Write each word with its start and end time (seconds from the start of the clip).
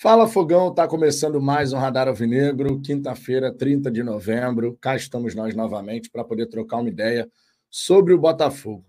Fala 0.00 0.28
Fogão, 0.28 0.68
está 0.68 0.86
começando 0.86 1.42
mais 1.42 1.72
um 1.72 1.76
Radar 1.76 2.06
Alvinegro, 2.06 2.80
quinta-feira, 2.80 3.52
30 3.52 3.90
de 3.90 4.00
novembro. 4.00 4.78
Cá 4.80 4.94
estamos 4.94 5.34
nós 5.34 5.56
novamente 5.56 6.08
para 6.08 6.22
poder 6.22 6.46
trocar 6.46 6.76
uma 6.76 6.88
ideia 6.88 7.28
sobre 7.68 8.14
o 8.14 8.18
Botafogo. 8.18 8.86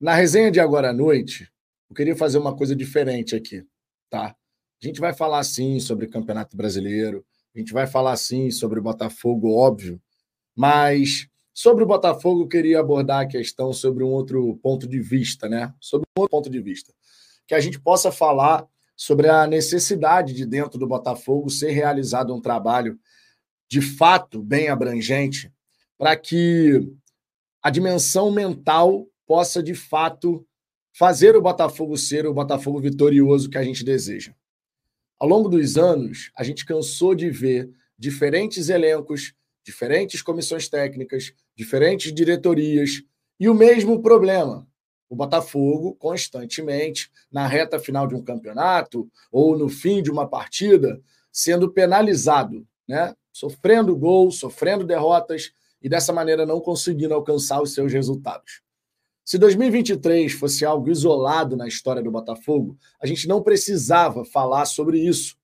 Na 0.00 0.14
resenha 0.14 0.52
de 0.52 0.60
agora 0.60 0.90
à 0.90 0.92
noite, 0.92 1.50
eu 1.90 1.96
queria 1.96 2.14
fazer 2.14 2.38
uma 2.38 2.54
coisa 2.54 2.76
diferente 2.76 3.34
aqui, 3.34 3.66
tá? 4.08 4.36
A 4.80 4.86
gente 4.86 5.00
vai 5.00 5.12
falar 5.12 5.42
sim 5.42 5.80
sobre 5.80 6.06
o 6.06 6.08
Campeonato 6.10 6.56
Brasileiro, 6.56 7.26
a 7.52 7.58
gente 7.58 7.72
vai 7.72 7.88
falar 7.88 8.16
sim 8.16 8.52
sobre 8.52 8.78
o 8.78 8.82
Botafogo, 8.84 9.52
óbvio, 9.52 10.00
mas 10.54 11.26
sobre 11.52 11.82
o 11.82 11.88
Botafogo 11.88 12.42
eu 12.42 12.48
queria 12.48 12.78
abordar 12.78 13.22
a 13.22 13.26
questão 13.26 13.72
sobre 13.72 14.04
um 14.04 14.10
outro 14.10 14.56
ponto 14.62 14.86
de 14.86 15.00
vista, 15.00 15.48
né? 15.48 15.74
Sobre 15.80 16.06
um 16.16 16.20
outro 16.20 16.30
ponto 16.30 16.48
de 16.48 16.60
vista. 16.60 16.94
Que 17.48 17.54
a 17.56 17.58
gente 17.58 17.80
possa 17.80 18.12
falar 18.12 18.64
sobre 18.96 19.28
a 19.28 19.46
necessidade 19.46 20.32
de, 20.32 20.46
dentro 20.46 20.78
do 20.78 20.86
Botafogo, 20.86 21.50
ser 21.50 21.70
realizado 21.70 22.34
um 22.34 22.40
trabalho 22.40 22.98
de 23.68 23.80
fato 23.80 24.42
bem 24.42 24.68
abrangente 24.68 25.52
para 25.98 26.16
que 26.16 26.92
a 27.62 27.70
dimensão 27.70 28.30
mental 28.30 29.06
possa, 29.26 29.62
de 29.62 29.74
fato, 29.74 30.46
fazer 30.92 31.34
o 31.34 31.42
Botafogo 31.42 31.96
ser 31.96 32.26
o 32.26 32.34
Botafogo 32.34 32.80
vitorioso 32.80 33.50
que 33.50 33.58
a 33.58 33.64
gente 33.64 33.84
deseja. 33.84 34.34
Ao 35.18 35.28
longo 35.28 35.48
dos 35.48 35.76
anos, 35.76 36.30
a 36.36 36.44
gente 36.44 36.64
cansou 36.64 37.14
de 37.14 37.30
ver 37.30 37.70
diferentes 37.98 38.68
elencos, 38.68 39.34
diferentes 39.64 40.20
comissões 40.22 40.68
técnicas, 40.68 41.32
diferentes 41.56 42.12
diretorias 42.12 43.02
e 43.40 43.48
o 43.48 43.54
mesmo 43.54 44.02
problema: 44.02 44.68
o 45.08 45.16
Botafogo 45.16 45.94
constantemente, 45.94 47.10
na 47.30 47.46
reta 47.46 47.78
final 47.78 48.06
de 48.06 48.14
um 48.14 48.22
campeonato 48.22 49.10
ou 49.30 49.56
no 49.56 49.68
fim 49.68 50.02
de 50.02 50.10
uma 50.10 50.28
partida, 50.28 51.00
sendo 51.30 51.70
penalizado, 51.70 52.66
né? 52.88 53.14
sofrendo 53.32 53.96
gols, 53.96 54.38
sofrendo 54.38 54.84
derrotas 54.84 55.52
e 55.82 55.88
dessa 55.88 56.12
maneira 56.12 56.46
não 56.46 56.60
conseguindo 56.60 57.12
alcançar 57.12 57.60
os 57.60 57.74
seus 57.74 57.92
resultados. 57.92 58.62
Se 59.24 59.38
2023 59.38 60.32
fosse 60.32 60.64
algo 60.66 60.90
isolado 60.90 61.56
na 61.56 61.66
história 61.66 62.02
do 62.02 62.10
Botafogo, 62.10 62.76
a 63.00 63.06
gente 63.06 63.26
não 63.26 63.42
precisava 63.42 64.24
falar 64.24 64.66
sobre 64.66 64.98
isso. 64.98 65.36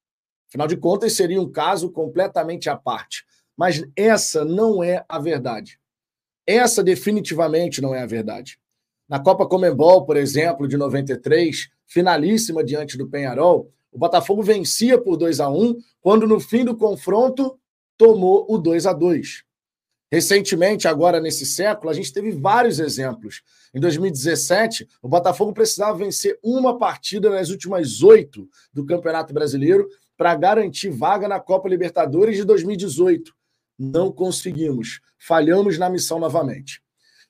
Afinal 0.49 0.67
de 0.67 0.77
contas, 0.77 1.15
seria 1.15 1.41
um 1.41 1.51
caso 1.51 1.91
completamente 1.91 2.69
à 2.69 2.77
parte. 2.77 3.25
Mas 3.57 3.83
essa 3.97 4.45
não 4.45 4.85
é 4.85 5.05
a 5.09 5.19
verdade. 5.19 5.81
Essa 6.47 6.83
definitivamente 6.83 7.81
não 7.81 7.95
é 7.95 8.03
a 8.03 8.07
verdade. 8.07 8.60
Na 9.11 9.19
Copa 9.19 9.45
Comembol, 9.45 10.07
por 10.07 10.17
exemplo, 10.17 10.69
de 10.69 10.77
93, 10.77 11.69
finalíssima 11.85 12.63
diante 12.63 12.97
do 12.97 13.09
Penharol, 13.09 13.69
o 13.91 13.99
Botafogo 13.99 14.41
vencia 14.41 14.97
por 15.01 15.17
2 15.17 15.41
a 15.41 15.51
1 15.51 15.79
quando 16.01 16.29
no 16.29 16.39
fim 16.39 16.65
do 16.65 16.77
confronto 16.77 17.59
tomou 17.99 18.47
o 18.49 18.57
2 18.57 18.87
a 18.87 18.93
2. 18.93 19.43
Recentemente, 20.13 20.87
agora 20.87 21.21
nesse 21.21 21.45
século, 21.45 21.91
a 21.91 21.93
gente 21.93 22.13
teve 22.13 22.31
vários 22.31 22.79
exemplos. 22.79 23.43
Em 23.75 23.81
2017, 23.81 24.87
o 25.03 25.09
Botafogo 25.09 25.53
precisava 25.53 25.99
vencer 25.99 26.39
uma 26.41 26.79
partida 26.79 27.31
nas 27.31 27.51
últimas 27.51 28.05
oito 28.05 28.49
do 28.73 28.87
Campeonato 28.87 29.35
Brasileiro 29.35 29.89
para 30.17 30.37
garantir 30.37 30.89
vaga 30.89 31.27
na 31.27 31.41
Copa 31.41 31.69
Libertadores 31.69 32.37
de 32.37 32.45
2018. 32.45 33.35
Não 33.77 34.13
conseguimos, 34.13 35.01
falhamos 35.19 35.79
na 35.79 35.91
missão 35.91 36.21
novamente. 36.21 36.81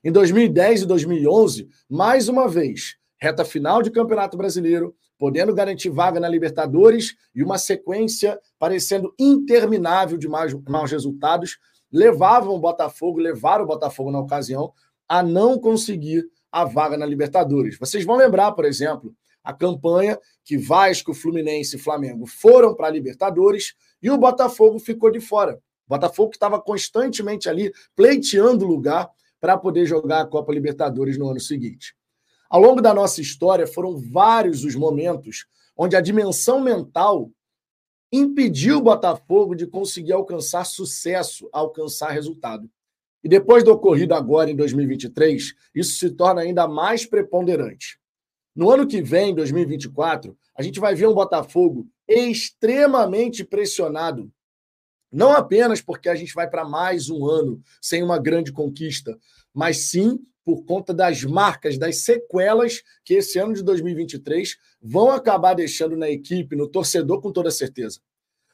Em 0.03 0.11
2010 0.11 0.81
e 0.81 0.85
2011, 0.87 1.69
mais 1.87 2.27
uma 2.27 2.47
vez, 2.47 2.95
reta 3.19 3.45
final 3.45 3.83
de 3.83 3.91
Campeonato 3.91 4.35
Brasileiro, 4.35 4.95
podendo 5.15 5.53
garantir 5.53 5.91
vaga 5.91 6.19
na 6.19 6.27
Libertadores 6.27 7.15
e 7.35 7.43
uma 7.43 7.59
sequência 7.59 8.39
parecendo 8.57 9.13
interminável 9.19 10.17
de 10.17 10.27
maus, 10.27 10.91
resultados, 10.91 11.59
levavam 11.91 12.55
o 12.55 12.59
Botafogo, 12.59 13.19
levaram 13.19 13.63
o 13.63 13.67
Botafogo 13.67 14.09
na 14.09 14.19
ocasião 14.19 14.73
a 15.07 15.21
não 15.21 15.59
conseguir 15.59 16.25
a 16.51 16.65
vaga 16.65 16.97
na 16.97 17.05
Libertadores. 17.05 17.77
Vocês 17.77 18.03
vão 18.03 18.15
lembrar, 18.15 18.53
por 18.53 18.65
exemplo, 18.65 19.13
a 19.43 19.53
campanha 19.53 20.17
que 20.43 20.57
Vasco, 20.57 21.13
Fluminense 21.13 21.75
e 21.75 21.79
Flamengo 21.79 22.25
foram 22.25 22.73
para 22.73 22.87
a 22.87 22.91
Libertadores 22.91 23.75
e 24.01 24.09
o 24.09 24.17
Botafogo 24.17 24.79
ficou 24.79 25.11
de 25.11 25.19
fora. 25.19 25.61
O 25.85 25.89
Botafogo 25.89 26.31
que 26.31 26.37
estava 26.37 26.59
constantemente 26.59 27.47
ali 27.47 27.71
pleiteando 27.95 28.65
lugar 28.65 29.07
para 29.41 29.57
poder 29.57 29.87
jogar 29.87 30.21
a 30.21 30.25
Copa 30.25 30.53
Libertadores 30.53 31.17
no 31.17 31.27
ano 31.27 31.39
seguinte. 31.39 31.95
Ao 32.47 32.61
longo 32.61 32.81
da 32.81 32.93
nossa 32.93 33.19
história, 33.19 33.65
foram 33.65 33.97
vários 33.97 34.63
os 34.63 34.75
momentos 34.75 35.47
onde 35.75 35.95
a 35.95 36.01
dimensão 36.01 36.61
mental 36.61 37.31
impediu 38.11 38.77
o 38.77 38.81
Botafogo 38.81 39.55
de 39.55 39.65
conseguir 39.65 40.11
alcançar 40.13 40.65
sucesso, 40.65 41.49
alcançar 41.51 42.11
resultado. 42.11 42.69
E 43.23 43.29
depois 43.29 43.63
do 43.63 43.71
ocorrido 43.71 44.13
agora 44.13 44.51
em 44.51 44.55
2023, 44.55 45.53
isso 45.73 45.97
se 45.97 46.11
torna 46.11 46.41
ainda 46.41 46.67
mais 46.67 47.05
preponderante. 47.05 47.99
No 48.55 48.69
ano 48.69 48.85
que 48.85 49.01
vem, 49.01 49.33
2024, 49.33 50.37
a 50.55 50.61
gente 50.61 50.79
vai 50.79 50.93
ver 50.93 51.07
um 51.07 51.13
Botafogo 51.13 51.87
extremamente 52.07 53.43
pressionado 53.43 54.31
não 55.11 55.31
apenas 55.33 55.81
porque 55.81 56.07
a 56.07 56.15
gente 56.15 56.33
vai 56.33 56.49
para 56.49 56.63
mais 56.63 57.09
um 57.09 57.25
ano 57.25 57.61
sem 57.81 58.01
uma 58.01 58.17
grande 58.17 58.51
conquista, 58.51 59.17
mas 59.53 59.89
sim 59.89 60.19
por 60.43 60.63
conta 60.63 60.93
das 60.93 61.23
marcas, 61.23 61.77
das 61.77 62.03
sequelas 62.03 62.81
que 63.03 63.15
esse 63.15 63.37
ano 63.37 63.53
de 63.53 63.63
2023 63.63 64.57
vão 64.81 65.11
acabar 65.11 65.53
deixando 65.53 65.95
na 65.95 66.09
equipe, 66.09 66.55
no 66.55 66.67
torcedor, 66.67 67.21
com 67.21 67.31
toda 67.31 67.51
certeza. 67.51 67.99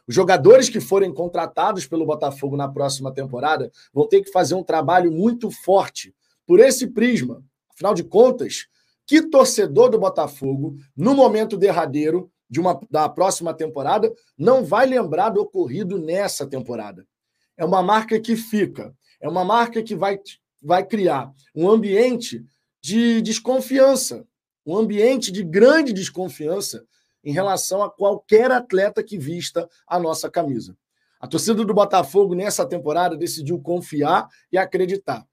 Os 0.07 0.16
jogadores 0.16 0.69
que 0.69 0.79
forem 0.79 1.13
contratados 1.13 1.85
pelo 1.85 2.06
Botafogo 2.06 2.56
na 2.56 2.68
próxima 2.68 3.13
temporada 3.13 3.72
vão 3.94 4.07
ter 4.07 4.22
que 4.22 4.31
fazer 4.31 4.56
um 4.56 4.63
trabalho 4.63 5.12
muito 5.12 5.51
forte 5.51 6.13
por 6.45 6.59
esse 6.59 6.88
prisma. 6.88 7.44
Afinal 7.74 7.94
de 7.94 8.03
contas, 8.03 8.68
que 9.06 9.22
torcedor 9.22 9.89
do 9.89 10.00
Botafogo, 10.00 10.78
no 10.95 11.13
momento 11.13 11.57
derradeiro, 11.57 12.31
de 12.50 12.59
uma, 12.59 12.80
da 12.90 13.09
próxima 13.09 13.53
temporada 13.53 14.13
não 14.38 14.63
vai 14.63 14.85
lembrar 14.85 15.30
do 15.30 15.41
ocorrido 15.41 16.00
nessa 16.00 16.47
temporada. 16.47 17.06
É 17.58 17.66
uma 17.66 17.81
marca 17.81 18.19
que 18.19 18.35
fica, 18.35 18.96
é 19.19 19.28
uma 19.28 19.44
marca 19.44 19.81
que 19.81 19.96
vai, 19.96 20.19
vai 20.62 20.86
criar 20.86 21.31
um 21.56 21.69
ambiente 21.69 22.46
de 22.81 23.22
desconfiança, 23.22 24.25
um 24.66 24.78
ambiente 24.78 25.31
de 25.31 25.44
grande 25.44 25.91
desconfiança 25.91 26.86
em 27.24 27.31
relação 27.31 27.81
a 27.81 27.90
qualquer 27.90 28.52
atleta 28.52 29.03
que 29.03 29.18
vista 29.18 29.68
a 29.88 30.00
nossa 30.00 30.30
camisa. 30.30 30.78
A 31.19 31.28
torcida 31.28 31.66
do 31.66 31.74
Botafogo 31.74 32.36
nessa 32.36 32.66
temporada 32.66 33.18
decidiu 33.18 33.59
confiar 33.59 34.28
e 34.52 34.57
acreditar. 34.57 35.25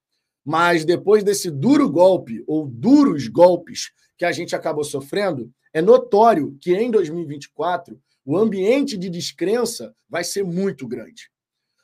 Mas 0.44 0.84
depois 0.84 1.22
desse 1.22 1.50
duro 1.50 1.90
golpe, 1.90 2.42
ou 2.46 2.66
duros 2.66 3.28
golpes 3.28 3.92
que 4.16 4.24
a 4.24 4.32
gente 4.32 4.54
acabou 4.54 4.84
sofrendo, 4.84 5.50
é 5.72 5.82
notório 5.82 6.56
que 6.60 6.74
em 6.74 6.90
2024 6.90 8.00
o 8.24 8.36
ambiente 8.36 8.96
de 8.96 9.10
descrença 9.10 9.94
vai 10.08 10.24
ser 10.24 10.44
muito 10.44 10.86
grande. 10.86 11.30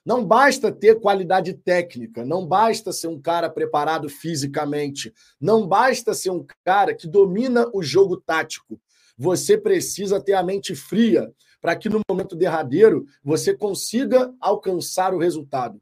Não 0.04 0.24
basta 0.24 0.72
ter 0.72 0.98
qualidade 0.98 1.52
técnica, 1.52 2.24
não 2.24 2.46
basta 2.46 2.90
ser 2.92 3.08
um 3.08 3.20
cara 3.20 3.50
preparado 3.50 4.08
fisicamente, 4.08 5.12
não 5.38 5.66
basta 5.66 6.14
ser 6.14 6.30
um 6.30 6.44
cara 6.64 6.94
que 6.94 7.06
domina 7.06 7.68
o 7.74 7.82
jogo 7.82 8.16
tático. 8.16 8.80
Você 9.18 9.58
precisa 9.58 10.18
ter 10.18 10.32
a 10.32 10.42
mente 10.42 10.74
fria 10.74 11.30
para 11.60 11.76
que 11.76 11.90
no 11.90 12.00
momento 12.08 12.34
derradeiro 12.34 13.04
você 13.22 13.54
consiga 13.54 14.32
alcançar 14.40 15.12
o 15.12 15.18
resultado. 15.18 15.80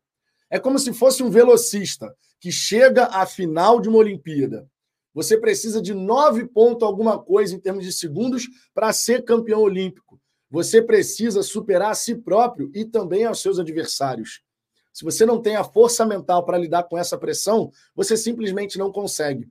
É 0.50 0.58
como 0.58 0.78
se 0.78 0.92
fosse 0.92 1.22
um 1.22 1.31
velocista 1.31 2.12
que 2.41 2.50
chega 2.50 3.04
à 3.04 3.25
final 3.25 3.81
de 3.81 3.88
uma 3.88 3.98
Olimpíada 3.98 4.69
você 5.14 5.38
precisa 5.38 5.80
de 5.80 5.94
nove 5.94 6.46
pontos 6.46 6.86
alguma 6.86 7.19
coisa 7.19 7.54
em 7.54 7.60
termos 7.60 7.84
de 7.84 7.92
segundos 7.92 8.48
para 8.74 8.92
ser 8.92 9.24
campeão 9.24 9.60
olímpico. 9.60 10.20
Você 10.50 10.80
precisa 10.80 11.42
superar 11.42 11.90
a 11.90 11.94
si 11.94 12.14
próprio 12.14 12.70
e 12.75 12.84
também 12.84 13.25
aos 13.25 13.40
seus 13.40 13.58
adversários. 13.58 14.43
Se 14.93 15.05
você 15.05 15.26
não 15.26 15.40
tem 15.40 15.56
a 15.56 15.64
força 15.64 16.05
mental 16.06 16.44
para 16.44 16.58
lidar 16.58 16.84
com 16.84 16.96
essa 16.96 17.19
pressão, 17.19 17.70
você 17.94 18.16
simplesmente 18.16 18.78
não 18.78 18.90
consegue. 18.90 19.49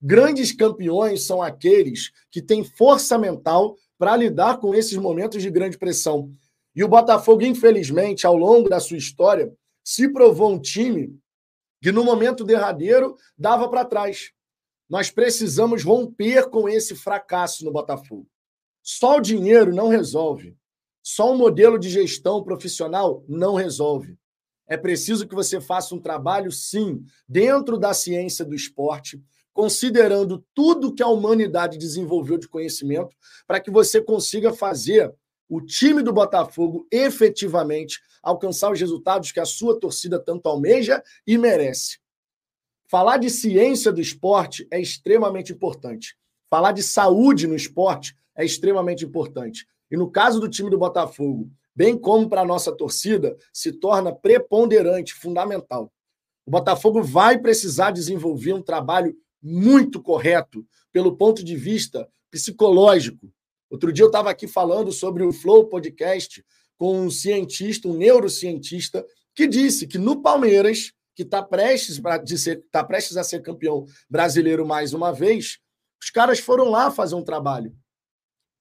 Grandes 0.00 0.52
campeões 0.52 1.24
são 1.24 1.42
aqueles 1.42 2.10
que 2.30 2.40
têm 2.40 2.64
força 2.64 3.18
mental 3.18 3.76
para 3.98 4.16
lidar 4.16 4.58
com 4.58 4.74
esses 4.74 4.96
momentos 4.96 5.42
de 5.42 5.50
grande 5.50 5.76
pressão. 5.76 6.32
E 6.74 6.84
o 6.84 6.88
Botafogo, 6.88 7.42
infelizmente, 7.42 8.26
ao 8.26 8.36
longo 8.36 8.68
da 8.68 8.78
sua 8.78 8.96
história, 8.96 9.52
se 9.84 10.08
provou 10.08 10.52
um 10.52 10.60
time 10.60 11.18
que 11.82 11.90
no 11.90 12.04
momento 12.04 12.44
derradeiro 12.44 13.16
dava 13.36 13.68
para 13.68 13.84
trás. 13.84 14.30
Nós 14.88 15.10
precisamos 15.10 15.84
romper 15.84 16.48
com 16.48 16.68
esse 16.68 16.94
fracasso 16.94 17.64
no 17.64 17.72
Botafogo. 17.72 18.26
Só 18.82 19.18
o 19.18 19.20
dinheiro 19.20 19.74
não 19.74 19.88
resolve. 19.88 20.56
Só 21.02 21.32
um 21.32 21.36
modelo 21.36 21.78
de 21.78 21.90
gestão 21.90 22.42
profissional 22.42 23.24
não 23.28 23.54
resolve. 23.54 24.18
É 24.66 24.76
preciso 24.76 25.26
que 25.26 25.34
você 25.34 25.60
faça 25.60 25.94
um 25.94 26.00
trabalho, 26.00 26.52
sim, 26.52 27.02
dentro 27.26 27.78
da 27.78 27.94
ciência 27.94 28.44
do 28.44 28.54
esporte, 28.54 29.22
considerando 29.52 30.44
tudo 30.54 30.94
que 30.94 31.02
a 31.02 31.08
humanidade 31.08 31.78
desenvolveu 31.78 32.38
de 32.38 32.48
conhecimento, 32.48 33.16
para 33.46 33.60
que 33.60 33.70
você 33.70 34.00
consiga 34.00 34.52
fazer 34.52 35.12
o 35.48 35.60
time 35.60 36.02
do 36.02 36.12
Botafogo 36.12 36.86
efetivamente 36.92 38.00
alcançar 38.22 38.70
os 38.70 38.78
resultados 38.78 39.32
que 39.32 39.40
a 39.40 39.46
sua 39.46 39.80
torcida 39.80 40.18
tanto 40.18 40.48
almeja 40.48 41.02
e 41.26 41.38
merece. 41.38 41.98
Falar 42.90 43.18
de 43.18 43.28
ciência 43.28 43.92
do 43.92 44.00
esporte 44.00 44.66
é 44.70 44.80
extremamente 44.80 45.52
importante. 45.52 46.16
Falar 46.48 46.72
de 46.72 46.82
saúde 46.82 47.46
no 47.46 47.54
esporte 47.54 48.16
é 48.34 48.44
extremamente 48.46 49.04
importante. 49.04 49.66
E 49.90 49.96
no 49.96 50.10
caso 50.10 50.40
do 50.40 50.48
time 50.48 50.70
do 50.70 50.78
Botafogo, 50.78 51.50
bem 51.74 51.98
como 51.98 52.30
para 52.30 52.40
a 52.40 52.46
nossa 52.46 52.72
torcida, 52.72 53.36
se 53.52 53.72
torna 53.72 54.14
preponderante, 54.14 55.12
fundamental. 55.12 55.92
O 56.46 56.50
Botafogo 56.50 57.02
vai 57.02 57.38
precisar 57.38 57.90
desenvolver 57.90 58.54
um 58.54 58.62
trabalho 58.62 59.14
muito 59.42 60.00
correto 60.00 60.66
pelo 60.90 61.14
ponto 61.14 61.44
de 61.44 61.56
vista 61.56 62.08
psicológico. 62.30 63.30
Outro 63.68 63.92
dia 63.92 64.04
eu 64.04 64.08
estava 64.08 64.30
aqui 64.30 64.48
falando 64.48 64.90
sobre 64.92 65.22
o 65.22 65.32
Flow 65.32 65.68
Podcast 65.68 66.42
com 66.78 67.02
um 67.02 67.10
cientista, 67.10 67.86
um 67.86 67.98
neurocientista, 67.98 69.04
que 69.34 69.46
disse 69.46 69.86
que 69.86 69.98
no 69.98 70.22
Palmeiras, 70.22 70.92
que 71.18 71.24
está 71.24 71.42
prestes, 71.42 72.00
tá 72.70 72.84
prestes 72.84 73.16
a 73.16 73.24
ser 73.24 73.42
campeão 73.42 73.84
brasileiro 74.08 74.64
mais 74.64 74.94
uma 74.94 75.12
vez, 75.12 75.58
os 76.00 76.10
caras 76.10 76.38
foram 76.38 76.70
lá 76.70 76.92
fazer 76.92 77.16
um 77.16 77.24
trabalho. 77.24 77.76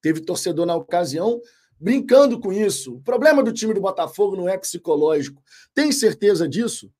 Teve 0.02 0.22
torcedor 0.22 0.66
na 0.66 0.76
ocasião 0.76 1.40
brincando 1.80 2.40
com 2.40 2.52
isso. 2.52 2.96
O 2.96 3.02
problema 3.02 3.44
do 3.44 3.54
time 3.54 3.76
do 3.76 3.82
Botafogo 3.82 4.36
não 4.36 4.50
é 4.50 4.58
psicológico. 4.58 5.40
Tem 5.72 5.92
certeza 5.92 6.50
disso? 6.50 6.92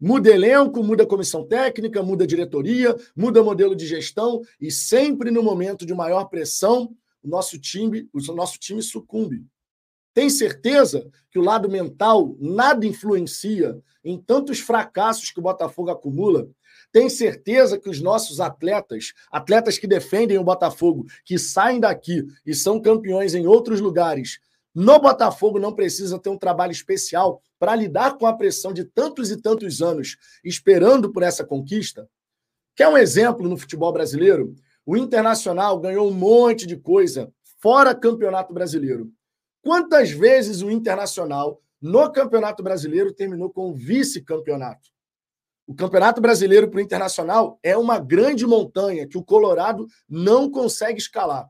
Muda 0.00 0.30
elenco, 0.30 0.80
muda 0.80 1.04
comissão 1.04 1.44
técnica, 1.44 2.04
muda 2.04 2.24
diretoria, 2.24 2.94
muda 3.16 3.42
modelo 3.42 3.74
de 3.74 3.88
gestão 3.88 4.40
e 4.60 4.70
sempre 4.70 5.32
no 5.32 5.42
momento 5.42 5.84
de 5.84 5.92
maior 5.92 6.26
pressão, 6.26 6.94
o 7.20 7.26
nosso 7.26 7.58
time, 7.58 8.08
o 8.12 8.20
nosso 8.32 8.60
time 8.60 8.80
sucumbe. 8.80 9.44
Tem 10.20 10.28
certeza 10.28 11.10
que 11.30 11.38
o 11.38 11.42
lado 11.42 11.66
mental 11.66 12.36
nada 12.38 12.84
influencia 12.84 13.80
em 14.04 14.18
tantos 14.20 14.60
fracassos 14.60 15.30
que 15.30 15.38
o 15.38 15.42
Botafogo 15.42 15.88
acumula? 15.88 16.46
Tem 16.92 17.08
certeza 17.08 17.78
que 17.78 17.88
os 17.88 18.02
nossos 18.02 18.38
atletas, 18.38 19.14
atletas 19.32 19.78
que 19.78 19.86
defendem 19.86 20.36
o 20.36 20.44
Botafogo, 20.44 21.06
que 21.24 21.38
saem 21.38 21.80
daqui 21.80 22.22
e 22.44 22.54
são 22.54 22.78
campeões 22.78 23.34
em 23.34 23.46
outros 23.46 23.80
lugares, 23.80 24.40
no 24.74 24.98
Botafogo 24.98 25.58
não 25.58 25.74
precisa 25.74 26.18
ter 26.18 26.28
um 26.28 26.36
trabalho 26.36 26.72
especial 26.72 27.40
para 27.58 27.74
lidar 27.74 28.18
com 28.18 28.26
a 28.26 28.36
pressão 28.36 28.74
de 28.74 28.84
tantos 28.84 29.30
e 29.30 29.40
tantos 29.40 29.80
anos 29.80 30.18
esperando 30.44 31.10
por 31.10 31.22
essa 31.22 31.46
conquista? 31.46 32.06
Quer 32.76 32.88
um 32.88 32.98
exemplo 32.98 33.48
no 33.48 33.56
futebol 33.56 33.90
brasileiro? 33.90 34.54
O 34.84 34.98
Internacional 34.98 35.80
ganhou 35.80 36.06
um 36.06 36.12
monte 36.12 36.66
de 36.66 36.76
coisa 36.76 37.32
fora 37.58 37.94
Campeonato 37.94 38.52
Brasileiro. 38.52 39.10
Quantas 39.62 40.10
vezes 40.10 40.62
o 40.62 40.70
Internacional 40.70 41.60
no 41.80 42.10
Campeonato 42.10 42.62
Brasileiro 42.62 43.12
terminou 43.12 43.50
com 43.50 43.74
vice-campeonato? 43.74 44.88
O 45.66 45.74
Campeonato 45.74 46.20
Brasileiro 46.20 46.68
para 46.68 46.78
o 46.78 46.80
Internacional 46.80 47.58
é 47.62 47.76
uma 47.76 47.98
grande 47.98 48.46
montanha 48.46 49.06
que 49.06 49.16
o 49.16 49.22
Colorado 49.22 49.86
não 50.08 50.50
consegue 50.50 50.98
escalar. 50.98 51.48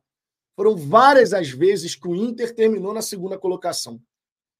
Foram 0.55 0.77
várias 0.77 1.33
as 1.33 1.49
vezes 1.49 1.95
que 1.95 2.07
o 2.07 2.15
Inter 2.15 2.55
terminou 2.55 2.93
na 2.93 3.01
segunda 3.01 3.39
colocação. 3.39 4.01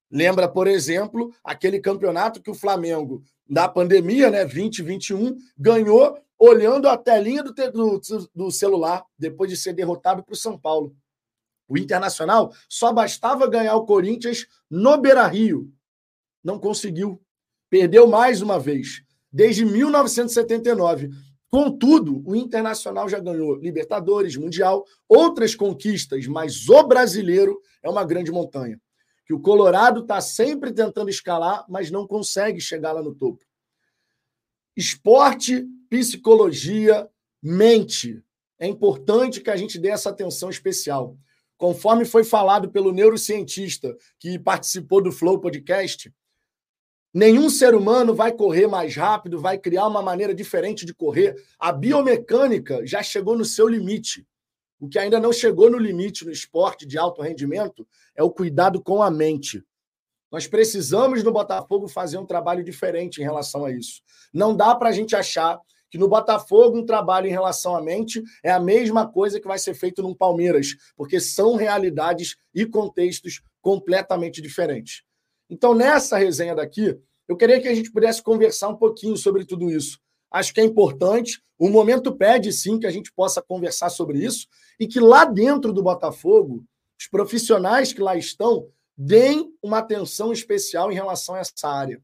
Lembra, 0.09 0.47
por 0.47 0.67
exemplo, 0.67 1.31
aquele 1.43 1.79
campeonato 1.79 2.41
que 2.41 2.49
o 2.49 2.55
Flamengo, 2.55 3.21
na 3.47 3.67
pandemia, 3.67 4.29
né, 4.29 4.43
2021, 4.43 5.35
ganhou 5.57 6.17
olhando 6.39 6.89
a 6.89 6.97
telinha 6.97 7.43
do, 7.43 7.53
do, 7.53 8.01
do 8.33 8.51
celular, 8.51 9.05
depois 9.17 9.49
de 9.49 9.55
ser 9.55 9.73
derrotado 9.73 10.23
para 10.23 10.33
o 10.33 10.37
São 10.37 10.57
Paulo. 10.57 10.95
O 11.71 11.77
Internacional 11.77 12.53
só 12.67 12.91
bastava 12.91 13.47
ganhar 13.47 13.77
o 13.77 13.85
Corinthians 13.85 14.45
no 14.69 14.97
Beira 14.97 15.25
Rio. 15.25 15.71
Não 16.43 16.59
conseguiu. 16.59 17.21
Perdeu 17.69 18.05
mais 18.07 18.41
uma 18.41 18.59
vez. 18.59 19.05
Desde 19.31 19.63
1979. 19.63 21.11
Contudo, 21.49 22.21
o 22.25 22.35
Internacional 22.35 23.07
já 23.07 23.19
ganhou 23.19 23.55
Libertadores, 23.55 24.35
Mundial, 24.35 24.85
outras 25.07 25.55
conquistas, 25.55 26.27
mas 26.27 26.67
o 26.67 26.83
brasileiro 26.83 27.57
é 27.81 27.89
uma 27.89 28.03
grande 28.03 28.33
montanha. 28.33 28.77
Que 29.25 29.33
o 29.33 29.39
Colorado 29.39 30.01
está 30.01 30.19
sempre 30.19 30.73
tentando 30.73 31.09
escalar, 31.09 31.65
mas 31.69 31.89
não 31.89 32.05
consegue 32.05 32.59
chegar 32.59 32.91
lá 32.91 33.01
no 33.01 33.15
topo. 33.15 33.45
Esporte, 34.75 35.65
psicologia, 35.89 37.09
mente. 37.41 38.21
É 38.59 38.67
importante 38.67 39.39
que 39.39 39.49
a 39.49 39.55
gente 39.55 39.79
dê 39.79 39.87
essa 39.87 40.09
atenção 40.09 40.49
especial. 40.49 41.17
Conforme 41.61 42.05
foi 42.05 42.23
falado 42.23 42.71
pelo 42.71 42.91
neurocientista 42.91 43.95
que 44.17 44.39
participou 44.39 44.99
do 44.99 45.11
Flow 45.11 45.39
Podcast, 45.39 46.11
Nenhum 47.13 47.49
ser 47.49 47.75
humano 47.75 48.15
vai 48.15 48.31
correr 48.31 48.67
mais 48.67 48.95
rápido, 48.95 49.37
vai 49.37 49.57
criar 49.57 49.85
uma 49.85 50.01
maneira 50.01 50.33
diferente 50.33 50.85
de 50.85 50.93
correr. 50.93 51.35
A 51.59 51.69
biomecânica 51.69 52.87
já 52.87 53.03
chegou 53.03 53.37
no 53.37 53.43
seu 53.43 53.67
limite. 53.67 54.25
O 54.79 54.87
que 54.87 54.97
ainda 54.97 55.19
não 55.19 55.33
chegou 55.33 55.69
no 55.69 55.77
limite 55.77 56.23
no 56.23 56.31
esporte 56.31 56.85
de 56.85 56.97
alto 56.97 57.21
rendimento 57.21 57.85
é 58.15 58.23
o 58.23 58.31
cuidado 58.31 58.81
com 58.81 59.03
a 59.03 59.11
mente. 59.11 59.61
Nós 60.31 60.47
precisamos 60.47 61.21
no 61.21 61.33
Botafogo 61.33 61.89
fazer 61.89 62.17
um 62.17 62.25
trabalho 62.25 62.63
diferente 62.63 63.19
em 63.19 63.25
relação 63.25 63.65
a 63.65 63.71
isso. 63.71 64.01
Não 64.33 64.55
dá 64.55 64.73
para 64.73 64.87
a 64.87 64.93
gente 64.93 65.13
achar 65.13 65.59
que 65.91 65.97
no 65.97 66.07
Botafogo 66.07 66.79
um 66.79 66.85
trabalho 66.85 67.27
em 67.27 67.31
relação 67.31 67.75
à 67.75 67.81
mente 67.81 68.23
é 68.41 68.49
a 68.49 68.59
mesma 68.59 69.05
coisa 69.07 69.39
que 69.39 69.47
vai 69.47 69.59
ser 69.59 69.75
feito 69.75 70.01
no 70.01 70.15
Palmeiras, 70.15 70.75
porque 70.95 71.19
são 71.19 71.55
realidades 71.55 72.37
e 72.55 72.65
contextos 72.65 73.41
completamente 73.61 74.41
diferentes. 74.41 75.03
Então, 75.49 75.75
nessa 75.75 76.17
resenha 76.17 76.55
daqui, 76.55 76.97
eu 77.27 77.35
queria 77.35 77.61
que 77.61 77.67
a 77.67 77.75
gente 77.75 77.91
pudesse 77.91 78.23
conversar 78.23 78.69
um 78.69 78.77
pouquinho 78.77 79.17
sobre 79.17 79.43
tudo 79.43 79.69
isso. 79.69 79.99
Acho 80.31 80.53
que 80.53 80.61
é 80.61 80.63
importante, 80.63 81.41
o 81.59 81.69
momento 81.69 82.15
pede 82.15 82.53
sim 82.53 82.79
que 82.79 82.87
a 82.87 82.91
gente 82.91 83.11
possa 83.11 83.41
conversar 83.41 83.89
sobre 83.89 84.17
isso 84.19 84.47
e 84.79 84.87
que 84.87 84.99
lá 84.99 85.25
dentro 85.25 85.73
do 85.73 85.83
Botafogo, 85.83 86.63
os 86.97 87.07
profissionais 87.07 87.91
que 87.91 88.01
lá 88.01 88.15
estão 88.15 88.69
deem 88.97 89.53
uma 89.61 89.79
atenção 89.79 90.31
especial 90.31 90.89
em 90.89 90.95
relação 90.95 91.35
a 91.35 91.39
essa 91.39 91.67
área. 91.67 92.01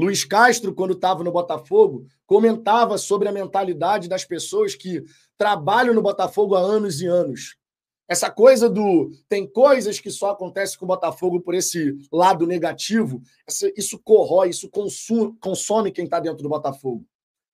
Luiz 0.00 0.24
Castro, 0.24 0.74
quando 0.74 0.94
estava 0.94 1.22
no 1.22 1.30
Botafogo, 1.30 2.06
comentava 2.26 2.96
sobre 2.96 3.28
a 3.28 3.32
mentalidade 3.32 4.08
das 4.08 4.24
pessoas 4.24 4.74
que 4.74 5.04
trabalham 5.36 5.92
no 5.92 6.00
Botafogo 6.00 6.54
há 6.54 6.60
anos 6.60 7.02
e 7.02 7.06
anos. 7.06 7.56
Essa 8.08 8.30
coisa 8.30 8.68
do. 8.68 9.10
Tem 9.28 9.46
coisas 9.46 10.00
que 10.00 10.10
só 10.10 10.30
acontecem 10.30 10.78
com 10.78 10.86
o 10.86 10.88
Botafogo 10.88 11.40
por 11.42 11.54
esse 11.54 11.98
lado 12.10 12.46
negativo. 12.46 13.20
Isso 13.76 14.00
corrói, 14.02 14.48
isso 14.48 14.70
consome, 14.70 15.36
consome 15.38 15.92
quem 15.92 16.06
está 16.06 16.18
dentro 16.18 16.42
do 16.42 16.48
Botafogo. 16.48 17.04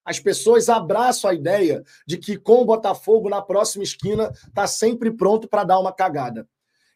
As 0.05 0.21
pessoas 0.21 0.69
abraçam 0.69 1.29
a 1.29 1.35
ideia 1.35 1.83
de 2.07 2.17
que 2.17 2.39
com 2.39 2.63
o 2.63 2.65
Botafogo 2.65 3.29
na 3.29 3.43
próxima 3.43 3.83
esquina 3.83 4.33
está 4.47 4.69
sempre 4.69 5.11
pronto 5.11 5.49
para 5.49 5.65
dar 5.65 5.81
uma 5.81 5.93
cagada. 5.93 6.49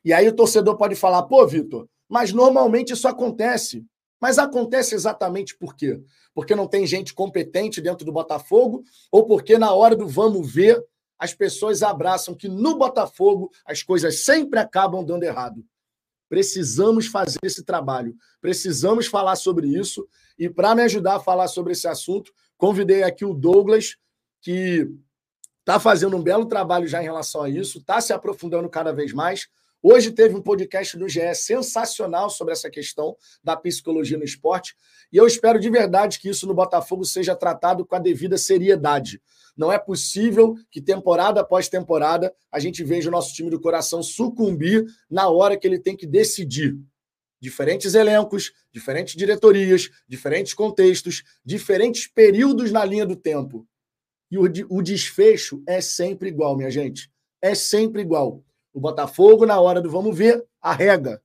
E 0.05 0.13
aí 0.13 0.29
o 0.29 0.37
torcedor 0.37 0.77
pode 0.77 0.95
falar: 0.95 1.25
pô, 1.25 1.45
Vitor, 1.45 1.89
mas 2.09 2.33
normalmente 2.33 2.93
isso 2.93 3.09
acontece. 3.09 3.85
Mas 4.21 4.39
acontece 4.39 4.95
exatamente 4.95 5.57
por 5.57 5.75
quê? 5.75 6.01
Porque 6.35 6.55
não 6.55 6.67
tem 6.67 6.87
gente 6.87 7.15
competente 7.15 7.81
dentro 7.81 8.05
do 8.05 8.13
Botafogo 8.13 8.85
ou 9.11 9.25
porque 9.27 9.59
na 9.59 9.73
hora 9.73 9.97
do 9.97 10.07
vamos 10.07 10.53
ver 10.53 10.85
as 11.19 11.35
pessoas 11.35 11.83
abraçam 11.83 12.35
que 12.35 12.49
no 12.49 12.77
Botafogo 12.77 13.51
as 13.65 13.83
coisas 13.83 14.25
sempre 14.25 14.59
acabam 14.59 15.05
dando 15.05 15.23
errado. 15.23 15.65
Precisamos 16.29 17.07
fazer 17.07 17.41
esse 17.43 17.65
trabalho, 17.65 18.15
precisamos 18.41 19.07
falar 19.07 19.37
sobre 19.37 19.67
isso. 19.67 20.07
E 20.39 20.49
para 20.49 20.75
me 20.75 20.83
ajudar 20.83 21.17
a 21.17 21.21
falar 21.21 21.49
sobre 21.49 21.73
esse 21.73 21.89
assunto, 21.89 22.33
convidei 22.57 23.03
aqui 23.03 23.25
o 23.25 23.35
Douglas, 23.35 23.97
que 24.41 24.89
está 25.59 25.79
fazendo 25.79 26.17
um 26.17 26.23
belo 26.23 26.47
trabalho 26.47 26.87
já 26.87 27.01
em 27.01 27.05
relação 27.05 27.43
a 27.43 27.51
isso, 27.51 27.79
está 27.79 28.01
se 28.01 28.13
aprofundando 28.13 28.69
cada 28.69 28.93
vez 28.93 29.13
mais. 29.13 29.49
Hoje 29.83 30.11
teve 30.11 30.35
um 30.35 30.43
podcast 30.43 30.99
do 30.99 31.09
GE 31.09 31.35
sensacional 31.35 32.29
sobre 32.29 32.53
essa 32.53 32.69
questão 32.69 33.17
da 33.43 33.57
psicologia 33.57 34.19
no 34.19 34.25
esporte. 34.25 34.77
E 35.11 35.17
eu 35.17 35.27
espero 35.27 35.59
de 35.59 35.71
verdade 35.71 36.19
que 36.19 36.29
isso 36.29 36.47
no 36.47 36.53
Botafogo 36.53 37.03
seja 37.03 37.35
tratado 37.35 37.87
com 37.87 37.97
a 37.97 37.99
devida 37.99 38.37
seriedade. 38.37 39.23
Não 39.57 39.73
é 39.73 39.79
possível 39.79 40.55
que 40.71 40.83
temporada 40.83 41.41
após 41.41 41.67
temporada 41.67 42.31
a 42.53 42.61
gente 42.61 42.85
veja 42.85 43.09
o 43.09 43.13
nosso 43.13 43.33
time 43.35 43.49
do 43.49 43.59
coração 43.59 44.03
sucumbir 44.03 44.85
na 45.09 45.31
hora 45.31 45.57
que 45.57 45.67
ele 45.67 45.79
tem 45.79 45.97
que 45.97 46.07
decidir. 46.07 46.77
Diferentes 47.41 47.95
elencos, 47.95 48.53
diferentes 48.71 49.17
diretorias, 49.17 49.89
diferentes 50.07 50.53
contextos, 50.53 51.23
diferentes 51.43 52.07
períodos 52.07 52.71
na 52.71 52.85
linha 52.85 53.07
do 53.07 53.17
tempo. 53.17 53.67
E 54.31 54.37
o, 54.37 54.43
o 54.69 54.83
desfecho 54.83 55.63
é 55.67 55.81
sempre 55.81 56.29
igual, 56.29 56.55
minha 56.55 56.71
gente. 56.71 57.11
É 57.41 57.55
sempre 57.55 58.03
igual. 58.03 58.45
O 58.73 58.81
Botafogo, 58.81 59.47
na 59.47 59.61
hora 59.61 59.81
do 59.81 59.91
vamos 59.91 60.17
ver, 60.17 60.45
arrega. 60.61 61.23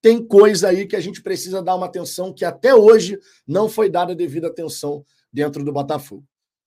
Tem 0.00 0.24
coisa 0.24 0.68
aí 0.68 0.86
que 0.86 0.96
a 0.96 1.00
gente 1.00 1.22
precisa 1.22 1.62
dar 1.62 1.74
uma 1.74 1.86
atenção 1.86 2.32
que 2.32 2.44
até 2.44 2.74
hoje 2.74 3.18
não 3.46 3.68
foi 3.68 3.90
dada 3.90 4.14
devida 4.14 4.46
atenção 4.46 5.04
dentro 5.32 5.64
do 5.64 5.72
Botafogo. 5.72 6.24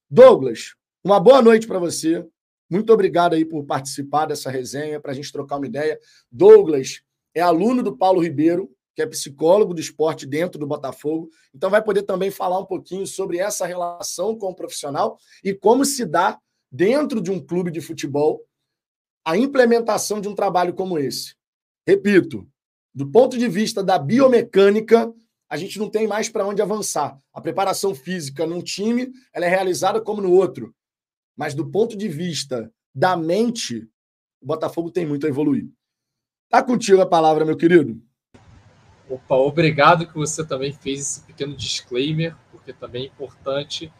Douglas, 0.09 0.75
uma 1.03 1.19
boa 1.19 1.41
noite 1.41 1.65
para 1.65 1.79
você. 1.79 2.25
Muito 2.69 2.91
obrigado 2.93 3.33
aí 3.33 3.45
por 3.45 3.65
participar 3.65 4.25
dessa 4.25 4.49
resenha, 4.49 4.99
para 4.99 5.11
a 5.11 5.15
gente 5.15 5.31
trocar 5.31 5.57
uma 5.57 5.65
ideia. 5.65 5.99
Douglas 6.31 7.01
é 7.33 7.41
aluno 7.41 7.81
do 7.81 7.97
Paulo 7.97 8.21
Ribeiro, 8.21 8.69
que 8.93 9.01
é 9.01 9.05
psicólogo 9.05 9.73
do 9.73 9.79
esporte 9.79 10.25
dentro 10.25 10.59
do 10.59 10.67
Botafogo. 10.67 11.29
Então, 11.55 11.69
vai 11.69 11.81
poder 11.81 12.03
também 12.03 12.29
falar 12.29 12.59
um 12.59 12.65
pouquinho 12.65 13.07
sobre 13.07 13.37
essa 13.37 13.65
relação 13.65 14.37
com 14.37 14.47
o 14.47 14.55
profissional 14.55 15.17
e 15.43 15.53
como 15.53 15.85
se 15.85 16.05
dá, 16.05 16.37
dentro 16.71 17.21
de 17.21 17.31
um 17.31 17.39
clube 17.39 17.71
de 17.71 17.81
futebol, 17.81 18.45
a 19.25 19.37
implementação 19.37 20.19
de 20.19 20.27
um 20.27 20.35
trabalho 20.35 20.73
como 20.73 20.97
esse. 20.97 21.35
Repito, 21.87 22.47
do 22.93 23.07
ponto 23.07 23.37
de 23.37 23.47
vista 23.47 23.83
da 23.83 23.97
biomecânica, 23.97 25.13
a 25.49 25.57
gente 25.57 25.79
não 25.79 25.89
tem 25.89 26.07
mais 26.07 26.29
para 26.29 26.45
onde 26.45 26.61
avançar. 26.61 27.17
A 27.33 27.41
preparação 27.41 27.93
física 27.93 28.45
num 28.45 28.61
time 28.61 29.11
ela 29.33 29.45
é 29.45 29.49
realizada 29.49 30.01
como 30.01 30.21
no 30.21 30.31
outro. 30.31 30.73
Mas 31.35 31.53
do 31.53 31.69
ponto 31.69 31.97
de 31.97 32.07
vista 32.07 32.71
da 32.93 33.15
mente, 33.15 33.87
o 34.41 34.45
Botafogo 34.45 34.91
tem 34.91 35.05
muito 35.05 35.25
a 35.25 35.29
evoluir. 35.29 35.69
Tá 36.49 36.61
contigo 36.61 37.01
a 37.01 37.05
palavra, 37.05 37.45
meu 37.45 37.55
querido. 37.55 38.01
Opa, 39.09 39.35
obrigado 39.35 40.07
que 40.07 40.13
você 40.13 40.45
também 40.45 40.73
fez 40.73 40.99
esse 41.01 41.21
pequeno 41.21 41.55
disclaimer, 41.55 42.35
porque 42.51 42.73
também 42.73 43.03
é 43.03 43.07
importante 43.07 43.91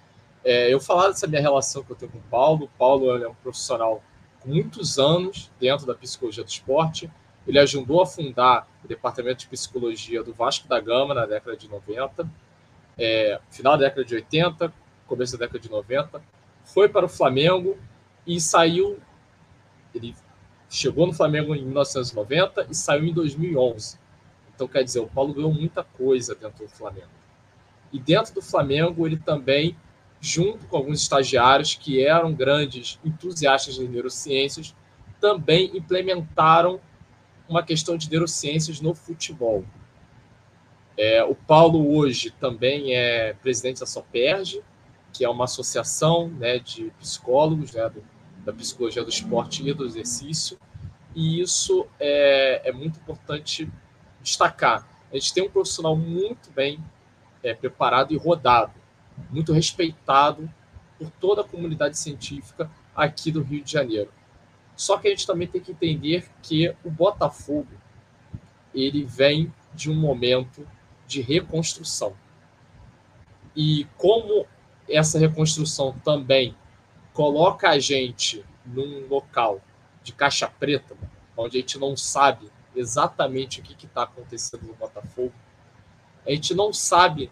é, 0.43 0.73
eu 0.73 0.79
falar 0.79 1.09
dessa 1.09 1.27
minha 1.27 1.41
relação 1.41 1.83
que 1.83 1.91
eu 1.91 1.95
tenho 1.95 2.11
com 2.11 2.17
o 2.17 2.29
Paulo. 2.29 2.65
O 2.65 2.77
Paulo 2.77 3.15
é 3.17 3.27
um 3.27 3.35
profissional 3.35 4.03
muitos 4.45 4.97
anos 4.97 5.51
dentro 5.59 5.85
da 5.85 5.93
psicologia 5.93 6.43
do 6.43 6.49
esporte. 6.49 7.09
Ele 7.47 7.59
ajudou 7.59 8.01
a 8.01 8.05
fundar 8.05 8.67
o 8.83 8.87
departamento 8.87 9.39
de 9.39 9.47
psicologia 9.47 10.23
do 10.23 10.33
Vasco 10.33 10.67
da 10.67 10.79
Gama 10.79 11.13
na 11.13 11.25
década 11.25 11.57
de 11.57 11.67
90, 11.67 12.29
é, 12.97 13.39
final 13.49 13.77
da 13.77 13.85
década 13.85 14.05
de 14.05 14.15
80, 14.15 14.73
começo 15.07 15.37
da 15.37 15.45
década 15.45 15.59
de 15.59 15.69
90 15.69 16.21
foi 16.63 16.87
para 16.87 17.05
o 17.05 17.09
Flamengo 17.09 17.77
e 18.25 18.39
saiu. 18.39 18.99
Ele 19.93 20.15
chegou 20.69 21.05
no 21.05 21.13
Flamengo 21.13 21.53
em 21.55 21.63
1990 21.63 22.67
e 22.69 22.75
saiu 22.75 23.05
em 23.05 23.13
2011. 23.13 23.99
Então, 24.53 24.67
quer 24.67 24.83
dizer, 24.83 24.99
o 24.99 25.07
Paulo 25.07 25.33
ganhou 25.33 25.53
muita 25.53 25.83
coisa 25.83 26.35
dentro 26.35 26.65
do 26.65 26.69
Flamengo. 26.69 27.09
E 27.91 27.99
dentro 27.99 28.33
do 28.33 28.41
Flamengo, 28.41 29.05
ele 29.05 29.17
também, 29.17 29.75
junto 30.21 30.67
com 30.67 30.77
alguns 30.77 31.01
estagiários 31.01 31.73
que 31.73 32.05
eram 32.05 32.31
grandes 32.31 32.99
entusiastas 33.03 33.75
de 33.75 33.87
neurociências, 33.87 34.75
também 35.19 35.75
implementaram 35.75 36.79
uma 37.49 37.63
questão 37.63 37.97
de 37.97 38.09
neurociências 38.09 38.79
no 38.79 38.93
futebol. 38.93 39.65
É, 40.95 41.23
o 41.23 41.33
Paulo 41.33 41.95
hoje 41.97 42.29
também 42.39 42.93
é 42.93 43.33
presidente 43.33 43.79
da 43.79 43.87
Soperge, 43.87 44.61
que 45.11 45.25
é 45.25 45.29
uma 45.29 45.45
associação 45.45 46.27
né, 46.27 46.59
de 46.59 46.91
psicólogos 46.99 47.73
né, 47.73 47.89
do, 47.89 48.03
da 48.45 48.53
psicologia 48.53 49.03
do 49.03 49.09
esporte 49.09 49.67
e 49.67 49.73
do 49.73 49.85
exercício, 49.85 50.57
e 51.15 51.41
isso 51.41 51.87
é, 51.99 52.69
é 52.69 52.71
muito 52.71 52.99
importante 52.99 53.69
destacar. 54.21 54.87
A 55.11 55.15
gente 55.15 55.33
tem 55.33 55.43
um 55.43 55.49
profissional 55.49 55.95
muito 55.95 56.51
bem 56.51 56.79
é, 57.43 57.53
preparado 57.53 58.13
e 58.13 58.17
rodado, 58.17 58.80
muito 59.29 59.53
respeitado 59.53 60.49
por 60.97 61.09
toda 61.11 61.41
a 61.41 61.47
comunidade 61.47 61.97
científica 61.97 62.69
aqui 62.95 63.31
do 63.31 63.41
Rio 63.41 63.63
de 63.63 63.71
Janeiro. 63.71 64.11
Só 64.75 64.97
que 64.97 65.07
a 65.07 65.11
gente 65.11 65.27
também 65.27 65.47
tem 65.47 65.61
que 65.61 65.71
entender 65.71 66.29
que 66.41 66.73
o 66.83 66.89
Botafogo 66.89 67.67
ele 68.73 69.03
vem 69.03 69.53
de 69.73 69.91
um 69.91 69.95
momento 69.95 70.67
de 71.07 71.21
reconstrução. 71.21 72.13
E 73.55 73.85
como 73.97 74.45
essa 74.89 75.19
reconstrução 75.19 75.93
também 76.03 76.55
coloca 77.13 77.69
a 77.69 77.79
gente 77.79 78.45
num 78.65 79.07
local 79.07 79.61
de 80.03 80.13
caixa 80.13 80.47
preta, 80.47 80.95
onde 81.35 81.57
a 81.57 81.61
gente 81.61 81.77
não 81.77 81.97
sabe 81.97 82.49
exatamente 82.75 83.59
o 83.59 83.63
que 83.63 83.85
está 83.85 84.03
acontecendo 84.03 84.63
no 84.63 84.73
Botafogo, 84.73 85.33
a 86.25 86.31
gente 86.31 86.53
não 86.53 86.71
sabe 86.71 87.31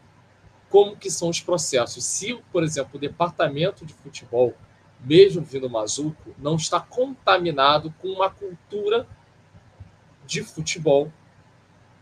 como 0.70 0.96
que 0.96 1.10
são 1.10 1.30
os 1.30 1.42
processos. 1.42 2.04
Se, 2.06 2.36
por 2.52 2.64
exemplo, 2.64 2.92
o 2.96 3.00
departamento 3.00 3.86
de 3.86 3.94
futebol, 3.94 4.54
mesmo 5.00 5.42
vindo 5.42 5.70
Mazuco, 5.70 6.36
não 6.38 6.56
está 6.56 6.80
contaminado 6.80 7.94
com 8.00 8.10
uma 8.10 8.30
cultura 8.30 9.08
de 10.26 10.44
futebol 10.44 11.12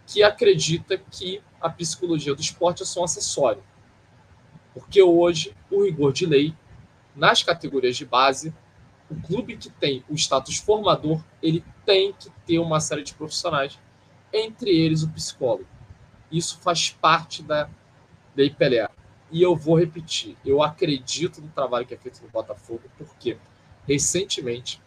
que 0.06 0.24
acredita 0.24 0.98
que 0.98 1.42
a 1.60 1.70
psicologia 1.70 2.36
do 2.36 2.42
esporte 2.42 2.84
é 2.84 2.86
só 2.86 3.02
um 3.02 3.06
acessório. 3.06 3.64
Porque 4.74 5.02
hoje, 5.02 5.56
o 5.72 5.84
rigor 5.84 6.14
de 6.14 6.26
lei, 6.26 6.54
nas 7.16 7.42
categorias 7.42 7.98
de 7.98 8.06
base, 8.06 8.54
o 9.10 9.16
clube 9.16 9.58
que 9.58 9.70
tem 9.70 10.04
o 10.10 10.16
status 10.16 10.58
formador, 10.58 11.24
ele 11.42 11.64
tem 11.86 12.14
que 12.14 12.30
ter 12.46 12.60
uma 12.60 12.80
série 12.80 13.04
de 13.04 13.14
profissionais, 13.14 13.80
entre 14.32 14.70
eles 14.70 15.04
o 15.04 15.10
psicólogo. 15.10 15.68
Isso 16.32 16.60
faz 16.60 16.90
parte 16.90 17.42
da 17.42 17.70
Lei 18.38 18.52
Pelé. 18.52 18.88
E 19.32 19.42
eu 19.42 19.56
vou 19.56 19.78
repetir, 19.78 20.38
eu 20.46 20.62
acredito 20.62 21.42
no 21.42 21.50
trabalho 21.50 21.86
que 21.86 21.94
é 21.94 21.98
feito 21.98 22.22
no 22.22 22.30
Botafogo, 22.30 22.84
porque 22.98 23.38
recentemente 23.86 24.80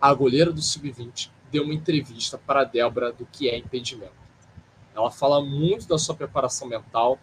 a 0.00 0.12
goleira 0.12 0.52
do 0.52 0.60
Sub-20 0.60 1.30
deu 1.50 1.62
uma 1.62 1.72
entrevista 1.72 2.36
para 2.36 2.62
a 2.62 2.64
Débora 2.64 3.12
do 3.12 3.24
que 3.24 3.48
é 3.48 3.56
impedimento. 3.56 4.12
Ela 4.94 5.10
fala 5.10 5.40
muito 5.40 5.86
da 5.86 5.96
sua 5.96 6.14
preparação 6.14 6.68
mental, 6.68 7.18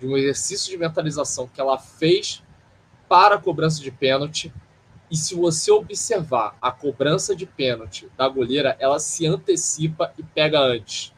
de 0.00 0.06
um 0.06 0.16
exercício 0.16 0.70
de 0.70 0.76
mentalização 0.76 1.46
que 1.46 1.60
ela 1.60 1.78
fez 1.78 2.42
para 3.08 3.36
a 3.36 3.40
cobrança 3.40 3.80
de 3.80 3.90
pênalti. 3.90 4.52
E 5.10 5.16
se 5.16 5.34
você 5.34 5.70
observar 5.70 6.56
a 6.60 6.72
cobrança 6.72 7.36
de 7.36 7.46
pênalti 7.46 8.10
da 8.16 8.28
goleira, 8.28 8.76
ela 8.80 8.98
se 8.98 9.26
antecipa 9.26 10.12
e 10.18 10.22
pega 10.22 10.58
antes. 10.58 11.14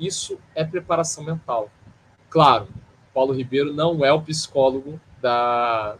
Isso 0.00 0.38
é 0.54 0.64
preparação 0.64 1.22
mental. 1.22 1.70
Claro, 2.28 2.68
Paulo 3.14 3.32
Ribeiro 3.32 3.72
não 3.72 4.04
é 4.04 4.12
o 4.12 4.20
psicólogo 4.20 5.00
da, 5.22 5.96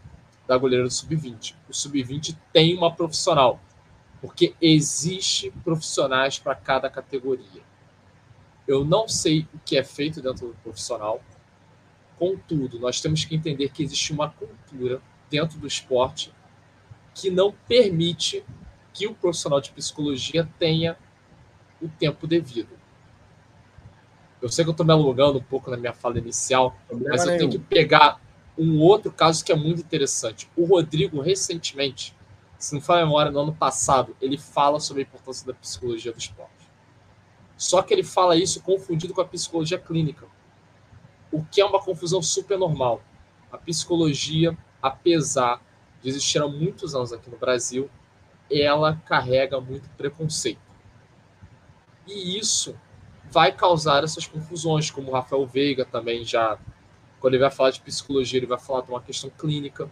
da 0.47 0.59
goleira 0.59 0.85
do 0.85 0.90
Sub-20. 0.90 1.54
O 1.68 1.73
Sub-20 1.73 2.37
tem 2.52 2.76
uma 2.76 2.92
profissional, 2.92 3.61
porque 4.21 4.54
existe 4.61 5.50
profissionais 5.62 6.38
para 6.38 6.54
cada 6.54 6.90
categoria. 6.90 7.62
Eu 8.66 8.85
não 8.85 9.09
sei 9.09 9.47
o 9.54 9.59
que 9.64 9.78
é 9.78 9.85
feito 9.85 10.21
dentro 10.21 10.49
do 10.49 10.54
profissional, 10.62 11.23
Contudo, 12.18 12.78
nós 12.78 13.00
temos 13.00 13.25
que 13.25 13.35
entender 13.35 13.71
que 13.71 13.83
existe 13.83 14.12
uma 14.12 14.30
cultura 14.30 15.02
dentro 15.28 15.59
do 15.59 15.66
esporte 15.66 16.33
que 17.14 17.30
não 17.30 17.52
permite 17.66 18.44
que 18.92 19.06
o 19.06 19.14
profissional 19.14 19.61
de 19.61 19.71
psicologia 19.73 20.49
tenha 20.59 20.97
o 21.83 21.88
tempo 21.88 22.26
devido. 22.26 22.71
Eu 24.44 24.50
sei 24.50 24.62
que 24.62 24.68
eu 24.68 24.72
estou 24.72 24.84
me 24.84 24.92
alongando 24.92 25.38
um 25.38 25.42
pouco 25.42 25.70
na 25.70 25.76
minha 25.78 25.94
fala 25.94 26.18
inicial, 26.18 26.76
mas 27.08 27.22
eu 27.22 27.28
nenhum. 27.28 27.38
tenho 27.38 27.50
que 27.52 27.58
pegar 27.58 28.20
um 28.58 28.78
outro 28.78 29.10
caso 29.10 29.42
que 29.42 29.50
é 29.50 29.56
muito 29.56 29.80
interessante. 29.80 30.50
O 30.54 30.66
Rodrigo, 30.66 31.18
recentemente, 31.18 32.14
se 32.58 32.74
não 32.74 32.80
for 32.82 32.92
a 32.92 33.04
memória, 33.04 33.32
no 33.32 33.40
ano 33.40 33.54
passado, 33.54 34.14
ele 34.20 34.36
fala 34.36 34.78
sobre 34.78 35.02
a 35.02 35.06
importância 35.06 35.46
da 35.46 35.54
psicologia 35.54 36.12
do 36.12 36.18
esporte. 36.18 36.52
Só 37.56 37.80
que 37.80 37.94
ele 37.94 38.04
fala 38.04 38.36
isso 38.36 38.60
confundido 38.60 39.14
com 39.14 39.22
a 39.22 39.24
psicologia 39.24 39.78
clínica 39.78 40.26
o 41.32 41.42
que 41.42 41.62
é 41.62 41.64
uma 41.64 41.82
confusão 41.82 42.20
super 42.20 42.58
normal. 42.58 43.02
A 43.50 43.56
psicologia, 43.56 44.56
apesar 44.82 45.58
de 46.02 46.10
existir 46.10 46.40
há 46.40 46.46
muitos 46.46 46.94
anos 46.94 47.14
aqui 47.14 47.30
no 47.30 47.38
Brasil, 47.38 47.90
ela 48.48 48.94
carrega 49.06 49.58
muito 49.58 49.88
preconceito. 49.96 50.60
E 52.06 52.38
isso 52.38 52.78
vai 53.34 53.50
causar 53.50 54.04
essas 54.04 54.28
confusões, 54.28 54.92
como 54.92 55.10
o 55.10 55.12
Rafael 55.12 55.44
Veiga 55.44 55.84
também 55.84 56.24
já, 56.24 56.56
quando 57.18 57.34
ele 57.34 57.42
vai 57.42 57.50
falar 57.50 57.72
de 57.72 57.80
psicologia, 57.80 58.38
ele 58.38 58.46
vai 58.46 58.60
falar 58.60 58.82
de 58.82 58.90
uma 58.90 59.02
questão 59.02 59.28
clínica. 59.28 59.90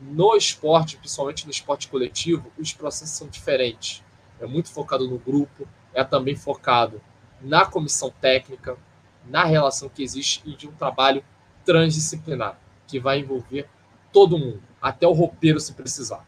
No 0.00 0.34
esporte, 0.34 0.96
principalmente 0.96 1.44
no 1.44 1.50
esporte 1.50 1.88
coletivo, 1.88 2.50
os 2.58 2.72
processos 2.72 3.14
são 3.14 3.28
diferentes. 3.28 4.02
É 4.40 4.46
muito 4.46 4.70
focado 4.70 5.06
no 5.06 5.18
grupo, 5.18 5.68
é 5.92 6.02
também 6.02 6.34
focado 6.34 7.02
na 7.42 7.66
comissão 7.66 8.10
técnica, 8.22 8.78
na 9.26 9.44
relação 9.44 9.90
que 9.90 10.02
existe 10.02 10.40
e 10.46 10.56
de 10.56 10.66
um 10.66 10.72
trabalho 10.72 11.22
transdisciplinar, 11.62 12.58
que 12.86 12.98
vai 12.98 13.18
envolver 13.18 13.68
todo 14.10 14.38
mundo, 14.38 14.62
até 14.80 15.06
o 15.06 15.12
roupeiro 15.12 15.60
se 15.60 15.74
precisar. 15.74 16.26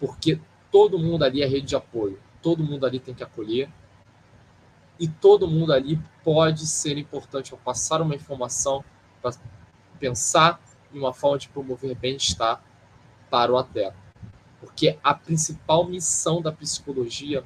Porque 0.00 0.40
todo 0.70 0.98
mundo 0.98 1.22
ali 1.22 1.42
é 1.42 1.46
rede 1.46 1.66
de 1.66 1.76
apoio, 1.76 2.18
todo 2.42 2.64
mundo 2.64 2.84
ali 2.84 2.98
tem 2.98 3.14
que 3.14 3.22
acolher, 3.22 3.70
e 4.98 5.08
todo 5.08 5.48
mundo 5.48 5.72
ali 5.72 5.98
pode 6.22 6.66
ser 6.66 6.98
importante 6.98 7.50
para 7.50 7.58
passar 7.58 8.00
uma 8.02 8.14
informação, 8.14 8.84
para 9.20 9.32
pensar 9.98 10.60
em 10.92 10.98
uma 10.98 11.12
forma 11.12 11.38
de 11.38 11.48
promover 11.48 11.94
bem-estar 11.94 12.62
para 13.30 13.52
o 13.52 13.56
atleta. 13.56 13.96
Porque 14.60 14.98
a 15.02 15.14
principal 15.14 15.84
missão 15.84 16.40
da 16.40 16.52
psicologia 16.52 17.42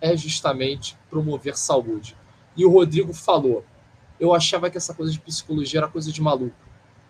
é 0.00 0.16
justamente 0.16 0.96
promover 1.08 1.56
saúde. 1.56 2.16
E 2.56 2.64
o 2.64 2.70
Rodrigo 2.70 3.12
falou: 3.12 3.64
eu 4.18 4.34
achava 4.34 4.70
que 4.70 4.78
essa 4.78 4.94
coisa 4.94 5.12
de 5.12 5.20
psicologia 5.20 5.80
era 5.80 5.88
coisa 5.88 6.10
de 6.10 6.20
maluco. 6.20 6.56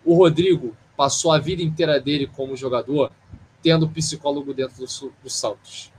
O 0.03 0.15
Rodrigo 0.15 0.75
passou 0.95 1.31
a 1.31 1.39
vida 1.39 1.61
inteira 1.61 1.99
dele 1.99 2.27
como 2.27 2.55
jogador 2.55 3.11
tendo 3.61 3.89
psicólogo 3.89 4.53
dentro 4.53 4.77
do, 4.77 5.13
do 5.23 5.29
Santos. 5.29 5.91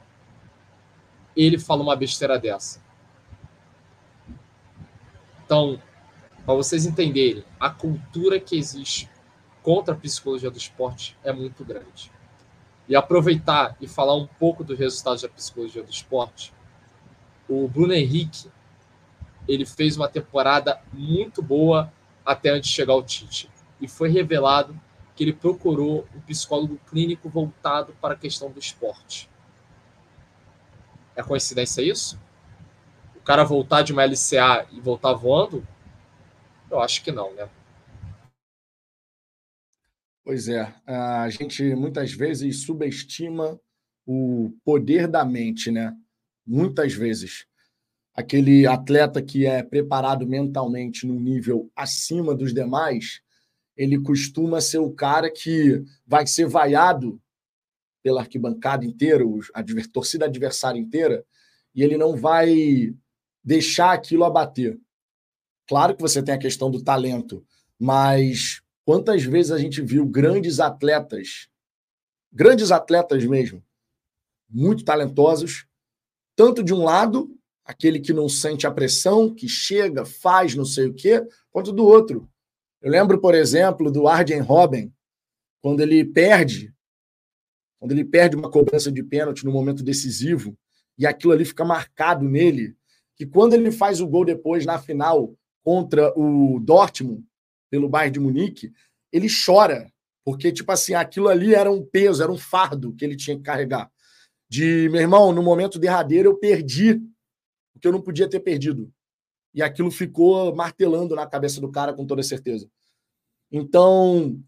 Ele 1.38 1.58
fala 1.58 1.82
uma 1.82 1.94
besteira 1.94 2.36
dessa. 2.38 2.82
Então, 5.44 5.80
para 6.44 6.54
vocês 6.54 6.84
entenderem, 6.84 7.44
a 7.60 7.70
cultura 7.70 8.40
que 8.40 8.56
existe 8.56 9.08
contra 9.62 9.94
a 9.94 9.96
psicologia 9.96 10.50
do 10.50 10.58
esporte 10.58 11.16
é 11.22 11.32
muito 11.32 11.64
grande. 11.64 12.10
E 12.88 12.96
aproveitar 12.96 13.76
e 13.80 13.86
falar 13.86 14.16
um 14.16 14.26
pouco 14.26 14.64
dos 14.64 14.76
resultados 14.76 15.22
da 15.22 15.28
psicologia 15.28 15.82
do 15.82 15.90
esporte, 15.90 16.52
o 17.48 17.68
Bruno 17.68 17.92
Henrique 17.92 18.50
ele 19.46 19.64
fez 19.64 19.96
uma 19.96 20.08
temporada 20.08 20.80
muito 20.92 21.40
boa 21.40 21.92
até 22.26 22.50
antes 22.50 22.70
de 22.70 22.76
chegar 22.76 22.94
ao 22.94 23.02
Tite. 23.02 23.48
E 23.80 23.86
foi 23.86 24.10
revelado 24.10 24.78
que 25.14 25.24
ele 25.24 25.32
procurou 25.32 26.06
um 26.14 26.20
psicólogo 26.20 26.78
clínico 26.90 27.28
voltado 27.28 27.94
para 28.00 28.14
a 28.14 28.16
questão 28.18 28.50
do 28.50 28.58
esporte. 28.58 29.30
É 31.18 31.22
coincidência 31.24 31.82
isso? 31.82 32.16
O 33.16 33.20
cara 33.22 33.42
voltar 33.42 33.82
de 33.82 33.92
uma 33.92 34.04
LCA 34.04 34.68
e 34.70 34.80
voltar 34.80 35.12
voando? 35.14 35.66
Eu 36.70 36.80
acho 36.80 37.02
que 37.02 37.10
não, 37.10 37.34
né? 37.34 37.48
Pois 40.24 40.48
é, 40.48 40.72
a 40.86 41.28
gente 41.28 41.74
muitas 41.74 42.12
vezes 42.12 42.62
subestima 42.62 43.58
o 44.06 44.52
poder 44.64 45.08
da 45.08 45.24
mente, 45.24 45.72
né? 45.72 45.92
Muitas 46.46 46.92
vezes. 46.92 47.46
Aquele 48.14 48.64
atleta 48.64 49.20
que 49.20 49.44
é 49.44 49.60
preparado 49.64 50.24
mentalmente 50.24 51.04
no 51.04 51.18
nível 51.18 51.68
acima 51.74 52.32
dos 52.32 52.54
demais, 52.54 53.22
ele 53.76 54.00
costuma 54.00 54.60
ser 54.60 54.78
o 54.78 54.92
cara 54.92 55.28
que 55.28 55.84
vai 56.06 56.28
ser 56.28 56.46
vaiado 56.46 57.20
pela 58.08 58.22
arquibancada 58.22 58.86
inteira, 58.86 59.22
a 59.52 59.62
torcida 59.92 60.24
adversária 60.24 60.78
inteira, 60.78 61.26
e 61.74 61.82
ele 61.82 61.98
não 61.98 62.16
vai 62.16 62.94
deixar 63.44 63.92
aquilo 63.92 64.24
abater. 64.24 64.80
Claro 65.68 65.94
que 65.94 66.00
você 66.00 66.22
tem 66.22 66.34
a 66.34 66.38
questão 66.38 66.70
do 66.70 66.82
talento, 66.82 67.44
mas 67.78 68.62
quantas 68.82 69.22
vezes 69.24 69.52
a 69.52 69.58
gente 69.58 69.82
viu 69.82 70.06
grandes 70.06 70.58
atletas, 70.58 71.50
grandes 72.32 72.72
atletas 72.72 73.22
mesmo, 73.26 73.62
muito 74.48 74.86
talentosos, 74.86 75.66
tanto 76.34 76.62
de 76.62 76.72
um 76.72 76.82
lado, 76.82 77.30
aquele 77.62 78.00
que 78.00 78.14
não 78.14 78.26
sente 78.26 78.66
a 78.66 78.70
pressão, 78.70 79.34
que 79.34 79.46
chega, 79.46 80.06
faz 80.06 80.54
não 80.54 80.64
sei 80.64 80.86
o 80.86 80.94
quê, 80.94 81.28
quanto 81.50 81.72
do 81.72 81.84
outro, 81.84 82.26
eu 82.80 82.90
lembro, 82.90 83.20
por 83.20 83.34
exemplo, 83.34 83.92
do 83.92 84.08
Arjen 84.08 84.40
Robben, 84.40 84.90
quando 85.60 85.82
ele 85.82 86.06
perde, 86.06 86.72
quando 87.78 87.92
ele 87.92 88.04
perde 88.04 88.36
uma 88.36 88.50
cobrança 88.50 88.90
de 88.90 89.02
pênalti 89.02 89.44
no 89.44 89.52
momento 89.52 89.82
decisivo, 89.82 90.56
e 90.96 91.06
aquilo 91.06 91.32
ali 91.32 91.44
fica 91.44 91.64
marcado 91.64 92.24
nele, 92.24 92.76
que 93.16 93.24
quando 93.24 93.54
ele 93.54 93.70
faz 93.70 94.00
o 94.00 94.06
gol 94.06 94.24
depois 94.24 94.66
na 94.66 94.78
final 94.78 95.34
contra 95.62 96.12
o 96.18 96.58
Dortmund, 96.60 97.24
pelo 97.70 97.88
Bayern 97.88 98.14
de 98.14 98.20
Munique, 98.20 98.72
ele 99.12 99.28
chora, 99.28 99.90
porque, 100.24 100.52
tipo 100.52 100.70
assim, 100.72 100.94
aquilo 100.94 101.28
ali 101.28 101.54
era 101.54 101.70
um 101.70 101.84
peso, 101.84 102.22
era 102.22 102.32
um 102.32 102.38
fardo 102.38 102.92
que 102.94 103.04
ele 103.04 103.16
tinha 103.16 103.36
que 103.36 103.42
carregar. 103.42 103.90
De, 104.48 104.88
meu 104.90 105.00
irmão, 105.00 105.32
no 105.32 105.42
momento 105.42 105.78
derradeiro 105.78 106.30
eu 106.30 106.36
perdi 106.36 106.94
o 107.74 107.78
que 107.80 107.86
eu 107.86 107.92
não 107.92 108.00
podia 108.00 108.28
ter 108.28 108.40
perdido. 108.40 108.92
E 109.54 109.62
aquilo 109.62 109.90
ficou 109.90 110.54
martelando 110.54 111.14
na 111.14 111.26
cabeça 111.26 111.60
do 111.60 111.70
cara 111.70 111.92
com 111.92 112.06
toda 112.06 112.22
certeza. 112.22 112.68
Então, 113.50 114.38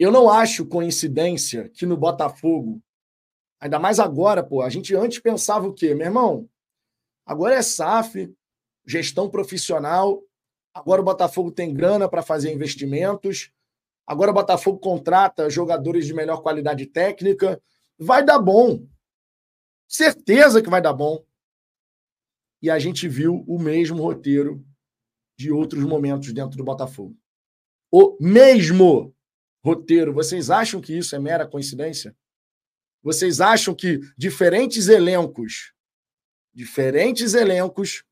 eu 0.00 0.10
não 0.10 0.30
acho 0.30 0.64
coincidência 0.64 1.68
que 1.68 1.84
no 1.84 1.94
Botafogo, 1.94 2.82
ainda 3.60 3.78
mais 3.78 4.00
agora, 4.00 4.42
pô, 4.42 4.62
a 4.62 4.70
gente 4.70 4.96
antes 4.96 5.18
pensava 5.18 5.68
o 5.68 5.74
quê? 5.74 5.94
Meu 5.94 6.06
irmão, 6.06 6.48
agora 7.26 7.54
é 7.54 7.60
SAF, 7.60 8.34
gestão 8.86 9.28
profissional, 9.28 10.22
agora 10.72 11.02
o 11.02 11.04
Botafogo 11.04 11.52
tem 11.52 11.74
grana 11.74 12.08
para 12.08 12.22
fazer 12.22 12.50
investimentos, 12.50 13.52
agora 14.06 14.30
o 14.30 14.34
Botafogo 14.34 14.78
contrata 14.78 15.50
jogadores 15.50 16.06
de 16.06 16.14
melhor 16.14 16.40
qualidade 16.40 16.86
técnica, 16.86 17.62
vai 17.98 18.24
dar 18.24 18.38
bom. 18.38 18.82
Certeza 19.86 20.62
que 20.62 20.70
vai 20.70 20.80
dar 20.80 20.94
bom 20.94 21.22
e 22.62 22.70
a 22.70 22.78
gente 22.78 23.06
viu 23.06 23.44
o 23.46 23.58
mesmo 23.58 24.02
roteiro 24.02 24.64
de 25.36 25.52
outros 25.52 25.84
momentos 25.84 26.32
dentro 26.32 26.56
do 26.56 26.64
Botafogo. 26.64 27.14
O 27.92 28.16
mesmo 28.18 29.14
roteiro. 29.64 30.12
Vocês 30.12 30.50
acham 30.50 30.80
que 30.80 30.96
isso 30.96 31.14
é 31.14 31.18
mera 31.18 31.46
coincidência? 31.46 32.16
Vocês 33.02 33.40
acham 33.40 33.74
que 33.74 34.00
diferentes 34.16 34.88
elencos, 34.88 35.72
diferentes 36.52 37.34
elencos 37.34 38.04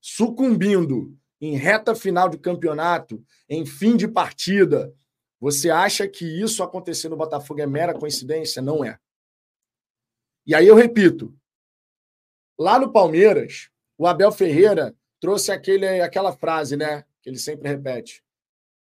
sucumbindo 0.00 1.16
em 1.40 1.56
reta 1.56 1.94
final 1.94 2.28
de 2.28 2.38
campeonato, 2.38 3.22
em 3.48 3.64
fim 3.64 3.96
de 3.96 4.06
partida, 4.06 4.94
você 5.40 5.70
acha 5.70 6.06
que 6.06 6.24
isso 6.24 6.62
acontecer 6.62 7.08
no 7.08 7.16
Botafogo 7.16 7.60
é 7.60 7.66
mera 7.66 7.94
coincidência? 7.94 8.60
Não 8.60 8.84
é. 8.84 8.98
E 10.46 10.54
aí 10.54 10.66
eu 10.66 10.74
repito, 10.74 11.34
lá 12.58 12.78
no 12.78 12.92
Palmeiras, 12.92 13.70
o 13.96 14.06
Abel 14.06 14.32
Ferreira 14.32 14.94
trouxe 15.18 15.52
aquele, 15.52 15.86
aquela 16.00 16.32
frase, 16.32 16.76
né? 16.76 17.04
Que 17.22 17.30
ele 17.30 17.38
sempre 17.38 17.68
repete. 17.68 18.22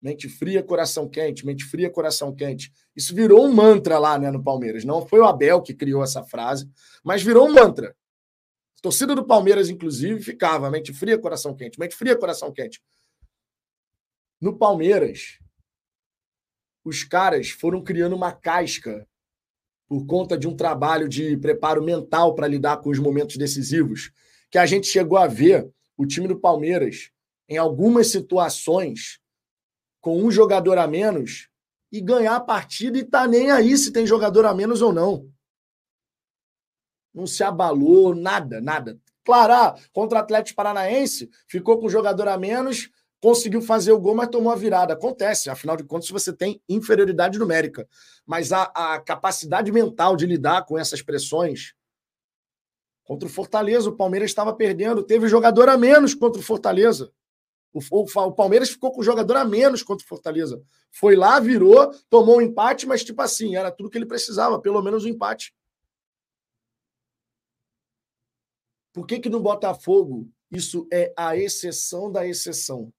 Mente 0.07 0.29
fria, 0.29 0.63
coração 0.63 1.09
quente, 1.09 1.45
mente 1.45 1.65
fria, 1.65 1.91
coração 1.91 2.33
quente. 2.33 2.73
Isso 2.95 3.13
virou 3.13 3.45
um 3.45 3.53
mantra 3.53 3.99
lá 3.99 4.17
né, 4.17 4.31
no 4.31 4.41
Palmeiras. 4.41 4.85
Não 4.85 5.05
foi 5.05 5.19
o 5.19 5.25
Abel 5.25 5.61
que 5.61 5.75
criou 5.75 6.01
essa 6.01 6.23
frase, 6.23 6.71
mas 7.03 7.25
virou 7.25 7.49
um 7.49 7.53
mantra. 7.53 7.89
A 8.79 8.83
torcida 8.83 9.17
do 9.17 9.27
Palmeiras, 9.27 9.69
inclusive, 9.69 10.23
ficava 10.23 10.71
mente 10.71 10.93
fria, 10.93 11.19
coração 11.19 11.57
quente, 11.57 11.81
mente 11.81 11.97
fria, 11.97 12.17
coração 12.17 12.53
quente. 12.53 12.81
No 14.41 14.57
Palmeiras, 14.57 15.41
os 16.85 17.03
caras 17.03 17.51
foram 17.51 17.83
criando 17.83 18.15
uma 18.15 18.31
casca 18.31 19.09
por 19.89 20.07
conta 20.07 20.39
de 20.39 20.47
um 20.47 20.55
trabalho 20.55 21.09
de 21.09 21.37
preparo 21.39 21.83
mental 21.83 22.33
para 22.33 22.47
lidar 22.47 22.77
com 22.77 22.91
os 22.91 23.01
momentos 23.01 23.37
decisivos 23.37 24.13
que 24.53 24.59
a 24.59 24.67
gente 24.67 24.87
chegou 24.87 25.19
a 25.19 25.27
ver 25.27 25.69
o 25.97 26.07
time 26.07 26.29
do 26.29 26.39
Palmeiras 26.39 27.11
em 27.49 27.57
algumas 27.57 28.07
situações 28.07 29.19
com 30.07 30.23
um 30.23 30.31
jogador 30.31 30.79
a 30.79 30.87
menos 30.87 31.49
e 31.91 32.01
ganhar 32.01 32.37
a 32.37 32.41
partida 32.41 32.97
e 32.97 33.03
tá 33.03 33.27
nem 33.27 33.51
aí 33.51 33.77
se 33.77 33.93
tem 33.93 34.07
jogador 34.07 34.47
a 34.47 34.55
menos 34.55 34.81
ou 34.81 34.93
não. 34.93 35.29
Não 37.13 37.27
se 37.27 37.43
abalou, 37.43 38.15
nada, 38.15 38.61
nada. 38.61 39.01
Claro, 39.25 39.53
ah, 39.53 39.75
contra 39.93 40.19
o 40.19 40.23
Atlético 40.23 40.55
Paranaense, 40.55 41.29
ficou 41.49 41.81
com 41.81 41.89
jogador 41.89 42.29
a 42.29 42.39
menos, 42.39 42.89
conseguiu 43.21 43.61
fazer 43.61 43.91
o 43.91 43.99
gol, 43.99 44.15
mas 44.15 44.29
tomou 44.29 44.53
a 44.53 44.55
virada. 44.55 44.95
Acontece, 44.95 45.51
afinal 45.51 45.77
de 45.77 45.83
contas, 45.83 46.09
você 46.09 46.33
tem 46.33 46.63
inferioridade 46.69 47.37
numérica. 47.37 47.89
Mas 48.25 48.53
a, 48.53 48.63
a 48.77 49.01
capacidade 49.01 49.73
mental 49.73 50.15
de 50.15 50.25
lidar 50.25 50.65
com 50.67 50.79
essas 50.79 51.03
pressões 51.03 51.75
Contra 53.07 53.29
o 53.29 53.31
Fortaleza, 53.31 53.89
o 53.89 53.97
Palmeiras 53.97 54.31
estava 54.31 54.53
perdendo, 54.53 55.01
teve 55.01 55.29
jogador 55.29 55.69
a 55.69 55.79
menos 55.79 56.13
contra 56.13 56.41
o 56.41 56.45
Fortaleza. 56.45 57.13
O, 57.77 57.81
o, 57.91 58.05
o, 58.05 58.33
Palmeiras 58.33 58.71
ficou 58.71 58.91
com 58.91 59.03
jogador 59.03 59.37
a 59.37 59.45
menos 59.45 59.83
contra 59.83 60.03
o 60.03 60.09
Fortaleza. 60.09 60.63
Foi 60.91 61.15
lá, 61.15 61.39
virou, 61.39 61.93
tomou 62.09 62.39
um 62.39 62.41
empate, 62.41 62.87
mas 62.87 63.05
tipo 63.05 63.21
assim, 63.21 63.55
era 63.55 63.71
tudo 63.71 63.91
que 63.91 63.99
ele 63.99 64.07
precisava, 64.07 64.59
pelo 64.59 64.81
menos 64.81 65.05
um 65.05 65.09
empate. 65.09 65.55
Por 68.95 69.07
que, 69.07 69.19
que 69.19 69.29
no 69.29 69.41
Botafogo 69.41 70.27
isso 70.51 70.89
é 70.91 71.13
a 71.15 71.37
exceção 71.37 72.11
da 72.11 72.27
exceção? 72.27 72.91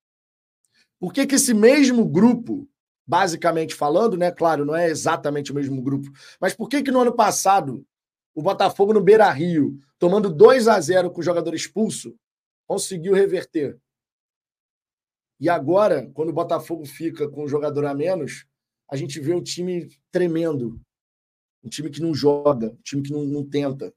Por 0.99 1.11
que, 1.11 1.25
que 1.25 1.35
esse 1.35 1.55
mesmo 1.55 2.05
grupo, 2.05 2.69
basicamente 3.05 3.73
falando, 3.73 4.15
né? 4.15 4.31
Claro, 4.31 4.63
não 4.63 4.75
é 4.75 4.89
exatamente 4.89 5.51
o 5.51 5.55
mesmo 5.55 5.81
grupo, 5.81 6.11
mas 6.39 6.53
por 6.53 6.69
que, 6.69 6.83
que 6.83 6.91
no 6.91 7.01
ano 7.01 7.15
passado 7.15 7.83
o 8.35 8.43
Botafogo 8.43 8.93
no 8.93 9.01
Beira 9.01 9.27
Rio, 9.31 9.79
tomando 9.97 10.29
2 10.31 10.67
a 10.67 10.79
0 10.79 11.09
com 11.09 11.21
o 11.21 11.23
jogador 11.23 11.55
expulso, 11.55 12.15
conseguiu 12.67 13.15
reverter. 13.15 13.79
E 15.39 15.49
agora, 15.49 16.09
quando 16.13 16.29
o 16.29 16.33
Botafogo 16.33 16.85
fica 16.85 17.29
com 17.29 17.43
o 17.43 17.47
jogador 17.47 17.85
a 17.85 17.93
menos, 17.93 18.45
a 18.89 18.95
gente 18.95 19.19
vê 19.19 19.33
um 19.33 19.41
time 19.41 19.89
tremendo. 20.11 20.79
Um 21.63 21.69
time 21.69 21.89
que 21.89 22.01
não 22.01 22.13
joga, 22.13 22.71
um 22.71 22.81
time 22.83 23.01
que 23.03 23.11
não, 23.11 23.23
não 23.23 23.47
tenta. 23.47 23.93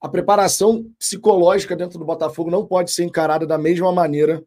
A 0.00 0.08
preparação 0.08 0.90
psicológica 0.98 1.74
dentro 1.74 1.98
do 1.98 2.04
Botafogo 2.04 2.50
não 2.50 2.66
pode 2.66 2.90
ser 2.90 3.04
encarada 3.04 3.46
da 3.46 3.58
mesma 3.58 3.90
maneira 3.92 4.44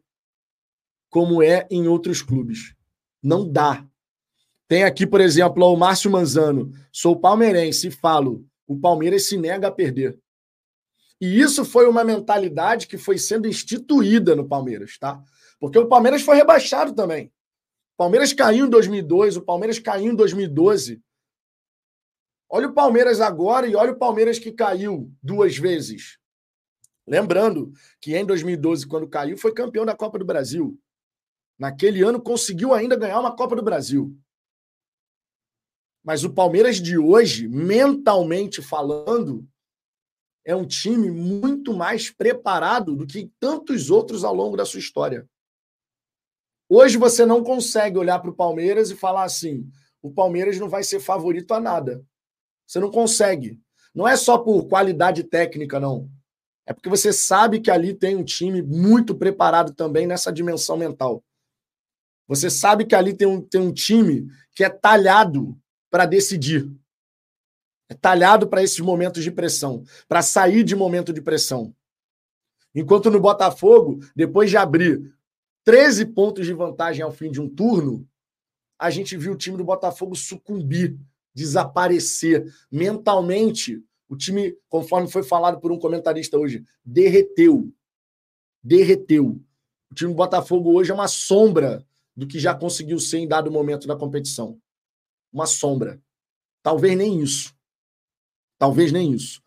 como 1.10 1.42
é 1.42 1.66
em 1.70 1.88
outros 1.88 2.22
clubes. 2.22 2.74
Não 3.22 3.48
dá. 3.48 3.84
Tem 4.68 4.84
aqui, 4.84 5.06
por 5.06 5.20
exemplo, 5.20 5.64
o 5.64 5.76
Márcio 5.76 6.10
Manzano. 6.10 6.70
Sou 6.92 7.18
palmeirense 7.18 7.88
e 7.88 7.90
falo: 7.90 8.46
o 8.66 8.78
Palmeiras 8.78 9.26
se 9.28 9.36
nega 9.36 9.68
a 9.68 9.72
perder. 9.72 10.18
E 11.20 11.40
isso 11.40 11.64
foi 11.64 11.88
uma 11.88 12.04
mentalidade 12.04 12.86
que 12.86 12.96
foi 12.96 13.18
sendo 13.18 13.48
instituída 13.48 14.36
no 14.36 14.46
Palmeiras, 14.46 14.96
tá? 14.98 15.20
Porque 15.60 15.78
o 15.78 15.88
Palmeiras 15.88 16.22
foi 16.22 16.36
rebaixado 16.36 16.94
também. 16.94 17.32
Palmeiras 17.96 18.32
caiu 18.32 18.66
em 18.66 18.70
2002, 18.70 19.36
o 19.36 19.42
Palmeiras 19.42 19.78
caiu 19.78 20.12
em 20.12 20.14
2012. 20.14 21.02
Olha 22.48 22.68
o 22.68 22.72
Palmeiras 22.72 23.20
agora 23.20 23.66
e 23.66 23.74
olha 23.74 23.92
o 23.92 23.98
Palmeiras 23.98 24.38
que 24.38 24.52
caiu 24.52 25.12
duas 25.22 25.58
vezes. 25.58 26.18
Lembrando 27.06 27.72
que 28.00 28.16
em 28.16 28.24
2012, 28.24 28.86
quando 28.86 29.08
caiu, 29.08 29.36
foi 29.36 29.52
campeão 29.52 29.84
da 29.84 29.96
Copa 29.96 30.18
do 30.18 30.24
Brasil. 30.24 30.78
Naquele 31.58 32.02
ano 32.02 32.22
conseguiu 32.22 32.72
ainda 32.72 32.96
ganhar 32.96 33.18
uma 33.18 33.34
Copa 33.34 33.56
do 33.56 33.62
Brasil. 33.62 34.16
Mas 36.04 36.22
o 36.22 36.32
Palmeiras 36.32 36.76
de 36.76 36.96
hoje, 36.96 37.48
mentalmente 37.48 38.62
falando, 38.62 39.46
é 40.44 40.54
um 40.54 40.66
time 40.66 41.10
muito 41.10 41.74
mais 41.74 42.10
preparado 42.10 42.94
do 42.94 43.06
que 43.06 43.30
tantos 43.40 43.90
outros 43.90 44.24
ao 44.24 44.34
longo 44.34 44.56
da 44.56 44.64
sua 44.64 44.80
história. 44.80 45.28
Hoje 46.68 46.98
você 46.98 47.24
não 47.24 47.42
consegue 47.42 47.96
olhar 47.96 48.18
para 48.18 48.30
o 48.30 48.34
Palmeiras 48.34 48.90
e 48.90 48.96
falar 48.96 49.24
assim: 49.24 49.68
o 50.02 50.10
Palmeiras 50.10 50.58
não 50.58 50.68
vai 50.68 50.84
ser 50.84 51.00
favorito 51.00 51.54
a 51.54 51.60
nada. 51.60 52.04
Você 52.66 52.78
não 52.78 52.90
consegue. 52.90 53.58
Não 53.94 54.06
é 54.06 54.16
só 54.16 54.36
por 54.36 54.68
qualidade 54.68 55.24
técnica, 55.24 55.80
não. 55.80 56.10
É 56.66 56.72
porque 56.74 56.90
você 56.90 57.12
sabe 57.12 57.60
que 57.60 57.70
ali 57.70 57.94
tem 57.94 58.14
um 58.14 58.22
time 58.22 58.60
muito 58.60 59.14
preparado 59.14 59.72
também 59.72 60.06
nessa 60.06 60.30
dimensão 60.30 60.76
mental. 60.76 61.24
Você 62.26 62.50
sabe 62.50 62.84
que 62.84 62.94
ali 62.94 63.16
tem 63.16 63.26
um, 63.26 63.40
tem 63.40 63.58
um 63.58 63.72
time 63.72 64.28
que 64.54 64.62
é 64.62 64.68
talhado 64.68 65.58
para 65.90 66.04
decidir. 66.04 66.70
É 67.88 67.94
talhado 67.94 68.46
para 68.46 68.62
esses 68.62 68.80
momentos 68.80 69.24
de 69.24 69.30
pressão, 69.30 69.82
para 70.06 70.20
sair 70.20 70.62
de 70.62 70.76
momento 70.76 71.10
de 71.10 71.22
pressão. 71.22 71.74
Enquanto 72.74 73.10
no 73.10 73.18
Botafogo, 73.18 74.00
depois 74.14 74.50
de 74.50 74.58
abrir 74.58 75.10
13 75.68 76.06
pontos 76.06 76.46
de 76.46 76.54
vantagem 76.54 77.02
ao 77.02 77.12
fim 77.12 77.30
de 77.30 77.42
um 77.42 77.46
turno, 77.46 78.08
a 78.78 78.88
gente 78.88 79.18
viu 79.18 79.34
o 79.34 79.36
time 79.36 79.58
do 79.58 79.64
Botafogo 79.64 80.16
sucumbir, 80.16 80.98
desaparecer. 81.34 82.50
Mentalmente, 82.72 83.84
o 84.08 84.16
time, 84.16 84.56
conforme 84.70 85.10
foi 85.10 85.22
falado 85.22 85.60
por 85.60 85.70
um 85.70 85.78
comentarista 85.78 86.38
hoje, 86.38 86.64
derreteu. 86.82 87.70
Derreteu. 88.62 89.38
O 89.90 89.94
time 89.94 90.10
do 90.10 90.16
Botafogo 90.16 90.72
hoje 90.72 90.90
é 90.90 90.94
uma 90.94 91.06
sombra 91.06 91.86
do 92.16 92.26
que 92.26 92.38
já 92.38 92.54
conseguiu 92.54 92.98
ser 92.98 93.18
em 93.18 93.28
dado 93.28 93.52
momento 93.52 93.86
da 93.86 93.94
competição. 93.94 94.58
Uma 95.30 95.44
sombra. 95.44 96.00
Talvez 96.62 96.96
nem 96.96 97.20
isso. 97.20 97.54
Talvez 98.58 98.90
nem 98.90 99.12
isso. 99.12 99.42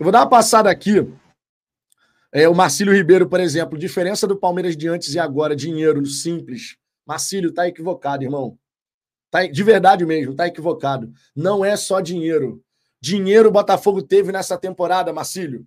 Eu 0.00 0.04
vou 0.04 0.10
dar 0.10 0.20
uma 0.20 0.30
passada 0.30 0.70
aqui. 0.70 1.06
É, 2.36 2.46
o 2.46 2.54
Marcílio 2.54 2.92
Ribeiro, 2.92 3.26
por 3.26 3.40
exemplo, 3.40 3.78
diferença 3.78 4.26
do 4.26 4.36
Palmeiras 4.36 4.76
de 4.76 4.86
antes 4.86 5.14
e 5.14 5.18
agora, 5.18 5.56
dinheiro 5.56 6.04
simples. 6.04 6.76
Marcílio, 7.06 7.50
tá 7.50 7.66
equivocado, 7.66 8.24
irmão. 8.24 8.58
Tá, 9.30 9.46
de 9.46 9.62
verdade 9.62 10.04
mesmo, 10.04 10.34
tá 10.34 10.46
equivocado. 10.46 11.10
Não 11.34 11.64
é 11.64 11.74
só 11.78 11.98
dinheiro. 11.98 12.62
Dinheiro 13.00 13.48
o 13.48 13.50
Botafogo 13.50 14.02
teve 14.02 14.32
nessa 14.32 14.58
temporada, 14.58 15.14
Marcílio. 15.14 15.66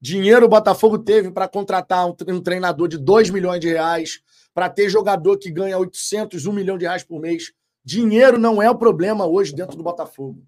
Dinheiro 0.00 0.46
o 0.46 0.48
Botafogo 0.48 1.00
teve 1.00 1.32
para 1.32 1.48
contratar 1.48 2.06
um 2.06 2.40
treinador 2.40 2.86
de 2.86 2.96
2 2.96 3.30
milhões 3.30 3.58
de 3.58 3.66
reais, 3.66 4.20
para 4.54 4.70
ter 4.70 4.88
jogador 4.88 5.36
que 5.36 5.50
ganha 5.50 5.76
800, 5.76 6.46
1 6.46 6.52
milhão 6.52 6.78
de 6.78 6.84
reais 6.84 7.02
por 7.02 7.20
mês. 7.20 7.52
Dinheiro 7.84 8.38
não 8.38 8.62
é 8.62 8.70
o 8.70 8.78
problema 8.78 9.26
hoje 9.26 9.52
dentro 9.52 9.76
do 9.76 9.82
Botafogo. 9.82 10.46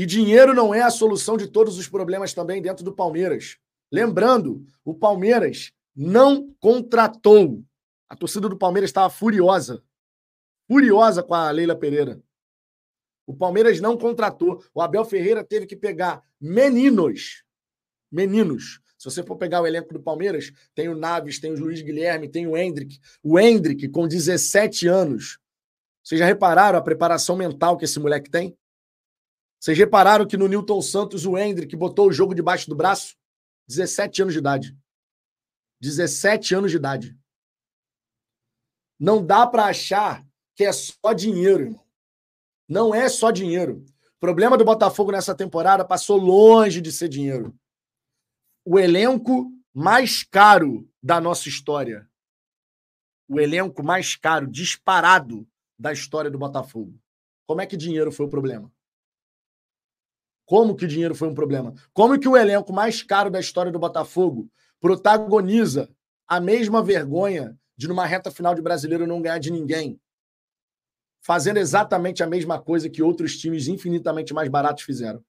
E 0.00 0.06
dinheiro 0.06 0.54
não 0.54 0.74
é 0.74 0.80
a 0.80 0.88
solução 0.88 1.36
de 1.36 1.46
todos 1.46 1.76
os 1.76 1.86
problemas 1.86 2.32
também 2.32 2.62
dentro 2.62 2.82
do 2.82 2.90
Palmeiras. 2.90 3.58
Lembrando, 3.92 4.64
o 4.82 4.94
Palmeiras 4.94 5.74
não 5.94 6.54
contratou. 6.58 7.62
A 8.08 8.16
torcida 8.16 8.48
do 8.48 8.56
Palmeiras 8.56 8.88
estava 8.88 9.10
furiosa. 9.10 9.84
Furiosa 10.66 11.22
com 11.22 11.34
a 11.34 11.50
Leila 11.50 11.76
Pereira. 11.76 12.18
O 13.26 13.36
Palmeiras 13.36 13.78
não 13.78 13.94
contratou. 13.94 14.64
O 14.72 14.80
Abel 14.80 15.04
Ferreira 15.04 15.44
teve 15.44 15.66
que 15.66 15.76
pegar 15.76 16.22
meninos. 16.40 17.44
Meninos 18.10 18.80
se 18.96 19.04
você 19.04 19.22
for 19.22 19.36
pegar 19.36 19.60
o 19.60 19.66
elenco 19.66 19.92
do 19.92 20.00
Palmeiras, 20.00 20.50
tem 20.74 20.88
o 20.88 20.96
Naves, 20.96 21.38
tem 21.38 21.52
o 21.52 21.60
Luiz 21.60 21.82
Guilherme, 21.82 22.26
tem 22.26 22.46
o 22.46 22.56
Hendrick. 22.56 22.98
O 23.22 23.38
Hendrick, 23.38 23.86
com 23.90 24.08
17 24.08 24.88
anos. 24.88 25.38
Vocês 26.02 26.18
já 26.18 26.24
repararam 26.24 26.78
a 26.78 26.82
preparação 26.82 27.36
mental 27.36 27.76
que 27.76 27.84
esse 27.84 28.00
moleque 28.00 28.30
tem? 28.30 28.56
Vocês 29.60 29.76
repararam 29.76 30.26
que 30.26 30.36
no 30.36 30.48
Newton 30.48 30.80
Santos 30.80 31.26
o 31.26 31.36
Hendrick 31.36 31.76
botou 31.76 32.08
o 32.08 32.12
jogo 32.12 32.34
debaixo 32.34 32.68
do 32.68 32.74
braço? 32.74 33.14
17 33.68 34.22
anos 34.22 34.32
de 34.32 34.38
idade. 34.40 34.76
17 35.80 36.54
anos 36.54 36.70
de 36.70 36.78
idade. 36.78 37.16
Não 38.98 39.24
dá 39.24 39.46
para 39.46 39.66
achar 39.66 40.26
que 40.56 40.64
é 40.64 40.72
só 40.72 41.12
dinheiro, 41.14 41.64
irmão. 41.64 41.86
Não 42.68 42.94
é 42.94 43.08
só 43.08 43.30
dinheiro. 43.30 43.84
O 44.16 44.20
problema 44.20 44.56
do 44.56 44.64
Botafogo 44.64 45.12
nessa 45.12 45.34
temporada 45.34 45.84
passou 45.84 46.16
longe 46.16 46.80
de 46.80 46.90
ser 46.90 47.08
dinheiro 47.08 47.54
o 48.64 48.78
elenco 48.78 49.50
mais 49.74 50.22
caro 50.22 50.88
da 51.02 51.20
nossa 51.20 51.48
história. 51.48 52.08
O 53.28 53.40
elenco 53.40 53.82
mais 53.82 54.16
caro, 54.16 54.46
disparado 54.46 55.44
da 55.78 55.92
história 55.92 56.30
do 56.30 56.38
Botafogo. 56.38 56.98
Como 57.46 57.60
é 57.60 57.66
que 57.66 57.76
dinheiro 57.76 58.12
foi 58.12 58.26
o 58.26 58.30
problema? 58.30 58.70
Como 60.50 60.74
que 60.74 60.84
dinheiro 60.84 61.14
foi 61.14 61.28
um 61.28 61.34
problema? 61.34 61.72
Como 61.92 62.18
que 62.18 62.26
o 62.26 62.36
elenco 62.36 62.72
mais 62.72 63.04
caro 63.04 63.30
da 63.30 63.38
história 63.38 63.70
do 63.70 63.78
Botafogo 63.78 64.50
protagoniza 64.80 65.88
a 66.26 66.40
mesma 66.40 66.82
vergonha 66.82 67.56
de 67.76 67.86
numa 67.86 68.04
reta 68.04 68.32
final 68.32 68.52
de 68.52 68.60
brasileiro 68.60 69.06
não 69.06 69.22
ganhar 69.22 69.38
de 69.38 69.52
ninguém? 69.52 70.00
Fazendo 71.20 71.58
exatamente 71.58 72.24
a 72.24 72.26
mesma 72.26 72.60
coisa 72.60 72.90
que 72.90 73.00
outros 73.00 73.38
times 73.38 73.68
infinitamente 73.68 74.34
mais 74.34 74.48
baratos 74.48 74.82
fizeram. 74.82 75.24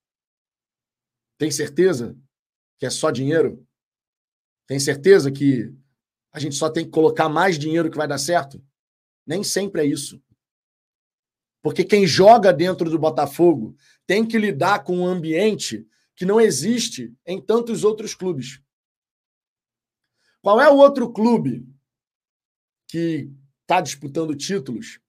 Tem 1.38 1.52
certeza 1.52 2.18
que 2.80 2.88
é 2.88 2.90
só 2.90 3.12
dinheiro? 3.12 3.64
Tem 4.66 4.80
certeza 4.80 5.32
que 5.32 5.72
a 6.34 6.40
gente 6.40 6.56
só 6.56 6.68
tem 6.68 6.84
que 6.84 6.90
colocar 6.90 7.30
mais 7.30 7.60
dinheiro 7.60 7.92
que 7.92 7.98
vai 7.98 8.08
dar 8.08 8.18
certo? 8.18 8.60
Nem 9.24 9.44
sempre 9.44 9.84
é 9.84 9.86
isso. 9.86 10.20
Porque 11.62 11.84
quem 11.84 12.08
joga 12.08 12.52
dentro 12.52 12.90
do 12.90 12.98
Botafogo 12.98 13.76
tem 14.08 14.26
que 14.26 14.38
lidar 14.38 14.84
com 14.84 14.98
um 14.98 15.06
ambiente 15.06 15.88
que 16.16 16.26
não 16.26 16.42
existe 16.42 17.16
em 17.26 17.42
tantos 17.42 17.84
outros 17.84 18.14
clubes. 18.14 18.62
Qual 20.42 20.60
é 20.60 20.70
o 20.70 20.78
outro 20.78 21.12
clube 21.12 21.68
que 22.88 23.32
está 23.62 23.80
disputando 23.80 24.36
títulos 24.36 25.00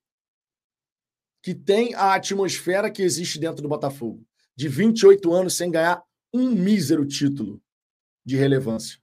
que 1.42 1.54
tem 1.54 1.94
a 1.94 2.14
atmosfera 2.14 2.90
que 2.90 3.02
existe 3.02 3.38
dentro 3.38 3.62
do 3.62 3.68
Botafogo? 3.68 4.24
De 4.54 4.68
28 4.68 5.32
anos 5.32 5.56
sem 5.56 5.70
ganhar 5.70 6.04
um 6.32 6.50
mísero 6.50 7.06
título 7.06 7.62
de 8.24 8.36
relevância. 8.36 9.00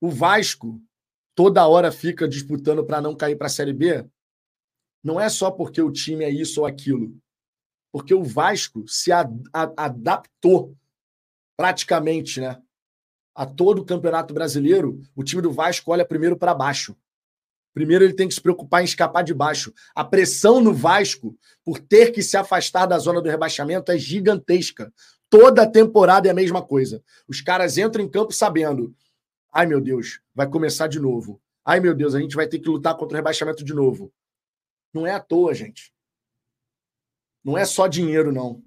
O 0.00 0.08
Vasco 0.08 0.80
toda 1.34 1.66
hora 1.66 1.92
fica 1.92 2.28
disputando 2.28 2.84
para 2.84 3.00
não 3.00 3.14
cair 3.14 3.36
para 3.36 3.48
a 3.48 3.50
Série 3.50 3.72
B. 3.72 4.08
Não 5.02 5.20
é 5.20 5.28
só 5.28 5.50
porque 5.50 5.80
o 5.80 5.90
time 5.90 6.24
é 6.24 6.30
isso 6.30 6.60
ou 6.60 6.66
aquilo. 6.66 7.14
Porque 7.92 8.14
o 8.14 8.22
Vasco 8.22 8.84
se 8.86 9.10
adaptou 9.76 10.76
praticamente, 11.56 12.40
né? 12.40 12.60
A 13.34 13.46
todo 13.46 13.80
o 13.80 13.84
Campeonato 13.84 14.34
Brasileiro, 14.34 15.00
o 15.14 15.24
time 15.24 15.40
do 15.40 15.52
Vasco 15.52 15.90
olha 15.92 16.04
primeiro 16.04 16.36
para 16.36 16.54
baixo. 16.54 16.96
Primeiro 17.72 18.04
ele 18.04 18.14
tem 18.14 18.26
que 18.26 18.34
se 18.34 18.40
preocupar 18.40 18.82
em 18.82 18.84
escapar 18.84 19.22
de 19.22 19.32
baixo. 19.32 19.72
A 19.94 20.04
pressão 20.04 20.60
no 20.60 20.74
Vasco 20.74 21.36
por 21.64 21.78
ter 21.78 22.10
que 22.10 22.22
se 22.22 22.36
afastar 22.36 22.86
da 22.86 22.98
zona 22.98 23.20
do 23.20 23.28
rebaixamento 23.28 23.92
é 23.92 23.98
gigantesca. 23.98 24.92
Toda 25.28 25.70
temporada 25.70 26.26
é 26.26 26.30
a 26.32 26.34
mesma 26.34 26.60
coisa. 26.60 27.02
Os 27.28 27.40
caras 27.40 27.78
entram 27.78 28.04
em 28.04 28.10
campo 28.10 28.32
sabendo: 28.32 28.94
ai 29.52 29.66
meu 29.66 29.80
Deus, 29.80 30.20
vai 30.34 30.48
começar 30.48 30.88
de 30.88 30.98
novo. 30.98 31.40
Ai 31.64 31.78
meu 31.78 31.94
Deus, 31.94 32.14
a 32.14 32.20
gente 32.20 32.34
vai 32.34 32.48
ter 32.48 32.58
que 32.58 32.68
lutar 32.68 32.96
contra 32.96 33.14
o 33.14 33.18
rebaixamento 33.18 33.64
de 33.64 33.72
novo. 33.72 34.12
Não 34.92 35.06
é 35.06 35.12
à 35.12 35.20
toa, 35.20 35.54
gente. 35.54 35.92
Não 37.44 37.56
é 37.56 37.64
só 37.64 37.86
dinheiro, 37.86 38.32
não. 38.32 38.62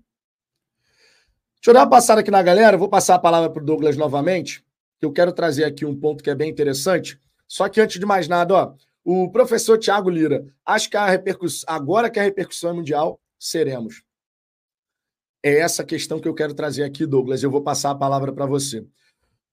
Deixa 1.56 1.70
eu 1.70 1.74
dar 1.74 1.82
uma 1.82 1.90
passada 1.90 2.22
aqui 2.22 2.32
na 2.32 2.42
galera. 2.42 2.78
Vou 2.78 2.90
passar 2.90 3.16
a 3.16 3.20
palavra 3.20 3.50
para 3.50 3.62
o 3.62 3.66
Douglas 3.66 3.96
novamente, 3.96 4.66
que 5.00 5.06
eu 5.06 5.14
quero 5.14 5.32
trazer 5.32 5.64
aqui 5.64 5.86
um 5.86 5.98
ponto 5.98 6.24
que 6.24 6.30
é 6.30 6.36
bem 6.36 6.50
interessante. 6.50 7.20
Só 7.48 7.70
que 7.70 7.80
antes 7.80 8.00
de 8.00 8.06
mais 8.06 8.28
nada, 8.28 8.54
ó, 8.54 8.76
o 9.04 9.30
professor 9.32 9.78
Tiago 9.78 10.10
Lira, 10.10 10.46
acho 10.66 10.90
que 10.90 10.98
a 10.98 11.10
repercussão, 11.10 11.74
agora 11.74 12.10
que 12.10 12.20
a 12.20 12.24
repercussão 12.24 12.72
é 12.72 12.74
mundial, 12.74 13.22
seremos. 13.40 14.04
É 15.42 15.60
essa 15.60 15.84
questão 15.84 16.20
que 16.20 16.28
eu 16.28 16.34
quero 16.34 16.54
trazer 16.54 16.84
aqui, 16.84 17.06
Douglas. 17.06 17.44
Eu 17.44 17.52
vou 17.52 17.62
passar 17.62 17.92
a 17.92 17.96
palavra 17.96 18.32
para 18.32 18.46
você. 18.46 18.86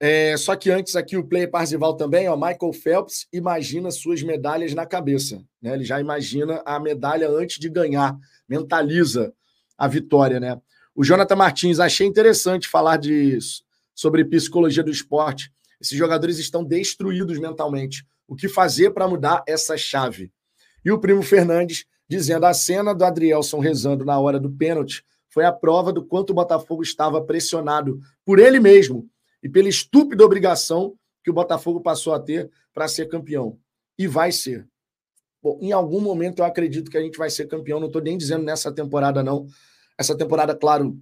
É, 0.02 0.34
só 0.38 0.56
que 0.56 0.70
antes 0.70 0.96
aqui 0.96 1.18
o 1.18 1.26
player 1.26 1.50
Parzival 1.50 1.94
também, 1.94 2.26
ó, 2.26 2.34
Michael 2.34 2.72
Phelps 2.72 3.28
imagina 3.30 3.90
suas 3.90 4.22
medalhas 4.22 4.72
na 4.72 4.86
cabeça. 4.86 5.44
Né? 5.60 5.74
Ele 5.74 5.84
já 5.84 6.00
imagina 6.00 6.62
a 6.64 6.80
medalha 6.80 7.28
antes 7.28 7.58
de 7.58 7.68
ganhar, 7.68 8.16
mentaliza 8.48 9.30
a 9.76 9.86
vitória. 9.86 10.40
Né? 10.40 10.58
O 10.94 11.04
Jonathan 11.04 11.36
Martins, 11.36 11.78
achei 11.78 12.06
interessante 12.06 12.66
falar 12.66 12.96
de, 12.96 13.38
sobre 13.94 14.24
psicologia 14.24 14.82
do 14.82 14.90
esporte. 14.90 15.52
Esses 15.78 15.98
jogadores 15.98 16.38
estão 16.38 16.64
destruídos 16.64 17.38
mentalmente. 17.38 18.06
O 18.26 18.34
que 18.34 18.48
fazer 18.48 18.92
para 18.92 19.06
mudar 19.06 19.44
essa 19.46 19.76
chave? 19.76 20.32
E 20.82 20.90
o 20.90 20.98
primo 20.98 21.22
Fernandes 21.22 21.84
dizendo 22.08 22.46
a 22.46 22.54
cena 22.54 22.94
do 22.94 23.04
Adrielson 23.04 23.58
rezando 23.58 24.02
na 24.02 24.18
hora 24.18 24.40
do 24.40 24.50
pênalti 24.50 25.04
foi 25.28 25.44
a 25.44 25.52
prova 25.52 25.92
do 25.92 26.02
quanto 26.02 26.30
o 26.30 26.34
Botafogo 26.34 26.82
estava 26.82 27.20
pressionado 27.22 28.00
por 28.24 28.38
ele 28.38 28.58
mesmo 28.58 29.09
e 29.42 29.48
pela 29.48 29.68
estúpida 29.68 30.24
obrigação 30.24 30.96
que 31.22 31.30
o 31.30 31.34
Botafogo 31.34 31.80
passou 31.80 32.14
a 32.14 32.20
ter 32.20 32.50
para 32.72 32.88
ser 32.88 33.06
campeão. 33.06 33.58
E 33.98 34.06
vai 34.06 34.32
ser. 34.32 34.66
Bom, 35.42 35.58
em 35.60 35.72
algum 35.72 36.00
momento 36.00 36.40
eu 36.40 36.44
acredito 36.44 36.90
que 36.90 36.98
a 36.98 37.02
gente 37.02 37.18
vai 37.18 37.30
ser 37.30 37.46
campeão. 37.46 37.80
Não 37.80 37.86
estou 37.86 38.02
nem 38.02 38.16
dizendo 38.16 38.44
nessa 38.44 38.72
temporada, 38.72 39.22
não. 39.22 39.46
Essa 39.98 40.16
temporada, 40.16 40.54
claro, 40.54 40.98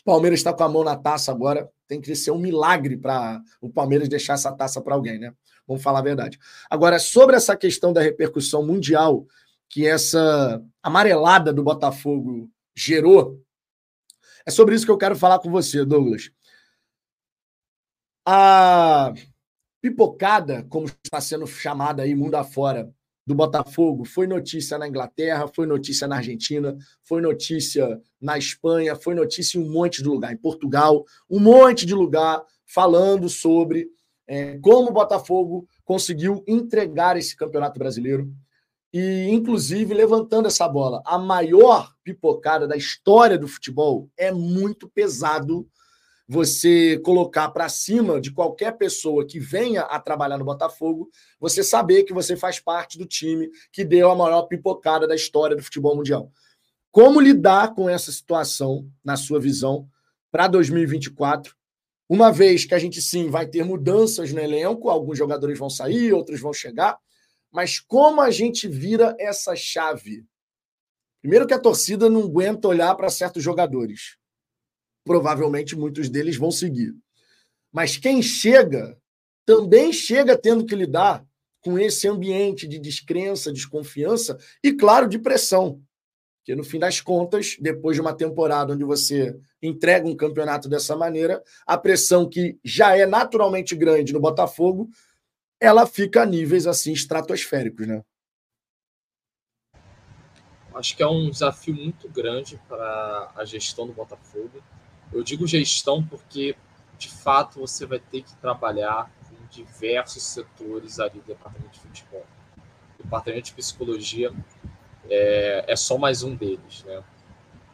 o 0.00 0.04
Palmeiras 0.04 0.40
está 0.40 0.52
com 0.52 0.64
a 0.64 0.68
mão 0.68 0.84
na 0.84 0.96
taça 0.96 1.30
agora. 1.30 1.70
Tem 1.86 2.00
que 2.00 2.14
ser 2.14 2.30
um 2.30 2.38
milagre 2.38 2.96
para 2.96 3.40
o 3.60 3.68
Palmeiras 3.68 4.08
deixar 4.08 4.34
essa 4.34 4.52
taça 4.52 4.80
para 4.80 4.94
alguém, 4.94 5.18
né? 5.18 5.32
Vamos 5.66 5.82
falar 5.82 6.00
a 6.00 6.02
verdade. 6.02 6.38
Agora, 6.68 6.98
sobre 6.98 7.36
essa 7.36 7.56
questão 7.56 7.92
da 7.92 8.00
repercussão 8.00 8.64
mundial 8.64 9.26
que 9.68 9.86
essa 9.86 10.62
amarelada 10.82 11.52
do 11.52 11.62
Botafogo 11.62 12.50
gerou, 12.74 13.40
é 14.44 14.50
sobre 14.50 14.74
isso 14.74 14.84
que 14.84 14.90
eu 14.90 14.98
quero 14.98 15.16
falar 15.16 15.38
com 15.38 15.50
você, 15.50 15.84
Douglas. 15.84 16.30
A 18.24 19.12
pipocada, 19.80 20.64
como 20.68 20.86
está 20.86 21.20
sendo 21.20 21.46
chamada 21.46 22.02
aí 22.02 22.14
mundo 22.14 22.36
afora, 22.36 22.92
do 23.26 23.34
Botafogo 23.34 24.04
foi 24.04 24.26
notícia 24.26 24.76
na 24.76 24.88
Inglaterra, 24.88 25.48
foi 25.48 25.66
notícia 25.66 26.08
na 26.08 26.16
Argentina, 26.16 26.76
foi 27.02 27.20
notícia 27.20 28.00
na 28.20 28.36
Espanha, 28.36 28.96
foi 28.96 29.14
notícia 29.14 29.58
em 29.58 29.62
um 29.62 29.70
monte 29.70 30.02
de 30.02 30.08
lugar, 30.08 30.32
em 30.32 30.36
Portugal, 30.36 31.04
um 31.30 31.38
monte 31.38 31.86
de 31.86 31.94
lugar 31.94 32.42
falando 32.66 33.28
sobre 33.28 33.88
é, 34.26 34.58
como 34.58 34.90
o 34.90 34.92
Botafogo 34.92 35.66
conseguiu 35.84 36.42
entregar 36.46 37.16
esse 37.16 37.36
campeonato 37.36 37.78
brasileiro 37.78 38.32
e, 38.92 39.28
inclusive, 39.30 39.94
levantando 39.94 40.46
essa 40.48 40.68
bola. 40.68 41.02
A 41.04 41.18
maior 41.18 41.92
pipocada 42.04 42.66
da 42.66 42.76
história 42.76 43.38
do 43.38 43.48
futebol 43.48 44.08
é 44.16 44.30
muito 44.30 44.88
pesado 44.88 45.66
você 46.28 46.98
colocar 46.98 47.50
para 47.50 47.68
cima 47.68 48.20
de 48.20 48.32
qualquer 48.32 48.76
pessoa 48.76 49.26
que 49.26 49.38
venha 49.38 49.82
a 49.82 49.98
trabalhar 50.00 50.38
no 50.38 50.44
Botafogo, 50.44 51.10
você 51.38 51.62
saber 51.62 52.04
que 52.04 52.12
você 52.12 52.36
faz 52.36 52.60
parte 52.60 52.96
do 52.96 53.06
time 53.06 53.50
que 53.72 53.84
deu 53.84 54.10
a 54.10 54.14
maior 54.14 54.42
pipocada 54.42 55.06
da 55.06 55.14
história 55.14 55.56
do 55.56 55.62
futebol 55.62 55.96
mundial. 55.96 56.32
Como 56.90 57.20
lidar 57.20 57.74
com 57.74 57.88
essa 57.88 58.12
situação, 58.12 58.88
na 59.04 59.16
sua 59.16 59.40
visão, 59.40 59.88
para 60.30 60.46
2024? 60.46 61.54
Uma 62.08 62.30
vez 62.30 62.64
que 62.64 62.74
a 62.74 62.78
gente 62.78 63.00
sim 63.00 63.30
vai 63.30 63.46
ter 63.46 63.64
mudanças 63.64 64.32
no 64.32 64.40
elenco, 64.40 64.90
alguns 64.90 65.16
jogadores 65.16 65.58
vão 65.58 65.70
sair, 65.70 66.12
outros 66.12 66.40
vão 66.40 66.52
chegar, 66.52 66.98
mas 67.50 67.80
como 67.80 68.20
a 68.20 68.30
gente 68.30 68.68
vira 68.68 69.16
essa 69.18 69.56
chave? 69.56 70.24
Primeiro 71.20 71.46
que 71.46 71.54
a 71.54 71.58
torcida 71.58 72.10
não 72.10 72.22
aguenta 72.22 72.68
olhar 72.68 72.94
para 72.94 73.08
certos 73.08 73.42
jogadores 73.42 74.16
provavelmente 75.04 75.76
muitos 75.76 76.08
deles 76.08 76.36
vão 76.36 76.50
seguir. 76.50 76.94
Mas 77.72 77.96
quem 77.96 78.22
chega 78.22 78.96
também 79.44 79.92
chega 79.92 80.36
tendo 80.36 80.64
que 80.64 80.74
lidar 80.74 81.24
com 81.60 81.78
esse 81.78 82.08
ambiente 82.08 82.66
de 82.66 82.78
descrença, 82.78 83.52
desconfiança 83.52 84.38
e, 84.62 84.72
claro, 84.72 85.08
de 85.08 85.18
pressão. 85.18 85.80
Porque, 86.38 86.56
no 86.56 86.64
fim 86.64 86.78
das 86.78 87.00
contas, 87.00 87.56
depois 87.60 87.96
de 87.96 88.00
uma 88.00 88.12
temporada 88.12 88.74
onde 88.74 88.82
você 88.82 89.38
entrega 89.62 90.08
um 90.08 90.16
campeonato 90.16 90.68
dessa 90.68 90.96
maneira, 90.96 91.42
a 91.64 91.78
pressão 91.78 92.28
que 92.28 92.58
já 92.64 92.96
é 92.96 93.06
naturalmente 93.06 93.76
grande 93.76 94.12
no 94.12 94.20
Botafogo, 94.20 94.90
ela 95.60 95.86
fica 95.86 96.22
a 96.22 96.26
níveis 96.26 96.66
assim 96.66 96.92
estratosféricos, 96.92 97.86
né? 97.86 98.02
Acho 100.74 100.96
que 100.96 101.02
é 101.02 101.06
um 101.06 101.30
desafio 101.30 101.74
muito 101.74 102.08
grande 102.08 102.60
para 102.68 103.30
a 103.36 103.44
gestão 103.44 103.86
do 103.86 103.92
Botafogo. 103.92 104.62
Eu 105.12 105.22
digo 105.22 105.46
gestão 105.46 106.02
porque, 106.02 106.56
de 106.98 107.08
fato, 107.08 107.60
você 107.60 107.84
vai 107.84 107.98
ter 107.98 108.22
que 108.22 108.34
trabalhar 108.36 109.10
com 109.28 109.36
diversos 109.50 110.22
setores 110.22 110.98
ali 110.98 111.20
do 111.20 111.26
departamento 111.26 111.72
de 111.72 111.80
futebol. 111.80 112.26
O 112.98 113.02
departamento 113.02 113.46
de 113.46 113.52
psicologia 113.52 114.32
é, 115.10 115.64
é 115.68 115.76
só 115.76 115.98
mais 115.98 116.22
um 116.22 116.34
deles, 116.34 116.82
né? 116.84 117.02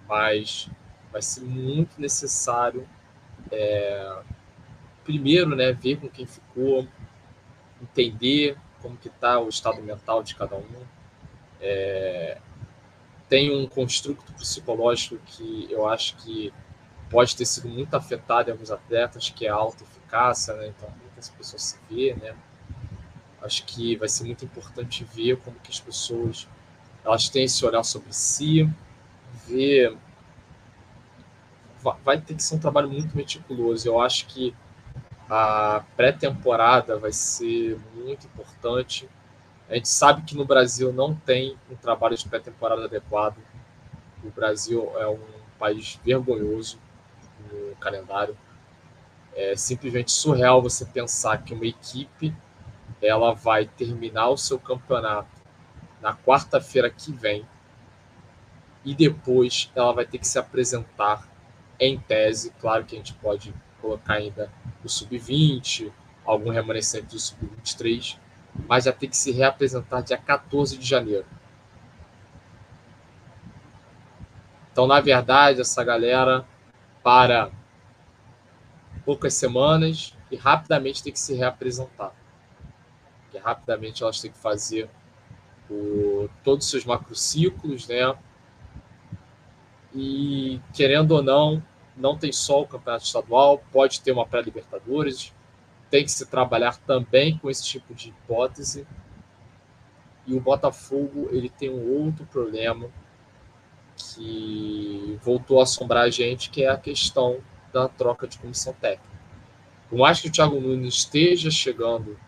Mas 0.09 0.69
vai 1.13 1.23
ser 1.23 1.43
muito 1.43 2.01
necessário, 2.01 2.89
é, 3.53 4.23
primeiro, 5.05 5.55
né, 5.55 5.73
ver 5.73 6.01
com 6.01 6.09
quem 6.09 6.27
ficou, 6.27 6.87
entender 7.81 8.57
como 8.83 8.97
que 8.97 9.09
está 9.09 9.39
o 9.39 9.49
estado 9.49 9.81
mental 9.83 10.23
de 10.23 10.35
cada 10.35 10.57
um. 10.57 10.87
É, 11.61 12.39
tem 13.29 13.55
um 13.55 13.67
construto 13.67 14.33
psicológico 14.35 15.19
que 15.27 15.69
eu 15.71 15.89
acho 15.89 16.17
que 16.17 16.53
pode 17.11 17.37
ter 17.37 17.45
sido 17.45 17.69
muito 17.69 17.95
afetado 17.95 18.51
em 18.51 18.53
alguns 18.53 18.71
atletas, 18.71 19.31
que 19.31 19.47
é 19.47 19.51
a 19.51 19.55
alta 19.55 19.85
eficácia, 19.85 20.55
né? 20.55 20.69
Então, 20.69 20.89
muitas 21.03 21.29
pessoas 21.31 21.63
se 21.63 21.79
vê, 21.91 22.15
né? 22.15 22.35
Acho 23.43 23.65
que 23.65 23.97
vai 23.97 24.09
ser 24.09 24.25
muito 24.25 24.45
importante 24.45 25.05
ver 25.05 25.37
como 25.39 25.59
que 25.61 25.71
as 25.71 25.81
pessoas 25.81 26.49
elas 27.05 27.29
têm 27.29 27.45
esse 27.45 27.65
olhar 27.65 27.85
sobre 27.85 28.13
si, 28.13 28.69
ver 29.47 29.97
vai 32.05 32.21
ter 32.21 32.35
que 32.35 32.43
ser 32.43 32.57
um 32.57 32.59
trabalho 32.59 32.91
muito 32.91 33.17
meticuloso. 33.17 33.89
Eu 33.89 34.01
acho 34.01 34.27
que 34.27 34.55
a 35.31 35.85
pré-temporada 35.97 36.99
vai 36.99 37.13
ser 37.13 37.79
muito 37.95 38.27
importante. 38.27 39.09
A 39.69 39.75
gente 39.75 39.89
sabe 39.89 40.23
que 40.23 40.35
no 40.37 40.45
Brasil 40.45 40.93
não 40.93 41.15
tem 41.15 41.57
um 41.71 41.77
trabalho 41.77 42.17
de 42.17 42.29
pré-temporada 42.29 42.85
adequado. 42.85 43.37
O 44.25 44.31
Brasil 44.31 44.93
é 44.99 45.07
um 45.07 45.21
país 45.59 45.99
vergonhoso 46.05 46.79
no 47.53 47.77
calendário. 47.77 48.37
É 49.35 49.57
simplesmente 49.57 50.11
surreal 50.11 50.61
você 50.61 50.85
pensar 50.85 51.39
que 51.39 51.55
uma 51.55 51.67
equipe 51.67 52.35
ela 53.01 53.33
vai 53.33 53.67
terminar 53.67 54.29
o 54.31 54.37
seu 54.37 54.59
campeonato 54.59 55.29
na 56.01 56.15
quarta-feira 56.15 56.91
que 56.91 57.13
vem 57.13 57.47
e 58.85 58.95
depois 58.95 59.71
ela 59.75 59.93
vai 59.93 60.07
ter 60.07 60.19
que 60.19 60.27
se 60.27 60.39
apresentar 60.39 61.29
em 61.79 61.99
tese. 61.99 62.53
Claro 62.61 62.85
que 62.85 62.95
a 62.95 62.99
gente 62.99 63.15
pode 63.15 63.55
colocar 63.81 64.15
ainda 64.15 64.51
o 64.83 64.89
sub-20, 64.89 65.93
algum 66.25 66.51
remanescente 66.51 67.07
do 67.07 67.19
sub-23, 67.19 68.19
mas 68.69 68.85
já 68.85 68.93
tem 68.93 69.09
que 69.09 69.17
se 69.17 69.31
reapresentar 69.31 70.03
dia 70.03 70.19
14 70.19 70.77
de 70.77 70.87
janeiro. 70.87 71.27
Então, 74.73 74.87
na 74.87 75.01
verdade, 75.01 75.61
essa 75.61 75.83
galera 75.83 76.47
para 77.03 77.51
poucas 79.05 79.35
semanas 79.35 80.15
e 80.31 80.37
rapidamente 80.37 81.03
tem 81.03 81.13
que 81.13 81.19
se 81.19 81.35
reapresentar. 81.35 82.13
Porque 83.23 83.39
rapidamente 83.39 84.03
elas 84.03 84.21
têm 84.21 84.31
que 84.31 84.39
fazer 84.39 84.89
o, 85.71 86.29
todos 86.45 86.67
os 86.67 86.71
seus 86.71 86.85
macrociclos, 86.85 87.89
né? 87.89 88.15
E 89.95 90.61
querendo 90.75 91.13
ou 91.13 91.23
não, 91.23 91.63
não 91.97 92.17
tem 92.17 92.33
só 92.33 92.63
o 92.63 92.67
campeonato 92.67 93.05
estadual, 93.05 93.63
pode 93.73 94.01
ter 94.01 94.13
uma 94.13 94.27
pré-libertadores, 94.27 95.33
tem 95.91 96.05
que 96.05 96.11
se 96.11 96.27
trabalhar 96.27 96.77
também 96.79 97.39
com 97.39 97.51
esse 97.51 97.65
tipo 97.65 97.95
de 97.95 98.11
hipótese. 98.11 98.87
E 100.27 100.35
o 100.35 100.41
Botafogo 100.41 101.29
ele 101.33 101.49
tem 101.49 101.71
um 101.71 102.05
outro 102.05 102.27
problema 102.27 102.91
que 103.99 105.19
voltou 105.23 105.61
a 105.61 105.65
assombrar 105.65 106.05
a 106.05 106.11
gente, 106.11 106.51
que 106.51 106.63
é 106.63 106.69
a 106.69 106.77
questão 106.77 107.41
da 107.73 107.89
troca 107.89 108.27
de 108.27 108.39
comissão 108.39 108.73
técnica. 108.75 109.19
Por 109.89 109.99
mais 109.99 110.21
que 110.21 110.29
o 110.29 110.33
Thiago 110.33 110.61
Nunes 110.61 110.95
esteja 110.95 111.51
chegando 111.51 112.19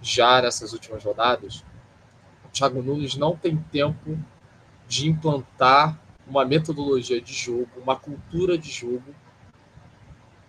já 0.00 0.40
nessas 0.40 0.72
últimas 0.72 1.04
rodadas, 1.04 1.64
o 2.44 2.48
Thiago 2.50 2.82
Nunes 2.82 3.16
não 3.16 3.36
tem 3.36 3.56
tempo 3.56 4.18
de 4.86 5.08
implantar 5.08 5.98
uma 6.26 6.44
metodologia 6.44 7.20
de 7.20 7.32
jogo, 7.32 7.68
uma 7.76 7.96
cultura 7.96 8.56
de 8.56 8.70
jogo 8.70 9.14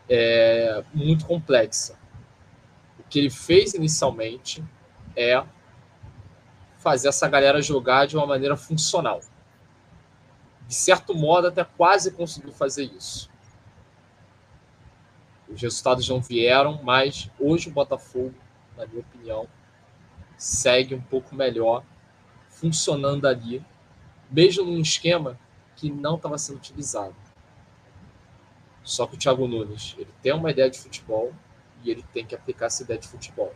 é, 0.07 0.83
muito 0.93 1.25
complexa. 1.25 1.97
O 2.99 3.03
que 3.03 3.19
ele 3.19 3.29
fez 3.29 3.73
inicialmente 3.73 4.63
é 5.15 5.43
fazer 6.77 7.09
essa 7.09 7.27
galera 7.27 7.61
jogar 7.61 8.07
de 8.07 8.15
uma 8.15 8.25
maneira 8.25 8.55
funcional 8.55 9.21
de 10.69 10.75
certo 10.75 11.15
modo, 11.15 11.47
até 11.47 11.63
quase 11.63 12.11
conseguiu 12.11 12.53
fazer 12.53 12.83
isso. 12.83 13.27
Os 15.49 15.59
resultados 15.59 16.07
não 16.07 16.21
vieram, 16.21 16.79
mas 16.83 17.27
hoje 17.39 17.69
o 17.69 17.71
Botafogo, 17.71 18.35
na 18.77 18.85
minha 18.85 19.01
opinião, 19.01 19.47
segue 20.37 20.93
um 20.93 21.01
pouco 21.01 21.33
melhor, 21.33 21.83
funcionando 22.49 23.27
ali, 23.27 23.65
mesmo 24.29 24.63
num 24.63 24.79
esquema 24.79 25.39
que 25.75 25.89
não 25.89 26.17
estava 26.17 26.37
sendo 26.37 26.57
utilizado. 26.57 27.15
Só 28.83 29.07
que 29.07 29.15
o 29.15 29.17
Thiago 29.17 29.47
Nunes, 29.47 29.95
ele 29.97 30.13
tem 30.21 30.33
uma 30.33 30.51
ideia 30.51 30.69
de 30.69 30.77
futebol, 30.77 31.33
e 31.83 31.89
ele 31.89 32.05
tem 32.13 32.27
que 32.27 32.35
aplicar 32.35 32.67
essa 32.67 32.83
ideia 32.83 32.99
de 32.99 33.07
futebol. 33.07 33.55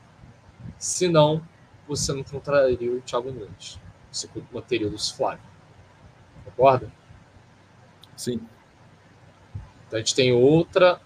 Senão, 0.79 1.47
você 1.87 2.11
não 2.11 2.23
contraria 2.23 2.91
o 2.91 3.01
Thiago 3.01 3.31
Nunes. 3.31 3.79
Você 4.11 4.27
manteria 4.51 4.87
o 4.87 4.89
Lúcio 4.89 5.15
Flávio. 5.15 5.45
Concorda? 6.43 6.91
Sim. 8.15 8.39
Então 9.87 9.97
a 9.97 9.99
gente 9.99 10.15
tem 10.15 10.31
outra 10.33 10.99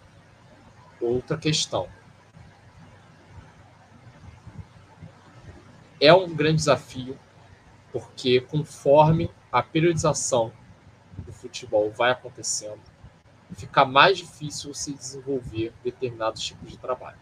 outra 1.00 1.38
questão. 1.38 1.88
É 6.00 6.14
um 6.14 6.34
grande 6.34 6.58
desafio, 6.58 7.18
porque 7.92 8.42
conforme 8.42 9.32
a 9.52 9.64
periodização 9.64 10.52
do 11.18 11.34
futebol 11.34 11.92
vai 11.92 12.12
acontecendo, 12.12 12.80
fica 13.54 13.84
mais 13.86 14.18
difícil 14.18 14.74
se 14.74 14.94
desenvolver 14.94 15.74
determinados 15.84 16.44
tipos 16.44 16.70
de 16.70 16.78
trabalho. 16.78 17.18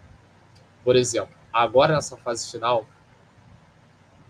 Por 0.84 0.96
exemplo, 0.96 1.36
agora 1.54 1.96
nessa 1.96 2.18
fase 2.18 2.52
final, 2.52 2.86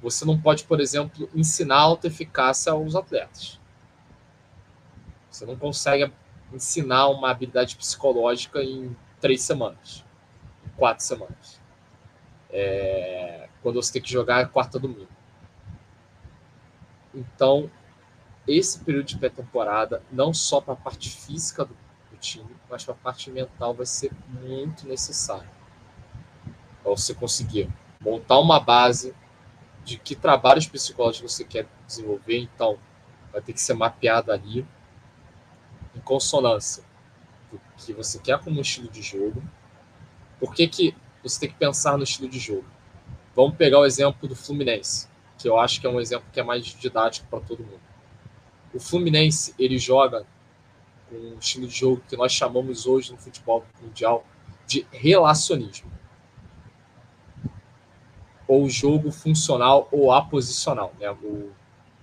você 0.01 0.23
não 0.25 0.39
pode, 0.39 0.63
por 0.65 0.79
exemplo, 0.79 1.27
ensinar 1.33 1.79
autoeficácia 1.79 2.71
aos 2.71 2.95
atletas. 2.95 3.59
Você 5.35 5.45
não 5.45 5.57
consegue 5.57 6.09
ensinar 6.53 7.09
uma 7.09 7.29
habilidade 7.29 7.75
psicológica 7.75 8.63
em 8.63 8.95
três 9.19 9.41
semanas, 9.41 10.05
em 10.65 10.69
quatro 10.77 11.03
semanas. 11.03 11.59
É, 12.49 13.49
quando 13.61 13.75
você 13.75 13.91
tem 13.91 14.01
que 14.01 14.09
jogar 14.09 14.47
quarta 14.47 14.79
domingo. 14.79 15.09
Então, 17.13 17.69
esse 18.47 18.79
período 18.79 19.07
de 19.07 19.17
pré-temporada, 19.17 20.01
não 20.09 20.33
só 20.33 20.61
para 20.61 20.73
a 20.73 20.77
parte 20.77 21.09
física 21.09 21.65
do, 21.65 21.75
do 22.09 22.17
time, 22.17 22.55
mas 22.69 22.85
para 22.85 22.93
a 22.93 22.97
parte 22.97 23.29
mental, 23.29 23.73
vai 23.73 23.85
ser 23.85 24.13
muito 24.41 24.87
necessário. 24.87 25.49
Para 26.81 26.91
você 26.91 27.13
conseguir 27.13 27.69
montar 27.99 28.39
uma 28.39 28.57
base 28.61 29.13
de 29.83 29.97
que 29.97 30.15
trabalhos 30.15 30.65
psicológicos 30.65 31.33
você 31.33 31.43
quer 31.43 31.67
desenvolver, 31.85 32.37
então 32.37 32.79
vai 33.33 33.41
ter 33.41 33.51
que 33.51 33.59
ser 33.59 33.73
mapeado 33.73 34.31
ali 34.31 34.65
consonância 36.05 36.83
do 37.51 37.59
que 37.77 37.91
você 37.91 38.19
quer 38.19 38.39
como 38.39 38.61
estilo 38.61 38.87
de 38.89 39.01
jogo. 39.01 39.43
Por 40.39 40.53
que, 40.53 40.67
que 40.67 40.95
você 41.21 41.39
tem 41.41 41.49
que 41.49 41.55
pensar 41.55 41.97
no 41.97 42.03
estilo 42.03 42.29
de 42.29 42.39
jogo? 42.39 42.65
Vamos 43.35 43.57
pegar 43.57 43.79
o 43.79 43.85
exemplo 43.85 44.29
do 44.29 44.35
Fluminense, 44.35 45.09
que 45.37 45.49
eu 45.49 45.59
acho 45.59 45.81
que 45.81 45.87
é 45.87 45.89
um 45.89 45.99
exemplo 45.99 46.27
que 46.31 46.39
é 46.39 46.43
mais 46.43 46.63
didático 46.65 47.27
para 47.27 47.41
todo 47.41 47.59
mundo. 47.63 47.81
O 48.73 48.79
Fluminense, 48.79 49.53
ele 49.59 49.77
joga 49.77 50.25
com 51.09 51.15
um 51.15 51.39
estilo 51.39 51.67
de 51.67 51.75
jogo 51.75 52.01
que 52.07 52.15
nós 52.15 52.31
chamamos 52.31 52.85
hoje 52.85 53.11
no 53.11 53.17
futebol 53.17 53.65
mundial 53.81 54.25
de 54.65 54.85
relacionismo. 54.91 55.91
Ou 58.47 58.69
jogo 58.69 59.11
funcional 59.11 59.87
ou 59.91 60.11
aposicional. 60.11 60.93
Né? 60.99 61.09
O 61.09 61.51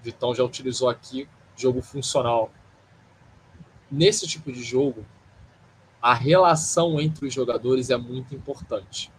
Vitão 0.02 0.34
já 0.34 0.42
utilizou 0.42 0.88
aqui 0.88 1.28
jogo 1.56 1.82
funcional. 1.82 2.50
Nesse 3.94 4.26
tipo 4.26 4.50
de 4.50 4.62
jogo, 4.62 5.04
a 6.00 6.14
relação 6.14 6.98
entre 6.98 7.26
os 7.26 7.34
jogadores 7.34 7.90
é 7.90 7.96
muito 7.98 8.34
importante. 8.34 9.12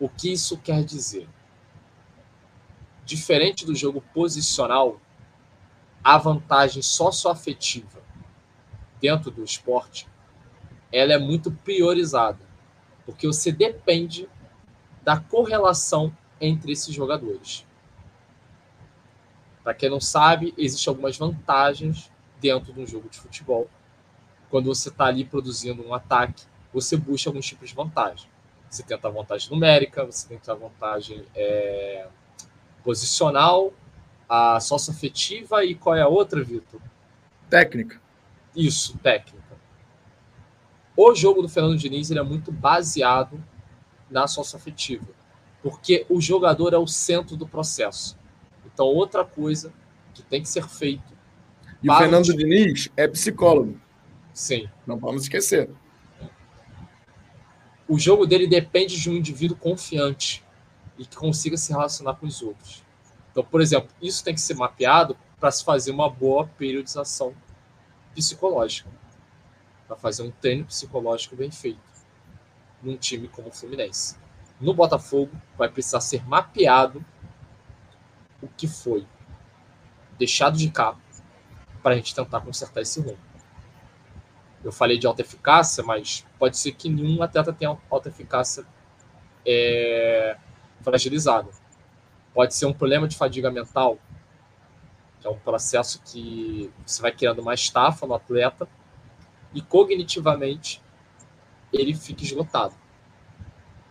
O 0.00 0.08
que 0.08 0.32
isso 0.32 0.58
quer 0.58 0.82
dizer? 0.82 1.28
Diferente 3.04 3.64
do 3.64 3.72
jogo 3.72 4.02
posicional, 4.12 5.00
a 6.02 6.18
vantagem 6.18 6.82
socioafetiva 6.82 8.02
dentro 9.00 9.30
do 9.30 9.44
esporte, 9.44 10.08
ela 10.90 11.12
é 11.12 11.18
muito 11.18 11.52
priorizada, 11.52 12.44
porque 13.06 13.28
você 13.28 13.52
depende 13.52 14.28
da 15.04 15.20
correlação 15.20 16.12
entre 16.40 16.72
esses 16.72 16.92
jogadores. 16.92 17.64
Para 19.62 19.72
quem 19.72 19.88
não 19.88 20.00
sabe, 20.00 20.52
existem 20.58 20.90
algumas 20.90 21.16
vantagens 21.16 22.10
dentro 22.40 22.72
de 22.72 22.80
um 22.80 22.86
jogo 22.86 23.08
de 23.08 23.16
futebol. 23.16 23.70
Quando 24.50 24.66
você 24.66 24.88
está 24.88 25.06
ali 25.06 25.24
produzindo 25.24 25.86
um 25.86 25.94
ataque, 25.94 26.44
você 26.72 26.96
busca 26.96 27.30
alguns 27.30 27.46
tipos 27.46 27.70
de 27.70 27.74
vantagem. 27.74 28.28
Você 28.68 28.82
tenta 28.82 29.08
a 29.08 29.10
vantagem 29.10 29.50
numérica, 29.50 30.04
você 30.04 30.28
tenta 30.28 30.52
a 30.52 30.54
vantagem 30.54 31.24
é, 31.34 32.06
posicional 32.84 33.72
a 34.30 34.60
socioafetiva 34.60 35.64
e 35.64 35.74
qual 35.74 35.96
é 35.96 36.02
a 36.02 36.06
outra, 36.06 36.44
Vitor? 36.44 36.80
Técnica. 37.48 38.00
Isso, 38.54 38.96
técnica. 38.98 39.40
O 40.96 41.12
jogo 41.16 41.42
do 41.42 41.48
Fernando 41.48 41.76
Diniz 41.76 42.12
ele 42.12 42.20
é 42.20 42.22
muito 42.22 42.52
baseado 42.52 43.42
na 44.08 44.28
socioafetiva, 44.28 45.08
porque 45.60 46.06
o 46.08 46.20
jogador 46.20 46.72
é 46.72 46.78
o 46.78 46.86
centro 46.86 47.36
do 47.36 47.46
processo. 47.46 48.16
Então, 48.64 48.86
outra 48.86 49.24
coisa 49.24 49.72
que 50.14 50.22
tem 50.22 50.42
que 50.42 50.48
ser 50.48 50.68
feito. 50.68 51.12
E 51.82 51.90
o 51.90 51.98
Fernando 51.98 52.28
o 52.28 52.36
Diniz 52.36 52.88
é 52.96 53.08
psicólogo. 53.08 53.80
Sim. 54.40 54.70
Não 54.86 54.96
vamos 54.96 55.24
esquecer. 55.24 55.68
O 57.86 57.98
jogo 57.98 58.24
dele 58.24 58.46
depende 58.46 58.98
de 58.98 59.10
um 59.10 59.12
indivíduo 59.12 59.54
confiante 59.54 60.42
e 60.96 61.04
que 61.04 61.14
consiga 61.14 61.58
se 61.58 61.70
relacionar 61.70 62.14
com 62.14 62.26
os 62.26 62.40
outros. 62.40 62.82
Então, 63.30 63.44
por 63.44 63.60
exemplo, 63.60 63.90
isso 64.00 64.24
tem 64.24 64.32
que 64.32 64.40
ser 64.40 64.54
mapeado 64.54 65.14
para 65.38 65.50
se 65.50 65.62
fazer 65.62 65.90
uma 65.90 66.08
boa 66.08 66.46
periodização 66.46 67.34
psicológica, 68.14 68.88
para 69.86 69.96
fazer 69.96 70.22
um 70.22 70.30
treino 70.30 70.64
psicológico 70.64 71.36
bem 71.36 71.50
feito 71.50 71.78
num 72.82 72.96
time 72.96 73.28
como 73.28 73.48
o 73.48 73.52
Fluminense. 73.52 74.16
No 74.58 74.72
Botafogo, 74.72 75.32
vai 75.58 75.68
precisar 75.68 76.00
ser 76.00 76.26
mapeado 76.26 77.04
o 78.40 78.48
que 78.48 78.66
foi 78.66 79.06
deixado 80.18 80.56
de 80.56 80.70
cá 80.70 80.96
para 81.82 81.92
a 81.92 81.96
gente 81.96 82.14
tentar 82.14 82.40
consertar 82.40 82.80
esse 82.80 83.00
rumo. 83.00 83.29
Eu 84.62 84.70
falei 84.70 84.98
de 84.98 85.06
alta 85.06 85.22
eficácia, 85.22 85.82
mas 85.82 86.26
pode 86.38 86.58
ser 86.58 86.72
que 86.72 86.88
nenhum 86.88 87.22
atleta 87.22 87.52
tenha 87.52 87.76
alta 87.90 88.08
eficácia 88.08 88.64
é, 89.46 90.36
fragilizada. 90.82 91.48
Pode 92.34 92.54
ser 92.54 92.66
um 92.66 92.72
problema 92.72 93.08
de 93.08 93.16
fadiga 93.16 93.50
mental, 93.50 93.98
que 95.20 95.26
é 95.26 95.30
um 95.30 95.38
processo 95.38 96.00
que 96.02 96.70
você 96.84 97.00
vai 97.00 97.12
criando 97.12 97.40
uma 97.40 97.54
estafa 97.54 98.06
no 98.06 98.14
atleta 98.14 98.68
e 99.54 99.62
cognitivamente 99.62 100.82
ele 101.72 101.94
fica 101.94 102.22
esgotado. 102.22 102.74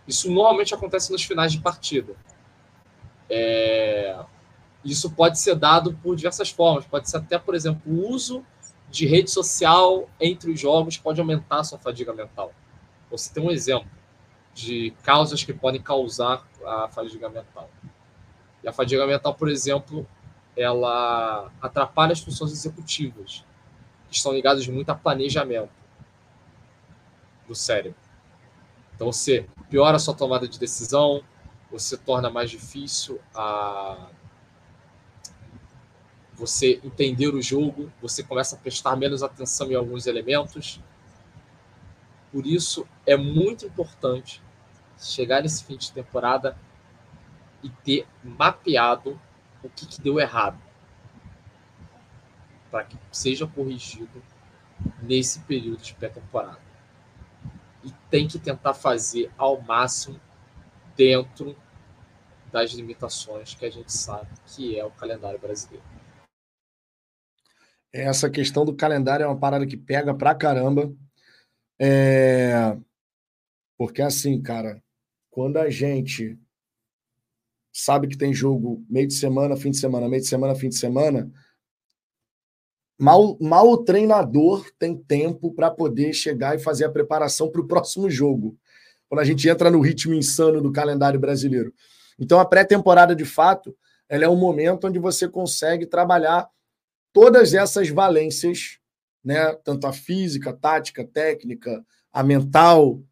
Isso 0.06 0.30
normalmente 0.30 0.74
acontece 0.74 1.12
nos 1.12 1.22
finais 1.22 1.52
de 1.52 1.60
partida. 1.60 2.14
É... 3.28 4.18
Isso 4.84 5.10
pode 5.10 5.38
ser 5.38 5.54
dado 5.54 5.92
por 6.02 6.16
diversas 6.16 6.50
formas. 6.50 6.86
Pode 6.86 7.08
ser 7.08 7.18
até, 7.18 7.38
por 7.38 7.54
exemplo, 7.54 7.82
o 7.86 8.08
uso 8.10 8.44
de 8.90 9.06
rede 9.06 9.30
social 9.30 10.08
entre 10.20 10.50
os 10.50 10.58
jogos 10.60 10.98
pode 10.98 11.20
aumentar 11.20 11.60
a 11.60 11.64
sua 11.64 11.78
fadiga 11.78 12.12
mental. 12.12 12.52
Você 13.10 13.32
tem 13.32 13.42
um 13.42 13.50
exemplo 13.50 13.88
de 14.52 14.92
causas 15.02 15.44
que 15.44 15.52
podem 15.52 15.80
causar 15.80 16.46
a 16.66 16.88
fadiga 16.88 17.28
mental. 17.28 17.70
E 18.62 18.68
a 18.68 18.72
fadiga 18.72 19.06
mental, 19.06 19.34
por 19.34 19.48
exemplo, 19.48 20.06
ela 20.56 21.50
atrapalha 21.62 22.12
as 22.12 22.20
funções 22.20 22.52
executivas, 22.52 23.44
que 24.08 24.16
estão 24.16 24.32
ligadas 24.32 24.66
muito 24.66 24.90
a 24.90 24.94
planejamento 24.94 25.70
do 27.46 27.54
cérebro. 27.54 27.98
Então 28.94 29.10
você 29.10 29.46
piora 29.70 29.96
a 29.96 29.98
sua 30.00 30.14
tomada 30.14 30.46
de 30.46 30.58
decisão, 30.58 31.22
você 31.70 31.96
torna 31.96 32.28
mais 32.28 32.50
difícil 32.50 33.20
a 33.34 34.08
você 36.40 36.80
entender 36.82 37.28
o 37.28 37.42
jogo, 37.42 37.92
você 38.00 38.22
começa 38.22 38.56
a 38.56 38.58
prestar 38.58 38.96
menos 38.96 39.22
atenção 39.22 39.70
em 39.70 39.74
alguns 39.74 40.06
elementos. 40.06 40.80
Por 42.32 42.46
isso 42.46 42.88
é 43.06 43.14
muito 43.14 43.66
importante 43.66 44.42
chegar 44.98 45.42
nesse 45.42 45.62
fim 45.64 45.76
de 45.76 45.92
temporada 45.92 46.56
e 47.62 47.68
ter 47.68 48.06
mapeado 48.24 49.20
o 49.62 49.68
que, 49.68 49.86
que 49.86 50.00
deu 50.00 50.18
errado 50.18 50.58
para 52.70 52.84
que 52.84 52.96
seja 53.12 53.46
corrigido 53.46 54.22
nesse 55.02 55.40
período 55.40 55.82
de 55.82 55.92
pré-temporada. 55.92 56.60
E 57.84 57.90
tem 58.08 58.26
que 58.26 58.38
tentar 58.38 58.72
fazer 58.72 59.30
ao 59.36 59.60
máximo 59.60 60.18
dentro 60.96 61.54
das 62.50 62.70
limitações 62.72 63.54
que 63.54 63.66
a 63.66 63.70
gente 63.70 63.92
sabe 63.92 64.28
que 64.46 64.78
é 64.78 64.84
o 64.84 64.90
calendário 64.90 65.38
brasileiro. 65.38 65.99
Essa 67.92 68.30
questão 68.30 68.64
do 68.64 68.74
calendário 68.74 69.24
é 69.24 69.26
uma 69.26 69.38
parada 69.38 69.66
que 69.66 69.76
pega 69.76 70.14
pra 70.14 70.34
caramba. 70.34 70.92
É... 71.78 72.76
Porque 73.76 74.02
assim, 74.02 74.40
cara, 74.40 74.82
quando 75.30 75.56
a 75.56 75.70
gente 75.70 76.38
sabe 77.72 78.08
que 78.08 78.16
tem 78.16 78.32
jogo 78.32 78.84
meio 78.88 79.06
de 79.06 79.14
semana, 79.14 79.56
fim 79.56 79.70
de 79.70 79.78
semana, 79.78 80.08
meio 80.08 80.22
de 80.22 80.28
semana, 80.28 80.54
fim 80.54 80.68
de 80.68 80.76
semana, 80.76 81.30
mal, 82.98 83.38
mal 83.40 83.68
o 83.68 83.78
treinador 83.84 84.70
tem 84.78 84.96
tempo 84.96 85.52
para 85.54 85.70
poder 85.70 86.12
chegar 86.12 86.54
e 86.54 86.58
fazer 86.58 86.84
a 86.84 86.90
preparação 86.90 87.50
para 87.50 87.60
o 87.60 87.66
próximo 87.66 88.10
jogo. 88.10 88.58
quando 89.08 89.20
a 89.20 89.24
gente 89.24 89.48
entra 89.48 89.70
no 89.70 89.80
ritmo 89.80 90.14
insano 90.14 90.60
do 90.60 90.70
calendário 90.70 91.18
brasileiro. 91.18 91.74
Então, 92.18 92.38
a 92.38 92.44
pré-temporada, 92.44 93.16
de 93.16 93.24
fato, 93.24 93.76
ela 94.08 94.24
é 94.24 94.28
um 94.28 94.36
momento 94.36 94.86
onde 94.86 95.00
você 95.00 95.26
consegue 95.26 95.86
trabalhar 95.86 96.48
todas 97.12 97.54
essas 97.54 97.88
valências, 97.88 98.78
né? 99.24 99.54
tanto 99.64 99.86
a 99.86 99.92
física, 99.92 100.50
a 100.50 100.52
tática, 100.52 101.02
a 101.02 101.06
técnica, 101.06 101.84
a 102.12 102.22
mental. 102.22 103.02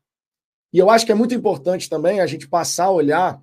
E 0.73 0.79
eu 0.79 0.91
acho 0.91 1.07
que 1.07 1.13
é 1.13 1.15
muito 1.15 1.35
importante 1.35 1.89
também 1.89 2.21
a 2.21 2.27
gente 2.27 2.49
passar 2.49 2.85
a 2.85 2.91
olhar 2.91 3.43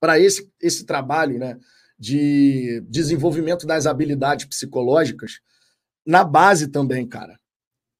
para 0.00 0.18
esse, 0.18 0.50
esse 0.60 0.84
trabalho 0.84 1.38
né? 1.38 1.58
de 1.98 2.80
desenvolvimento 2.88 3.66
das 3.66 3.86
habilidades 3.86 4.46
psicológicas 4.46 5.40
na 6.06 6.24
base 6.24 6.68
também, 6.68 7.06
cara. 7.06 7.38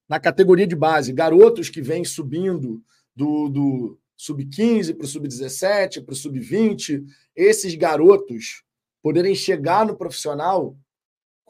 Na 0.08 0.18
categoria 0.18 0.66
de 0.66 0.74
base, 0.74 1.12
garotos 1.12 1.68
que 1.68 1.82
vêm 1.82 2.04
subindo 2.04 2.82
do, 3.14 3.48
do, 3.48 4.00
sub-15 4.20 4.94
para 4.94 5.04
o 5.04 5.08
sub-17, 5.08 6.04
para 6.04 6.12
o 6.12 6.16
sub-20, 6.16 7.04
esses 7.34 7.74
garotos 7.74 8.62
poderem 9.02 9.34
chegar 9.34 9.86
no 9.86 9.96
profissional 9.96 10.76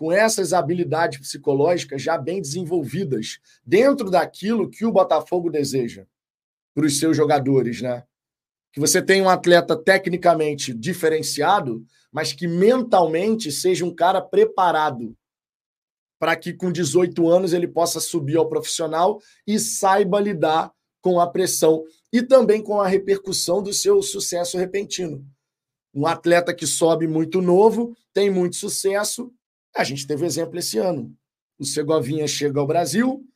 com 0.01 0.11
essas 0.11 0.55
habilidades 0.55 1.19
psicológicas 1.19 2.01
já 2.01 2.17
bem 2.17 2.41
desenvolvidas 2.41 3.39
dentro 3.63 4.11
daquilo 4.11 4.71
que 4.71 4.87
o 4.87 4.91
Botafogo 4.91 5.51
deseja 5.51 6.07
para 6.75 6.87
os 6.87 6.99
seus 6.99 7.15
jogadores, 7.15 7.83
né? 7.83 8.05
Que 8.73 8.81
você 8.81 9.03
tenha 9.03 9.23
um 9.23 9.29
atleta 9.29 9.77
tecnicamente 9.77 10.73
diferenciado, 10.73 11.85
mas 12.11 12.33
que 12.33 12.49
mentalmente 12.49 13.53
seja 13.53 13.85
um 13.85 13.95
cara 13.95 14.23
preparado 14.23 15.15
para 16.19 16.35
que 16.35 16.55
com 16.55 16.73
18 16.73 17.29
anos 17.29 17.53
ele 17.53 17.69
possa 17.69 18.01
subir 18.01 18.39
ao 18.39 18.49
profissional 18.49 19.21
e 19.47 19.59
saiba 19.59 20.19
lidar 20.19 20.73
com 21.03 21.21
a 21.21 21.27
pressão 21.27 21.85
e 22.11 22.23
também 22.23 22.63
com 22.63 22.81
a 22.81 22.89
repercussão 22.89 23.63
do 23.63 23.75
seu 23.75 24.03
sucesso 24.03 24.57
repentino. 24.57 25.23
Um 25.93 26.07
atleta 26.07 26.55
que 26.55 26.67
sobe 26.67 27.07
muito 27.07 27.43
novo, 27.43 27.95
tem 28.15 28.31
muito 28.31 28.57
sucesso. 28.57 29.31
A 29.75 29.85
gente 29.85 30.07
teve 30.07 30.27
exemplo 30.27 30.59
esse 30.59 30.79
ano. 30.79 31.17
O 31.59 31.65
Segovinha 31.65 32.27
chega 32.27 32.59
ao 32.59 32.67
Brasil, 32.67 33.27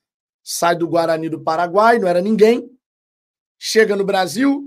sai 0.42 0.76
do 0.76 0.88
Guarani 0.88 1.28
do 1.28 1.40
Paraguai, 1.40 1.98
não 1.98 2.08
era 2.08 2.20
ninguém. 2.20 2.70
Chega 3.58 3.94
no 3.94 4.04
Brasil, 4.04 4.64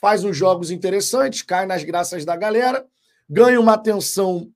faz 0.00 0.24
uns 0.24 0.36
jogos 0.36 0.70
interessantes, 0.70 1.42
cai 1.42 1.66
nas 1.66 1.84
graças 1.84 2.24
da 2.24 2.36
galera, 2.36 2.86
ganha 3.28 3.60
uma 3.60 3.74
atenção 3.74 4.52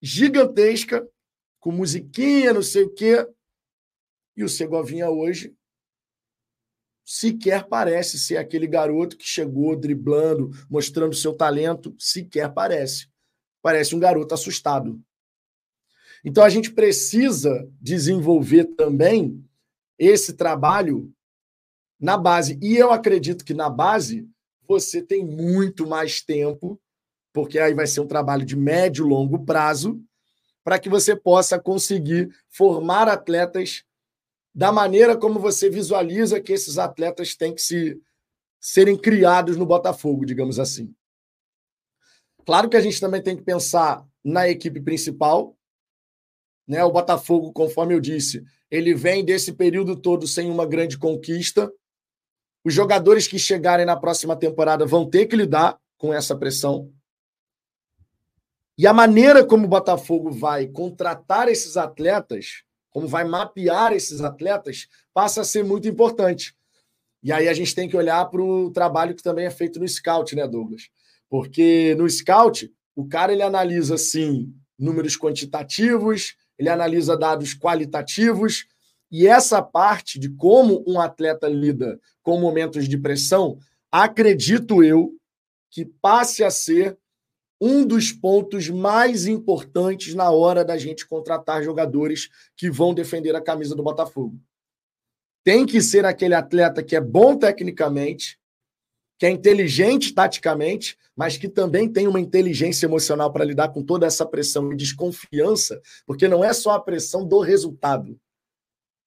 gigantesca, 0.00 1.08
com 1.60 1.70
musiquinha, 1.70 2.52
não 2.52 2.62
sei 2.62 2.82
o 2.84 2.90
quê. 2.90 3.26
E 4.36 4.42
o 4.42 4.48
Segovinha 4.48 5.08
hoje 5.08 5.54
sequer 7.04 7.68
parece 7.68 8.18
ser 8.18 8.36
aquele 8.36 8.66
garoto 8.66 9.16
que 9.16 9.24
chegou 9.24 9.76
driblando, 9.76 10.50
mostrando 10.68 11.14
seu 11.14 11.34
talento, 11.34 11.94
sequer 11.98 12.52
parece. 12.52 13.08
Parece 13.60 13.94
um 13.94 14.00
garoto 14.00 14.34
assustado. 14.34 15.00
Então 16.24 16.44
a 16.44 16.48
gente 16.48 16.72
precisa 16.72 17.68
desenvolver 17.80 18.64
também 18.76 19.44
esse 19.98 20.34
trabalho 20.34 21.12
na 21.98 22.16
base. 22.16 22.58
E 22.62 22.76
eu 22.76 22.92
acredito 22.92 23.44
que 23.44 23.54
na 23.54 23.68
base 23.68 24.28
você 24.66 25.02
tem 25.02 25.24
muito 25.24 25.86
mais 25.86 26.22
tempo, 26.22 26.80
porque 27.32 27.58
aí 27.58 27.74
vai 27.74 27.86
ser 27.86 28.00
um 28.00 28.06
trabalho 28.06 28.44
de 28.44 28.56
médio 28.56 29.04
e 29.04 29.08
longo 29.08 29.44
prazo, 29.44 30.02
para 30.64 30.78
que 30.78 30.88
você 30.88 31.16
possa 31.16 31.58
conseguir 31.58 32.32
formar 32.48 33.08
atletas 33.08 33.84
da 34.54 34.70
maneira 34.70 35.16
como 35.16 35.40
você 35.40 35.68
visualiza 35.68 36.40
que 36.40 36.52
esses 36.52 36.78
atletas 36.78 37.34
têm 37.34 37.54
que 37.54 37.62
se 37.62 38.00
serem 38.60 38.96
criados 38.96 39.56
no 39.56 39.66
Botafogo, 39.66 40.24
digamos 40.24 40.58
assim. 40.58 40.94
Claro 42.44 42.68
que 42.68 42.76
a 42.76 42.80
gente 42.80 43.00
também 43.00 43.22
tem 43.22 43.36
que 43.36 43.42
pensar 43.42 44.06
na 44.22 44.48
equipe 44.48 44.80
principal, 44.80 45.56
né? 46.72 46.84
O 46.84 46.90
Botafogo, 46.90 47.52
conforme 47.52 47.94
eu 47.94 48.00
disse, 48.00 48.44
ele 48.70 48.94
vem 48.94 49.24
desse 49.24 49.52
período 49.52 49.94
todo 49.94 50.26
sem 50.26 50.50
uma 50.50 50.66
grande 50.66 50.98
conquista. 50.98 51.72
Os 52.64 52.74
jogadores 52.74 53.28
que 53.28 53.38
chegarem 53.38 53.86
na 53.86 53.96
próxima 53.96 54.34
temporada 54.34 54.84
vão 54.84 55.08
ter 55.08 55.26
que 55.26 55.36
lidar 55.36 55.78
com 55.96 56.12
essa 56.12 56.36
pressão. 56.36 56.90
E 58.76 58.86
a 58.86 58.92
maneira 58.92 59.44
como 59.44 59.66
o 59.66 59.68
Botafogo 59.68 60.30
vai 60.30 60.66
contratar 60.66 61.48
esses 61.48 61.76
atletas 61.76 62.64
como 62.92 63.08
vai 63.08 63.24
mapear 63.24 63.92
esses 63.92 64.20
atletas, 64.20 64.86
passa 65.12 65.40
a 65.40 65.44
ser 65.44 65.64
muito 65.64 65.88
importante. 65.88 66.54
E 67.22 67.32
aí 67.32 67.48
a 67.48 67.54
gente 67.54 67.74
tem 67.74 67.88
que 67.88 67.96
olhar 67.96 68.24
para 68.26 68.42
o 68.42 68.70
trabalho 68.70 69.14
que 69.14 69.22
também 69.22 69.46
é 69.46 69.50
feito 69.50 69.80
no 69.80 69.88
scout, 69.88 70.36
né, 70.36 70.46
Douglas? 70.46 70.90
Porque 71.28 71.94
no 71.96 72.08
scout, 72.08 72.70
o 72.94 73.08
cara 73.08 73.32
ele 73.32 73.42
analisa 73.42 73.96
sim 73.96 74.54
números 74.78 75.16
quantitativos, 75.16 76.36
ele 76.58 76.68
analisa 76.68 77.16
dados 77.16 77.54
qualitativos, 77.54 78.66
e 79.10 79.26
essa 79.26 79.60
parte 79.60 80.18
de 80.18 80.30
como 80.30 80.82
um 80.86 81.00
atleta 81.00 81.48
lida 81.48 82.00
com 82.22 82.40
momentos 82.40 82.88
de 82.88 82.96
pressão, 82.96 83.58
acredito 83.90 84.82
eu 84.82 85.14
que 85.70 85.84
passe 85.84 86.42
a 86.42 86.50
ser 86.50 86.98
um 87.60 87.86
dos 87.86 88.10
pontos 88.10 88.68
mais 88.68 89.26
importantes 89.26 90.14
na 90.14 90.30
hora 90.30 90.64
da 90.64 90.76
gente 90.76 91.06
contratar 91.06 91.62
jogadores 91.62 92.28
que 92.56 92.68
vão 92.68 92.92
defender 92.92 93.36
a 93.36 93.40
camisa 93.40 93.76
do 93.76 93.82
Botafogo. 93.82 94.36
Tem 95.44 95.64
que 95.64 95.80
ser 95.80 96.04
aquele 96.04 96.34
atleta 96.34 96.82
que 96.82 96.96
é 96.96 97.00
bom 97.00 97.36
tecnicamente, 97.36 98.38
que 99.22 99.26
é 99.26 99.30
inteligente 99.30 100.12
taticamente, 100.12 100.98
mas 101.14 101.36
que 101.36 101.48
também 101.48 101.88
tem 101.88 102.08
uma 102.08 102.18
inteligência 102.18 102.86
emocional 102.86 103.32
para 103.32 103.44
lidar 103.44 103.68
com 103.68 103.80
toda 103.80 104.04
essa 104.04 104.26
pressão 104.26 104.72
e 104.72 104.76
desconfiança, 104.76 105.80
porque 106.04 106.26
não 106.26 106.42
é 106.42 106.52
só 106.52 106.72
a 106.72 106.80
pressão 106.80 107.24
do 107.24 107.38
resultado. 107.38 108.18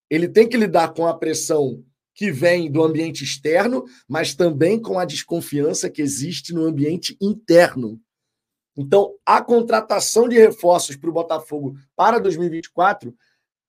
Ele 0.10 0.30
tem 0.30 0.48
que 0.48 0.56
lidar 0.56 0.94
com 0.94 1.06
a 1.06 1.14
pressão 1.14 1.84
que 2.14 2.32
vem 2.32 2.72
do 2.72 2.82
ambiente 2.82 3.26
externo, 3.26 3.84
mas 4.08 4.34
também 4.34 4.82
com 4.82 4.98
a 4.98 5.04
desconfiança 5.04 5.90
que 5.90 6.02
existe 6.02 6.54
no 6.54 6.64
ambiente 6.64 7.18
interno. 7.20 8.00
Então, 8.78 9.16
a 9.26 9.42
contratação 9.42 10.30
de 10.30 10.38
reforços 10.38 10.96
para 10.96 11.10
o 11.10 11.14
Botafogo 11.14 11.76
para 11.94 12.20
2024, 12.20 13.14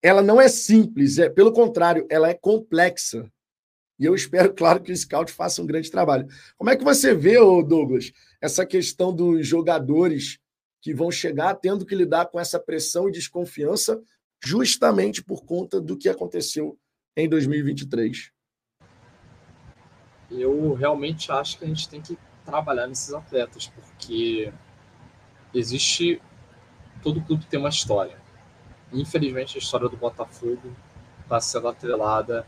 ela 0.00 0.22
não 0.22 0.40
é 0.40 0.46
simples, 0.46 1.18
é 1.18 1.28
pelo 1.28 1.50
contrário, 1.50 2.06
ela 2.08 2.28
é 2.28 2.34
complexa. 2.34 3.28
E 3.98 4.04
eu 4.04 4.14
espero, 4.14 4.52
claro, 4.52 4.80
que 4.82 4.92
o 4.92 4.96
Scout 4.96 5.32
faça 5.32 5.62
um 5.62 5.66
grande 5.66 5.90
trabalho. 5.90 6.26
Como 6.56 6.70
é 6.70 6.76
que 6.76 6.84
você 6.84 7.14
vê, 7.14 7.36
Douglas, 7.38 8.12
essa 8.40 8.66
questão 8.66 9.14
dos 9.14 9.46
jogadores 9.46 10.38
que 10.82 10.94
vão 10.94 11.10
chegar 11.10 11.54
tendo 11.54 11.86
que 11.86 11.94
lidar 11.94 12.26
com 12.26 12.38
essa 12.38 12.60
pressão 12.60 13.08
e 13.08 13.12
desconfiança 13.12 14.00
justamente 14.44 15.22
por 15.22 15.44
conta 15.44 15.80
do 15.80 15.96
que 15.96 16.08
aconteceu 16.08 16.78
em 17.16 17.28
2023? 17.28 18.30
Eu 20.30 20.74
realmente 20.74 21.32
acho 21.32 21.58
que 21.58 21.64
a 21.64 21.68
gente 21.68 21.88
tem 21.88 22.00
que 22.00 22.18
trabalhar 22.44 22.86
nesses 22.86 23.12
atletas, 23.14 23.68
porque 23.68 24.52
existe. 25.54 26.20
Todo 27.02 27.22
clube 27.22 27.46
tem 27.46 27.58
uma 27.58 27.68
história. 27.68 28.16
Infelizmente, 28.92 29.56
a 29.56 29.60
história 29.60 29.88
do 29.88 29.96
Botafogo 29.96 30.74
está 31.22 31.40
sendo 31.40 31.68
atrelada 31.68 32.46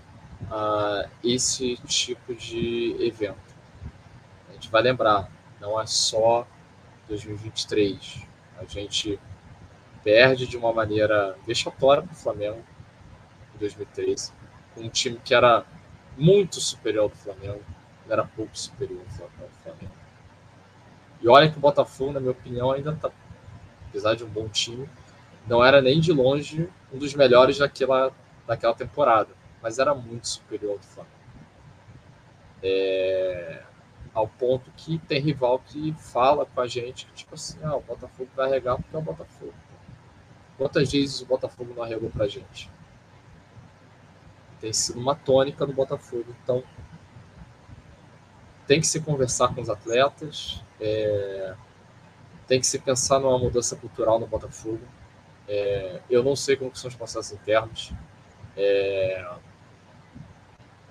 a 0.51 1.09
esse 1.23 1.77
tipo 1.87 2.35
de 2.35 2.97
evento. 3.01 3.37
A 4.49 4.53
gente 4.53 4.71
vai 4.71 4.83
lembrar, 4.83 5.31
não 5.61 5.81
é 5.81 5.87
só 5.87 6.47
2023. 7.09 8.27
A 8.59 8.65
gente 8.65 9.19
perde 10.03 10.47
de 10.47 10.57
uma 10.57 10.73
maneira 10.73 11.37
vexatória 11.47 12.03
para 12.03 12.13
o 12.13 12.17
Flamengo 12.17 12.65
em 13.55 13.59
2013, 13.59 14.33
com 14.75 14.83
um 14.83 14.89
time 14.89 15.21
que 15.25 15.35
era 15.35 15.65
muito 16.17 16.61
superior 16.61 17.05
ao 17.05 17.11
Flamengo, 17.11 17.63
era 18.09 18.25
pouco 18.25 18.57
superior 18.57 19.03
ao 19.21 19.49
Flamengo. 19.63 19.93
E 21.21 21.29
olha 21.29 21.51
que 21.51 21.59
o 21.59 21.61
Botafogo, 21.61 22.13
na 22.13 22.21
minha 22.21 22.33
opinião, 22.33 22.71
ainda 22.71 22.93
está, 22.93 23.11
apesar 23.89 24.15
de 24.15 24.25
um 24.25 24.29
bom 24.29 24.49
time, 24.49 24.89
não 25.47 25.65
era 25.65 25.81
nem 25.81 26.01
de 26.01 26.13
longe 26.13 26.69
um 26.93 26.99
dos 26.99 27.15
melhores 27.15 27.59
daquela, 27.59 28.13
daquela 28.47 28.75
temporada, 28.75 29.29
mas 29.63 29.79
era 29.79 29.95
muito 29.95 30.29
superior 30.29 30.73
ao 30.73 30.79
do 30.79 30.85
Flamengo. 30.85 31.17
É, 32.63 33.63
ao 34.13 34.27
ponto 34.27 34.71
que 34.77 34.99
tem 34.99 35.21
rival 35.21 35.61
que 35.61 35.93
fala 35.93 36.45
com 36.45 36.61
a 36.61 36.67
gente 36.67 37.07
que, 37.07 37.13
tipo 37.13 37.35
assim, 37.35 37.59
ah, 37.63 37.77
o 37.77 37.81
Botafogo 37.81 38.29
vai 38.35 38.47
arregar 38.47 38.77
porque 38.77 38.95
é 38.95 38.99
o 38.99 39.03
Botafogo. 39.03 39.55
Quantas 40.57 40.91
vezes 40.91 41.21
o 41.21 41.27
Botafogo 41.27 41.73
não 41.75 41.85
arregou 41.85 42.11
pra 42.11 42.27
gente? 42.27 42.71
Tem 44.61 44.73
sido 44.73 44.99
uma 44.99 45.15
tônica 45.15 45.65
do 45.65 45.73
Botafogo. 45.73 46.35
Então, 46.43 46.65
tem 48.67 48.81
que 48.81 48.87
se 48.87 49.01
conversar 49.01 49.55
com 49.55 49.61
os 49.61 49.71
atletas, 49.71 50.63
é, 50.81 51.55
tem 52.49 52.59
que 52.59 52.67
se 52.67 52.79
pensar 52.79 53.21
numa 53.21 53.39
mudança 53.39 53.77
cultural 53.77 54.19
no 54.19 54.27
Botafogo. 54.27 54.81
É, 55.47 56.01
eu 56.11 56.25
não 56.25 56.35
sei 56.35 56.57
como 56.57 56.75
são 56.75 56.89
os 56.89 56.97
processos 56.97 57.33
internos. 57.33 57.93
É, 58.57 59.25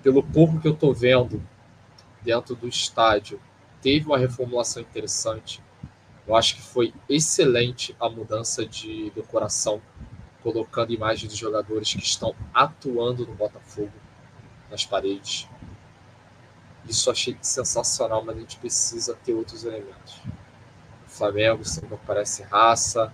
pelo 0.08 0.22
pouco 0.22 0.58
que 0.58 0.66
eu 0.66 0.72
estou 0.72 0.94
vendo 0.94 1.46
dentro 2.22 2.56
do 2.56 2.66
estádio 2.66 3.38
teve 3.82 4.06
uma 4.06 4.16
reformulação 4.16 4.80
interessante. 4.80 5.62
Eu 6.26 6.34
acho 6.34 6.56
que 6.56 6.62
foi 6.62 6.94
excelente 7.06 7.94
a 8.00 8.08
mudança 8.08 8.64
de 8.64 9.10
decoração, 9.10 9.82
colocando 10.42 10.94
imagens 10.94 11.28
dos 11.28 11.38
jogadores 11.38 11.92
que 11.92 12.02
estão 12.02 12.34
atuando 12.54 13.26
no 13.26 13.34
Botafogo 13.34 13.92
nas 14.70 14.86
paredes. 14.86 15.46
Isso 16.88 17.10
achei 17.10 17.36
sensacional, 17.42 18.24
mas 18.24 18.38
a 18.38 18.40
gente 18.40 18.56
precisa 18.56 19.14
ter 19.14 19.34
outros 19.34 19.62
elementos. 19.62 20.22
O 21.06 21.10
Flamengo 21.10 21.66
sempre 21.66 21.96
aparece 21.96 22.44
raça, 22.44 23.12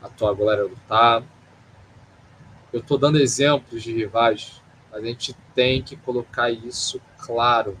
a 0.00 0.08
tua 0.08 0.32
glória 0.32 0.62
lutar. 0.62 1.20
Eu 2.72 2.78
estou 2.78 2.96
dando 2.96 3.18
exemplos 3.18 3.82
de 3.82 3.92
rivais, 3.92 4.62
a 4.92 5.00
gente 5.00 5.34
tem 5.54 5.82
que 5.82 5.96
colocar 5.96 6.50
isso 6.50 7.00
claro. 7.18 7.78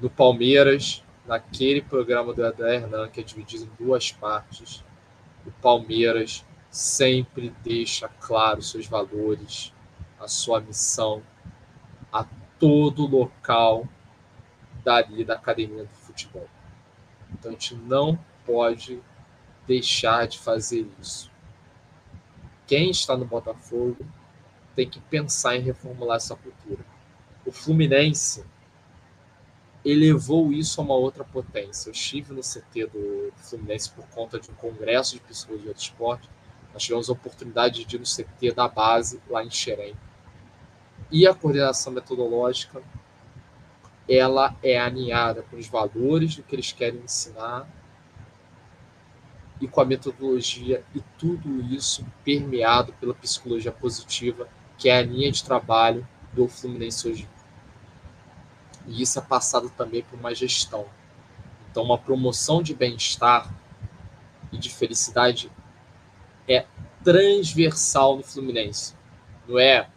No 0.00 0.08
Palmeiras, 0.08 1.02
naquele 1.26 1.82
programa 1.82 2.32
do 2.32 2.44
Eder 2.44 2.82
Hernan, 2.82 3.08
que 3.08 3.20
é 3.20 3.22
dividido 3.22 3.64
em 3.64 3.84
duas 3.84 4.12
partes, 4.12 4.84
o 5.46 5.50
Palmeiras 5.60 6.44
sempre 6.70 7.54
deixa 7.62 8.08
claro 8.08 8.62
seus 8.62 8.86
valores, 8.86 9.72
a 10.20 10.28
sua 10.28 10.60
missão, 10.60 11.22
a 12.12 12.24
todo 12.58 13.06
local 13.06 13.88
dali 14.84 15.24
da 15.24 15.34
academia 15.34 15.84
do 15.84 15.94
futebol. 15.94 16.48
Então 17.32 17.50
a 17.50 17.54
gente 17.54 17.74
não 17.74 18.18
pode 18.44 19.00
deixar 19.66 20.26
de 20.26 20.38
fazer 20.38 20.88
isso. 21.00 21.30
Quem 22.66 22.90
está 22.90 23.16
no 23.16 23.24
Botafogo 23.24 24.06
tem 24.78 24.88
que 24.88 25.00
pensar 25.00 25.56
em 25.56 25.60
reformular 25.60 26.18
essa 26.18 26.36
cultura. 26.36 26.84
O 27.44 27.50
Fluminense 27.50 28.44
elevou 29.84 30.52
isso 30.52 30.80
a 30.80 30.84
uma 30.84 30.94
outra 30.94 31.24
potência. 31.24 31.88
Eu 31.88 31.92
estive 31.92 32.32
no 32.32 32.42
CT 32.42 32.86
do 32.86 33.32
Fluminense 33.38 33.90
por 33.90 34.06
conta 34.10 34.38
de 34.38 34.48
um 34.48 34.54
congresso 34.54 35.14
de 35.14 35.20
psicologia 35.20 35.74
do 35.74 35.80
esporte. 35.80 36.30
Nós 36.72 36.84
tivemos 36.84 37.10
a 37.10 37.12
oportunidade 37.12 37.84
de 37.84 37.96
ir 37.96 37.98
no 37.98 38.04
CT 38.04 38.52
da 38.52 38.68
base, 38.68 39.20
lá 39.28 39.44
em 39.44 39.50
Xerém. 39.50 39.96
E 41.10 41.26
a 41.26 41.34
coordenação 41.34 41.92
metodológica, 41.92 42.80
ela 44.08 44.54
é 44.62 44.78
alinhada 44.78 45.42
com 45.42 45.56
os 45.56 45.66
valores 45.66 46.36
do 46.36 46.44
que 46.44 46.54
eles 46.54 46.70
querem 46.70 47.00
ensinar 47.00 47.68
e 49.60 49.66
com 49.66 49.80
a 49.80 49.84
metodologia 49.84 50.84
e 50.94 51.00
tudo 51.18 51.60
isso 51.62 52.06
permeado 52.24 52.92
pela 53.00 53.12
psicologia 53.12 53.72
positiva, 53.72 54.48
que 54.78 54.88
é 54.88 54.98
a 54.98 55.02
linha 55.02 55.30
de 55.30 55.44
trabalho 55.44 56.06
do 56.32 56.48
Fluminense 56.48 57.08
hoje. 57.08 57.28
E 58.86 59.02
isso 59.02 59.18
é 59.18 59.22
passado 59.22 59.68
também 59.76 60.02
por 60.02 60.18
uma 60.18 60.34
gestão. 60.34 60.86
Então, 61.70 61.82
uma 61.82 61.98
promoção 61.98 62.62
de 62.62 62.74
bem-estar 62.74 63.52
e 64.50 64.56
de 64.56 64.70
felicidade 64.70 65.52
é 66.48 66.64
transversal 67.04 68.16
no 68.16 68.22
Fluminense. 68.22 68.94
Não 69.46 69.58
é 69.58 69.90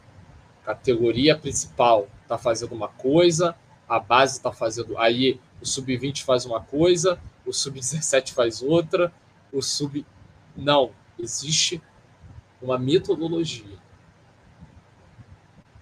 categoria 0.66 1.38
principal 1.38 2.08
está 2.24 2.38
fazendo 2.38 2.74
uma 2.74 2.88
coisa, 2.88 3.56
a 3.88 4.00
base 4.00 4.38
está 4.38 4.52
fazendo. 4.54 4.98
Aí 4.98 5.40
o 5.62 5.66
sub-20 5.66 6.24
faz 6.24 6.46
uma 6.46 6.62
coisa, 6.62 7.20
o 7.46 7.52
sub-17 7.52 8.34
faz 8.34 8.62
outra, 8.62 9.12
o 9.52 9.62
sub. 9.62 10.06
Não, 10.56 10.92
existe 11.20 11.82
uma 12.62 12.78
metodologia. 12.78 13.78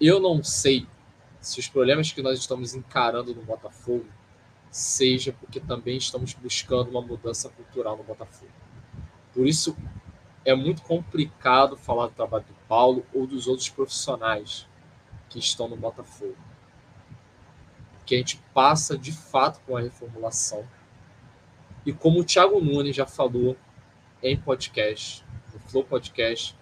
Eu 0.00 0.18
não 0.18 0.42
sei 0.42 0.86
se 1.40 1.60
os 1.60 1.68
problemas 1.68 2.10
que 2.10 2.22
nós 2.22 2.38
estamos 2.38 2.74
encarando 2.74 3.34
no 3.34 3.42
Botafogo 3.42 4.06
seja 4.70 5.32
porque 5.32 5.60
também 5.60 5.96
estamos 5.96 6.32
buscando 6.32 6.90
uma 6.90 7.02
mudança 7.02 7.50
cultural 7.50 7.96
no 7.96 8.04
Botafogo. 8.04 8.52
Por 9.34 9.46
isso 9.46 9.76
é 10.44 10.54
muito 10.54 10.80
complicado 10.82 11.76
falar 11.76 12.06
do 12.06 12.14
trabalho 12.14 12.44
do 12.44 12.54
Paulo 12.66 13.04
ou 13.12 13.26
dos 13.26 13.46
outros 13.46 13.68
profissionais 13.68 14.66
que 15.28 15.38
estão 15.38 15.68
no 15.68 15.76
Botafogo. 15.76 16.36
Que 18.06 18.14
a 18.14 18.18
gente 18.18 18.42
passa 18.54 18.96
de 18.96 19.12
fato 19.12 19.60
com 19.66 19.76
a 19.76 19.80
reformulação 19.80 20.66
e 21.84 21.92
como 21.92 22.20
o 22.20 22.24
Thiago 22.24 22.60
Nunes 22.60 22.96
já 22.96 23.06
falou 23.06 23.56
em 24.22 24.36
podcast, 24.36 25.24
no 25.52 25.60
Flow 25.60 25.84
Podcast 25.84 26.56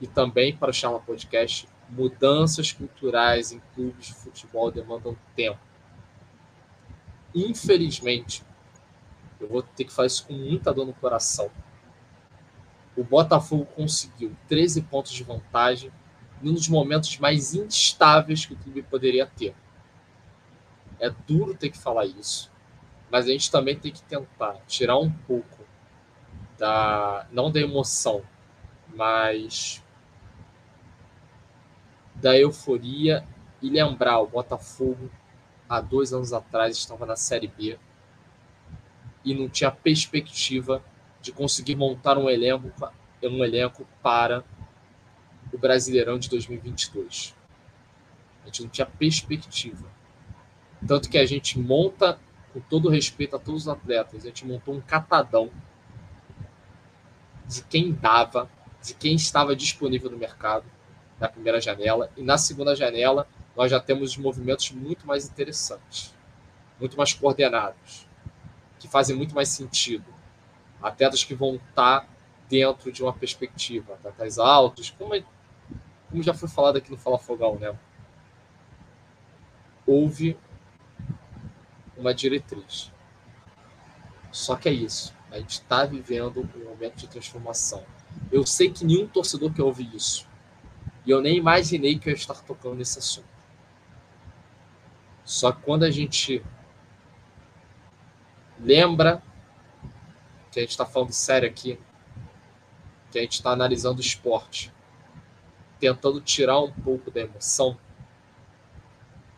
e 0.00 0.06
também 0.06 0.56
para 0.56 0.70
o 0.70 0.74
Charla 0.74 1.00
Podcast, 1.00 1.68
mudanças 1.92 2.72
culturais 2.72 3.52
em 3.52 3.60
clubes 3.74 4.06
de 4.06 4.14
futebol 4.14 4.70
demandam 4.70 5.16
tempo. 5.36 5.60
Infelizmente, 7.34 8.42
eu 9.38 9.48
vou 9.48 9.62
ter 9.62 9.84
que 9.84 9.92
fazer 9.92 10.06
isso 10.08 10.26
com 10.26 10.32
muita 10.32 10.72
dor 10.72 10.86
no 10.86 10.94
coração. 10.94 11.50
O 12.96 13.04
Botafogo 13.04 13.66
conseguiu 13.66 14.34
13 14.48 14.82
pontos 14.82 15.12
de 15.12 15.22
vantagem 15.22 15.92
num 16.40 16.54
dos 16.54 16.68
momentos 16.68 17.18
mais 17.18 17.54
instáveis 17.54 18.44
que 18.44 18.54
o 18.54 18.56
clube 18.56 18.82
poderia 18.82 19.26
ter. 19.26 19.54
É 20.98 21.10
duro 21.26 21.54
ter 21.54 21.70
que 21.70 21.78
falar 21.78 22.06
isso, 22.06 22.50
mas 23.10 23.26
a 23.26 23.30
gente 23.30 23.50
também 23.50 23.78
tem 23.78 23.92
que 23.92 24.02
tentar 24.02 24.54
tirar 24.66 24.98
um 24.98 25.10
pouco 25.10 25.62
da 26.58 27.26
não 27.32 27.50
da 27.50 27.60
emoção, 27.60 28.22
mas 28.94 29.81
da 32.22 32.38
euforia 32.38 33.26
e 33.60 33.68
lembrar 33.68 34.20
o 34.20 34.28
Botafogo 34.28 35.10
há 35.68 35.80
dois 35.80 36.12
anos 36.12 36.32
atrás 36.32 36.76
estava 36.76 37.04
na 37.04 37.16
Série 37.16 37.48
B 37.48 37.76
e 39.24 39.34
não 39.34 39.48
tinha 39.48 39.72
perspectiva 39.72 40.82
de 41.20 41.32
conseguir 41.32 41.74
montar 41.74 42.16
um 42.16 42.30
elenco 42.30 42.72
um 43.24 43.44
elenco 43.44 43.86
para 44.02 44.44
o 45.52 45.58
Brasileirão 45.58 46.18
de 46.18 46.28
2022. 46.28 47.36
A 48.42 48.46
gente 48.46 48.62
não 48.62 48.68
tinha 48.68 48.86
perspectiva. 48.86 49.88
Tanto 50.86 51.08
que 51.08 51.16
a 51.16 51.24
gente 51.24 51.56
monta 51.56 52.18
com 52.52 52.60
todo 52.60 52.88
respeito 52.88 53.36
a 53.36 53.38
todos 53.38 53.62
os 53.62 53.68
atletas, 53.68 54.24
a 54.24 54.26
gente 54.26 54.44
montou 54.44 54.74
um 54.74 54.80
catadão 54.80 55.50
de 57.46 57.62
quem 57.62 57.92
dava, 57.92 58.50
de 58.82 58.92
quem 58.94 59.14
estava 59.14 59.54
disponível 59.54 60.10
no 60.10 60.18
mercado 60.18 60.64
na 61.18 61.28
primeira 61.28 61.60
janela. 61.60 62.10
E 62.16 62.22
na 62.22 62.38
segunda 62.38 62.74
janela, 62.74 63.26
nós 63.56 63.70
já 63.70 63.80
temos 63.80 64.16
movimentos 64.16 64.70
muito 64.72 65.06
mais 65.06 65.28
interessantes, 65.28 66.14
muito 66.80 66.96
mais 66.96 67.12
coordenados, 67.12 68.08
que 68.78 68.88
fazem 68.88 69.16
muito 69.16 69.34
mais 69.34 69.48
sentido. 69.48 70.12
Atletas 70.82 71.22
que 71.22 71.34
vão 71.34 71.56
estar 71.56 72.08
dentro 72.48 72.90
de 72.90 73.02
uma 73.02 73.12
perspectiva, 73.12 73.94
atletas 73.94 74.38
altos, 74.38 74.90
como, 74.90 75.14
é, 75.14 75.24
como 76.10 76.22
já 76.22 76.34
foi 76.34 76.48
falado 76.48 76.76
aqui 76.76 76.90
no 76.90 76.98
Fala 76.98 77.18
Fogal, 77.18 77.56
né? 77.58 77.74
Houve 79.86 80.36
uma 81.96 82.14
diretriz. 82.14 82.92
Só 84.30 84.56
que 84.56 84.68
é 84.68 84.72
isso. 84.72 85.14
A 85.30 85.38
gente 85.38 85.52
está 85.52 85.84
vivendo 85.84 86.48
um 86.56 86.64
momento 86.64 86.96
de 86.96 87.08
transformação. 87.08 87.84
Eu 88.30 88.46
sei 88.46 88.70
que 88.70 88.84
nenhum 88.84 89.06
torcedor 89.06 89.52
quer 89.52 89.62
ouvir 89.62 89.94
isso. 89.94 90.28
E 91.04 91.10
eu 91.10 91.20
nem 91.20 91.36
imaginei 91.36 91.98
que 91.98 92.08
eu 92.08 92.12
ia 92.12 92.16
estar 92.16 92.34
tocando 92.42 92.76
nesse 92.76 92.98
assunto. 92.98 93.28
Só 95.24 95.52
que 95.52 95.62
quando 95.62 95.84
a 95.84 95.90
gente 95.90 96.44
lembra 98.58 99.22
que 100.50 100.58
a 100.58 100.62
gente 100.62 100.70
está 100.70 100.84
falando 100.84 101.12
sério 101.12 101.48
aqui, 101.48 101.78
que 103.10 103.18
a 103.18 103.22
gente 103.22 103.32
está 103.32 103.50
analisando 103.50 103.98
o 103.98 104.04
esporte, 104.04 104.72
tentando 105.80 106.20
tirar 106.20 106.60
um 106.60 106.72
pouco 106.72 107.10
da 107.10 107.20
emoção, 107.20 107.78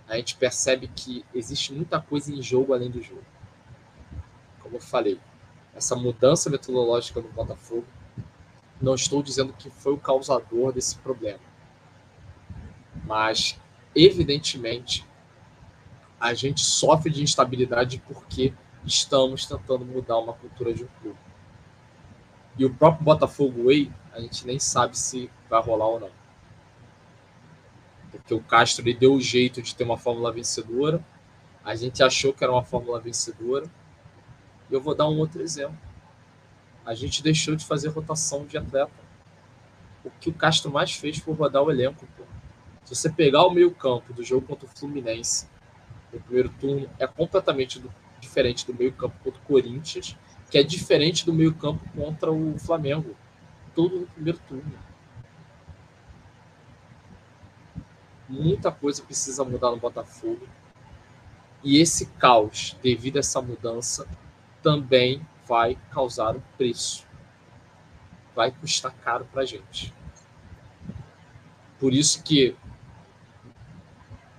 a 0.07 0.17
gente 0.17 0.37
percebe 0.37 0.89
que 0.89 1.25
existe 1.35 1.73
muita 1.73 2.01
coisa 2.01 2.33
em 2.33 2.43
jogo 2.43 2.75
além 2.75 2.91
do 2.91 3.03
jogo. 3.03 3.25
Como 4.61 4.77
eu 4.77 4.81
falei, 4.81 5.19
essa 5.75 5.97
mudança 5.97 6.51
metodológica 6.51 7.21
no 7.21 7.29
Botafogo, 7.31 7.87
não 8.81 8.95
estou 8.95 9.23
dizendo 9.23 9.53
que 9.53 9.71
foi 9.71 9.93
o 9.93 9.99
causador 9.99 10.73
desse 10.73 10.99
problema. 10.99 11.54
Mas, 13.05 13.61
evidentemente, 13.95 15.05
a 16.19 16.33
gente 16.33 16.63
sofre 16.63 17.11
de 17.11 17.23
instabilidade 17.23 18.03
porque 18.07 18.53
estamos 18.85 19.47
tentando 19.47 19.85
mudar 19.85 20.19
uma 20.19 20.33
cultura 20.33 20.73
de 20.73 20.85
um 20.85 20.89
clube. 21.01 21.19
E 22.57 22.65
o 22.65 22.73
próprio 22.73 23.05
Botafogo 23.05 23.65
Way, 23.65 23.93
a 24.13 24.21
gente 24.21 24.47
nem 24.47 24.59
sabe 24.59 24.97
se 24.97 25.31
vai 25.51 25.61
rolar 25.61 25.89
ou 25.89 26.01
não. 26.01 26.11
Porque 28.11 28.33
o 28.33 28.41
Castro 28.41 28.85
ele 28.85 28.95
deu 28.95 29.15
o 29.15 29.21
jeito 29.21 29.61
de 29.61 29.75
ter 29.75 29.85
uma 29.85 29.99
fórmula 29.99 30.33
vencedora. 30.33 31.05
A 31.65 31.75
gente 31.75 32.03
achou 32.03 32.33
que 32.33 32.45
era 32.45 32.53
uma 32.53 32.65
fórmula 32.65 33.01
vencedora. 33.01 33.67
E 34.71 34.75
eu 34.75 34.81
vou 34.81 34.95
dar 34.95 35.09
um 35.09 35.19
outro 35.19 35.43
exemplo. 35.43 35.77
A 36.87 36.95
gente 36.95 37.23
deixou 37.23 37.57
de 37.57 37.65
fazer 37.65 37.89
rotação 37.89 38.47
de 38.47 38.57
atleta. 38.57 38.93
O 40.05 40.11
que 40.11 40.31
o 40.31 40.35
Castro 40.35 40.71
mais 40.71 40.93
fez 40.93 41.19
foi 41.19 41.35
rodar 41.35 41.63
o 41.63 41.71
elenco. 41.71 42.07
Pô. 42.17 42.25
Se 42.85 42.95
você 42.95 43.11
pegar 43.11 43.47
o 43.47 43.51
meio 43.51 43.71
campo 43.71 44.13
do 44.13 44.23
jogo 44.23 44.47
contra 44.47 44.67
o 44.67 44.69
Fluminense, 44.69 45.49
no 46.13 46.21
primeiro 46.21 46.49
turno 46.61 46.89
é 46.99 47.07
completamente 47.07 47.79
do, 47.79 47.93
diferente 48.21 48.67
do 48.67 48.75
meio-campo 48.75 49.17
contra 49.23 49.41
o 49.41 49.45
Corinthians, 49.45 50.17
que 50.51 50.59
é 50.59 50.63
diferente 50.63 51.25
do 51.25 51.33
meio-campo 51.33 51.83
contra 51.97 52.31
o 52.31 52.59
Flamengo. 52.59 53.17
Tudo 53.75 54.01
no 54.01 54.07
primeiro 54.07 54.39
turno. 54.47 54.79
Muita 58.29 58.71
coisa 58.71 59.03
precisa 59.03 59.45
mudar 59.45 59.71
no 59.71 59.79
Botafogo. 59.79 60.47
E 61.63 61.81
esse 61.81 62.07
caos, 62.07 62.77
devido 62.83 63.17
a 63.17 63.21
essa 63.21 63.41
mudança, 63.41 64.07
também 64.63 65.27
vai 65.47 65.79
causar 65.91 66.37
um 66.37 66.43
preço. 66.57 67.07
Vai 68.35 68.51
custar 68.51 68.95
caro 69.03 69.27
para 69.33 69.45
gente. 69.45 69.93
Por 71.79 71.93
isso 71.93 72.23
que 72.23 72.57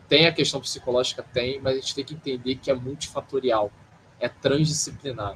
tem 0.08 0.28
a 0.28 0.34
questão 0.34 0.62
psicológica, 0.62 1.24
tem, 1.24 1.60
mas 1.60 1.78
a 1.78 1.80
gente 1.80 1.96
tem 1.96 2.06
que 2.06 2.14
entender 2.14 2.56
que 2.56 2.70
é 2.70 2.74
multifatorial, 2.74 3.72
é 4.20 4.30
transdisciplinar 4.30 5.36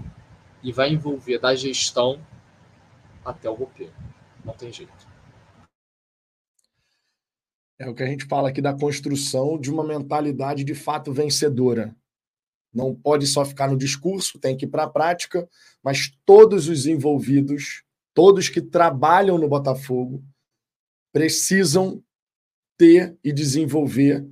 e 0.64 0.72
vai 0.72 0.92
envolver 0.92 1.40
da 1.40 1.56
gestão 1.56 2.22
até 3.24 3.50
o 3.50 3.54
roupeiro. 3.54 3.94
Não 4.44 4.54
tem 4.54 4.72
jeito. 4.72 5.08
É 7.78 7.88
o 7.88 7.96
que 7.96 8.04
a 8.04 8.08
gente 8.08 8.26
fala 8.26 8.50
aqui 8.50 8.62
da 8.62 8.74
construção 8.74 9.58
de 9.58 9.72
uma 9.72 9.86
mentalidade 9.86 10.64
de 10.64 10.76
fato 10.76 11.14
vencedora. 11.14 11.96
Não 12.74 12.94
pode 12.94 13.26
só 13.26 13.46
ficar 13.46 13.70
no 13.70 13.78
discurso, 13.78 14.38
tem 14.38 14.56
que 14.56 14.66
ir 14.66 14.70
para 14.70 14.84
a 14.84 14.90
prática, 14.90 15.48
mas 15.82 16.12
todos 16.26 16.68
os 16.68 16.86
envolvidos, 16.86 17.84
todos 18.14 18.50
que 18.50 18.62
trabalham 18.62 19.38
no 19.38 19.48
Botafogo, 19.48 20.24
precisam 21.12 22.04
ter 22.78 23.18
e 23.24 23.32
desenvolver 23.32 24.28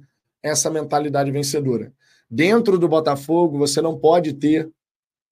essa 0.47 0.69
mentalidade 0.69 1.31
vencedora. 1.31 1.93
Dentro 2.29 2.77
do 2.77 2.87
Botafogo, 2.87 3.57
você 3.57 3.81
não 3.81 3.97
pode 3.97 4.33
ter 4.33 4.69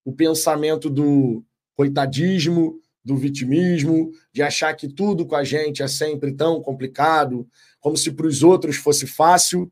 o 0.04 0.12
pensamento 0.12 0.88
do 0.88 1.44
coitadismo, 1.74 2.80
do 3.04 3.16
vitimismo, 3.16 4.10
de 4.32 4.42
achar 4.42 4.74
que 4.74 4.88
tudo 4.88 5.26
com 5.26 5.36
a 5.36 5.44
gente 5.44 5.82
é 5.82 5.88
sempre 5.88 6.32
tão 6.32 6.60
complicado, 6.60 7.48
como 7.78 7.96
se 7.96 8.10
para 8.10 8.26
os 8.26 8.42
outros 8.42 8.76
fosse 8.76 9.06
fácil. 9.06 9.70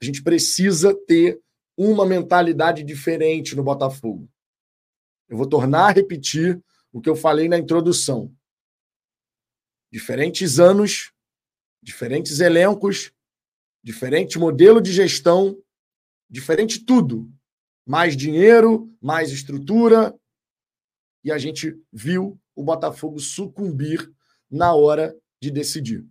A 0.00 0.04
gente 0.04 0.22
precisa 0.22 0.94
ter 1.06 1.40
uma 1.76 2.04
mentalidade 2.04 2.82
diferente 2.82 3.54
no 3.54 3.62
Botafogo. 3.62 4.28
Eu 5.28 5.36
vou 5.36 5.46
tornar 5.46 5.86
a 5.86 5.92
repetir 5.92 6.60
o 6.92 7.00
que 7.00 7.08
eu 7.08 7.16
falei 7.16 7.48
na 7.48 7.58
introdução. 7.58 8.32
Diferentes 9.90 10.58
anos, 10.58 11.12
diferentes 11.82 12.40
elencos, 12.40 13.12
diferente 13.86 14.36
modelo 14.36 14.80
de 14.80 14.90
gestão, 14.92 15.56
diferente 16.28 16.84
tudo. 16.84 17.30
Mais 17.86 18.16
dinheiro, 18.16 18.92
mais 19.00 19.30
estrutura. 19.30 20.12
E 21.22 21.30
a 21.30 21.38
gente 21.38 21.80
viu 21.92 22.36
o 22.52 22.64
Botafogo 22.64 23.20
sucumbir 23.20 24.12
na 24.50 24.74
hora 24.74 25.16
de 25.40 25.52
decidir. 25.52 26.04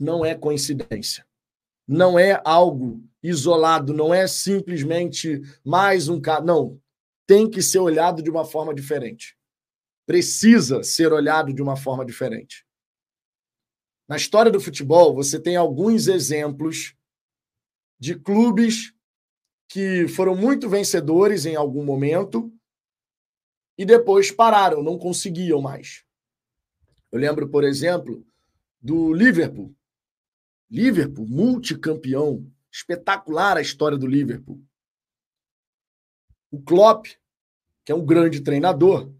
Não 0.00 0.24
é 0.24 0.34
coincidência. 0.34 1.26
Não 1.86 2.18
é 2.18 2.40
algo 2.42 3.04
isolado, 3.22 3.92
não 3.92 4.14
é 4.14 4.26
simplesmente 4.26 5.42
mais 5.62 6.08
um 6.08 6.18
caso. 6.18 6.46
Não. 6.46 6.80
Tem 7.26 7.50
que 7.50 7.60
ser 7.60 7.80
olhado 7.80 8.22
de 8.22 8.30
uma 8.30 8.46
forma 8.46 8.74
diferente. 8.74 9.36
Precisa 10.06 10.82
ser 10.82 11.12
olhado 11.12 11.52
de 11.52 11.60
uma 11.60 11.76
forma 11.76 12.02
diferente. 12.02 12.66
Na 14.08 14.16
história 14.16 14.50
do 14.50 14.60
futebol, 14.60 15.14
você 15.14 15.38
tem 15.38 15.54
alguns 15.54 16.08
exemplos 16.08 16.96
de 18.00 18.18
clubes 18.18 18.94
que 19.68 20.08
foram 20.08 20.34
muito 20.34 20.66
vencedores 20.66 21.44
em 21.44 21.54
algum 21.54 21.84
momento 21.84 22.50
e 23.76 23.84
depois 23.84 24.32
pararam, 24.32 24.82
não 24.82 24.98
conseguiam 24.98 25.60
mais. 25.60 26.04
Eu 27.12 27.18
lembro, 27.18 27.50
por 27.50 27.64
exemplo, 27.64 28.26
do 28.80 29.12
Liverpool. 29.12 29.74
Liverpool, 30.70 31.26
multicampeão, 31.26 32.50
espetacular 32.72 33.58
a 33.58 33.60
história 33.60 33.98
do 33.98 34.06
Liverpool. 34.06 34.58
O 36.50 36.62
Klopp, 36.62 37.06
que 37.84 37.92
é 37.92 37.94
um 37.94 38.04
grande 38.04 38.40
treinador, 38.40 39.12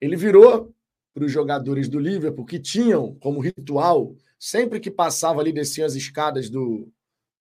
ele 0.00 0.16
virou 0.16 0.71
para 1.14 1.24
os 1.24 1.32
jogadores 1.32 1.88
do 1.88 1.98
Liverpool 1.98 2.44
que 2.44 2.58
tinham 2.58 3.14
como 3.16 3.40
ritual, 3.40 4.14
sempre 4.38 4.80
que 4.80 4.90
passava 4.90 5.40
ali, 5.40 5.52
desciam 5.52 5.86
as 5.86 5.94
escadas 5.94 6.48
do, 6.48 6.88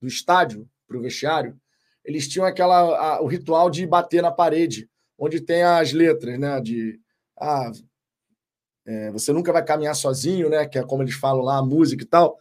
do 0.02 0.08
estádio 0.08 0.68
para 0.88 0.98
o 0.98 1.02
vestiário, 1.02 1.58
eles 2.04 2.28
tinham 2.28 2.46
aquela, 2.46 2.78
a, 2.78 3.22
o 3.22 3.28
ritual 3.28 3.70
de 3.70 3.86
bater 3.86 4.22
na 4.22 4.32
parede, 4.32 4.90
onde 5.18 5.40
tem 5.40 5.64
as 5.64 5.94
letras, 5.94 6.40
né? 6.40 6.60
De 6.60 7.00
ah, 7.40 7.72
é, 8.86 9.12
você 9.12 9.32
nunca 9.32 9.54
vai 9.54 9.64
caminhar 9.64 9.96
sozinho, 9.96 10.50
né? 10.50 10.66
Que 10.66 10.80
é 10.80 10.84
como 10.84 11.04
eles 11.04 11.14
falam 11.16 11.44
lá, 11.44 11.58
a 11.58 11.66
música 11.66 12.04
e 12.04 12.08
tal. 12.08 12.38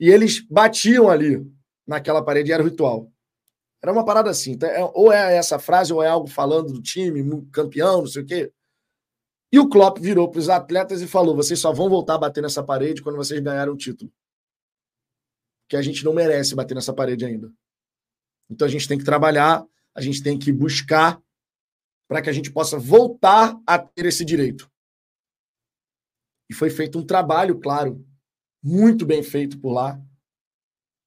E 0.00 0.10
eles 0.10 0.44
batiam 0.48 1.08
ali 1.08 1.46
naquela 1.86 2.24
parede, 2.24 2.52
era 2.52 2.62
o 2.62 2.66
ritual. 2.66 3.10
Era 3.82 3.92
uma 3.92 4.04
parada 4.04 4.30
assim. 4.30 4.52
Então, 4.52 4.68
é, 4.68 4.90
ou 4.94 5.12
é 5.12 5.36
essa 5.36 5.58
frase, 5.58 5.92
ou 5.92 6.02
é 6.02 6.08
algo 6.08 6.26
falando 6.26 6.72
do 6.72 6.82
time, 6.82 7.22
campeão, 7.52 8.00
não 8.00 8.06
sei 8.06 8.22
o 8.22 8.26
quê. 8.26 8.52
E 9.52 9.58
o 9.58 9.68
Klopp 9.68 9.98
virou 9.98 10.30
para 10.30 10.38
os 10.38 10.48
atletas 10.48 11.02
e 11.02 11.06
falou: 11.06 11.36
vocês 11.36 11.60
só 11.60 11.72
vão 11.72 11.90
voltar 11.90 12.14
a 12.14 12.18
bater 12.18 12.42
nessa 12.42 12.62
parede 12.64 13.02
quando 13.02 13.16
vocês 13.16 13.38
ganharem 13.38 13.72
o 13.72 13.76
título. 13.76 14.10
Que 15.68 15.76
a 15.76 15.82
gente 15.82 16.04
não 16.04 16.14
merece 16.14 16.54
bater 16.54 16.74
nessa 16.74 16.94
parede 16.94 17.24
ainda. 17.24 17.52
Então 18.48 18.66
a 18.66 18.70
gente 18.70 18.88
tem 18.88 18.98
que 18.98 19.04
trabalhar, 19.04 19.64
a 19.94 20.00
gente 20.00 20.22
tem 20.22 20.38
que 20.38 20.50
buscar 20.50 21.22
para 22.08 22.22
que 22.22 22.30
a 22.30 22.32
gente 22.32 22.50
possa 22.50 22.78
voltar 22.78 23.58
a 23.66 23.78
ter 23.78 24.06
esse 24.06 24.24
direito. 24.24 24.70
E 26.50 26.54
foi 26.54 26.68
feito 26.68 26.98
um 26.98 27.04
trabalho, 27.04 27.58
claro, 27.58 28.04
muito 28.62 29.06
bem 29.06 29.22
feito 29.22 29.58
por 29.58 29.72
lá, 29.72 30.00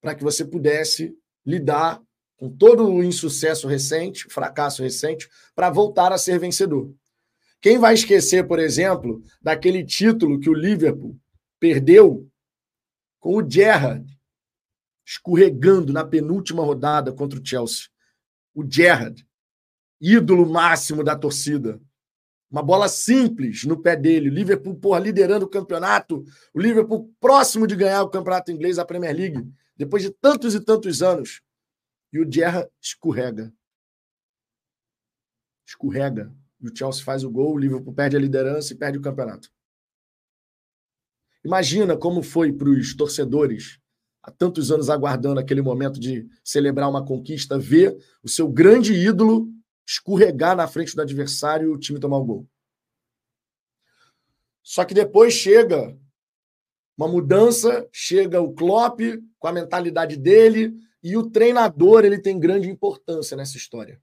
para 0.00 0.14
que 0.14 0.24
você 0.24 0.44
pudesse 0.44 1.16
lidar 1.44 2.02
com 2.36 2.50
todo 2.50 2.88
o 2.88 3.02
insucesso 3.02 3.68
recente, 3.68 4.24
fracasso 4.28 4.82
recente, 4.82 5.28
para 5.54 5.70
voltar 5.70 6.12
a 6.12 6.18
ser 6.18 6.38
vencedor. 6.38 6.92
Quem 7.66 7.80
vai 7.80 7.94
esquecer, 7.94 8.46
por 8.46 8.60
exemplo, 8.60 9.20
daquele 9.42 9.84
título 9.84 10.38
que 10.38 10.48
o 10.48 10.54
Liverpool 10.54 11.18
perdeu 11.58 12.30
com 13.18 13.38
o 13.38 13.50
Gerrard 13.50 14.06
escorregando 15.04 15.92
na 15.92 16.04
penúltima 16.04 16.62
rodada 16.62 17.12
contra 17.12 17.40
o 17.40 17.44
Chelsea? 17.44 17.88
O 18.54 18.64
Gerrard, 18.64 19.26
ídolo 20.00 20.48
máximo 20.48 21.02
da 21.02 21.18
torcida. 21.18 21.80
Uma 22.48 22.62
bola 22.62 22.88
simples 22.88 23.64
no 23.64 23.82
pé 23.82 23.96
dele. 23.96 24.30
O 24.30 24.32
Liverpool, 24.32 24.76
porra, 24.76 25.00
liderando 25.00 25.46
o 25.46 25.50
campeonato. 25.50 26.22
O 26.54 26.60
Liverpool 26.60 27.12
próximo 27.18 27.66
de 27.66 27.74
ganhar 27.74 28.04
o 28.04 28.10
campeonato 28.10 28.52
inglês, 28.52 28.78
a 28.78 28.84
Premier 28.84 29.12
League, 29.12 29.44
depois 29.76 30.04
de 30.04 30.10
tantos 30.12 30.54
e 30.54 30.64
tantos 30.64 31.02
anos. 31.02 31.42
E 32.12 32.20
o 32.20 32.32
Gerrard 32.32 32.70
escorrega. 32.80 33.52
Escorrega 35.66 36.32
o 36.70 36.76
Chelsea 36.76 37.04
faz 37.04 37.24
o 37.24 37.30
gol, 37.30 37.54
o 37.54 37.58
Liverpool 37.58 37.92
perde 37.92 38.16
a 38.16 38.20
liderança 38.20 38.72
e 38.72 38.76
perde 38.76 38.98
o 38.98 39.02
campeonato. 39.02 39.50
Imagina 41.44 41.96
como 41.96 42.22
foi 42.22 42.52
para 42.52 42.68
os 42.68 42.94
torcedores, 42.94 43.78
há 44.22 44.30
tantos 44.30 44.72
anos 44.72 44.90
aguardando 44.90 45.38
aquele 45.38 45.62
momento 45.62 46.00
de 46.00 46.28
celebrar 46.42 46.90
uma 46.90 47.04
conquista, 47.04 47.58
ver 47.58 47.96
o 48.22 48.28
seu 48.28 48.48
grande 48.48 48.92
ídolo 48.92 49.48
escorregar 49.86 50.56
na 50.56 50.66
frente 50.66 50.96
do 50.96 51.02
adversário 51.02 51.68
e 51.68 51.72
o 51.72 51.78
time 51.78 52.00
tomar 52.00 52.18
o 52.18 52.24
gol. 52.24 52.48
Só 54.60 54.84
que 54.84 54.92
depois 54.92 55.32
chega 55.32 55.96
uma 56.98 57.06
mudança, 57.06 57.88
chega 57.92 58.40
o 58.40 58.52
Klopp 58.52 59.00
com 59.38 59.46
a 59.46 59.52
mentalidade 59.52 60.16
dele 60.16 60.74
e 61.00 61.16
o 61.16 61.30
treinador 61.30 62.04
ele 62.04 62.18
tem 62.18 62.40
grande 62.40 62.68
importância 62.68 63.36
nessa 63.36 63.56
história. 63.56 64.02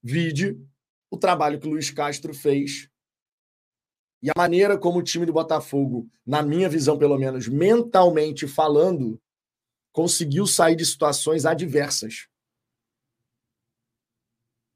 Vide 0.00 0.56
o 1.10 1.18
trabalho 1.18 1.58
que 1.58 1.66
o 1.66 1.70
Luiz 1.70 1.90
Castro 1.90 2.32
fez 2.32 2.88
e 4.22 4.28
a 4.28 4.34
maneira 4.36 4.76
como 4.76 4.98
o 4.98 5.02
time 5.02 5.24
do 5.24 5.32
Botafogo, 5.32 6.08
na 6.26 6.42
minha 6.42 6.68
visão 6.68 6.98
pelo 6.98 7.18
menos, 7.18 7.48
mentalmente 7.48 8.46
falando, 8.46 9.20
conseguiu 9.92 10.46
sair 10.46 10.76
de 10.76 10.84
situações 10.84 11.46
adversas. 11.46 12.28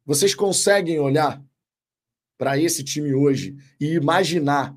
Vocês 0.04 0.34
conseguem 0.34 0.98
olhar 0.98 1.42
para 2.38 2.58
esse 2.58 2.82
time 2.82 3.14
hoje 3.14 3.56
e 3.78 3.94
imaginar 3.94 4.74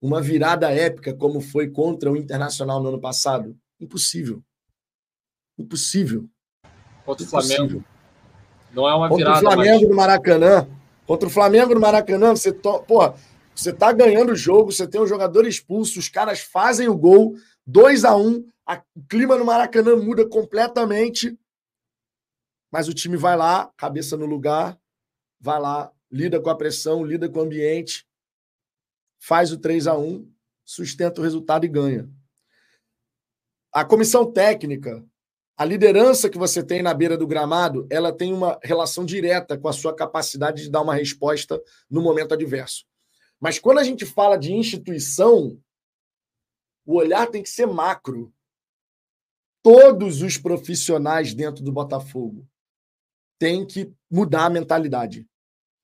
uma 0.00 0.20
virada 0.20 0.70
épica 0.70 1.14
como 1.14 1.40
foi 1.40 1.70
contra 1.70 2.10
o 2.10 2.16
Internacional 2.16 2.82
no 2.82 2.90
ano 2.90 3.00
passado? 3.00 3.58
Impossível. 3.80 4.42
Impossível. 5.58 6.28
Contra 7.04 7.24
o 7.24 7.28
Flamengo. 7.28 7.84
Não 8.72 8.88
é 8.88 8.94
uma 8.94 9.08
virada. 9.08 9.40
Contra 9.40 9.48
o 9.48 9.52
Flamengo 9.52 9.80
mas... 9.80 9.88
no 9.90 9.96
Maracanã. 9.96 10.68
Contra 11.06 11.28
o 11.28 11.30
Flamengo 11.30 11.74
no 11.74 11.80
Maracanã, 11.80 12.30
você, 12.30 12.52
to... 12.52 12.82
Porra, 12.84 13.14
você 13.54 13.72
tá 13.72 13.92
ganhando 13.92 14.32
o 14.32 14.36
jogo, 14.36 14.72
você 14.72 14.86
tem 14.86 15.00
um 15.00 15.06
jogador 15.06 15.46
expulso, 15.46 15.98
os 15.98 16.08
caras 16.08 16.40
fazem 16.40 16.88
o 16.88 16.96
gol, 16.96 17.36
2 17.66 18.04
a 18.04 18.16
1 18.16 18.26
um, 18.26 18.48
o 18.94 19.02
clima 19.08 19.36
no 19.36 19.44
Maracanã 19.44 19.96
muda 19.96 20.26
completamente 20.26 21.38
Mas 22.70 22.88
o 22.88 22.94
time 22.94 23.16
vai 23.16 23.36
lá, 23.36 23.70
cabeça 23.76 24.16
no 24.16 24.26
lugar, 24.26 24.78
vai 25.38 25.60
lá, 25.60 25.92
lida 26.10 26.40
com 26.40 26.50
a 26.50 26.56
pressão, 26.56 27.04
lida 27.04 27.28
com 27.28 27.38
o 27.38 27.42
ambiente, 27.42 28.06
faz 29.20 29.52
o 29.52 29.58
3 29.58 29.86
a 29.86 29.96
1 29.96 30.32
sustenta 30.64 31.20
o 31.20 31.24
resultado 31.24 31.64
e 31.64 31.68
ganha. 31.68 32.08
A 33.70 33.84
comissão 33.84 34.30
técnica, 34.30 35.04
a 35.56 35.64
liderança 35.64 36.28
que 36.28 36.36
você 36.36 36.64
tem 36.64 36.82
na 36.82 36.92
beira 36.92 37.16
do 37.16 37.26
gramado, 37.26 37.86
ela 37.88 38.12
tem 38.12 38.32
uma 38.32 38.58
relação 38.62 39.04
direta 39.04 39.56
com 39.56 39.68
a 39.68 39.72
sua 39.72 39.94
capacidade 39.94 40.62
de 40.62 40.70
dar 40.70 40.82
uma 40.82 40.94
resposta 40.94 41.62
no 41.88 42.02
momento 42.02 42.34
adverso. 42.34 42.84
Mas 43.40 43.58
quando 43.58 43.78
a 43.78 43.84
gente 43.84 44.04
fala 44.04 44.36
de 44.36 44.52
instituição, 44.52 45.60
o 46.84 46.96
olhar 46.96 47.28
tem 47.28 47.42
que 47.42 47.48
ser 47.48 47.66
macro. 47.66 48.32
Todos 49.62 50.22
os 50.22 50.36
profissionais 50.36 51.34
dentro 51.34 51.62
do 51.62 51.72
Botafogo 51.72 52.46
têm 53.38 53.64
que 53.64 53.92
mudar 54.10 54.46
a 54.46 54.50
mentalidade. 54.50 55.26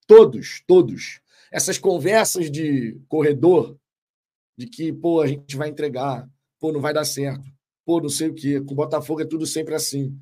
Todos, 0.05 0.61
todos. 0.67 1.21
Essas 1.51 1.77
conversas 1.77 2.51
de 2.51 2.99
corredor, 3.07 3.77
de 4.57 4.67
que, 4.67 4.91
pô, 4.91 5.21
a 5.21 5.27
gente 5.27 5.55
vai 5.55 5.69
entregar, 5.69 6.29
pô, 6.59 6.71
não 6.71 6.81
vai 6.81 6.93
dar 6.93 7.05
certo, 7.05 7.45
pô, 7.85 8.01
não 8.01 8.09
sei 8.09 8.29
o 8.29 8.35
quê. 8.35 8.61
Com 8.61 8.73
o 8.73 8.75
Botafogo 8.75 9.21
é 9.21 9.25
tudo 9.25 9.45
sempre 9.45 9.75
assim. 9.75 10.17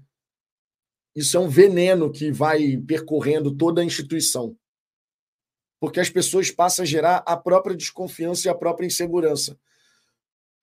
Isso 1.16 1.36
é 1.38 1.40
um 1.40 1.50
veneno 1.50 2.12
que 2.12 2.32
vai 2.32 2.78
percorrendo 2.78 3.56
toda 3.56 3.82
a 3.82 3.86
instituição 3.86 4.56
porque 5.80 6.00
as 6.00 6.10
pessoas 6.10 6.52
passam 6.52 6.84
a 6.84 6.86
gerar 6.86 7.24
a 7.26 7.38
própria 7.38 7.76
desconfiança 7.76 8.48
e 8.48 8.52
a 8.52 8.56
própria 8.56 8.86
insegurança. 8.86 9.58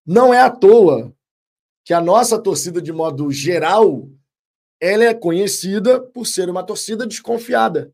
Não 0.05 0.33
é 0.33 0.41
à 0.41 0.51
toa 0.51 1.17
que 1.85 1.95
a 1.95 2.01
nossa 2.01 2.41
torcida, 2.41 2.83
de 2.83 2.93
modo 2.93 3.33
geral, 3.33 4.09
ela 4.79 5.05
é 5.05 5.15
conhecida 5.15 6.01
por 6.01 6.27
ser 6.27 6.51
uma 6.51 6.65
torcida 6.65 7.07
desconfiada. 7.07 7.93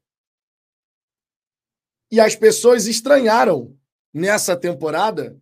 E 2.11 2.21
as 2.21 2.35
pessoas 2.35 2.87
estranharam 2.87 3.79
nessa 4.13 4.57
temporada 4.57 5.41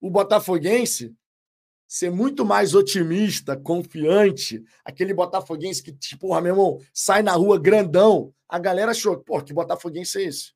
o 0.00 0.10
botafoguense 0.10 1.14
ser 1.88 2.10
muito 2.10 2.44
mais 2.44 2.74
otimista, 2.74 3.56
confiante, 3.56 4.62
aquele 4.84 5.12
botafoguense 5.14 5.82
que, 5.82 5.90
tipo, 5.90 6.28
meu 6.40 6.52
irmão, 6.52 6.80
sai 6.92 7.22
na 7.22 7.32
rua 7.32 7.58
grandão. 7.58 8.32
A 8.48 8.58
galera 8.58 8.92
achou, 8.92 9.18
pô, 9.18 9.42
que 9.42 9.54
botafoguense 9.54 10.18
é 10.18 10.24
esse? 10.24 10.52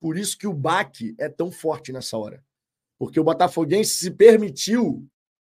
Por 0.00 0.16
isso 0.16 0.36
que 0.36 0.48
o 0.48 0.52
baque 0.52 1.14
é 1.18 1.28
tão 1.28 1.52
forte 1.52 1.92
nessa 1.92 2.16
hora. 2.18 2.44
Porque 2.98 3.20
o 3.20 3.24
Botafoguense 3.24 3.90
se 3.90 4.10
permitiu, 4.10 5.08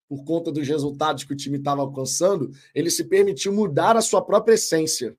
por 0.07 0.23
conta 0.23 0.51
dos 0.51 0.67
resultados 0.67 1.23
que 1.25 1.33
o 1.33 1.35
time 1.35 1.57
estava 1.57 1.81
alcançando, 1.81 2.51
ele 2.73 2.89
se 2.89 3.05
permitiu 3.05 3.51
mudar 3.53 3.97
a 3.97 4.01
sua 4.01 4.21
própria 4.21 4.55
essência. 4.55 5.17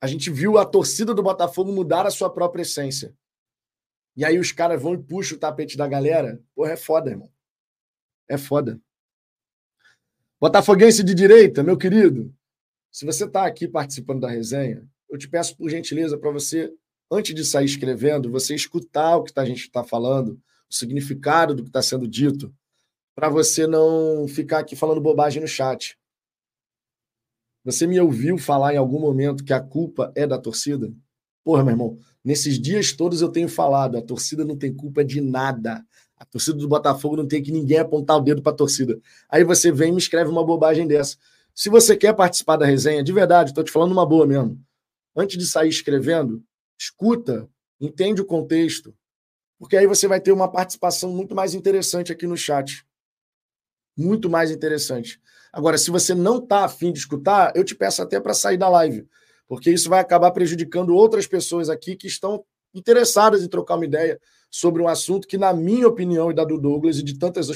A 0.00 0.06
gente 0.06 0.30
viu 0.30 0.58
a 0.58 0.64
torcida 0.64 1.14
do 1.14 1.22
Botafogo 1.22 1.72
mudar 1.72 2.06
a 2.06 2.10
sua 2.10 2.28
própria 2.28 2.62
essência. 2.62 3.14
E 4.16 4.24
aí 4.24 4.38
os 4.38 4.52
caras 4.52 4.80
vão 4.80 4.94
e 4.94 5.02
puxam 5.02 5.36
o 5.36 5.40
tapete 5.40 5.76
da 5.76 5.88
galera. 5.88 6.40
Porra, 6.54 6.72
é 6.72 6.76
foda, 6.76 7.10
irmão. 7.10 7.30
É 8.28 8.38
foda. 8.38 8.80
Botafoguense 10.40 11.02
de 11.02 11.14
direita, 11.14 11.62
meu 11.62 11.76
querido, 11.76 12.34
se 12.90 13.04
você 13.04 13.24
está 13.24 13.46
aqui 13.46 13.66
participando 13.66 14.20
da 14.20 14.28
resenha, 14.28 14.86
eu 15.08 15.18
te 15.18 15.28
peço 15.28 15.56
por 15.56 15.70
gentileza 15.70 16.18
para 16.18 16.30
você 16.30 16.72
antes 17.10 17.34
de 17.34 17.44
sair 17.44 17.64
escrevendo, 17.64 18.30
você 18.30 18.54
escutar 18.54 19.16
o 19.16 19.24
que 19.24 19.32
a 19.38 19.44
gente 19.44 19.62
está 19.62 19.82
falando, 19.82 20.40
o 20.70 20.74
significado 20.74 21.54
do 21.54 21.62
que 21.62 21.68
está 21.68 21.82
sendo 21.82 22.06
dito, 22.06 22.54
para 23.14 23.28
você 23.28 23.66
não 23.66 24.26
ficar 24.28 24.58
aqui 24.58 24.76
falando 24.76 25.00
bobagem 25.00 25.40
no 25.40 25.48
chat. 25.48 25.98
Você 27.64 27.86
me 27.86 27.98
ouviu 27.98 28.36
falar 28.36 28.74
em 28.74 28.76
algum 28.76 29.00
momento 29.00 29.44
que 29.44 29.52
a 29.52 29.60
culpa 29.60 30.12
é 30.14 30.26
da 30.26 30.38
torcida? 30.38 30.92
Porra, 31.42 31.64
meu 31.64 31.72
irmão, 31.72 31.98
nesses 32.24 32.58
dias 32.58 32.92
todos 32.92 33.20
eu 33.20 33.28
tenho 33.28 33.48
falado, 33.48 33.98
a 33.98 34.02
torcida 34.02 34.44
não 34.44 34.56
tem 34.56 34.72
culpa 34.72 35.04
de 35.04 35.20
nada. 35.20 35.84
A 36.16 36.24
torcida 36.24 36.56
do 36.56 36.68
Botafogo 36.68 37.16
não 37.16 37.26
tem 37.26 37.42
que 37.42 37.52
ninguém 37.52 37.78
apontar 37.78 38.16
o 38.16 38.20
dedo 38.20 38.40
para 38.40 38.52
a 38.52 38.56
torcida. 38.56 38.98
Aí 39.28 39.44
você 39.44 39.70
vem 39.70 39.90
e 39.90 39.92
me 39.92 39.98
escreve 39.98 40.30
uma 40.30 40.44
bobagem 40.44 40.86
dessa. 40.86 41.16
Se 41.54 41.68
você 41.68 41.96
quer 41.96 42.14
participar 42.14 42.56
da 42.56 42.66
resenha, 42.66 43.02
de 43.02 43.12
verdade, 43.12 43.50
estou 43.50 43.62
te 43.62 43.70
falando 43.70 43.92
uma 43.92 44.06
boa 44.06 44.26
mesmo. 44.26 44.58
Antes 45.14 45.36
de 45.36 45.46
sair 45.46 45.68
escrevendo, 45.68 46.42
escuta, 46.78 47.48
entende 47.80 48.20
o 48.20 48.24
contexto, 48.24 48.94
porque 49.58 49.76
aí 49.76 49.86
você 49.86 50.08
vai 50.08 50.20
ter 50.20 50.32
uma 50.32 50.50
participação 50.50 51.12
muito 51.12 51.34
mais 51.34 51.54
interessante 51.54 52.10
aqui 52.10 52.26
no 52.26 52.36
chat. 52.36 52.84
Muito 53.96 54.28
mais 54.28 54.50
interessante. 54.50 55.20
Agora, 55.52 55.78
se 55.78 55.90
você 55.90 56.14
não 56.14 56.38
está 56.38 56.64
afim 56.64 56.92
de 56.92 56.98
escutar, 56.98 57.52
eu 57.54 57.62
te 57.62 57.74
peço 57.74 58.02
até 58.02 58.18
para 58.18 58.34
sair 58.34 58.56
da 58.56 58.68
live, 58.68 59.06
porque 59.46 59.70
isso 59.70 59.88
vai 59.88 60.00
acabar 60.00 60.30
prejudicando 60.30 60.94
outras 60.94 61.26
pessoas 61.26 61.68
aqui 61.68 61.96
que 61.96 62.06
estão 62.06 62.44
interessadas 62.72 63.42
em 63.42 63.48
trocar 63.48 63.76
uma 63.76 63.84
ideia 63.84 64.20
sobre 64.50 64.82
um 64.82 64.88
assunto 64.88 65.28
que, 65.28 65.38
na 65.38 65.52
minha 65.52 65.86
opinião 65.86 66.30
e 66.30 66.34
da 66.34 66.44
do 66.44 66.58
Douglas 66.58 66.98
e 66.98 67.02
de 67.02 67.18
tantas, 67.18 67.48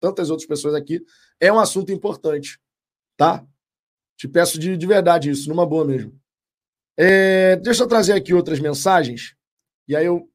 tantas 0.00 0.30
outras 0.30 0.46
pessoas 0.46 0.74
aqui, 0.74 1.04
é 1.40 1.52
um 1.52 1.58
assunto 1.58 1.92
importante. 1.92 2.58
Tá? 3.16 3.44
Te 4.16 4.28
peço 4.28 4.58
de, 4.58 4.76
de 4.76 4.86
verdade 4.86 5.30
isso, 5.30 5.48
numa 5.48 5.66
boa 5.66 5.84
mesmo. 5.84 6.18
É, 6.96 7.56
deixa 7.56 7.82
eu 7.82 7.88
trazer 7.88 8.12
aqui 8.12 8.34
outras 8.34 8.60
mensagens, 8.60 9.34
e 9.88 9.96
aí 9.96 10.04
eu 10.04 10.28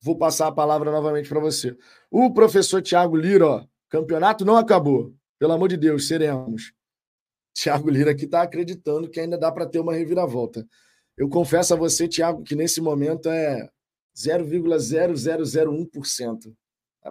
vou 0.00 0.16
passar 0.16 0.46
a 0.46 0.52
palavra 0.52 0.90
novamente 0.90 1.28
para 1.28 1.40
você. 1.40 1.76
O 2.10 2.32
professor 2.32 2.80
Tiago 2.80 3.16
Lira, 3.16 3.46
ó, 3.46 3.66
campeonato 3.88 4.44
não 4.44 4.56
acabou. 4.56 5.14
Pelo 5.38 5.52
amor 5.52 5.68
de 5.68 5.76
Deus, 5.76 6.06
seremos. 6.06 6.72
Tiago 7.54 7.88
Lira 7.88 8.10
aqui 8.10 8.24
está 8.24 8.42
acreditando 8.42 9.08
que 9.08 9.20
ainda 9.20 9.38
dá 9.38 9.50
para 9.50 9.64
ter 9.64 9.78
uma 9.78 9.94
reviravolta. 9.94 10.66
Eu 11.16 11.28
confesso 11.28 11.72
a 11.72 11.76
você, 11.76 12.08
Tiago, 12.08 12.42
que 12.42 12.56
nesse 12.56 12.80
momento 12.80 13.30
é 13.30 13.70
0,0001%. 14.16 16.52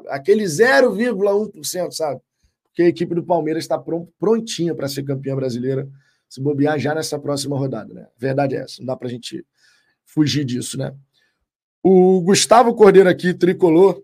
Aquele 0.10 0.44
0,1%, 0.44 1.92
sabe? 1.92 2.20
Porque 2.66 2.84
a 2.84 2.88
equipe 2.88 3.16
do 3.16 3.24
Palmeiras 3.24 3.64
está 3.64 3.82
prontinha 4.20 4.76
para 4.76 4.90
ser 4.90 5.04
campeã 5.04 5.34
brasileira 5.36 5.88
se 6.28 6.42
bobear 6.42 6.80
já 6.80 6.96
nessa 6.96 7.20
próxima 7.20 7.56
rodada, 7.58 7.94
né? 7.94 8.08
Verdade 8.18 8.56
é 8.56 8.62
essa, 8.62 8.78
não 8.80 8.88
dá 8.88 8.98
para 8.98 9.08
a 9.08 9.12
gente 9.12 9.46
fugir 10.04 10.44
disso, 10.44 10.80
né? 10.80 10.96
O 11.84 12.20
Gustavo 12.22 12.74
Cordeiro 12.74 13.08
aqui, 13.08 13.32
tricolor. 13.34 14.04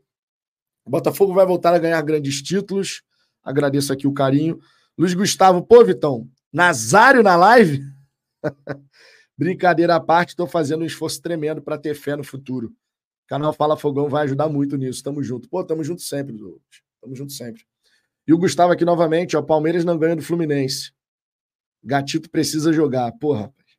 O 0.85 0.91
Botafogo 0.91 1.33
vai 1.33 1.45
voltar 1.45 1.73
a 1.73 1.79
ganhar 1.79 2.01
grandes 2.03 2.41
títulos. 2.41 3.01
Agradeço 3.43 3.91
aqui 3.91 4.05
o 4.05 4.13
carinho. 4.13 4.59
Luiz 4.99 5.13
Gustavo, 5.13 5.65
pô, 5.65 5.81
Vitão, 5.85 6.29
Nazário 6.51 7.23
na 7.23 7.37
live? 7.37 7.81
Brincadeira 9.37 9.95
à 9.95 9.99
parte, 10.01 10.31
estou 10.31 10.45
fazendo 10.45 10.81
um 10.81 10.85
esforço 10.85 11.21
tremendo 11.21 11.61
para 11.61 11.77
ter 11.77 11.95
fé 11.95 12.17
no 12.17 12.23
futuro. 12.25 12.67
O 12.67 13.27
canal 13.29 13.53
Fala 13.53 13.77
Fogão 13.77 14.09
vai 14.09 14.25
ajudar 14.25 14.49
muito 14.49 14.75
nisso. 14.75 15.01
Tamo 15.01 15.23
junto. 15.23 15.47
Pô, 15.47 15.63
tamo 15.63 15.85
junto 15.85 16.01
sempre, 16.01 16.35
Douglas. 16.35 16.83
Tamo 16.99 17.15
junto 17.15 17.31
sempre. 17.31 17.63
E 18.27 18.33
o 18.33 18.37
Gustavo 18.37 18.73
aqui 18.73 18.83
novamente, 18.83 19.37
ó. 19.37 19.41
Palmeiras 19.41 19.85
não 19.85 19.97
ganha 19.97 20.17
do 20.17 20.21
Fluminense. 20.21 20.91
Gatito 21.81 22.29
precisa 22.29 22.73
jogar. 22.73 23.09
Porra, 23.13 23.43
rapaz. 23.43 23.69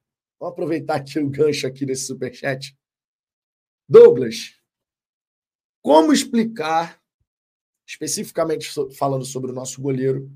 Vamos 0.41 0.53
aproveitar 0.55 0.95
aqui 0.95 1.19
o 1.19 1.29
gancho 1.29 1.67
aqui 1.67 1.85
nesse 1.85 2.07
superchat. 2.07 2.75
Douglas, 3.87 4.55
como 5.83 6.15
explicar, 6.15 6.99
especificamente 7.87 8.73
falando 8.97 9.27
sobre 9.27 9.51
o 9.51 9.55
nosso 9.55 9.83
goleiro, 9.83 10.31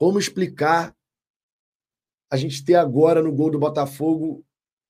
como 0.00 0.18
explicar 0.18 0.96
a 2.32 2.36
gente 2.38 2.64
ter 2.64 2.74
agora 2.74 3.22
no 3.22 3.30
gol 3.30 3.50
do 3.50 3.58
Botafogo 3.58 4.42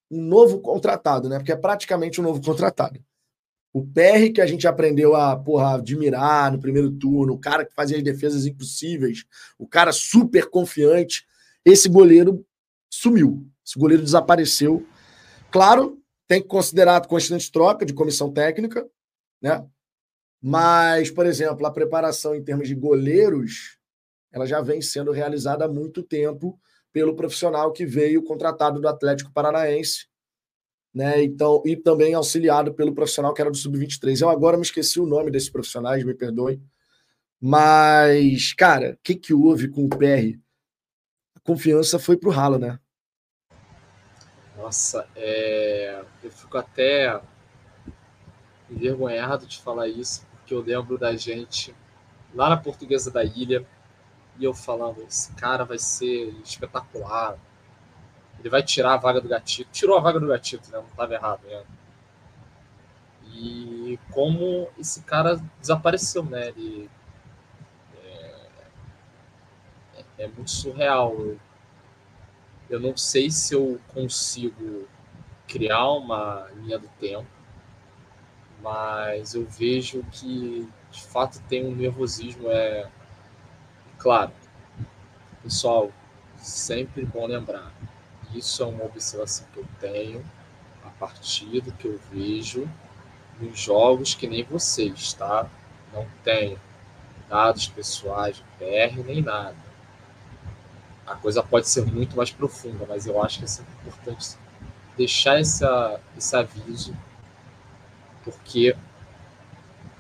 um 0.09 0.23
novo 0.23 0.61
contratado, 0.61 1.29
né? 1.29 1.39
Porque 1.39 1.51
é 1.51 1.57
praticamente 1.57 2.21
um 2.21 2.25
novo 2.25 2.41
contratado. 2.41 3.03
O 3.73 3.85
PR 3.85 4.33
que 4.33 4.41
a 4.41 4.47
gente 4.47 4.69
aprendeu 4.69 5.17
a 5.17 5.37
porra, 5.37 5.75
admirar 5.75 6.53
no 6.53 6.61
primeiro 6.61 6.93
turno, 6.93 7.33
o 7.33 7.39
cara 7.39 7.65
que 7.65 7.75
fazia 7.75 7.97
as 7.97 8.05
defesas 8.05 8.47
impossíveis, 8.47 9.25
o 9.59 9.67
cara 9.67 9.91
super 9.91 10.49
confiante, 10.49 11.27
esse 11.65 11.89
goleiro 11.89 12.47
sumiu. 12.89 13.45
Esse 13.67 13.77
goleiro 13.77 14.05
desapareceu. 14.05 14.87
Claro, 15.51 16.01
tem 16.29 16.41
que 16.41 16.47
considerar 16.47 16.97
a 16.97 17.05
constante 17.05 17.51
troca 17.51 17.85
de 17.85 17.95
comissão 17.95 18.33
técnica, 18.33 18.89
né? 19.43 19.67
Mas, 20.41 21.11
por 21.11 21.27
exemplo, 21.27 21.67
a 21.67 21.73
preparação 21.73 22.33
em 22.33 22.45
termos 22.45 22.69
de 22.69 22.77
goleiros, 22.77 23.80
ela 24.33 24.47
já 24.47 24.61
vem 24.61 24.81
sendo 24.81 25.13
realizada 25.13 25.65
há 25.65 25.69
muito 25.69 26.03
tempo 26.03 26.59
pelo 26.93 27.15
profissional 27.15 27.73
que 27.73 27.87
veio 27.87 28.23
contratado 28.23 28.81
do 28.81 28.89
Atlético 28.89 29.33
Paranaense, 29.33 30.07
né? 30.93 31.23
Então, 31.23 31.63
e 31.65 31.77
também 31.77 32.15
auxiliado 32.15 32.75
pelo 32.75 32.95
profissional 32.95 33.33
que 33.33 33.41
era 33.41 33.51
do 33.51 33.57
sub-23. 33.57 34.21
Eu 34.21 34.29
agora 34.29 34.57
me 34.57 34.63
esqueci 34.63 35.01
o 35.01 35.07
nome 35.07 35.31
desses 35.31 35.51
profissionais, 35.51 36.05
me 36.05 36.15
perdoem. 36.15 36.63
Mas, 37.41 38.53
cara, 38.53 38.93
o 38.93 38.99
que, 39.03 39.15
que 39.15 39.33
houve 39.33 39.69
com 39.69 39.85
o 39.85 39.89
PR? 39.89 40.39
confiança 41.43 41.99
foi 41.99 42.17
pro 42.17 42.31
ralo, 42.31 42.59
né? 42.59 42.79
Nossa, 44.57 45.09
é... 45.17 46.03
eu 46.23 46.31
fico 46.31 46.57
até 46.59 47.21
envergonhado 48.71 49.47
de 49.47 49.59
falar 49.59 49.89
isso, 49.89 50.25
porque 50.31 50.55
eu 50.55 50.61
lembro 50.61 50.97
da 50.97 51.17
gente 51.17 51.75
lá 52.35 52.51
na 52.51 52.57
Portuguesa 52.57 53.11
da 53.11 53.25
Ilha, 53.25 53.67
e 54.41 54.45
eu 54.45 54.55
falando, 54.55 55.03
esse 55.03 55.33
cara 55.35 55.65
vai 55.67 55.79
ser 55.79 56.35
espetacular. 56.43 57.39
Ele 58.39 58.49
vai 58.49 58.63
tirar 58.63 58.95
a 58.95 58.97
vaga 58.97 59.21
do 59.21 59.29
gatito. 59.29 59.71
Tirou 59.71 59.99
a 59.99 60.01
vaga 60.01 60.19
do 60.19 60.27
gatito, 60.27 60.71
né? 60.71 60.79
Não 60.79 60.87
estava 60.87 61.13
errado, 61.13 61.43
né? 61.47 61.63
E 63.35 63.99
como 64.11 64.71
esse 64.79 65.03
cara 65.03 65.39
desapareceu, 65.61 66.25
né? 66.25 66.49
Ele 66.49 66.91
é, 68.03 68.47
é 70.21 70.27
muito 70.27 70.51
surreal. 70.51 71.15
Eu 72.71 72.81
não 72.81 72.97
sei 72.97 73.31
se 73.31 73.53
eu 73.55 73.79
consigo 73.93 74.89
criar 75.47 75.87
uma 75.93 76.49
linha 76.55 76.79
do 76.79 76.89
tempo, 76.99 77.27
mas 78.63 79.35
eu 79.35 79.45
vejo 79.45 80.03
que 80.05 80.67
de 80.91 81.03
fato 81.05 81.43
tem 81.43 81.67
um 81.67 81.75
nervosismo. 81.75 82.49
É 82.49 82.89
claro, 84.01 84.33
pessoal, 85.43 85.93
sempre 86.39 87.05
bom 87.05 87.27
lembrar. 87.27 87.71
Isso 88.35 88.63
é 88.63 88.67
uma 88.67 88.85
observação 88.85 89.47
que 89.53 89.61
eu 89.61 89.67
tenho 89.79 90.25
a 90.85 90.89
partir 90.89 91.61
do 91.61 91.71
que 91.73 91.87
eu 91.87 92.01
vejo 92.11 92.69
nos 93.39 93.59
jogos 93.59 94.15
que 94.15 94.27
nem 94.27 94.43
vocês, 94.43 95.13
tá? 95.13 95.49
Não 95.93 96.07
tenho 96.25 96.59
dados 97.29 97.69
pessoais 97.69 98.43
PR 98.59 99.03
nem 99.05 99.23
nada. 99.23 99.57
A 101.07 101.15
coisa 101.15 101.43
pode 101.43 101.69
ser 101.69 101.85
muito 101.85 102.17
mais 102.17 102.31
profunda, 102.31 102.87
mas 102.89 103.07
eu 103.07 103.23
acho 103.23 103.39
que 103.39 103.45
é 103.45 103.49
sempre 103.49 103.73
importante 103.81 104.37
deixar 104.97 105.39
essa, 105.39 106.01
esse 106.17 106.37
aviso, 106.37 106.97
porque 108.23 108.77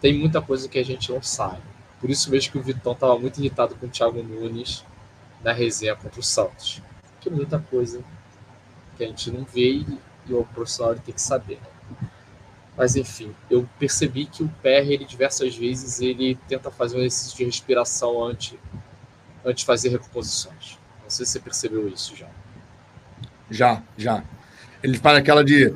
tem 0.00 0.18
muita 0.18 0.40
coisa 0.40 0.68
que 0.68 0.78
a 0.78 0.84
gente 0.84 1.10
não 1.10 1.22
sabe. 1.22 1.69
Por 2.00 2.08
isso 2.08 2.30
mesmo 2.30 2.52
que 2.52 2.58
o 2.58 2.62
Vitão 2.62 2.92
estava 2.92 3.18
muito 3.18 3.38
irritado 3.38 3.74
com 3.76 3.86
o 3.86 3.88
Thiago 3.88 4.22
Nunes 4.22 4.84
na 5.44 5.52
resenha 5.52 5.94
contra 5.94 6.18
o 6.18 6.22
Santos. 6.22 6.82
Que 7.20 7.28
muita 7.28 7.58
coisa 7.58 8.02
que 8.96 9.04
a 9.04 9.06
gente 9.06 9.30
não 9.30 9.44
vê 9.44 9.72
e, 9.72 9.98
e 10.26 10.32
o 10.34 10.44
profissional 10.44 10.94
tem 10.94 11.14
que 11.14 11.20
saber. 11.20 11.60
Mas 12.76 12.96
enfim, 12.96 13.34
eu 13.50 13.68
percebi 13.78 14.24
que 14.24 14.42
o 14.42 14.48
PR, 14.62 14.88
ele 14.88 15.04
diversas 15.04 15.54
vezes, 15.54 16.00
ele 16.00 16.38
tenta 16.48 16.70
fazer 16.70 16.96
um 16.96 17.00
exercício 17.00 17.36
de 17.36 17.44
respiração 17.44 18.24
antes, 18.24 18.54
antes 19.44 19.60
de 19.60 19.66
fazer 19.66 19.90
recomposições. 19.90 20.78
Não 21.02 21.10
sei 21.10 21.26
se 21.26 21.32
você 21.32 21.40
percebeu 21.40 21.88
isso 21.88 22.16
já. 22.16 22.28
Já, 23.50 23.82
já. 23.98 24.24
Ele 24.82 24.96
faz 24.96 25.18
aquela 25.18 25.44
de. 25.44 25.74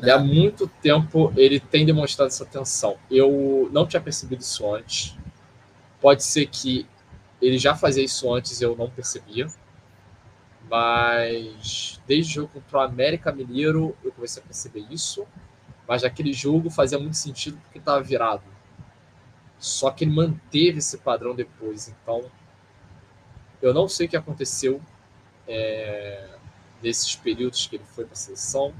Ele, 0.00 0.10
há 0.10 0.18
muito 0.18 0.68
tempo 0.82 1.32
ele 1.36 1.60
tem 1.60 1.84
demonstrado 1.84 2.28
essa 2.28 2.46
tensão. 2.46 2.96
Eu 3.10 3.68
não 3.72 3.86
tinha 3.86 4.00
percebido 4.00 4.40
isso 4.40 4.72
antes. 4.72 5.16
Pode 6.00 6.22
ser 6.22 6.46
que 6.46 6.86
ele 7.40 7.58
já 7.58 7.74
fazia 7.74 8.04
isso 8.04 8.32
antes 8.32 8.60
e 8.60 8.64
eu 8.64 8.76
não 8.76 8.88
percebia. 8.90 9.46
Mas 10.68 12.00
desde 12.06 12.32
o 12.32 12.34
jogo 12.42 12.52
contra 12.54 12.78
o 12.78 12.80
América 12.80 13.32
Mineiro 13.32 13.96
eu 14.02 14.12
comecei 14.12 14.42
a 14.42 14.46
perceber 14.46 14.86
isso. 14.90 15.26
Mas 15.86 16.04
aquele 16.04 16.32
jogo 16.32 16.70
fazia 16.70 16.98
muito 16.98 17.16
sentido 17.16 17.58
porque 17.64 17.78
estava 17.78 18.00
virado. 18.02 18.44
Só 19.58 19.90
que 19.90 20.04
ele 20.04 20.12
manteve 20.12 20.78
esse 20.78 20.98
padrão 20.98 21.34
depois. 21.34 21.88
Então 21.88 22.24
eu 23.60 23.74
não 23.74 23.88
sei 23.88 24.06
o 24.06 24.08
que 24.08 24.16
aconteceu. 24.16 24.80
É 25.46 26.30
nesses 26.82 27.14
períodos 27.14 27.66
que 27.66 27.76
ele 27.76 27.84
foi 27.84 28.04
para 28.04 28.14
a 28.14 28.16
seleção. 28.16 28.74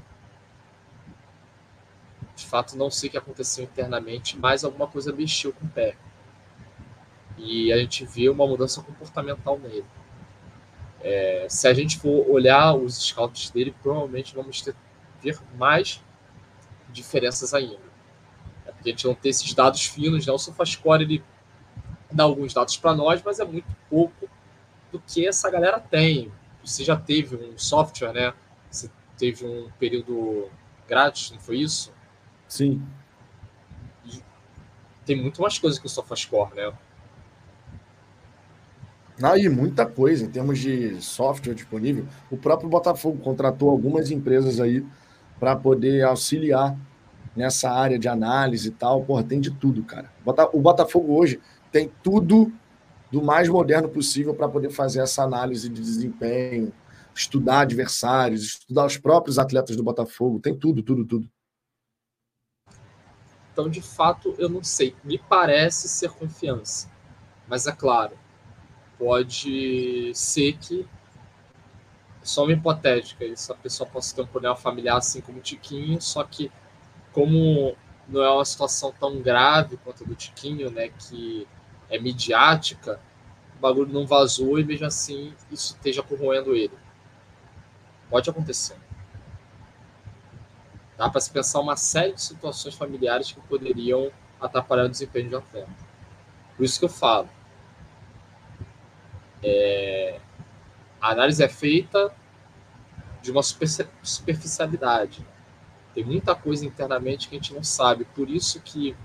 De 2.41 2.47
fato, 2.47 2.75
não 2.75 2.89
sei 2.89 3.07
o 3.07 3.11
que 3.11 3.17
aconteceu 3.17 3.63
internamente, 3.63 4.37
mas 4.37 4.63
alguma 4.63 4.87
coisa 4.87 5.13
mexeu 5.13 5.53
com 5.53 5.65
o 5.65 5.69
pé. 5.69 5.95
E 7.37 7.71
a 7.71 7.77
gente 7.77 8.03
vê 8.03 8.29
uma 8.29 8.47
mudança 8.47 8.81
comportamental 8.81 9.59
nele. 9.59 9.85
É, 11.01 11.45
se 11.47 11.67
a 11.67 11.73
gente 11.73 11.99
for 11.99 12.27
olhar 12.27 12.73
os 12.73 12.95
scouts 12.95 13.51
dele, 13.51 13.75
provavelmente 13.81 14.35
vamos 14.35 14.61
ter, 14.61 14.75
ver 15.21 15.39
mais 15.55 16.01
diferenças 16.89 17.53
ainda. 17.53 17.91
É 18.65 18.71
porque 18.71 18.89
a 18.89 18.91
gente 18.91 19.05
não 19.05 19.13
tem 19.13 19.29
esses 19.29 19.53
dados 19.53 19.85
finos, 19.85 20.25
né? 20.25 20.33
O 20.33 20.37
SofaScore 20.37 21.03
ele 21.03 21.23
dá 22.11 22.23
alguns 22.23 22.53
dados 22.53 22.75
para 22.77 22.95
nós, 22.95 23.21
mas 23.23 23.39
é 23.39 23.45
muito 23.45 23.67
pouco 23.89 24.27
do 24.91 24.99
que 24.99 25.27
essa 25.27 25.49
galera 25.49 25.79
tem 25.79 26.31
você 26.63 26.83
já 26.83 26.95
teve 26.95 27.35
um 27.35 27.57
software, 27.57 28.13
né? 28.13 28.33
Você 28.69 28.89
teve 29.17 29.45
um 29.45 29.69
período 29.79 30.49
grátis, 30.87 31.31
não 31.31 31.39
foi 31.39 31.57
isso? 31.57 31.91
Sim. 32.51 32.81
E 34.05 34.21
tem 35.05 35.21
muito 35.21 35.41
mais 35.41 35.57
coisa 35.57 35.79
que 35.79 35.85
o 35.85 35.89
SofaScore, 35.89 36.53
né? 36.53 36.73
Ah, 39.23 39.37
e 39.37 39.47
muita 39.47 39.85
coisa 39.85 40.25
em 40.25 40.29
termos 40.29 40.59
de 40.59 41.01
software 41.01 41.53
disponível. 41.53 42.05
O 42.29 42.35
próprio 42.35 42.67
Botafogo 42.69 43.19
contratou 43.19 43.69
algumas 43.69 44.11
empresas 44.11 44.59
aí 44.59 44.85
para 45.39 45.55
poder 45.55 46.03
auxiliar 46.03 46.77
nessa 47.33 47.71
área 47.71 47.97
de 47.97 48.09
análise 48.09 48.67
e 48.67 48.71
tal. 48.71 49.01
Porra, 49.05 49.23
tem 49.23 49.39
de 49.39 49.51
tudo, 49.51 49.81
cara. 49.83 50.11
O 50.51 50.59
Botafogo 50.59 51.17
hoje 51.17 51.39
tem 51.71 51.89
tudo 52.03 52.51
do 53.09 53.21
mais 53.21 53.47
moderno 53.47 53.87
possível 53.87 54.35
para 54.35 54.49
poder 54.49 54.71
fazer 54.71 54.99
essa 54.99 55.23
análise 55.23 55.69
de 55.69 55.81
desempenho, 55.81 56.73
estudar 57.15 57.61
adversários, 57.61 58.43
estudar 58.43 58.85
os 58.87 58.97
próprios 58.97 59.39
atletas 59.39 59.77
do 59.77 59.83
Botafogo, 59.83 60.37
tem 60.37 60.53
tudo, 60.53 60.83
tudo, 60.83 61.05
tudo. 61.05 61.29
Então, 63.51 63.69
de 63.69 63.81
fato, 63.81 64.33
eu 64.37 64.49
não 64.49 64.63
sei. 64.63 64.95
Me 65.03 65.17
parece 65.17 65.87
ser 65.89 66.09
confiança. 66.11 66.89
Mas 67.47 67.67
é 67.67 67.71
claro, 67.71 68.17
pode 68.97 70.11
ser 70.13 70.57
que 70.57 70.87
só 72.23 72.43
uma 72.43 72.53
hipotética, 72.53 73.25
isso 73.25 73.51
a 73.51 73.55
pessoa 73.55 73.89
possa 73.89 74.15
ter 74.15 74.21
um 74.21 74.27
problema 74.27 74.55
familiar 74.55 74.97
assim 74.97 75.21
como 75.21 75.39
o 75.39 75.41
Tiquinho, 75.41 75.99
só 76.01 76.23
que 76.23 76.51
como 77.11 77.75
não 78.07 78.21
é 78.21 78.31
uma 78.31 78.45
situação 78.45 78.93
tão 78.99 79.19
grave 79.21 79.77
quanto 79.77 80.03
a 80.03 80.07
do 80.07 80.15
Tiquinho, 80.15 80.69
né, 80.69 80.89
que 80.89 81.47
é 81.89 81.99
midiática, 81.99 82.99
o 83.57 83.59
bagulho 83.59 83.91
não 83.91 84.05
vazou 84.05 84.59
e 84.59 84.63
mesmo 84.63 84.85
assim 84.85 85.33
isso 85.51 85.73
esteja 85.75 86.03
corroendo 86.03 86.55
ele. 86.55 86.77
Pode 88.09 88.29
acontecer. 88.29 88.77
Dá 91.01 91.09
para 91.09 91.19
se 91.19 91.31
pensar 91.31 91.59
uma 91.59 91.75
série 91.75 92.13
de 92.13 92.21
situações 92.21 92.75
familiares 92.75 93.31
que 93.31 93.41
poderiam 93.41 94.11
atrapalhar 94.39 94.85
o 94.85 94.89
desempenho 94.89 95.29
de 95.29 95.35
um 95.35 95.39
atleta. 95.39 95.71
Por 96.55 96.63
isso 96.63 96.77
que 96.77 96.85
eu 96.85 96.89
falo. 96.89 97.27
É, 99.41 100.19
a 101.01 101.09
análise 101.09 101.43
é 101.43 101.49
feita 101.49 102.13
de 103.19 103.31
uma 103.31 103.41
superficialidade. 103.41 105.25
Tem 105.95 106.05
muita 106.05 106.35
coisa 106.35 106.67
internamente 106.67 107.27
que 107.27 107.35
a 107.35 107.39
gente 107.39 107.55
não 107.55 107.63
sabe. 107.63 108.05
Por 108.05 108.29
isso 108.29 108.61
que 108.61 108.95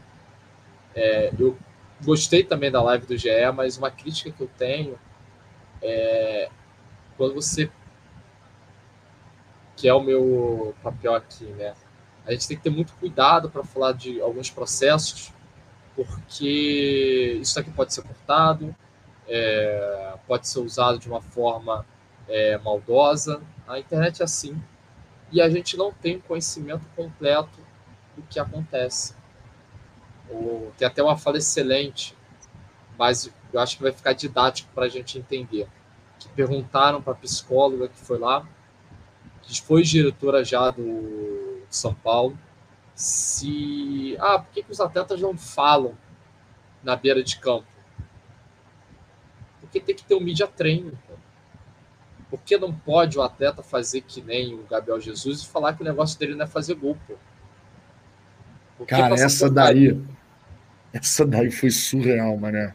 é, 0.95 1.33
eu 1.39 1.57
Gostei 2.05 2.45
também 2.45 2.71
da 2.71 2.83
live 2.83 3.07
do 3.07 3.17
GE, 3.17 3.31
mas 3.55 3.79
uma 3.79 3.91
crítica 3.91 4.31
que 4.31 4.43
eu 4.43 4.51
tenho 4.59 4.99
é 5.81 6.51
quando 7.17 7.35
você 7.35 7.71
que 9.75 9.89
é 9.89 9.95
o 9.95 10.03
meu 10.03 10.75
papel 10.83 11.15
aqui, 11.15 11.45
né? 11.45 11.75
A 12.27 12.33
gente 12.33 12.49
tem 12.49 12.57
que 12.57 12.63
ter 12.65 12.71
muito 12.71 12.93
cuidado 12.95 13.49
para 13.49 13.63
falar 13.63 13.93
de 13.93 14.21
alguns 14.21 14.51
processos, 14.51 15.33
porque 15.95 17.39
isso 17.41 17.59
aqui 17.59 17.71
pode 17.71 17.95
ser 17.95 18.03
cortado, 18.03 18.75
é, 19.29 20.15
pode 20.27 20.49
ser 20.49 20.59
usado 20.59 20.99
de 20.99 21.09
uma 21.09 21.23
forma 21.23 21.87
é, 22.29 22.59
maldosa. 22.59 23.41
A 23.67 23.79
internet 23.79 24.23
é 24.23 24.25
assim. 24.25 24.61
E 25.31 25.41
a 25.41 25.49
gente 25.49 25.77
não 25.77 25.93
tem 25.93 26.19
conhecimento 26.19 26.85
completo 26.97 27.61
do 28.17 28.23
que 28.23 28.41
acontece. 28.41 29.15
O, 30.29 30.73
tem 30.77 30.87
até 30.87 31.03
uma 31.03 31.17
fala 31.17 31.39
excelente, 31.39 32.17
mas 32.99 33.31
eu 33.53 33.61
acho 33.61 33.77
que 33.77 33.85
vai 33.85 33.93
ficar 33.93 34.13
didático 34.15 34.69
para 34.75 34.87
a 34.87 34.89
gente 34.89 35.17
entender. 35.17 35.69
Que 36.19 36.29
perguntaram 36.31 37.01
para 37.01 37.13
a 37.13 37.17
psicóloga 37.17 37.89
que 37.89 37.99
foi 37.99 38.19
lá, 38.19 38.45
que 39.43 39.61
foi 39.63 39.83
diretora 39.83 40.45
já 40.45 40.73
do 40.73 41.46
São 41.77 41.95
Paulo, 41.95 42.39
se. 42.95 44.17
Ah, 44.19 44.39
por 44.39 44.53
que, 44.53 44.63
que 44.63 44.73
os 44.73 44.81
atletas 44.81 45.21
não 45.21 45.37
falam 45.37 45.97
na 46.83 46.97
beira 46.97 47.23
de 47.23 47.39
campo? 47.39 47.67
Porque 49.61 49.81
tem 49.81 49.95
que 49.95 50.05
ter 50.05 50.15
um 50.15 50.21
media 50.21 50.47
training. 50.47 50.93
Por 52.31 52.41
que 52.41 52.57
não 52.57 52.73
pode 52.73 53.19
o 53.19 53.23
atleta 53.23 53.63
fazer 53.63 54.01
que 54.01 54.21
nem 54.21 54.55
o 54.55 54.65
Gabriel 54.65 55.01
Jesus 55.01 55.43
e 55.43 55.47
falar 55.47 55.75
que 55.75 55.83
o 55.83 55.85
negócio 55.85 56.19
dele 56.19 56.35
não 56.35 56.45
é 56.45 56.49
fazer 56.49 56.75
gol, 56.75 56.97
pô? 57.07 57.15
Cara, 58.87 59.15
essa 59.15 59.51
daí. 59.51 59.99
Essa 60.93 61.27
daí 61.27 61.51
foi 61.51 61.71
surreal, 61.71 62.37
mané. 62.37 62.75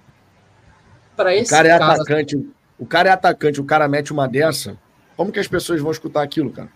Para 1.15 1.35
esse 1.35 1.51
o 1.51 1.55
cara 1.55 1.67
é 1.67 1.77
caso... 1.79 2.01
atacante. 2.01 2.51
O 2.77 2.85
cara 2.85 3.09
é 3.09 3.11
atacante, 3.11 3.61
o 3.61 3.65
cara 3.65 3.87
mete 3.87 4.11
uma 4.11 4.27
dessa. 4.27 4.77
Como 5.15 5.31
que 5.31 5.39
as 5.39 5.47
pessoas 5.47 5.81
vão 5.81 5.91
escutar 5.91 6.23
aquilo, 6.23 6.51
cara? 6.51 6.69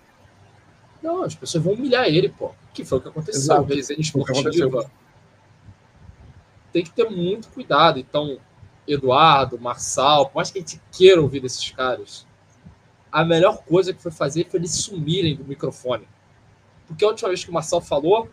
Não, 1.05 1.21
as 1.21 1.35
pessoas 1.35 1.63
vão 1.63 1.73
humilhar 1.73 2.07
ele, 2.07 2.29
pô. 2.29 2.51
Que 2.73 2.83
foi 2.83 2.97
o 2.97 3.01
que 3.01 3.09
aconteceu. 3.09 3.41
Exato. 3.41 3.73
Resenha 3.73 3.99
esportiva. 3.99 4.89
Tem 6.73 6.83
que 6.83 6.91
ter 6.91 7.07
muito 7.09 7.47
cuidado. 7.49 7.99
Então, 7.99 8.39
Eduardo, 8.87 9.59
Marçal, 9.59 10.25
por 10.25 10.37
mais 10.37 10.49
que 10.49 10.57
a 10.57 10.61
gente 10.61 10.81
queira 10.91 11.21
ouvir 11.21 11.41
desses 11.41 11.69
caras, 11.69 12.25
a 13.11 13.23
melhor 13.23 13.63
coisa 13.63 13.93
que 13.93 14.01
foi 14.01 14.11
fazer 14.11 14.49
foi 14.49 14.59
eles 14.59 14.71
sumirem 14.71 15.35
do 15.35 15.45
microfone. 15.45 16.07
Porque 16.87 17.05
a 17.05 17.07
última 17.07 17.29
vez 17.29 17.43
que 17.43 17.51
o 17.51 17.53
Marçal 17.53 17.81
falou, 17.81 18.27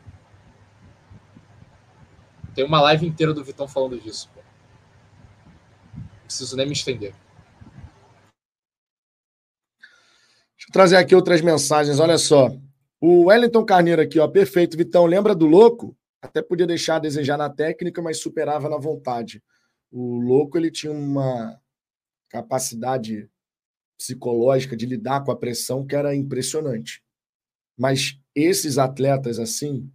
tem 2.55 2.65
uma 2.65 2.81
live 2.81 3.07
inteira 3.07 3.35
do 3.35 3.45
Vitão 3.45 3.69
falando 3.69 4.01
disso. 4.01 4.31
Pô. 4.35 4.41
Não 5.95 6.25
preciso 6.25 6.57
nem 6.57 6.67
me 6.67 6.73
estender. 6.73 7.15
Deixa 10.63 10.69
eu 10.69 10.73
trazer 10.73 10.97
aqui 10.97 11.15
outras 11.15 11.41
mensagens, 11.41 11.99
olha 11.99 12.17
só. 12.17 12.57
O 13.01 13.25
Wellington 13.25 13.65
Carneiro 13.65 14.01
aqui, 14.01 14.21
ó, 14.21 14.29
perfeito. 14.29 14.77
Vitão, 14.77 15.07
lembra 15.07 15.35
do 15.35 15.45
louco? 15.45 15.97
Até 16.21 16.41
podia 16.41 16.67
deixar 16.67 16.97
a 16.97 17.01
desejar 17.01 17.37
na 17.37 17.51
técnica, 17.51 18.01
mas 18.01 18.21
superava 18.21 18.69
na 18.69 18.79
vontade. 18.79 19.43
O 19.91 20.21
louco 20.21 20.57
ele 20.57 20.71
tinha 20.71 20.93
uma 20.93 21.59
capacidade 22.29 23.29
psicológica 23.99 24.77
de 24.77 24.87
lidar 24.87 25.25
com 25.25 25.33
a 25.33 25.37
pressão 25.37 25.85
que 25.85 25.97
era 25.97 26.15
impressionante. 26.15 27.03
Mas 27.77 28.17
esses 28.33 28.79
atletas 28.79 29.41
assim, 29.41 29.91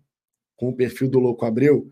com 0.57 0.67
o 0.67 0.75
perfil 0.75 1.09
do 1.09 1.19
Louco 1.19 1.45
Abreu, 1.45 1.89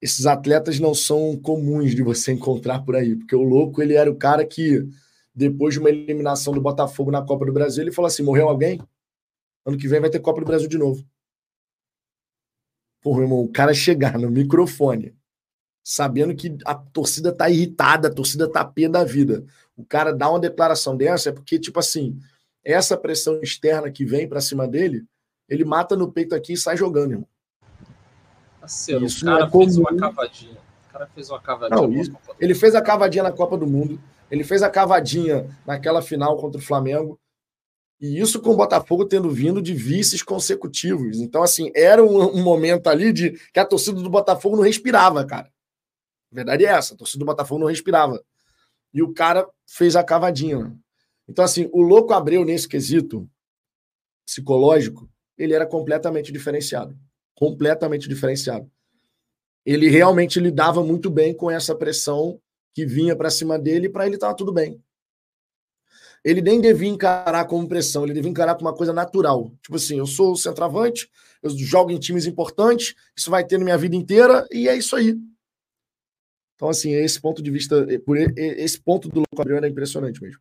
esses 0.00 0.26
atletas 0.26 0.78
não 0.78 0.94
são 0.94 1.36
comuns 1.36 1.92
de 1.92 2.04
você 2.04 2.30
encontrar 2.32 2.84
por 2.84 2.94
aí, 2.94 3.16
porque 3.16 3.34
o 3.34 3.42
Louco 3.42 3.82
ele 3.82 3.94
era 3.94 4.10
o 4.10 4.16
cara 4.16 4.46
que 4.46 4.88
depois 5.38 5.74
de 5.74 5.80
uma 5.80 5.88
eliminação 5.88 6.52
do 6.52 6.60
Botafogo 6.60 7.10
na 7.10 7.24
Copa 7.24 7.46
do 7.46 7.52
Brasil, 7.52 7.82
ele 7.82 7.92
falou 7.92 8.08
assim: 8.08 8.22
"Morreu 8.22 8.48
alguém? 8.48 8.80
Ano 9.64 9.78
que 9.78 9.86
vem 9.86 10.00
vai 10.00 10.10
ter 10.10 10.18
Copa 10.20 10.40
do 10.40 10.46
Brasil 10.46 10.68
de 10.68 10.76
novo". 10.76 11.04
Porra, 13.00 13.22
irmão, 13.22 13.40
o 13.40 13.48
cara 13.48 13.72
chegar 13.72 14.18
no 14.18 14.28
microfone 14.30 15.16
sabendo 15.84 16.34
que 16.34 16.54
a 16.66 16.74
torcida 16.74 17.32
tá 17.32 17.48
irritada, 17.48 18.08
a 18.08 18.14
torcida 18.14 18.46
tá 18.46 18.62
pé 18.62 18.88
da 18.90 19.04
vida. 19.04 19.46
O 19.74 19.82
cara 19.82 20.12
dá 20.12 20.28
uma 20.28 20.38
declaração 20.38 20.94
dessa 20.94 21.30
é 21.30 21.32
porque, 21.32 21.58
tipo 21.58 21.78
assim, 21.78 22.20
essa 22.62 22.94
pressão 22.94 23.40
externa 23.40 23.90
que 23.90 24.04
vem 24.04 24.28
para 24.28 24.38
cima 24.42 24.68
dele, 24.68 25.06
ele 25.48 25.64
mata 25.64 25.96
no 25.96 26.12
peito 26.12 26.34
aqui 26.34 26.52
e 26.52 26.56
sai 26.58 26.76
jogando, 26.76 27.12
irmão. 27.12 27.28
Parceiro, 28.60 29.06
isso 29.06 29.24
o 29.24 29.28
cara 29.30 29.46
é 29.46 29.50
fez 29.50 29.78
uma 29.78 29.96
cavadinha. 29.96 30.58
O 30.58 30.92
cara 30.92 31.06
fez 31.06 31.30
uma 31.30 31.40
cavadinha. 31.40 31.80
Não, 31.80 31.92
isso, 31.92 32.12
ele 32.38 32.54
fez 32.54 32.74
a 32.74 32.82
cavadinha 32.82 33.22
na 33.22 33.32
Copa 33.32 33.56
do 33.56 33.66
Mundo. 33.66 33.98
Ele 34.30 34.44
fez 34.44 34.62
a 34.62 34.70
cavadinha 34.70 35.48
naquela 35.66 36.02
final 36.02 36.36
contra 36.36 36.60
o 36.60 36.64
Flamengo. 36.64 37.18
E 38.00 38.20
isso 38.20 38.40
com 38.40 38.50
o 38.50 38.56
Botafogo 38.56 39.04
tendo 39.04 39.30
vindo 39.30 39.60
de 39.60 39.74
vices 39.74 40.22
consecutivos. 40.22 41.18
Então, 41.18 41.42
assim, 41.42 41.70
era 41.74 42.04
um, 42.04 42.36
um 42.36 42.42
momento 42.42 42.88
ali 42.88 43.12
de 43.12 43.32
que 43.52 43.58
a 43.58 43.64
torcida 43.64 44.00
do 44.00 44.10
Botafogo 44.10 44.56
não 44.56 44.62
respirava, 44.62 45.24
cara. 45.24 45.50
A 46.30 46.34
verdade 46.34 46.64
é 46.64 46.68
essa, 46.68 46.94
a 46.94 46.96
torcida 46.96 47.18
do 47.20 47.26
Botafogo 47.26 47.60
não 47.60 47.68
respirava. 47.68 48.22
E 48.92 49.02
o 49.02 49.12
cara 49.12 49.48
fez 49.66 49.96
a 49.96 50.04
cavadinha. 50.04 50.72
Então, 51.26 51.44
assim, 51.44 51.68
o 51.72 51.82
louco 51.82 52.12
Abreu, 52.12 52.44
nesse 52.44 52.68
quesito 52.68 53.28
psicológico, 54.24 55.08
ele 55.36 55.54
era 55.54 55.66
completamente 55.66 56.30
diferenciado. 56.30 56.96
Completamente 57.34 58.08
diferenciado. 58.08 58.70
Ele 59.64 59.88
realmente 59.88 60.38
lidava 60.38 60.82
muito 60.82 61.10
bem 61.10 61.34
com 61.34 61.50
essa 61.50 61.74
pressão 61.74 62.40
que 62.78 62.86
vinha 62.86 63.16
para 63.16 63.28
cima 63.28 63.58
dele 63.58 63.88
para 63.88 64.06
ele 64.06 64.14
estava 64.14 64.36
tudo 64.36 64.52
bem. 64.52 64.80
Ele 66.24 66.40
nem 66.40 66.60
devia 66.60 66.88
encarar 66.88 67.44
como 67.46 67.66
pressão, 67.66 68.04
ele 68.04 68.14
devia 68.14 68.30
encarar 68.30 68.54
como 68.54 68.68
uma 68.68 68.76
coisa 68.76 68.92
natural. 68.92 69.52
Tipo 69.60 69.74
assim, 69.74 69.98
eu 69.98 70.06
sou 70.06 70.36
centroavante, 70.36 71.10
eu 71.42 71.50
jogo 71.50 71.90
em 71.90 71.98
times 71.98 72.24
importantes, 72.24 72.94
isso 73.16 73.32
vai 73.32 73.44
ter 73.44 73.58
na 73.58 73.64
minha 73.64 73.76
vida 73.76 73.96
inteira 73.96 74.46
e 74.52 74.68
é 74.68 74.76
isso 74.76 74.94
aí. 74.94 75.18
Então, 76.54 76.68
assim, 76.68 76.92
esse 76.92 77.20
ponto 77.20 77.42
de 77.42 77.50
vista, 77.50 77.84
por 78.06 78.16
esse 78.16 78.80
ponto 78.80 79.08
do 79.08 79.16
Louco 79.16 79.42
Abreu 79.42 79.58
é 79.58 79.68
impressionante 79.68 80.22
mesmo. 80.22 80.40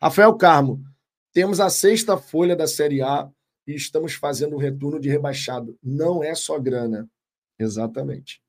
Rafael 0.00 0.32
Carmo, 0.36 0.84
temos 1.32 1.58
a 1.58 1.68
sexta 1.68 2.16
folha 2.16 2.54
da 2.54 2.68
Série 2.68 3.02
A 3.02 3.28
e 3.66 3.74
estamos 3.74 4.14
fazendo 4.14 4.54
um 4.54 4.58
retorno 4.58 5.00
de 5.00 5.08
rebaixado. 5.08 5.76
Não 5.82 6.22
é 6.22 6.32
só 6.36 6.60
grana. 6.60 7.10
Exatamente. 7.58 8.41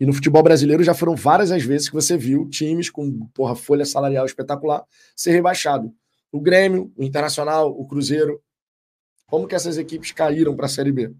E 0.00 0.06
no 0.06 0.12
futebol 0.12 0.42
brasileiro 0.42 0.82
já 0.82 0.92
foram 0.94 1.14
várias 1.14 1.50
as 1.50 1.62
vezes 1.62 1.88
que 1.88 1.94
você 1.94 2.16
viu 2.16 2.48
times 2.48 2.90
com 2.90 3.26
porra, 3.28 3.54
folha 3.54 3.84
salarial 3.84 4.26
espetacular 4.26 4.84
ser 5.14 5.32
rebaixado. 5.32 5.94
O 6.32 6.40
Grêmio, 6.40 6.92
o 6.96 7.04
Internacional, 7.04 7.70
o 7.70 7.86
Cruzeiro. 7.86 8.42
Como 9.26 9.46
que 9.46 9.54
essas 9.54 9.78
equipes 9.78 10.12
caíram 10.12 10.56
para 10.56 10.66
a 10.66 10.68
Série 10.68 10.92
B? 10.92 11.12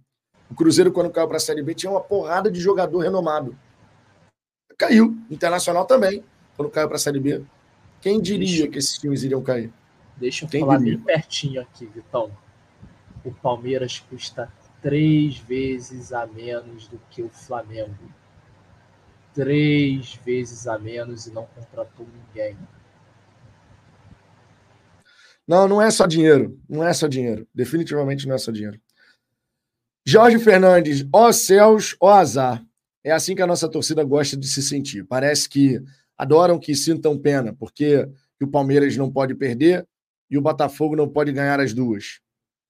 O 0.51 0.55
Cruzeiro, 0.55 0.93
quando 0.93 1.11
caiu 1.11 1.29
para 1.29 1.37
a 1.37 1.41
Série 1.41 1.63
B, 1.63 1.75
tinha 1.75 1.91
uma 1.91 2.01
porrada 2.01 2.51
de 2.51 2.61
jogador 2.61 2.99
renomado 2.99 3.57
caiu. 4.77 5.17
Internacional 5.31 5.87
também, 5.87 6.23
quando 6.57 6.71
caiu 6.71 6.89
para 6.89 6.97
a 6.97 7.01
Série 7.01 7.21
B. 7.21 7.43
Quem 8.01 8.21
diria 8.21 8.47
Deixa... 8.47 8.69
que 8.69 8.79
esses 8.79 8.99
times 8.99 9.23
iriam 9.23 9.43
cair? 9.43 9.73
Deixa 10.17 10.45
eu 10.45 10.49
Quem 10.49 10.61
falar 10.61 10.79
diria? 10.79 10.97
bem 10.97 11.05
pertinho 11.05 11.61
aqui, 11.61 11.87
Vitão. 11.87 12.31
O 13.25 13.33
Palmeiras 13.33 13.99
custa 13.99 14.53
três 14.83 15.39
vezes 15.39 16.13
a 16.13 16.27
menos 16.27 16.87
do 16.89 17.01
que 17.11 17.23
o 17.23 17.29
Flamengo. 17.31 17.97
Três 19.35 20.15
vezes 20.25 20.67
a 20.67 20.79
menos 20.79 21.27
e 21.27 21.33
não 21.33 21.45
contratou 21.47 22.07
ninguém. 22.07 22.57
Não, 25.47 25.69
não 25.69 25.83
é 25.83 25.91
só 25.91 26.07
dinheiro. 26.07 26.59
Não 26.69 26.87
é 26.87 26.93
só 26.93 27.07
dinheiro. 27.07 27.47
Definitivamente 27.55 28.27
não 28.27 28.35
é 28.35 28.39
só 28.39 28.51
dinheiro. 28.51 28.81
Jorge 30.07 30.39
Fernandes, 30.39 31.07
ó 31.13 31.33
céus, 31.33 31.97
ó 32.01 32.11
azar. 32.11 32.65
É 33.03 33.11
assim 33.11 33.35
que 33.35 33.43
a 33.43 33.47
nossa 33.47 33.69
torcida 33.69 34.05
gosta 34.05 34.37
de 34.37 34.47
se 34.47 34.63
sentir. 34.63 35.05
Parece 35.05 35.49
que 35.49 35.83
adoram 36.17 36.59
que 36.59 36.75
sintam 36.75 37.19
pena, 37.19 37.53
porque 37.55 38.09
o 38.41 38.47
Palmeiras 38.47 38.97
não 38.97 39.11
pode 39.11 39.35
perder 39.35 39.87
e 40.31 40.39
o 40.39 40.43
Botafogo 40.43 40.95
não 40.95 41.09
pode 41.09 41.33
ganhar 41.33 41.59
as 41.61 41.73
duas. 41.73 42.21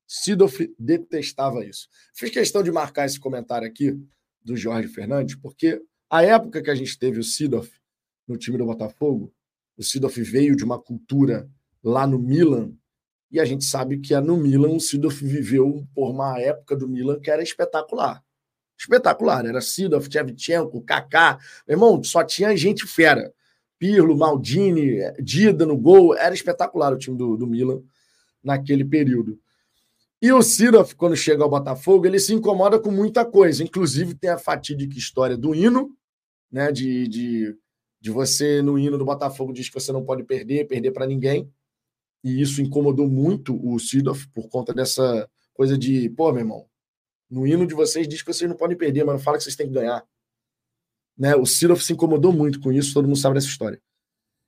Sidoff 0.06 0.72
detestava 0.78 1.64
isso. 1.64 1.88
Fiz 2.14 2.30
questão 2.30 2.62
de 2.62 2.70
marcar 2.70 3.06
esse 3.06 3.18
comentário 3.18 3.66
aqui 3.66 3.98
do 4.42 4.56
Jorge 4.56 4.88
Fernandes, 4.88 5.34
porque 5.36 5.80
a 6.10 6.22
época 6.22 6.62
que 6.62 6.70
a 6.70 6.74
gente 6.74 6.98
teve 6.98 7.18
o 7.18 7.24
Sidoff 7.24 7.70
no 8.26 8.36
time 8.36 8.58
do 8.58 8.66
Botafogo, 8.66 9.32
o 9.76 9.82
Sidoff 9.82 10.20
veio 10.22 10.56
de 10.56 10.64
uma 10.64 10.80
cultura 10.80 11.48
lá 11.82 12.06
no 12.06 12.18
Milan, 12.18 12.72
e 13.30 13.40
a 13.40 13.44
gente 13.44 13.64
sabe 13.64 13.98
que 13.98 14.18
no 14.20 14.36
Milan 14.36 14.76
o 14.76 14.80
Sidoff 14.80 15.24
viveu 15.24 15.86
por 15.94 16.10
uma 16.10 16.38
época 16.40 16.76
do 16.76 16.88
Milan 16.88 17.20
que 17.20 17.30
era 17.30 17.42
espetacular 17.42 18.24
espetacular. 18.78 19.46
Era 19.46 19.60
Sidorf, 19.60 20.08
Tchevchenko, 20.08 20.82
Kaká. 20.82 21.38
Meu 21.66 21.76
irmão, 21.76 22.02
só 22.02 22.24
tinha 22.24 22.56
gente 22.56 22.86
fera. 22.86 23.32
Pirlo, 23.78 24.16
Maldini, 24.16 24.98
Dida 25.20 25.66
no 25.66 25.76
gol. 25.76 26.16
Era 26.16 26.34
espetacular 26.34 26.92
o 26.92 26.98
time 26.98 27.16
do, 27.16 27.36
do 27.36 27.46
Milan 27.46 27.82
naquele 28.42 28.84
período. 28.84 29.38
E 30.24 30.32
o 30.32 30.40
Sidorf, 30.40 30.94
quando 30.94 31.14
chega 31.14 31.42
ao 31.42 31.50
Botafogo, 31.50 32.06
ele 32.06 32.18
se 32.18 32.32
incomoda 32.32 32.80
com 32.80 32.90
muita 32.90 33.26
coisa. 33.26 33.62
Inclusive, 33.62 34.14
tem 34.14 34.30
a 34.30 34.38
fatídica 34.38 34.96
história 34.96 35.36
do 35.36 35.54
hino, 35.54 35.94
né? 36.50 36.72
De, 36.72 37.06
de, 37.06 37.54
de 38.00 38.10
você, 38.10 38.62
no 38.62 38.78
hino 38.78 38.96
do 38.96 39.04
Botafogo, 39.04 39.52
diz 39.52 39.68
que 39.68 39.78
você 39.78 39.92
não 39.92 40.02
pode 40.02 40.24
perder, 40.24 40.66
perder 40.66 40.92
para 40.92 41.06
ninguém. 41.06 41.52
E 42.24 42.40
isso 42.40 42.62
incomodou 42.62 43.06
muito 43.06 43.54
o 43.62 43.78
Sidorf 43.78 44.26
por 44.28 44.48
conta 44.48 44.72
dessa 44.72 45.28
coisa 45.52 45.76
de, 45.76 46.08
pô, 46.08 46.32
meu 46.32 46.40
irmão, 46.40 46.66
no 47.30 47.46
hino 47.46 47.66
de 47.66 47.74
vocês 47.74 48.08
diz 48.08 48.22
que 48.22 48.32
vocês 48.32 48.48
não 48.48 48.56
podem 48.56 48.78
perder, 48.78 49.04
mas 49.04 49.16
não 49.16 49.22
fala 49.22 49.36
que 49.36 49.44
vocês 49.44 49.56
têm 49.56 49.66
que 49.66 49.74
ganhar. 49.74 50.02
Né? 51.18 51.36
O 51.36 51.44
Sirof 51.44 51.84
se 51.84 51.92
incomodou 51.92 52.32
muito 52.32 52.60
com 52.60 52.72
isso, 52.72 52.94
todo 52.94 53.06
mundo 53.06 53.18
sabe 53.18 53.34
dessa 53.34 53.48
história. 53.48 53.78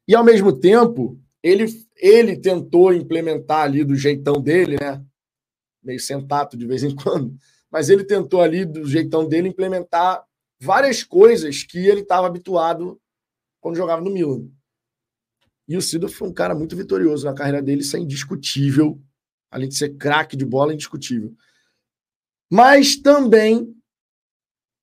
E 0.08 0.14
ao 0.14 0.24
mesmo 0.24 0.58
tempo, 0.58 1.20
ele, 1.42 1.66
ele 1.96 2.34
tentou 2.34 2.94
implementar 2.94 3.64
ali 3.64 3.84
do 3.84 3.94
jeitão 3.94 4.40
dele, 4.40 4.78
né? 4.80 5.04
Meio 5.86 6.00
sentato 6.00 6.56
de 6.56 6.66
vez 6.66 6.82
em 6.82 6.92
quando, 6.94 7.38
mas 7.70 7.88
ele 7.88 8.02
tentou 8.02 8.42
ali 8.42 8.64
do 8.64 8.84
jeitão 8.84 9.26
dele 9.26 9.48
implementar 9.48 10.26
várias 10.60 11.04
coisas 11.04 11.62
que 11.62 11.78
ele 11.78 12.00
estava 12.00 12.26
habituado 12.26 13.00
quando 13.60 13.76
jogava 13.76 14.02
no 14.02 14.10
Milan. 14.10 14.50
E 15.68 15.76
o 15.76 15.80
Sido 15.82 16.08
foi 16.08 16.28
um 16.28 16.32
cara 16.32 16.56
muito 16.56 16.76
vitorioso 16.76 17.24
na 17.24 17.34
carreira 17.34 17.62
dele, 17.62 17.82
isso 17.82 17.96
é 17.96 18.00
indiscutível. 18.00 19.00
Além 19.48 19.68
de 19.68 19.76
ser 19.76 19.96
craque 19.96 20.36
de 20.36 20.44
bola, 20.44 20.72
é 20.72 20.74
indiscutível. 20.74 21.36
Mas 22.50 22.96
também, 22.96 23.72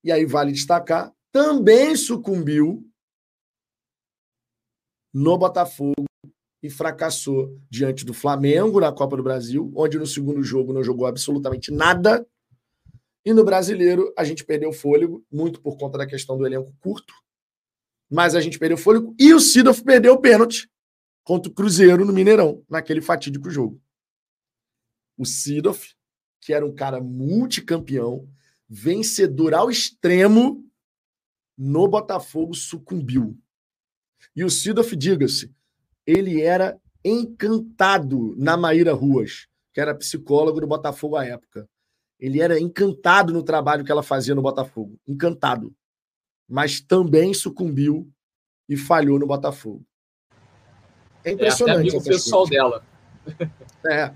e 0.02 0.10
aí 0.10 0.24
vale 0.24 0.52
destacar, 0.52 1.14
também 1.30 1.94
sucumbiu 1.96 2.82
no 5.12 5.36
Botafogo 5.36 6.06
e 6.64 6.70
fracassou 6.70 7.60
diante 7.68 8.04
do 8.04 8.14
Flamengo 8.14 8.80
na 8.80 8.90
Copa 8.90 9.16
do 9.16 9.22
Brasil, 9.22 9.70
onde 9.76 9.98
no 9.98 10.06
segundo 10.06 10.42
jogo 10.42 10.72
não 10.72 10.82
jogou 10.82 11.06
absolutamente 11.06 11.70
nada. 11.70 12.26
E 13.22 13.34
no 13.34 13.44
brasileiro 13.44 14.10
a 14.16 14.24
gente 14.24 14.42
perdeu 14.42 14.72
fôlego, 14.72 15.22
muito 15.30 15.60
por 15.60 15.76
conta 15.76 15.98
da 15.98 16.06
questão 16.06 16.38
do 16.38 16.46
elenco 16.46 16.74
curto. 16.80 17.12
Mas 18.10 18.34
a 18.34 18.40
gente 18.40 18.58
perdeu 18.58 18.78
fôlego 18.78 19.14
e 19.20 19.34
o 19.34 19.40
Sidoff 19.40 19.84
perdeu 19.84 20.14
o 20.14 20.20
pênalti 20.20 20.66
contra 21.22 21.52
o 21.52 21.54
Cruzeiro 21.54 22.02
no 22.02 22.12
Mineirão, 22.14 22.64
naquele 22.66 23.02
fatídico 23.02 23.50
jogo. 23.50 23.78
O 25.18 25.26
Sidoff 25.26 25.94
que 26.44 26.52
era 26.52 26.64
um 26.64 26.74
cara 26.74 27.00
multicampeão, 27.00 28.28
vencedor 28.68 29.54
ao 29.54 29.70
extremo, 29.70 30.62
no 31.56 31.88
Botafogo 31.88 32.52
sucumbiu. 32.52 33.38
E 34.36 34.44
o 34.44 34.50
Sidoff, 34.50 34.94
diga-se, 34.94 35.54
ele 36.06 36.42
era 36.42 36.78
encantado 37.04 38.34
na 38.36 38.56
Maíra 38.56 38.92
Ruas, 38.92 39.46
que 39.72 39.80
era 39.80 39.94
psicólogo 39.94 40.60
do 40.60 40.66
Botafogo 40.66 41.16
à 41.16 41.26
época. 41.26 41.68
Ele 42.18 42.40
era 42.40 42.58
encantado 42.58 43.32
no 43.32 43.42
trabalho 43.42 43.84
que 43.84 43.92
ela 43.92 44.02
fazia 44.02 44.34
no 44.34 44.42
Botafogo. 44.42 44.98
Encantado. 45.06 45.74
Mas 46.48 46.80
também 46.80 47.34
sucumbiu 47.34 48.10
e 48.68 48.76
falhou 48.76 49.18
no 49.18 49.26
Botafogo. 49.26 49.84
É 51.24 51.32
impressionante. 51.32 51.74
É, 51.84 51.96
amigo 51.96 52.04
pessoal 52.04 52.46
coisas. 52.46 52.56
dela. 52.56 52.84
É. 53.86 54.12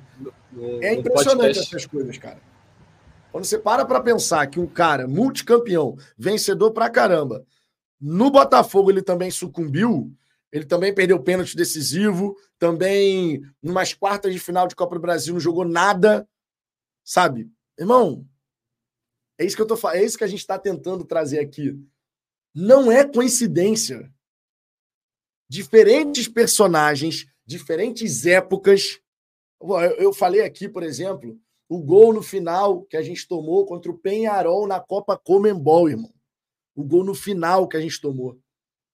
No, 0.52 0.82
é 0.82 0.94
impressionante 0.94 1.58
essas 1.58 1.86
coisas, 1.86 2.16
cara. 2.18 2.40
Quando 3.30 3.44
você 3.44 3.58
para 3.58 3.84
para 3.84 4.00
pensar 4.00 4.46
que 4.46 4.58
um 4.58 4.66
cara 4.66 5.06
multicampeão, 5.06 5.96
vencedor 6.16 6.72
pra 6.72 6.88
caramba, 6.88 7.44
no 8.00 8.30
Botafogo 8.30 8.90
ele 8.90 9.02
também 9.02 9.30
sucumbiu, 9.30 10.12
ele 10.50 10.64
também 10.64 10.94
perdeu 10.94 11.22
pênalti 11.22 11.56
decisivo, 11.56 12.36
também 12.58 13.42
numas 13.62 13.92
quartas 13.92 14.32
de 14.32 14.38
final 14.38 14.66
de 14.66 14.74
Copa 14.74 14.94
do 14.94 15.00
Brasil 15.00 15.34
não 15.34 15.40
jogou 15.40 15.64
nada, 15.64 16.28
sabe? 17.04 17.50
Irmão, 17.78 18.26
é 19.38 19.44
isso 19.44 19.54
que 19.54 19.62
eu 19.62 19.66
tô 19.66 19.90
é 19.90 20.02
isso 20.02 20.18
que 20.18 20.24
a 20.24 20.28
gente 20.28 20.40
está 20.40 20.58
tentando 20.58 21.04
trazer 21.04 21.38
aqui. 21.38 21.78
Não 22.54 22.90
é 22.90 23.06
coincidência. 23.06 24.12
Diferentes 25.48 26.28
personagens, 26.28 27.26
diferentes 27.46 28.26
épocas. 28.26 29.00
Eu 29.98 30.12
falei 30.12 30.42
aqui, 30.42 30.68
por 30.68 30.82
exemplo, 30.82 31.40
o 31.68 31.78
gol 31.78 32.12
no 32.12 32.22
final 32.22 32.82
que 32.82 32.96
a 32.96 33.02
gente 33.02 33.28
tomou 33.28 33.66
contra 33.66 33.90
o 33.90 33.98
Penharol 33.98 34.66
na 34.66 34.80
Copa 34.80 35.16
Comembol, 35.16 35.88
irmão. 35.88 36.12
O 36.74 36.82
gol 36.82 37.04
no 37.04 37.14
final 37.14 37.68
que 37.68 37.76
a 37.76 37.80
gente 37.80 38.00
tomou. 38.00 38.40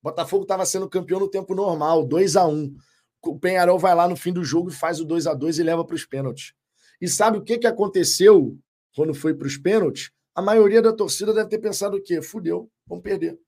Botafogo 0.04 0.42
estava 0.42 0.66
sendo 0.66 0.86
campeão 0.86 1.18
no 1.18 1.30
tempo 1.30 1.54
normal, 1.54 2.04
2 2.04 2.36
a 2.36 2.46
1 2.46 2.76
O 3.22 3.38
Penharol 3.38 3.78
vai 3.78 3.94
lá 3.94 4.06
no 4.06 4.14
fim 4.14 4.34
do 4.34 4.44
jogo 4.44 4.68
e 4.68 4.72
faz 4.72 5.00
o 5.00 5.04
2 5.04 5.26
a 5.26 5.32
2 5.32 5.58
e 5.58 5.62
leva 5.62 5.82
para 5.82 5.94
os 5.94 6.04
pênaltis. 6.04 6.52
E 7.00 7.08
sabe 7.08 7.38
o 7.38 7.42
que, 7.42 7.56
que 7.56 7.66
aconteceu 7.66 8.54
quando 8.94 9.14
foi 9.14 9.32
para 9.32 9.46
os 9.46 9.56
pênaltis? 9.56 10.10
A 10.34 10.42
maioria 10.42 10.82
da 10.82 10.92
torcida 10.92 11.32
deve 11.32 11.48
ter 11.48 11.58
pensado 11.58 11.96
o 11.96 12.02
quê? 12.02 12.20
Fudeu, 12.20 12.70
vamos 12.86 13.02
perder. 13.02 13.38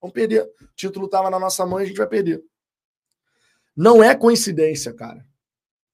Vamos 0.00 0.14
perder. 0.14 0.44
O 0.44 0.74
título 0.74 1.04
estava 1.04 1.28
na 1.28 1.38
nossa 1.38 1.66
mão 1.66 1.78
e 1.78 1.82
a 1.82 1.86
gente 1.86 1.98
vai 1.98 2.06
perder. 2.06 2.42
Não 3.76 4.02
é 4.02 4.14
coincidência, 4.14 4.94
cara. 4.94 5.22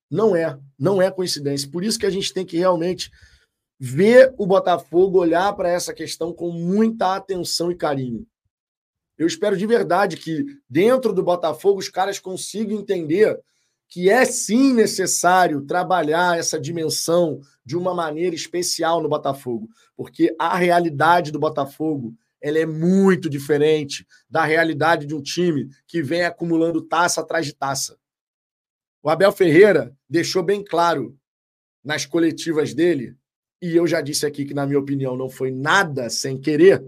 Não 0.08 0.36
é. 0.36 0.56
Não 0.78 1.02
é 1.02 1.10
coincidência. 1.10 1.68
Por 1.68 1.82
isso 1.82 1.98
que 1.98 2.06
a 2.06 2.10
gente 2.10 2.32
tem 2.32 2.46
que 2.46 2.56
realmente 2.56 3.10
ver 3.80 4.32
o 4.38 4.46
Botafogo 4.46 5.18
olhar 5.18 5.52
para 5.54 5.68
essa 5.68 5.92
questão 5.92 6.32
com 6.32 6.52
muita 6.52 7.16
atenção 7.16 7.72
e 7.72 7.76
carinho. 7.76 8.24
Eu 9.18 9.26
espero 9.26 9.56
de 9.56 9.66
verdade 9.66 10.16
que 10.16 10.46
dentro 10.70 11.12
do 11.12 11.24
Botafogo 11.24 11.80
os 11.80 11.88
caras 11.88 12.20
consigam 12.20 12.78
entender 12.78 13.38
que 13.88 14.08
é 14.08 14.24
sim 14.24 14.72
necessário 14.72 15.62
trabalhar 15.62 16.38
essa 16.38 16.60
dimensão 16.60 17.40
de 17.64 17.76
uma 17.76 17.94
maneira 17.94 18.36
especial 18.36 19.02
no 19.02 19.08
Botafogo, 19.08 19.68
porque 19.96 20.34
a 20.38 20.56
realidade 20.56 21.32
do 21.32 21.38
Botafogo 21.38 22.14
ela 22.40 22.58
é 22.58 22.66
muito 22.66 23.28
diferente 23.28 24.06
da 24.30 24.44
realidade 24.44 25.06
de 25.06 25.14
um 25.14 25.22
time 25.22 25.68
que 25.86 26.02
vem 26.02 26.22
acumulando 26.22 26.82
taça 26.82 27.20
atrás 27.20 27.44
de 27.44 27.52
taça. 27.52 27.98
O 29.02 29.10
Abel 29.10 29.32
Ferreira 29.32 29.92
deixou 30.08 30.42
bem 30.42 30.62
claro 30.62 31.18
nas 31.82 32.06
coletivas 32.06 32.74
dele, 32.74 33.16
e 33.60 33.74
eu 33.74 33.86
já 33.86 34.00
disse 34.00 34.24
aqui 34.26 34.44
que, 34.44 34.54
na 34.54 34.66
minha 34.66 34.78
opinião, 34.78 35.16
não 35.16 35.28
foi 35.28 35.50
nada 35.50 36.08
sem 36.10 36.38
querer, 36.38 36.84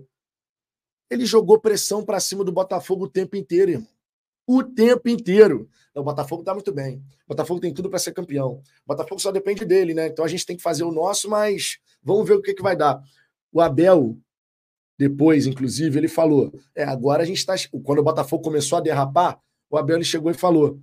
ele 1.10 1.26
jogou 1.26 1.60
pressão 1.60 2.04
para 2.04 2.20
cima 2.20 2.44
do 2.44 2.52
Botafogo 2.52 3.04
o 3.04 3.08
tempo 3.08 3.36
inteiro, 3.36 3.72
irmão. 3.72 3.88
O 4.46 4.62
tempo 4.62 5.08
inteiro. 5.08 5.68
o 5.94 6.02
Botafogo 6.02 6.42
está 6.42 6.54
muito 6.54 6.72
bem. 6.72 6.98
O 7.26 7.28
Botafogo 7.28 7.60
tem 7.60 7.74
tudo 7.74 7.90
para 7.90 7.98
ser 7.98 8.12
campeão. 8.12 8.62
O 8.84 8.86
Botafogo 8.86 9.20
só 9.20 9.32
depende 9.32 9.64
dele, 9.64 9.92
né? 9.92 10.06
Então 10.06 10.24
a 10.24 10.28
gente 10.28 10.46
tem 10.46 10.56
que 10.56 10.62
fazer 10.62 10.84
o 10.84 10.92
nosso, 10.92 11.28
mas 11.28 11.78
vamos 12.02 12.26
ver 12.26 12.34
o 12.34 12.42
que, 12.42 12.54
que 12.54 12.62
vai 12.62 12.76
dar. 12.76 13.02
O 13.52 13.60
Abel, 13.60 14.16
depois, 14.96 15.46
inclusive, 15.46 15.98
ele 15.98 16.08
falou: 16.08 16.52
é, 16.74 16.84
agora 16.84 17.22
a 17.22 17.26
gente 17.26 17.38
está. 17.38 17.54
Quando 17.84 17.98
o 17.98 18.04
Botafogo 18.04 18.42
começou 18.42 18.78
a 18.78 18.80
derrapar, 18.80 19.38
o 19.68 19.76
Abel 19.76 19.96
ele 19.96 20.04
chegou 20.04 20.30
e 20.30 20.34
falou: 20.34 20.80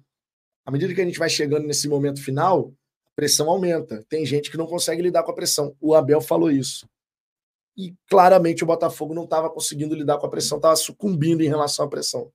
à 0.65 0.71
medida 0.71 0.93
que 0.93 1.01
a 1.01 1.05
gente 1.05 1.19
vai 1.19 1.30
chegando 1.30 1.65
nesse 1.65 1.88
momento 1.88 2.23
final, 2.23 2.73
a 3.07 3.15
pressão 3.15 3.49
aumenta. 3.49 4.05
Tem 4.09 4.25
gente 4.25 4.51
que 4.51 4.57
não 4.57 4.67
consegue 4.67 5.01
lidar 5.01 5.23
com 5.23 5.32
a 5.32 5.36
pressão. 5.36 5.75
O 5.80 5.93
Abel 5.95 6.21
falou 6.21 6.51
isso 6.51 6.88
e 7.78 7.95
claramente 8.09 8.63
o 8.63 8.67
Botafogo 8.67 9.13
não 9.13 9.25
estava 9.25 9.49
conseguindo 9.49 9.93
lidar 9.93 10.17
com 10.17 10.25
a 10.25 10.30
pressão, 10.30 10.57
estava 10.57 10.75
sucumbindo 10.75 11.43
em 11.43 11.47
relação 11.47 11.86
à 11.86 11.88
pressão. 11.88 12.32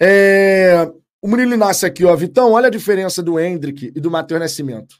É... 0.00 0.92
O 1.20 1.28
Murilo 1.28 1.56
nasce 1.56 1.86
aqui, 1.86 2.04
ó. 2.04 2.16
Vitão, 2.16 2.50
olha 2.50 2.66
a 2.66 2.70
diferença 2.70 3.22
do 3.22 3.38
Hendrick 3.38 3.92
e 3.94 4.00
do 4.00 4.10
Matheus 4.10 4.40
Nascimento. 4.40 4.96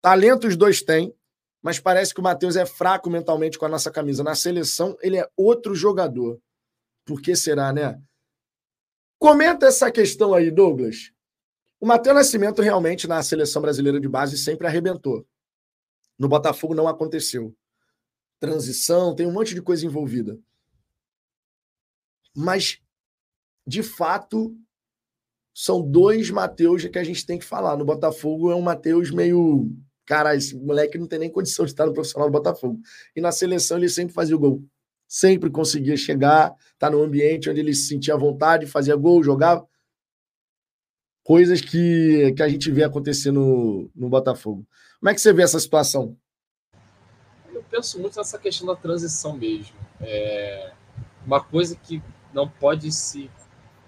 Talento 0.00 0.46
os 0.46 0.56
dois 0.56 0.80
têm, 0.80 1.14
mas 1.62 1.78
parece 1.78 2.14
que 2.14 2.20
o 2.20 2.22
Matheus 2.22 2.56
é 2.56 2.64
fraco 2.64 3.10
mentalmente 3.10 3.58
com 3.58 3.66
a 3.66 3.68
nossa 3.68 3.90
camisa. 3.90 4.24
Na 4.24 4.34
seleção, 4.34 4.96
ele 5.02 5.18
é 5.18 5.28
outro 5.36 5.74
jogador. 5.74 6.40
Por 7.04 7.20
que 7.20 7.36
será, 7.36 7.70
né? 7.70 8.00
Comenta 9.18 9.66
essa 9.66 9.90
questão 9.90 10.32
aí, 10.32 10.50
Douglas. 10.50 11.12
O 11.78 11.86
Matheus 11.86 12.16
Nascimento 12.16 12.62
realmente 12.62 13.06
na 13.06 13.22
seleção 13.22 13.60
brasileira 13.60 14.00
de 14.00 14.08
base 14.08 14.38
sempre 14.38 14.66
arrebentou. 14.66 15.26
No 16.18 16.28
Botafogo 16.28 16.74
não 16.74 16.88
aconteceu. 16.88 17.54
Transição, 18.40 19.14
tem 19.14 19.26
um 19.26 19.32
monte 19.32 19.54
de 19.54 19.62
coisa 19.62 19.86
envolvida. 19.86 20.38
Mas, 22.34 22.80
de 23.66 23.82
fato, 23.82 24.56
são 25.54 25.82
dois 25.82 26.30
Mateus 26.30 26.84
que 26.86 26.98
a 26.98 27.02
gente 27.02 27.26
tem 27.26 27.38
que 27.38 27.44
falar. 27.44 27.76
No 27.76 27.84
Botafogo 27.84 28.50
é 28.50 28.54
um 28.54 28.60
Mateus 28.60 29.10
meio. 29.10 29.70
Cara, 30.06 30.36
esse 30.36 30.56
moleque 30.56 30.96
não 30.96 31.06
tem 31.06 31.18
nem 31.18 31.30
condição 31.30 31.64
de 31.64 31.72
estar 31.72 31.84
no 31.84 31.92
profissional 31.92 32.28
do 32.28 32.32
Botafogo. 32.32 32.80
E 33.14 33.20
na 33.20 33.32
seleção 33.32 33.76
ele 33.76 33.88
sempre 33.88 34.14
fazia 34.14 34.36
o 34.36 34.38
gol. 34.38 34.62
Sempre 35.08 35.50
conseguia 35.50 35.96
chegar, 35.96 36.54
estar 36.74 36.74
tá 36.78 36.90
no 36.90 37.02
ambiente 37.02 37.50
onde 37.50 37.58
ele 37.58 37.74
se 37.74 37.88
sentia 37.88 38.14
à 38.14 38.16
vontade, 38.16 38.66
fazia 38.66 38.94
gol, 38.94 39.22
jogava. 39.22 39.66
Coisas 41.24 41.60
que, 41.60 42.32
que 42.36 42.42
a 42.42 42.48
gente 42.48 42.70
vê 42.70 42.84
acontecer 42.84 43.32
no, 43.32 43.90
no 43.94 44.08
Botafogo. 44.08 44.64
Como 45.00 45.10
é 45.10 45.14
que 45.14 45.20
você 45.20 45.32
vê 45.32 45.42
essa 45.42 45.60
situação? 45.60 46.16
Eu 47.52 47.62
penso 47.70 48.00
muito 48.00 48.16
nessa 48.16 48.36
questão 48.36 48.66
da 48.66 48.74
transição 48.74 49.32
mesmo. 49.32 49.76
É 50.00 50.72
uma 51.24 51.40
coisa 51.40 51.76
que 51.76 52.02
não 52.32 52.48
pode 52.48 52.90
se 52.90 53.30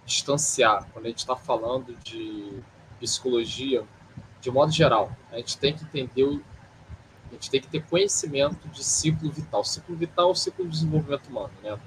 distanciar 0.06 0.89
quando 0.93 1.06
a 1.06 1.09
gente 1.09 1.18
está 1.18 1.34
falando 1.34 1.97
de 1.97 2.62
psicologia 3.01 3.84
de 4.40 4.51
modo 4.52 4.70
geral. 4.70 5.14
A 5.32 5.36
gente 5.39 5.59
tem 5.59 5.76
que 5.76 5.82
entender, 5.82 6.22
o, 6.22 6.40
a 7.28 7.32
gente 7.32 7.51
tem 7.51 7.60
que 7.60 7.68
ter 7.68 7.84
conhecimento 7.84 8.68
de 8.68 8.84
ciclo 8.84 9.30
vital. 9.30 9.64
Ciclo 9.64 9.97
vital 9.97 10.28
é 10.28 10.32
o 10.32 10.34
ciclo 10.34 10.64
de 10.64 10.70
desenvolvimento 10.70 11.26
humano, 11.26 11.52
né? 11.62 11.78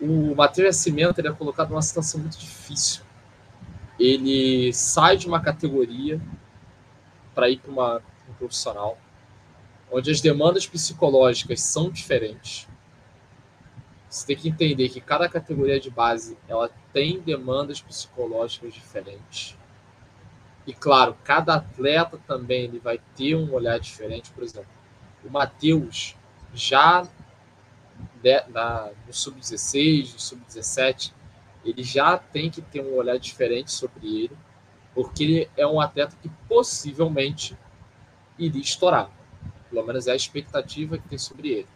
O 0.00 0.34
Matheus 0.34 0.68
Nascimento 0.68 1.18
ele 1.18 1.28
é 1.28 1.32
colocado 1.32 1.70
numa 1.70 1.82
situação 1.82 2.20
muito 2.20 2.38
difícil. 2.38 3.02
Ele 3.98 4.72
sai 4.72 5.16
de 5.18 5.26
uma 5.26 5.40
categoria 5.40 6.20
para 7.34 7.50
ir 7.50 7.58
para 7.58 7.70
uma 7.70 8.02
um 8.28 8.32
profissional, 8.34 8.98
onde 9.90 10.10
as 10.10 10.20
demandas 10.20 10.66
psicológicas 10.66 11.60
são 11.60 11.90
diferentes. 11.90 12.68
Você 14.08 14.26
tem 14.26 14.36
que 14.36 14.48
entender 14.48 14.88
que 14.88 15.00
cada 15.00 15.28
categoria 15.28 15.80
de 15.80 15.90
base 15.90 16.38
ela 16.48 16.70
tem 16.92 17.20
demandas 17.20 17.80
psicológicas 17.80 18.72
diferentes. 18.72 19.56
E 20.66 20.72
claro, 20.72 21.16
cada 21.24 21.56
atleta 21.56 22.18
também 22.26 22.64
ele 22.64 22.78
vai 22.78 23.00
ter 23.16 23.34
um 23.34 23.52
olhar 23.52 23.78
diferente. 23.78 24.30
Por 24.30 24.42
exemplo, 24.42 24.70
o 25.24 25.30
Matheus 25.30 26.16
já 26.54 27.06
de, 28.22 28.40
na, 28.48 28.90
no 29.06 29.12
sub-16, 29.12 30.14
no 30.14 30.20
sub-17, 30.20 31.12
ele 31.64 31.82
já 31.82 32.16
tem 32.16 32.50
que 32.50 32.62
ter 32.62 32.80
um 32.80 32.94
olhar 32.94 33.18
diferente 33.18 33.72
sobre 33.72 34.24
ele 34.24 34.36
porque 34.94 35.24
ele 35.24 35.50
é 35.56 35.66
um 35.66 35.80
atleta 35.80 36.16
que 36.22 36.28
possivelmente 36.48 37.56
iria 38.38 38.62
estourar. 38.62 39.10
Pelo 39.68 39.84
menos 39.84 40.06
é 40.06 40.12
a 40.12 40.16
expectativa 40.16 40.96
que 40.96 41.08
tem 41.08 41.18
sobre 41.18 41.50
ele. 41.50 41.68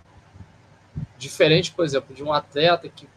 Diferente, 1.16 1.72
por 1.72 1.84
exemplo, 1.84 2.14
de 2.14 2.22
um 2.22 2.32
atleta 2.32 2.88
que 2.88 3.08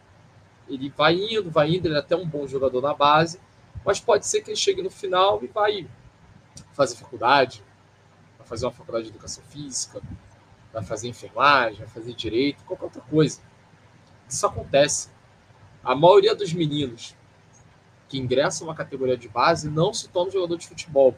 ele 0.67 0.89
vai 0.89 1.15
indo, 1.15 1.51
vai 1.51 1.69
indo, 1.75 1.87
ele 1.87 1.95
é 1.95 1.99
até 1.99 2.15
um 2.15 2.27
bom 2.27 2.47
jogador 2.47 2.81
na 2.81 2.93
base, 2.93 3.39
mas 3.85 3.99
pode 3.99 4.25
ser 4.25 4.41
que 4.41 4.49
ele 4.49 4.57
chegue 4.57 4.81
no 4.81 4.89
final 4.89 5.43
e 5.43 5.47
vai 5.47 5.87
fazer 6.73 6.95
faculdade, 6.95 7.63
vai 8.37 8.47
fazer 8.47 8.65
uma 8.65 8.71
faculdade 8.71 9.05
de 9.05 9.11
educação 9.11 9.43
física, 9.43 10.01
vai 10.71 10.83
fazer 10.83 11.09
enfermagem, 11.09 11.79
vai 11.79 11.87
fazer 11.87 12.13
direito, 12.13 12.63
qualquer 12.63 12.85
outra 12.85 13.01
coisa. 13.01 13.41
Isso 14.27 14.45
acontece. 14.45 15.09
A 15.83 15.95
maioria 15.95 16.35
dos 16.35 16.53
meninos 16.53 17.15
que 18.11 18.19
ingressam 18.19 18.67
uma 18.67 18.75
categoria 18.75 19.15
de 19.15 19.29
base 19.29 19.69
não 19.69 19.93
se 19.93 20.09
tornam 20.09 20.33
jogador 20.33 20.57
de 20.57 20.67
futebol. 20.67 21.15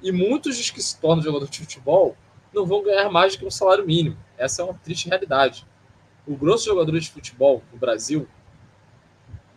E 0.00 0.10
muitos 0.10 0.56
dos 0.56 0.70
que 0.70 0.82
se 0.82 0.98
tornam 0.98 1.22
jogador 1.22 1.46
de 1.46 1.58
futebol 1.58 2.16
não 2.54 2.64
vão 2.64 2.82
ganhar 2.82 3.10
mais 3.10 3.34
do 3.34 3.40
que 3.40 3.44
um 3.44 3.50
salário 3.50 3.86
mínimo. 3.86 4.16
Essa 4.38 4.62
é 4.62 4.64
uma 4.64 4.72
triste 4.72 5.10
realidade. 5.10 5.66
O 6.26 6.34
grosso 6.34 6.64
de 6.64 6.70
jogadores 6.70 7.04
de 7.04 7.10
futebol 7.10 7.62
no 7.70 7.78
Brasil 7.78 8.26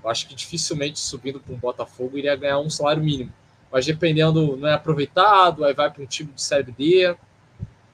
Eu 0.04 0.10
acho 0.10 0.28
que 0.28 0.36
dificilmente 0.36 1.00
subindo 1.00 1.40
para 1.40 1.54
um 1.54 1.58
Botafogo 1.58 2.18
iria 2.18 2.36
ganhar 2.36 2.60
um 2.60 2.70
salário 2.70 3.02
mínimo. 3.02 3.32
Mas 3.72 3.86
dependendo, 3.86 4.58
não 4.58 4.68
é 4.68 4.74
aproveitado, 4.74 5.64
aí 5.64 5.74
vai 5.74 5.90
para 5.90 6.04
um 6.04 6.06
time 6.06 6.34
de 6.34 6.42
Série 6.42 6.74
D, 6.74 7.16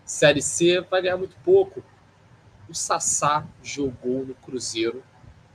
Série 0.04 0.42
C, 0.42 0.82
vai 0.82 1.04
ganhar 1.04 1.18
muito 1.18 1.36
pouco. 1.46 1.84
O 2.68 2.74
Sassá 2.74 3.46
jogou 3.62 4.26
no 4.26 4.34
Cruzeiro 4.34 5.04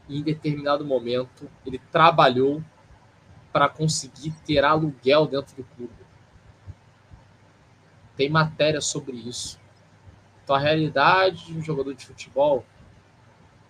e 0.08 0.20
em 0.20 0.22
determinado 0.22 0.84
momento 0.84 1.50
ele 1.66 1.80
trabalhou 1.90 2.62
para 3.56 3.70
conseguir 3.70 4.32
ter 4.44 4.62
aluguel 4.62 5.26
dentro 5.26 5.56
do 5.56 5.64
clube. 5.64 5.94
Tem 8.14 8.28
matéria 8.28 8.82
sobre 8.82 9.16
isso. 9.16 9.58
Então 10.44 10.54
a 10.54 10.58
realidade 10.58 11.46
de 11.46 11.56
um 11.56 11.62
jogador 11.62 11.94
de 11.94 12.04
futebol 12.04 12.66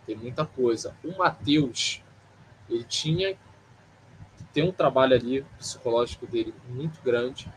tem 0.05 0.17
muita 0.17 0.45
coisa. 0.45 0.97
O 1.05 1.17
Matheus 1.17 2.03
ele 2.69 2.83
tinha 2.83 3.35
que 4.37 4.45
ter 4.53 4.65
um 4.65 4.73
trabalho 4.73 5.15
ali 5.15 5.47
psicológico 5.57 6.27
dele 6.27 6.53
muito 6.69 7.01
grande. 7.01 7.49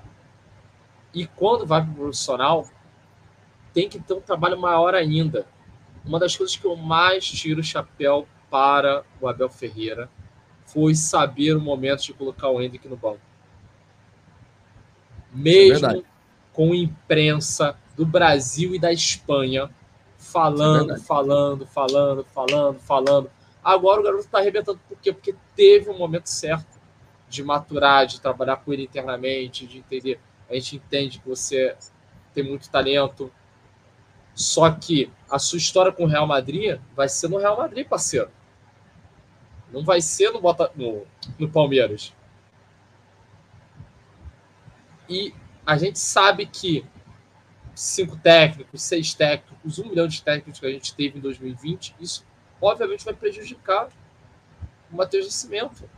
E 1.11 1.25
quando 1.25 1.65
vai 1.65 1.81
para 1.81 1.91
o 1.91 1.95
profissional, 1.95 2.69
tem 3.73 3.89
que 3.89 3.99
ter 3.99 4.13
um 4.13 4.21
trabalho 4.21 4.59
maior 4.61 4.93
ainda. 4.93 5.47
Uma 6.05 6.19
das 6.19 6.35
coisas 6.35 6.55
que 6.55 6.65
eu 6.65 6.75
mais 6.75 7.25
tiro 7.25 7.61
o 7.61 7.63
chapéu 7.63 8.27
para 8.51 9.03
o 9.19 9.27
Abel 9.27 9.49
Ferreira 9.49 10.07
foi 10.71 10.95
saber 10.95 11.55
o 11.55 11.61
momento 11.61 12.03
de 12.03 12.13
colocar 12.13 12.49
o 12.49 12.61
Hendrick 12.61 12.87
no 12.87 12.97
banco. 12.97 13.21
É 15.33 15.37
Mesmo 15.37 15.87
é 15.87 16.01
com 16.53 16.73
imprensa 16.73 17.77
do 17.95 18.05
Brasil 18.05 18.75
e 18.75 18.79
da 18.79 18.91
Espanha 18.91 19.69
falando, 20.17 20.93
é 20.93 20.99
falando, 20.99 21.65
falando, 21.65 22.25
falando, 22.25 22.79
falando, 22.79 23.31
Agora 23.63 23.99
o 23.99 24.03
garoto 24.03 24.23
está 24.23 24.39
arrebentando. 24.39 24.79
Por 24.87 24.97
quê? 24.97 25.11
Porque 25.11 25.35
teve 25.55 25.89
um 25.89 25.97
momento 25.97 26.27
certo 26.27 26.79
de 27.27 27.43
maturar, 27.43 28.07
de 28.07 28.19
trabalhar 28.19 28.57
com 28.57 28.73
ele 28.73 28.83
internamente, 28.83 29.67
de 29.67 29.77
entender. 29.77 30.19
A 30.49 30.53
gente 30.55 30.77
entende 30.77 31.19
que 31.19 31.27
você 31.27 31.75
tem 32.33 32.43
muito 32.43 32.69
talento. 32.69 33.31
Só 34.33 34.71
que 34.71 35.11
a 35.29 35.37
sua 35.37 35.57
história 35.57 35.91
com 35.91 36.05
o 36.05 36.07
Real 36.07 36.25
Madrid 36.25 36.79
vai 36.95 37.09
ser 37.09 37.27
no 37.27 37.37
Real 37.37 37.57
Madrid, 37.57 37.85
parceiro. 37.85 38.31
Não 39.71 39.83
vai 39.83 40.01
ser 40.01 40.31
no, 40.31 40.41
Bota, 40.41 40.71
no, 40.75 41.05
no 41.37 41.49
Palmeiras. 41.49 42.13
E 45.07 45.33
a 45.65 45.77
gente 45.77 45.99
sabe 45.99 46.45
que 46.45 46.85
cinco 47.75 48.17
técnicos, 48.17 48.81
seis 48.81 49.13
técnicos, 49.13 49.79
um 49.79 49.89
milhão 49.89 50.07
de 50.07 50.21
técnicos 50.21 50.59
que 50.59 50.65
a 50.65 50.71
gente 50.71 50.93
teve 50.95 51.17
em 51.17 51.21
2020, 51.21 51.95
isso 51.99 52.25
obviamente 52.61 53.05
vai 53.05 53.13
prejudicar 53.13 53.89
o 54.91 54.95
Matheus 54.95 55.25
Nascimento. 55.25 55.89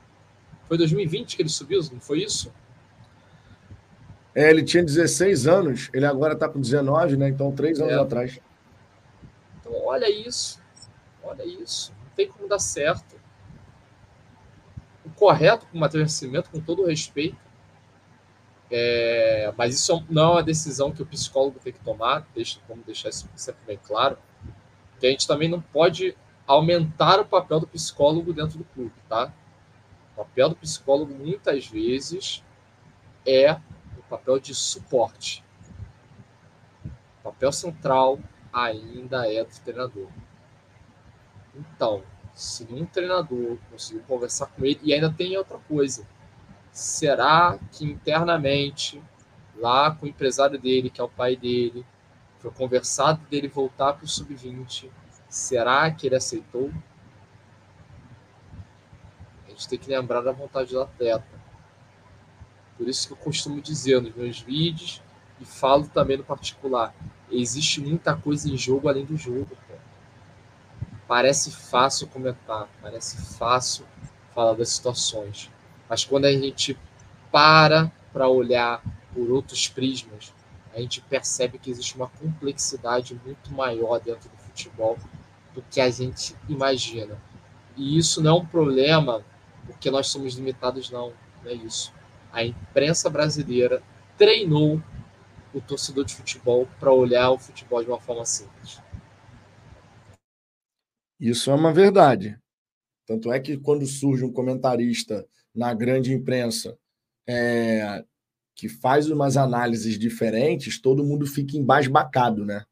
Foi 0.67 0.77
2020 0.77 1.35
que 1.35 1.41
ele 1.41 1.49
subiu, 1.49 1.81
não 1.91 1.99
foi 1.99 2.23
isso? 2.23 2.53
É, 4.33 4.49
ele 4.49 4.63
tinha 4.63 4.83
16 4.83 5.47
anos, 5.47 5.89
ele 5.93 6.05
agora 6.05 6.33
está 6.33 6.47
com 6.47 6.61
19, 6.61 7.17
né? 7.17 7.29
Então, 7.29 7.51
três 7.51 7.79
anos 7.81 7.93
é. 7.93 7.99
atrás. 7.99 8.39
Então, 9.59 9.73
olha 9.83 10.09
isso. 10.09 10.61
Olha 11.21 11.43
isso. 11.43 11.93
Não 12.01 12.11
tem 12.15 12.27
como 12.29 12.47
dar 12.47 12.59
certo. 12.59 13.19
Correto 15.21 15.67
com 15.67 15.77
o 15.77 15.79
Matheus 15.79 16.01
Nascimento, 16.01 16.49
com 16.49 16.59
todo 16.59 16.83
respeito, 16.83 17.37
é... 18.71 19.53
mas 19.55 19.75
isso 19.75 20.03
não 20.09 20.23
é 20.23 20.31
uma 20.31 20.43
decisão 20.43 20.91
que 20.91 21.03
o 21.03 21.05
psicólogo 21.05 21.59
tem 21.59 21.71
que 21.71 21.79
tomar, 21.81 22.27
deixa, 22.33 22.59
vamos 22.67 22.83
deixar 22.87 23.09
isso 23.09 23.29
sempre 23.35 23.61
bem 23.67 23.77
claro, 23.77 24.17
que 24.99 25.05
a 25.05 25.11
gente 25.11 25.27
também 25.27 25.47
não 25.47 25.61
pode 25.61 26.17
aumentar 26.47 27.19
o 27.19 27.25
papel 27.25 27.59
do 27.59 27.67
psicólogo 27.67 28.33
dentro 28.33 28.57
do 28.57 28.63
clube, 28.63 28.95
tá? 29.07 29.31
O 30.13 30.23
papel 30.23 30.49
do 30.49 30.55
psicólogo 30.55 31.13
muitas 31.13 31.67
vezes 31.67 32.43
é 33.23 33.53
o 33.99 34.01
papel 34.09 34.39
de 34.39 34.55
suporte. 34.55 35.43
O 37.19 37.25
papel 37.25 37.51
central 37.51 38.17
ainda 38.51 39.31
é 39.31 39.43
do 39.43 39.59
treinador. 39.63 40.07
Então, 41.55 42.01
se 42.33 42.67
um 42.71 42.85
treinador 42.85 43.57
conseguir 43.69 44.01
conversar 44.01 44.47
com 44.47 44.65
ele, 44.65 44.79
e 44.83 44.93
ainda 44.93 45.11
tem 45.11 45.37
outra 45.37 45.57
coisa, 45.67 46.07
será 46.71 47.59
que 47.71 47.85
internamente, 47.85 49.01
lá 49.57 49.91
com 49.91 50.05
o 50.05 50.09
empresário 50.09 50.59
dele, 50.59 50.89
que 50.89 51.01
é 51.01 51.03
o 51.03 51.09
pai 51.09 51.35
dele, 51.35 51.85
foi 52.39 52.51
conversado 52.51 53.21
dele 53.29 53.47
voltar 53.47 53.93
para 53.93 54.05
o 54.05 54.07
sub-20 54.07 54.89
Será 55.31 55.89
que 55.89 56.07
ele 56.07 56.17
aceitou? 56.17 56.69
A 59.47 59.49
gente 59.49 59.65
tem 59.69 59.79
que 59.79 59.89
lembrar 59.89 60.19
da 60.19 60.33
vontade 60.33 60.71
do 60.71 60.81
atleta. 60.81 61.25
Por 62.77 62.89
isso 62.89 63.07
que 63.07 63.13
eu 63.13 63.17
costumo 63.17 63.61
dizer 63.61 64.01
nos 64.01 64.13
meus 64.13 64.41
vídeos 64.41 65.01
e 65.39 65.45
falo 65.45 65.87
também 65.87 66.17
no 66.17 66.23
particular: 66.25 66.93
existe 67.31 67.79
muita 67.79 68.13
coisa 68.13 68.49
em 68.49 68.57
jogo 68.57 68.89
além 68.89 69.05
do 69.05 69.15
jogo. 69.15 69.57
Parece 71.07 71.51
fácil 71.51 72.07
comentar, 72.07 72.67
parece 72.81 73.17
fácil 73.37 73.85
falar 74.33 74.53
das 74.53 74.69
situações, 74.69 75.49
mas 75.89 76.05
quando 76.05 76.25
a 76.25 76.31
gente 76.31 76.77
para 77.31 77.91
para 78.13 78.27
olhar 78.27 78.81
por 79.13 79.29
outros 79.29 79.67
prismas, 79.67 80.33
a 80.73 80.79
gente 80.79 81.01
percebe 81.01 81.57
que 81.57 81.69
existe 81.69 81.95
uma 81.95 82.07
complexidade 82.07 83.19
muito 83.25 83.51
maior 83.53 83.99
dentro 83.99 84.29
do 84.29 84.37
futebol 84.37 84.97
do 85.53 85.61
que 85.69 85.81
a 85.81 85.89
gente 85.89 86.35
imagina. 86.47 87.17
E 87.75 87.97
isso 87.97 88.21
não 88.21 88.37
é 88.37 88.39
um 88.41 88.45
problema 88.45 89.23
porque 89.65 89.91
nós 89.91 90.07
somos 90.07 90.35
limitados, 90.35 90.89
não. 90.89 91.13
Não 91.43 91.51
é 91.51 91.53
isso. 91.53 91.93
A 92.31 92.43
imprensa 92.43 93.09
brasileira 93.09 93.81
treinou 94.17 94.81
o 95.53 95.59
torcedor 95.59 96.05
de 96.05 96.15
futebol 96.15 96.67
para 96.79 96.91
olhar 96.91 97.31
o 97.31 97.37
futebol 97.37 97.83
de 97.83 97.89
uma 97.89 97.99
forma 97.99 98.25
simples. 98.25 98.79
Isso 101.21 101.51
é 101.51 101.53
uma 101.53 101.71
verdade. 101.71 102.35
Tanto 103.05 103.31
é 103.31 103.39
que 103.39 103.55
quando 103.55 103.85
surge 103.85 104.25
um 104.25 104.33
comentarista 104.33 105.23
na 105.53 105.71
grande 105.71 106.11
imprensa 106.11 106.75
é, 107.27 108.03
que 108.55 108.67
faz 108.67 109.07
umas 109.09 109.37
análises 109.37 109.99
diferentes, 109.99 110.81
todo 110.81 111.03
mundo 111.03 111.27
fica 111.27 111.55
embasbacado, 111.55 112.43
né? 112.43 112.65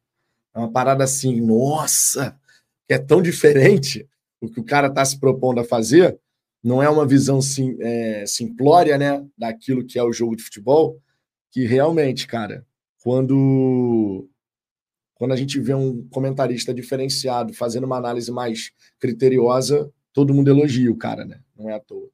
É 0.54 0.58
uma 0.58 0.72
parada 0.72 1.04
assim, 1.04 1.40
nossa, 1.40 2.40
é 2.88 2.98
tão 2.98 3.22
diferente 3.22 4.08
o 4.42 4.50
que 4.50 4.60
o 4.60 4.64
cara 4.64 4.88
está 4.88 5.06
se 5.06 5.20
propondo 5.20 5.60
a 5.60 5.66
fazer, 5.66 6.20
não 6.64 6.82
é 6.82 6.90
uma 6.90 7.06
visão 7.06 7.42
sim, 7.42 7.78
é, 7.80 8.26
simplória 8.26 8.98
né, 8.98 9.26
daquilo 9.38 9.86
que 9.86 10.00
é 10.00 10.04
o 10.04 10.12
jogo 10.12 10.36
de 10.36 10.44
futebol, 10.44 11.00
que 11.52 11.66
realmente, 11.66 12.26
cara, 12.26 12.66
quando, 13.04 14.29
quando 15.20 15.34
a 15.34 15.36
gente 15.36 15.60
vê 15.60 15.74
um 15.74 16.08
comentarista 16.08 16.74
diferenciado 16.74 17.54
fazendo 17.54 17.84
uma 17.84 17.98
análise 17.98 18.32
mais 18.32 18.72
criteriosa, 18.98 19.92
todo 20.14 20.34
mundo 20.34 20.48
elogia 20.48 20.90
o 20.90 20.98
cara, 20.98 21.26
né? 21.26 21.42
Não 21.58 21.70
é 21.70 21.74
à 21.76 21.80
toa. 21.80 22.10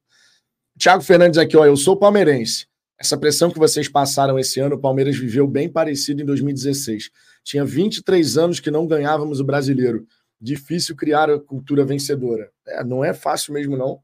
Tiago 0.76 1.04
Fernandes 1.04 1.38
aqui, 1.38 1.56
ó, 1.56 1.64
eu 1.64 1.76
sou 1.76 1.96
palmeirense. 1.96 2.66
Essa 2.98 3.16
pressão 3.16 3.48
que 3.48 3.60
vocês 3.60 3.88
passaram 3.88 4.38
esse 4.40 4.58
ano, 4.58 4.74
o 4.74 4.80
Palmeiras 4.80 5.16
viveu 5.16 5.46
bem 5.46 5.68
parecido 5.68 6.20
em 6.20 6.24
2016. 6.24 7.10
Tinha 7.44 7.64
23 7.64 8.36
anos 8.36 8.58
que 8.58 8.72
não 8.72 8.88
ganhávamos 8.88 9.38
o 9.38 9.44
brasileiro 9.44 10.04
difícil 10.40 10.96
criar 10.96 11.30
a 11.30 11.38
cultura 11.38 11.84
vencedora. 11.84 12.50
É, 12.66 12.82
não 12.82 13.04
é 13.04 13.14
fácil 13.14 13.54
mesmo, 13.54 13.76
não. 13.76 14.02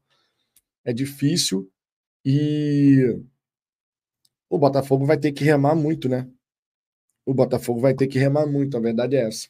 É 0.85 0.93
difícil 0.93 1.69
e 2.23 3.19
o 4.49 4.57
Botafogo 4.57 5.05
vai 5.05 5.17
ter 5.17 5.33
que 5.33 5.43
remar 5.43 5.75
muito, 5.75 6.07
né? 6.07 6.25
O 7.25 7.33
Botafogo 7.33 7.79
vai 7.79 7.93
ter 7.93 8.07
que 8.07 8.19
remar 8.19 8.45
muito, 8.45 8.75
a 8.75 8.79
verdade 8.79 9.15
é 9.15 9.27
essa. 9.27 9.47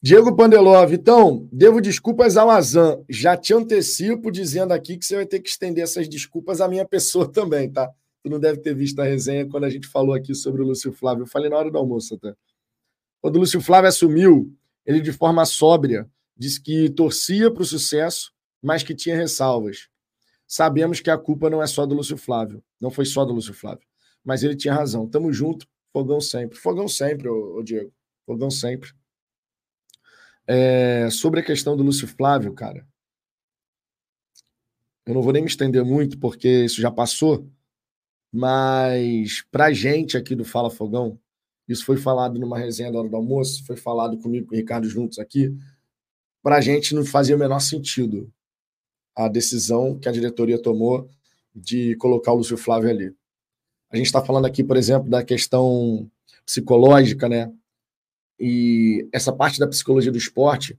Diego 0.00 0.34
Pandelov, 0.36 0.92
então, 0.92 1.48
devo 1.52 1.80
desculpas 1.80 2.36
ao 2.36 2.48
Azan. 2.50 3.02
Já 3.08 3.36
te 3.36 3.52
antecipo 3.52 4.30
dizendo 4.30 4.72
aqui 4.72 4.96
que 4.96 5.04
você 5.04 5.16
vai 5.16 5.26
ter 5.26 5.40
que 5.40 5.48
estender 5.48 5.82
essas 5.82 6.08
desculpas 6.08 6.60
à 6.60 6.68
minha 6.68 6.86
pessoa 6.86 7.26
também, 7.30 7.70
tá? 7.70 7.90
Tu 8.22 8.30
não 8.30 8.38
deve 8.38 8.60
ter 8.60 8.74
visto 8.74 9.00
a 9.00 9.04
resenha 9.04 9.46
quando 9.48 9.64
a 9.64 9.70
gente 9.70 9.88
falou 9.88 10.14
aqui 10.14 10.34
sobre 10.34 10.62
o 10.62 10.64
Lúcio 10.64 10.92
Flávio. 10.92 11.22
Eu 11.22 11.26
falei 11.26 11.50
na 11.50 11.56
hora 11.56 11.70
do 11.70 11.78
almoço, 11.78 12.16
tá? 12.16 12.32
Quando 13.20 13.36
o 13.36 13.38
Lúcio 13.40 13.60
Flávio 13.60 13.88
assumiu, 13.88 14.54
ele, 14.86 15.00
de 15.00 15.12
forma 15.12 15.44
sóbria, 15.44 16.08
disse 16.36 16.60
que 16.62 16.88
torcia 16.90 17.50
para 17.50 17.62
o 17.62 17.66
sucesso, 17.66 18.32
mas 18.62 18.84
que 18.84 18.94
tinha 18.94 19.16
ressalvas. 19.16 19.88
Sabemos 20.46 21.00
que 21.00 21.10
a 21.10 21.18
culpa 21.18 21.50
não 21.50 21.60
é 21.60 21.66
só 21.66 21.84
do 21.84 21.94
Lúcio 21.94 22.16
Flávio, 22.16 22.62
não 22.80 22.90
foi 22.90 23.04
só 23.04 23.24
do 23.24 23.34
Lúcio 23.34 23.52
Flávio, 23.52 23.86
mas 24.24 24.44
ele 24.44 24.54
tinha 24.54 24.72
razão. 24.72 25.08
Tamo 25.08 25.32
junto, 25.32 25.66
fogão 25.92 26.20
sempre. 26.20 26.58
Fogão 26.58 26.88
sempre, 26.88 27.28
ô, 27.28 27.62
Diego. 27.62 27.92
Fogão 28.26 28.50
sempre. 28.50 28.92
É, 30.46 31.10
sobre 31.10 31.40
a 31.40 31.44
questão 31.44 31.76
do 31.76 31.82
Lúcio 31.82 32.08
Flávio, 32.08 32.54
cara, 32.54 32.86
eu 35.04 35.14
não 35.14 35.22
vou 35.22 35.32
nem 35.32 35.42
me 35.42 35.48
estender 35.48 35.84
muito, 35.84 36.18
porque 36.18 36.64
isso 36.64 36.80
já 36.80 36.90
passou, 36.90 37.50
mas 38.32 39.42
para 39.50 39.72
gente 39.72 40.16
aqui 40.16 40.34
do 40.34 40.44
Fala 40.44 40.70
Fogão, 40.70 41.20
isso 41.66 41.84
foi 41.84 41.98
falado 41.98 42.38
numa 42.38 42.58
resenha 42.58 42.90
da 42.90 42.98
hora 42.98 43.08
do 43.08 43.16
almoço, 43.16 43.64
foi 43.66 43.76
falado 43.76 44.18
comigo 44.18 44.48
com 44.48 44.54
o 44.54 44.58
Ricardo 44.58 44.88
juntos 44.88 45.18
aqui. 45.18 45.54
Para 46.42 46.56
a 46.56 46.60
gente 46.60 46.94
não 46.94 47.04
fazia 47.04 47.36
o 47.36 47.38
menor 47.38 47.60
sentido 47.60 48.32
a 49.14 49.28
decisão 49.28 49.98
que 49.98 50.08
a 50.08 50.12
diretoria 50.12 50.60
tomou 50.60 51.10
de 51.54 51.96
colocar 51.96 52.32
o 52.32 52.36
Lúcio 52.36 52.56
Flávio 52.56 52.88
ali. 52.88 53.14
A 53.90 53.96
gente 53.96 54.06
está 54.06 54.24
falando 54.24 54.46
aqui, 54.46 54.62
por 54.62 54.76
exemplo, 54.76 55.08
da 55.08 55.24
questão 55.24 56.10
psicológica, 56.44 57.28
né? 57.28 57.52
E 58.38 59.08
essa 59.12 59.32
parte 59.32 59.58
da 59.58 59.66
psicologia 59.66 60.12
do 60.12 60.18
esporte, 60.18 60.78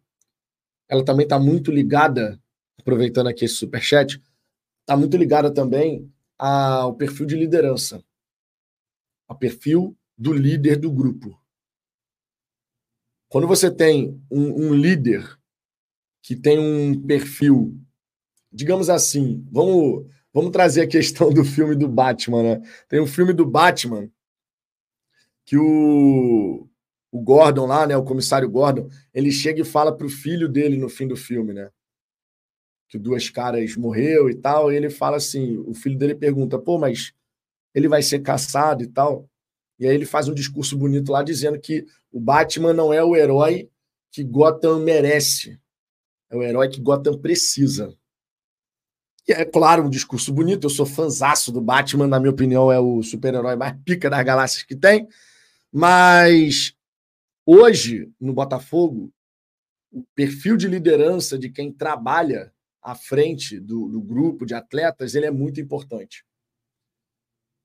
ela 0.88 1.04
também 1.04 1.26
está 1.26 1.40
muito 1.40 1.72
ligada, 1.72 2.40
aproveitando 2.80 3.28
aqui 3.28 3.46
esse 3.46 3.56
superchat, 3.56 4.22
está 4.82 4.96
muito 4.96 5.18
ligada 5.18 5.52
também 5.54 6.12
ao 6.38 6.96
perfil 6.96 7.26
de 7.26 7.36
liderança, 7.36 8.04
ao 9.28 9.38
perfil 9.38 9.96
do 10.18 10.34
líder 10.34 10.78
do 10.78 10.92
grupo. 10.92 11.40
Quando 13.28 13.48
você 13.48 13.70
tem 13.70 14.20
um, 14.32 14.68
um 14.68 14.74
líder 14.74 15.38
que 16.24 16.36
tem 16.36 16.58
um 16.58 17.00
perfil, 17.06 17.80
digamos 18.52 18.90
assim, 18.90 19.46
vamos, 19.52 20.08
vamos 20.34 20.52
trazer 20.52 20.82
a 20.82 20.88
questão 20.88 21.32
do 21.34 21.44
filme 21.44 21.76
do 21.76 21.88
Batman, 21.88 22.44
né? 22.44 22.62
Tem 22.88 23.00
um 23.02 23.08
filme 23.08 23.34
do 23.34 23.46
Batman 23.46 24.10
que 25.46 25.58
o, 25.58 26.68
o 27.12 27.22
Gordon 27.22 27.66
lá, 27.66 27.88
né, 27.88 27.98
o 27.98 28.04
comissário 28.04 28.50
Gordon, 28.50 28.88
ele 29.14 29.32
chega 29.32 29.62
e 29.62 29.66
fala 29.66 29.96
pro 29.96 30.08
filho 30.08 30.48
dele 30.48 30.78
no 30.78 30.90
fim 30.90 31.08
do 31.08 31.16
filme, 31.16 31.54
né? 31.54 31.72
Que 32.88 32.98
duas 32.98 33.30
caras 33.30 33.76
morreu 33.76 34.30
e 34.30 34.36
tal, 34.36 34.72
e 34.72 34.76
ele 34.76 34.90
fala 34.90 35.18
assim, 35.18 35.58
o 35.58 35.74
filho 35.74 35.98
dele 35.98 36.16
pergunta, 36.16 36.60
pô, 36.60 36.78
mas 36.78 37.14
ele 37.74 37.88
vai 37.88 38.02
ser 38.02 38.20
caçado 38.20 38.84
e 38.84 38.88
tal. 38.88 39.30
E 39.80 39.88
aí 39.88 39.96
ele 39.96 40.06
faz 40.06 40.28
um 40.28 40.34
discurso 40.34 40.78
bonito 40.78 41.12
lá 41.12 41.24
dizendo 41.24 41.60
que 41.60 41.86
o 42.12 42.20
Batman 42.20 42.74
não 42.74 42.94
é 42.94 43.04
o 43.04 43.16
herói 43.16 43.70
que 44.12 44.24
Gotham 44.24 44.80
merece. 44.80 45.60
É 46.30 46.36
o 46.36 46.44
herói 46.44 46.70
que 46.70 46.82
Gotham 46.82 47.18
precisa. 47.18 47.96
E 49.30 49.32
é 49.32 49.46
claro, 49.46 49.86
um 49.86 49.90
discurso 49.92 50.34
bonito. 50.34 50.66
Eu 50.66 50.72
sou 50.72 50.88
fanzaço 50.88 51.52
do 51.52 51.62
Batman, 51.62 52.08
na 52.08 52.20
minha 52.20 52.32
opinião, 52.32 52.72
é 52.72 52.80
o 52.80 53.04
super-herói 53.04 53.56
mais 53.56 53.78
pica 53.86 54.10
das 54.10 54.26
galáxias 54.26 54.64
que 54.64 54.76
tem. 54.76 55.08
Mas 55.72 56.74
hoje, 57.46 58.12
no 58.20 58.34
Botafogo, 58.34 59.14
o 59.92 60.04
perfil 60.16 60.58
de 60.58 60.68
liderança 60.68 61.38
de 61.38 61.48
quem 61.48 61.72
trabalha 61.72 62.52
à 62.82 62.96
frente 62.96 63.60
do, 63.60 63.88
do 63.88 64.02
grupo 64.02 64.48
de 64.48 64.56
atletas 64.56 65.14
ele 65.14 65.28
é 65.28 65.32
muito 65.32 65.62
importante. 65.62 66.26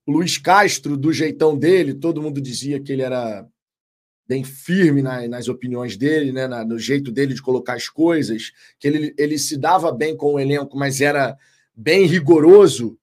Luiz 0.07 0.37
Castro, 0.37 0.99
do 0.99 1.15
jeitão 1.15 1.57
dele, 1.57 1.95
todo 1.95 2.21
mundo 2.21 2.43
dizia 2.43 2.79
que 2.79 2.93
ele 2.93 3.01
era 3.01 3.49
bem 4.29 4.45
firme 4.45 5.01
na, 5.01 5.27
nas 5.29 5.49
opiniões 5.49 5.97
dele, 5.97 6.31
né, 6.31 6.47
na, 6.47 6.63
no 6.63 6.79
jeito 6.79 7.11
dele 7.11 7.33
de 7.33 7.41
colocar 7.41 7.73
as 7.73 7.89
coisas, 7.89 8.53
que 8.79 8.87
ele, 8.87 9.15
ele 9.17 9.39
se 9.39 9.57
dava 9.57 9.91
bem 9.91 10.15
com 10.15 10.35
o 10.35 10.39
elenco, 10.39 10.77
mas 10.77 11.01
era 11.01 11.39
bem 11.75 12.07
rigoroso. 12.07 12.99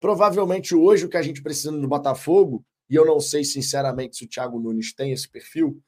Provavelmente 0.00 0.74
hoje 0.74 1.06
o 1.06 1.08
que 1.08 1.16
a 1.16 1.22
gente 1.22 1.42
precisa 1.42 1.70
no 1.70 1.88
Botafogo, 1.88 2.64
e 2.88 2.94
eu 2.94 3.06
não 3.06 3.18
sei 3.18 3.44
sinceramente 3.44 4.16
se 4.16 4.24
o 4.24 4.28
Thiago 4.28 4.60
Nunes 4.60 4.92
tem 4.92 5.12
esse 5.12 5.28
perfil, 5.28 5.80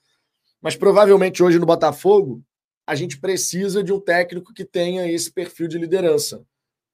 mas 0.60 0.74
provavelmente 0.74 1.42
hoje 1.42 1.58
no 1.58 1.66
Botafogo 1.66 2.42
a 2.86 2.94
gente 2.94 3.18
precisa 3.18 3.82
de 3.82 3.92
um 3.92 4.00
técnico 4.00 4.54
que 4.54 4.64
tenha 4.64 5.10
esse 5.10 5.30
perfil 5.30 5.68
de 5.68 5.76
liderança. 5.76 6.42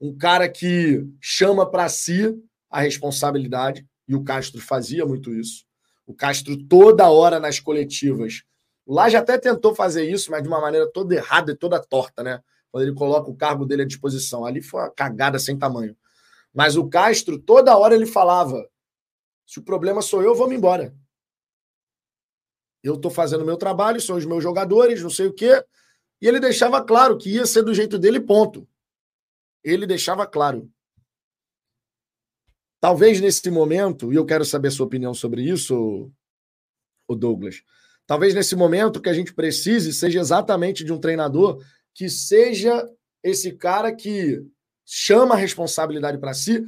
Um 0.00 0.16
cara 0.16 0.48
que 0.48 1.06
chama 1.20 1.70
para 1.70 1.88
si 1.88 2.34
a 2.68 2.80
responsabilidade, 2.80 3.86
e 4.08 4.14
o 4.14 4.24
Castro 4.24 4.60
fazia 4.60 5.06
muito 5.06 5.32
isso. 5.32 5.64
O 6.06 6.14
Castro, 6.14 6.56
toda 6.66 7.08
hora 7.08 7.38
nas 7.38 7.60
coletivas, 7.60 8.42
lá 8.86 9.08
já 9.08 9.20
até 9.20 9.38
tentou 9.38 9.74
fazer 9.74 10.10
isso, 10.10 10.30
mas 10.30 10.42
de 10.42 10.48
uma 10.48 10.60
maneira 10.60 10.90
toda 10.90 11.14
errada 11.14 11.52
e 11.52 11.56
toda 11.56 11.78
torta, 11.78 12.22
né? 12.22 12.42
Quando 12.72 12.84
ele 12.84 12.94
coloca 12.94 13.30
o 13.30 13.36
cargo 13.36 13.66
dele 13.66 13.82
à 13.82 13.86
disposição. 13.86 14.46
Ali 14.46 14.62
foi 14.62 14.80
uma 14.80 14.90
cagada 14.90 15.38
sem 15.38 15.58
tamanho. 15.58 15.94
Mas 16.52 16.74
o 16.74 16.88
Castro, 16.88 17.38
toda 17.38 17.76
hora 17.76 17.94
ele 17.94 18.06
falava: 18.06 18.66
se 19.46 19.58
o 19.58 19.62
problema 19.62 20.00
sou 20.00 20.22
eu, 20.22 20.34
vamos 20.34 20.56
embora. 20.56 20.96
Eu 22.82 22.94
estou 22.94 23.10
fazendo 23.10 23.42
o 23.42 23.46
meu 23.46 23.58
trabalho, 23.58 24.00
são 24.00 24.16
os 24.16 24.24
meus 24.24 24.42
jogadores, 24.42 25.02
não 25.02 25.10
sei 25.10 25.26
o 25.26 25.32
quê. 25.32 25.64
E 26.20 26.26
ele 26.26 26.40
deixava 26.40 26.82
claro 26.82 27.18
que 27.18 27.30
ia 27.30 27.46
ser 27.46 27.62
do 27.62 27.74
jeito 27.74 27.98
dele, 27.98 28.18
ponto. 28.18 28.66
Ele 29.62 29.86
deixava 29.86 30.26
claro. 30.26 30.70
Talvez 32.80 33.20
nesse 33.20 33.48
momento, 33.50 34.12
e 34.12 34.16
eu 34.16 34.24
quero 34.26 34.44
saber 34.44 34.68
a 34.68 34.70
sua 34.72 34.86
opinião 34.86 35.14
sobre 35.14 35.42
isso, 35.42 36.10
o 37.06 37.14
Douglas. 37.14 37.62
Talvez 38.06 38.34
nesse 38.34 38.56
momento 38.56 39.00
que 39.00 39.08
a 39.08 39.12
gente 39.12 39.32
precise 39.32 39.92
seja 39.92 40.18
exatamente 40.18 40.84
de 40.84 40.92
um 40.92 40.98
treinador 40.98 41.62
que 41.94 42.08
seja 42.08 42.88
esse 43.22 43.52
cara 43.52 43.94
que 43.94 44.44
chama 44.84 45.34
a 45.34 45.38
responsabilidade 45.38 46.18
para 46.18 46.34
si, 46.34 46.64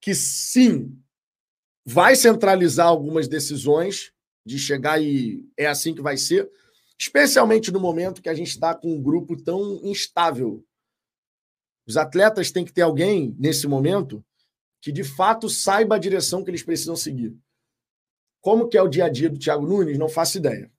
que 0.00 0.14
sim, 0.14 0.96
vai 1.84 2.16
centralizar 2.16 2.86
algumas 2.86 3.28
decisões 3.28 4.12
de 4.44 4.58
chegar 4.58 5.02
e 5.02 5.48
é 5.56 5.66
assim 5.66 5.94
que 5.94 6.02
vai 6.02 6.16
ser, 6.16 6.50
especialmente 6.98 7.72
no 7.72 7.80
momento 7.80 8.22
que 8.22 8.28
a 8.28 8.34
gente 8.34 8.50
está 8.50 8.74
com 8.74 8.92
um 8.92 9.02
grupo 9.02 9.36
tão 9.42 9.80
instável. 9.82 10.64
Os 11.86 11.96
atletas 11.96 12.50
têm 12.50 12.64
que 12.64 12.72
ter 12.72 12.82
alguém 12.82 13.34
nesse 13.38 13.66
momento 13.66 14.24
que 14.80 14.92
de 14.92 15.04
fato 15.04 15.48
saiba 15.48 15.96
a 15.96 15.98
direção 15.98 16.44
que 16.44 16.50
eles 16.50 16.62
precisam 16.62 16.96
seguir. 16.96 17.36
Como 18.40 18.68
que 18.68 18.76
é 18.76 18.82
o 18.82 18.88
dia 18.88 19.06
a 19.06 19.08
dia 19.08 19.30
do 19.30 19.38
Thiago 19.38 19.66
Nunes? 19.66 19.98
Não 19.98 20.08
faço 20.08 20.36
ideia. 20.36 20.70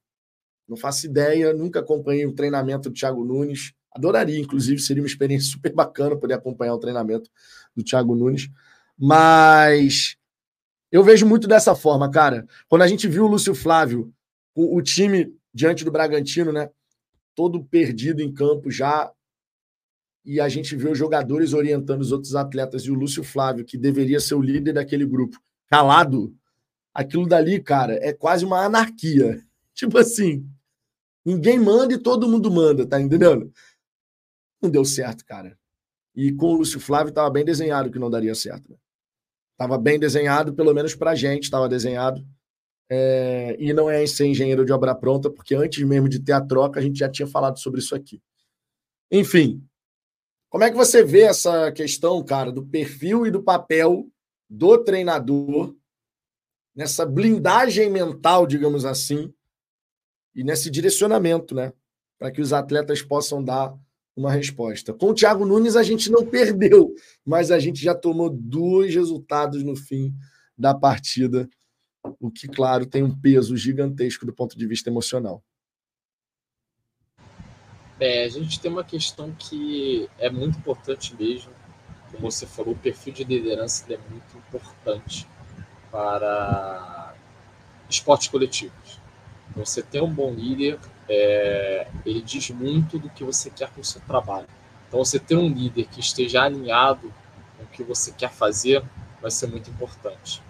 Não 0.68 0.76
faço 0.76 1.06
ideia, 1.06 1.52
nunca 1.52 1.80
acompanhei 1.80 2.26
o 2.26 2.34
treinamento 2.34 2.88
do 2.88 2.94
Thiago 2.94 3.24
Nunes. 3.24 3.72
Adoraria, 3.96 4.38
inclusive, 4.38 4.80
seria 4.80 5.02
uma 5.02 5.08
experiência 5.08 5.50
super 5.52 5.72
bacana 5.72 6.16
poder 6.16 6.34
acompanhar 6.34 6.74
o 6.74 6.78
treinamento 6.78 7.30
do 7.74 7.82
Thiago 7.82 8.14
Nunes. 8.14 8.48
Mas 8.98 10.16
eu 10.90 11.02
vejo 11.02 11.26
muito 11.26 11.48
dessa 11.48 11.74
forma, 11.74 12.10
cara. 12.10 12.46
Quando 12.68 12.82
a 12.82 12.88
gente 12.88 13.08
viu 13.08 13.24
o 13.24 13.28
Lúcio 13.28 13.54
Flávio, 13.54 14.12
o, 14.54 14.76
o 14.76 14.82
time 14.82 15.34
diante 15.52 15.84
do 15.84 15.90
Bragantino, 15.90 16.52
né? 16.52 16.70
Todo 17.34 17.64
perdido 17.64 18.22
em 18.22 18.32
campo 18.32 18.70
já 18.70 19.12
e 20.26 20.40
a 20.40 20.48
gente 20.48 20.74
vê 20.74 20.90
os 20.90 20.98
jogadores 20.98 21.52
orientando 21.52 22.00
os 22.00 22.10
outros 22.10 22.34
atletas 22.34 22.82
e 22.82 22.90
o 22.90 22.94
Lúcio 22.94 23.22
Flávio, 23.22 23.64
que 23.64 23.78
deveria 23.78 24.18
ser 24.18 24.34
o 24.34 24.42
líder 24.42 24.72
daquele 24.72 25.06
grupo, 25.06 25.40
calado, 25.68 26.34
aquilo 26.92 27.28
dali, 27.28 27.60
cara, 27.60 27.94
é 28.02 28.12
quase 28.12 28.44
uma 28.44 28.64
anarquia. 28.64 29.40
Tipo 29.72 29.98
assim, 29.98 30.44
ninguém 31.24 31.60
manda 31.60 31.94
e 31.94 31.98
todo 31.98 32.28
mundo 32.28 32.50
manda, 32.50 32.84
tá 32.84 33.00
entendendo? 33.00 33.52
Não 34.60 34.70
deu 34.70 34.84
certo, 34.84 35.24
cara. 35.24 35.58
E 36.14 36.32
com 36.32 36.46
o 36.46 36.54
Lúcio 36.54 36.80
Flávio 36.80 37.10
estava 37.10 37.30
bem 37.30 37.44
desenhado 37.44 37.90
que 37.90 37.98
não 37.98 38.10
daria 38.10 38.34
certo. 38.34 38.70
Né? 38.70 38.76
Tava 39.56 39.78
bem 39.78 39.98
desenhado, 39.98 40.54
pelo 40.54 40.74
menos 40.74 40.94
pra 40.94 41.14
gente, 41.14 41.44
estava 41.44 41.68
desenhado. 41.68 42.26
É... 42.88 43.56
e 43.58 43.72
não 43.72 43.90
é 43.90 44.06
ser 44.06 44.26
engenheiro 44.26 44.64
de 44.64 44.72
obra 44.72 44.94
pronta, 44.94 45.28
porque 45.28 45.54
antes 45.54 45.82
mesmo 45.84 46.08
de 46.08 46.20
ter 46.20 46.32
a 46.32 46.40
troca, 46.40 46.78
a 46.78 46.82
gente 46.82 46.98
já 46.98 47.08
tinha 47.08 47.26
falado 47.26 47.58
sobre 47.58 47.80
isso 47.80 47.94
aqui. 47.94 48.22
Enfim, 49.10 49.62
como 50.48 50.64
é 50.64 50.70
que 50.70 50.76
você 50.76 51.02
vê 51.04 51.22
essa 51.22 51.70
questão, 51.72 52.24
cara, 52.24 52.50
do 52.52 52.64
perfil 52.64 53.26
e 53.26 53.30
do 53.30 53.42
papel 53.42 54.08
do 54.48 54.78
treinador 54.78 55.76
nessa 56.74 57.04
blindagem 57.04 57.90
mental, 57.90 58.46
digamos 58.46 58.84
assim, 58.84 59.32
e 60.34 60.44
nesse 60.44 60.70
direcionamento, 60.70 61.54
né? 61.54 61.72
Para 62.18 62.30
que 62.30 62.40
os 62.40 62.52
atletas 62.52 63.02
possam 63.02 63.42
dar 63.42 63.76
uma 64.16 64.32
resposta. 64.32 64.94
Com 64.94 65.10
o 65.10 65.14
Thiago 65.14 65.44
Nunes, 65.44 65.76
a 65.76 65.82
gente 65.82 66.10
não 66.10 66.24
perdeu, 66.24 66.94
mas 67.24 67.50
a 67.50 67.58
gente 67.58 67.82
já 67.82 67.94
tomou 67.94 68.30
dois 68.30 68.94
resultados 68.94 69.62
no 69.62 69.76
fim 69.76 70.14
da 70.56 70.74
partida, 70.74 71.48
o 72.18 72.30
que, 72.30 72.48
claro, 72.48 72.86
tem 72.86 73.02
um 73.02 73.14
peso 73.14 73.56
gigantesco 73.56 74.24
do 74.24 74.32
ponto 74.32 74.56
de 74.56 74.66
vista 74.66 74.88
emocional. 74.88 75.44
É, 78.00 78.24
a 78.24 78.28
gente 78.28 78.60
tem 78.60 78.70
uma 78.70 78.84
questão 78.84 79.32
que 79.32 80.08
é 80.18 80.30
muito 80.30 80.58
importante 80.58 81.14
mesmo. 81.18 81.50
Como 82.10 82.30
você 82.30 82.46
falou, 82.46 82.74
o 82.74 82.78
perfil 82.78 83.12
de 83.12 83.24
liderança 83.24 83.92
é 83.92 83.98
muito 84.10 84.36
importante 84.36 85.26
para 85.90 87.14
esportes 87.88 88.28
coletivos. 88.28 89.00
Você 89.54 89.82
ter 89.82 90.02
um 90.02 90.12
bom 90.12 90.32
líder, 90.32 90.78
é, 91.08 91.86
ele 92.04 92.20
diz 92.20 92.50
muito 92.50 92.98
do 92.98 93.08
que 93.10 93.24
você 93.24 93.50
quer 93.50 93.70
com 93.70 93.80
o 93.80 93.84
seu 93.84 94.00
trabalho. 94.02 94.46
Então, 94.88 95.04
você 95.04 95.18
ter 95.18 95.36
um 95.36 95.48
líder 95.48 95.86
que 95.86 96.00
esteja 96.00 96.42
alinhado 96.42 97.12
com 97.56 97.64
o 97.64 97.66
que 97.66 97.82
você 97.82 98.12
quer 98.12 98.30
fazer 98.30 98.82
vai 99.20 99.30
ser 99.30 99.46
muito 99.46 99.70
importante. 99.70 100.42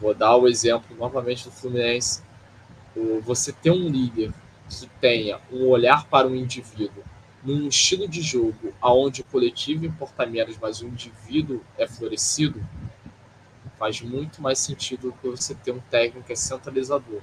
Vou 0.00 0.14
dar 0.14 0.36
o 0.36 0.48
exemplo 0.48 0.96
novamente 0.96 1.44
do 1.44 1.50
Fluminense. 1.50 2.22
Você 3.24 3.52
ter 3.52 3.70
um 3.70 3.88
líder 3.88 4.32
que 4.68 4.86
tenha 5.00 5.38
um 5.50 5.66
olhar 5.68 6.06
para 6.06 6.26
o 6.26 6.34
indivíduo 6.34 7.02
num 7.42 7.68
estilo 7.68 8.06
de 8.08 8.22
jogo 8.22 8.72
aonde 8.80 9.20
o 9.20 9.24
coletivo 9.24 9.84
importa 9.84 10.24
menos, 10.24 10.56
mas 10.60 10.80
o 10.80 10.86
indivíduo 10.86 11.60
é 11.76 11.86
florescido, 11.86 12.64
faz 13.78 14.00
muito 14.00 14.40
mais 14.40 14.58
sentido 14.58 15.10
do 15.10 15.12
que 15.12 15.28
você 15.28 15.54
ter 15.54 15.72
um 15.72 15.80
técnico 15.80 16.26
que 16.26 16.32
é 16.32 16.36
centralizador. 16.36 17.20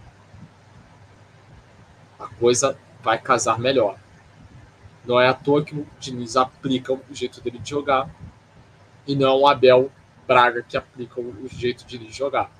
A 2.19 2.27
coisa 2.27 2.77
vai 3.01 3.17
casar 3.17 3.57
melhor. 3.57 3.97
Não 5.05 5.19
é 5.19 5.27
à 5.27 5.33
toa 5.33 5.63
que 5.63 5.73
o 5.73 5.87
Diniz 5.99 6.35
aplica 6.35 6.93
o 6.93 7.01
jeito 7.11 7.41
dele 7.41 7.57
de 7.57 7.69
jogar 7.69 8.13
e 9.07 9.15
não 9.15 9.27
é 9.27 9.33
um 9.33 9.47
Abel 9.47 9.91
Braga 10.27 10.61
que 10.61 10.77
aplica 10.77 11.19
o 11.19 11.47
jeito 11.47 11.85
de 11.85 12.11
jogar. 12.11 12.51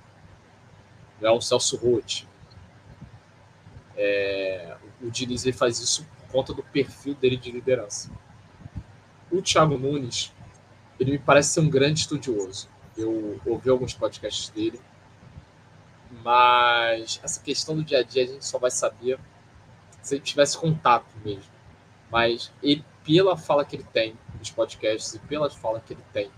Não 1.22 1.30
é 1.30 1.34
um 1.34 1.42
Celso 1.42 1.78
Roth. 1.78 2.24
É, 3.96 4.76
o 5.02 5.12
Diniz 5.12 5.46
ele 5.46 5.56
faz 5.56 5.80
isso 5.80 6.04
por 6.06 6.32
conta 6.32 6.54
do 6.54 6.64
perfil 6.64 7.14
dele 7.14 7.38
de 7.38 7.52
liderança. 7.52 8.10
O 9.30 9.42
Thiago 9.42 9.78
Nunes, 9.78 10.34
ele 11.00 11.12
me 11.12 11.20
parece 11.20 11.50
ser 11.50 11.60
um 11.60 11.70
grande 11.70 12.00
estudioso. 12.00 12.68
Eu 12.98 13.40
ouvi 13.46 13.70
alguns 13.70 13.94
podcasts 13.94 14.50
dele, 14.50 14.82
mas 16.24 17.20
essa 17.24 17.40
questão 17.42 17.76
do 17.76 17.84
dia 17.84 18.00
a 18.00 18.04
dia 18.04 18.24
a 18.24 18.28
gente 18.28 18.46
só 18.46 18.58
vai 18.58 18.72
saber 18.72 19.20
se 20.02 20.16
ele 20.16 20.24
tivesse 20.24 20.58
contato 20.58 21.08
mesmo. 21.24 21.52
Mas 22.12 22.52
ele, 22.62 22.84
pela 23.04 23.38
fala 23.38 23.64
que 23.64 23.76
ele 23.76 23.86
tem 23.94 24.16
nos 24.38 24.50
podcasts 24.50 25.14
e 25.14 25.20
pela 25.20 25.50
fala 25.50 25.80
que 25.80 25.94
ele 25.94 26.04
tem 26.14 26.32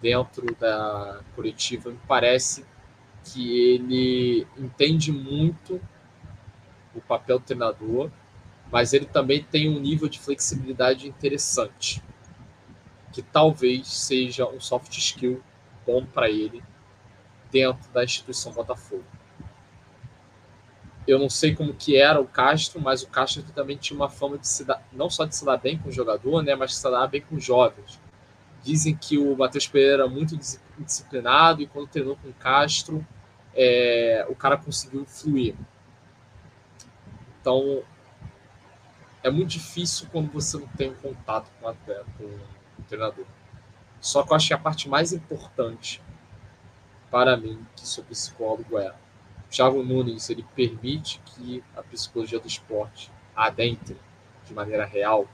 dentro 0.00 0.54
da 0.56 1.20
coletiva, 1.34 1.90
me 1.90 2.00
parece 2.08 2.64
que 3.24 3.74
ele 3.74 4.46
entende 4.56 5.12
muito 5.12 5.80
o 6.94 7.00
papel 7.00 7.38
do 7.38 7.44
treinador, 7.44 8.10
mas 8.70 8.92
ele 8.92 9.06
também 9.06 9.42
tem 9.42 9.68
um 9.68 9.78
nível 9.78 10.08
de 10.08 10.18
flexibilidade 10.18 11.08
interessante, 11.08 12.02
que 13.12 13.22
talvez 13.22 13.88
seja 13.88 14.48
um 14.48 14.60
soft 14.60 14.96
skill 14.96 15.42
bom 15.86 16.04
para 16.04 16.30
ele 16.30 16.62
dentro 17.50 17.90
da 17.92 18.04
instituição 18.04 18.52
Botafogo. 18.52 19.04
Eu 21.10 21.18
não 21.18 21.28
sei 21.28 21.56
como 21.56 21.74
que 21.74 21.96
era 21.96 22.20
o 22.20 22.24
Castro, 22.24 22.80
mas 22.80 23.02
o 23.02 23.08
Castro 23.08 23.42
também 23.52 23.76
tinha 23.76 23.96
uma 23.96 24.08
fama 24.08 24.38
de 24.38 24.46
se 24.46 24.64
dar, 24.64 24.80
não 24.92 25.10
só 25.10 25.24
de 25.24 25.34
se 25.34 25.44
dar 25.44 25.56
bem 25.56 25.76
com 25.76 25.88
o 25.88 25.92
jogador, 25.92 26.40
né, 26.40 26.54
mas 26.54 26.70
de 26.70 26.76
se 26.76 26.88
dar 26.88 27.04
bem 27.08 27.20
com 27.20 27.34
os 27.34 27.44
jovens. 27.44 28.00
Dizem 28.62 28.96
que 28.96 29.18
o 29.18 29.36
Matheus 29.36 29.66
Pereira 29.66 30.04
era 30.04 30.08
muito 30.08 30.38
disciplinado 30.78 31.62
e 31.62 31.66
quando 31.66 31.88
treinou 31.88 32.14
com 32.14 32.28
o 32.28 32.34
Castro, 32.34 33.04
é, 33.56 34.24
o 34.28 34.36
cara 34.36 34.56
conseguiu 34.56 35.04
fluir. 35.04 35.56
Então, 37.40 37.82
é 39.20 39.30
muito 39.30 39.48
difícil 39.48 40.06
quando 40.12 40.30
você 40.30 40.58
não 40.58 40.68
tem 40.68 40.90
um 40.90 40.94
contato 40.94 41.50
com, 41.60 41.66
atleta, 41.66 42.06
com 42.16 42.24
o 42.24 42.84
treinador. 42.88 43.26
Só 44.00 44.22
que 44.22 44.30
eu 44.30 44.36
acho 44.36 44.46
que 44.46 44.54
a 44.54 44.58
parte 44.58 44.88
mais 44.88 45.12
importante 45.12 46.00
para 47.10 47.36
mim 47.36 47.66
que 47.74 47.84
sou 47.84 48.04
psicólogo 48.04 48.78
é 48.78 48.94
Thiago 49.50 49.82
Nunes 49.82 50.30
ele 50.30 50.46
permite 50.54 51.20
que 51.26 51.62
a 51.76 51.82
psicologia 51.82 52.38
do 52.38 52.46
esporte 52.46 53.10
adentre 53.34 53.96
de 54.46 54.54
maneira 54.54 54.86
real. 54.86 55.28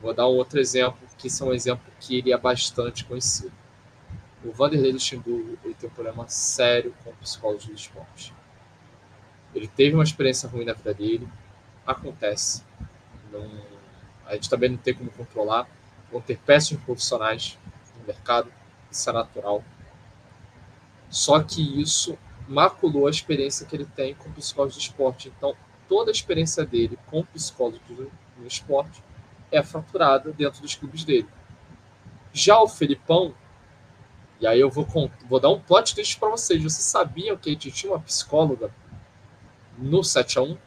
Vou 0.00 0.14
dar 0.14 0.28
um 0.28 0.36
outro 0.36 0.60
exemplo, 0.60 0.98
que 1.18 1.28
é 1.28 1.44
um 1.44 1.52
exemplo 1.52 1.84
que 1.98 2.16
ele 2.16 2.32
é 2.32 2.38
bastante 2.38 3.04
conhecido. 3.04 3.52
O 4.44 4.52
Vanderlei 4.52 4.92
Luxemburgo 4.92 5.58
ele 5.64 5.74
tem 5.74 5.90
um 5.90 5.92
problema 5.92 6.26
sério 6.28 6.94
com 7.04 7.12
psicologia 7.16 7.74
do 7.74 7.78
esporte. 7.78 8.32
Ele 9.54 9.66
teve 9.66 9.94
uma 9.94 10.04
experiência 10.04 10.48
ruim 10.48 10.64
na 10.64 10.72
vida 10.72 10.94
dele, 10.94 11.28
acontece. 11.84 12.62
Não, 13.32 13.50
a 14.24 14.34
gente 14.34 14.48
também 14.48 14.70
não 14.70 14.78
tem 14.78 14.94
como 14.94 15.10
controlar. 15.10 15.68
Vão 16.10 16.20
ter 16.20 16.38
péssimos 16.38 16.82
profissionais 16.84 17.58
no 17.98 18.06
mercado, 18.06 18.50
isso 18.90 19.10
é 19.10 19.12
natural. 19.12 19.64
Só 21.10 21.42
que 21.42 21.80
isso 21.80 22.16
maculou 22.50 23.06
a 23.06 23.10
experiência 23.10 23.64
que 23.64 23.76
ele 23.76 23.86
tem 23.86 24.12
com 24.12 24.30
psicólogos 24.32 24.76
do 24.76 24.80
esporte. 24.80 25.32
Então, 25.34 25.54
toda 25.88 26.10
a 26.10 26.12
experiência 26.12 26.66
dele 26.66 26.98
com 27.06 27.24
psicólogos 27.24 27.80
no 28.36 28.46
esporte 28.46 29.02
é 29.52 29.62
fraturada 29.62 30.32
dentro 30.32 30.60
dos 30.60 30.74
clubes 30.74 31.04
dele. 31.04 31.28
Já 32.32 32.60
o 32.60 32.68
Felipão, 32.68 33.32
e 34.40 34.46
aí 34.48 34.58
eu 34.58 34.68
vou, 34.68 34.84
vou 35.28 35.38
dar 35.38 35.50
um 35.50 35.60
plot 35.60 35.94
twist 35.94 36.18
para 36.18 36.28
vocês. 36.30 36.60
Vocês 36.60 36.84
sabiam 36.84 37.36
que 37.36 37.50
a 37.50 37.52
gente 37.52 37.70
tinha 37.70 37.92
uma 37.92 38.00
psicóloga 38.00 38.74
no 39.78 40.02
7 40.02 40.38
a 40.38 40.42
1 40.42 40.58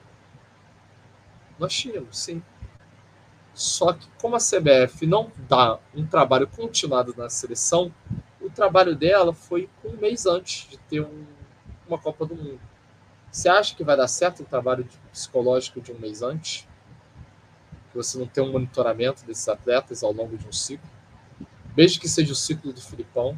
Nós 1.59 1.73
tínhamos, 1.73 2.17
sim. 2.17 2.41
Só 3.53 3.91
que 3.91 4.07
como 4.21 4.37
a 4.37 4.39
CBF 4.39 5.05
não 5.05 5.29
dá 5.49 5.77
um 5.93 6.05
trabalho 6.05 6.47
continuado 6.47 7.13
na 7.17 7.29
seleção, 7.29 7.93
o 8.39 8.49
trabalho 8.49 8.95
dela 8.95 9.33
foi 9.33 9.69
um 9.83 9.97
mês 9.97 10.25
antes 10.25 10.69
de 10.69 10.77
ter 10.77 11.01
um, 11.01 11.25
uma 11.87 11.97
Copa 11.97 12.25
do 12.25 12.35
Mundo. 12.35 12.59
Você 13.31 13.49
acha 13.49 13.75
que 13.75 13.83
vai 13.83 13.97
dar 13.97 14.07
certo 14.07 14.43
o 14.43 14.45
trabalho 14.45 14.87
psicológico 15.11 15.81
de 15.81 15.91
um 15.91 15.97
mês 15.97 16.21
antes? 16.21 16.67
Que 17.91 17.97
você 17.97 18.17
não 18.17 18.27
tem 18.27 18.43
um 18.43 18.51
monitoramento 18.51 19.25
desses 19.25 19.47
atletas 19.47 20.03
ao 20.03 20.11
longo 20.11 20.37
de 20.37 20.47
um 20.47 20.51
ciclo? 20.51 20.87
Mesmo 21.75 21.99
que 21.99 22.07
seja 22.07 22.31
o 22.31 22.35
ciclo 22.35 22.71
do 22.71 22.81
Filipão. 22.81 23.35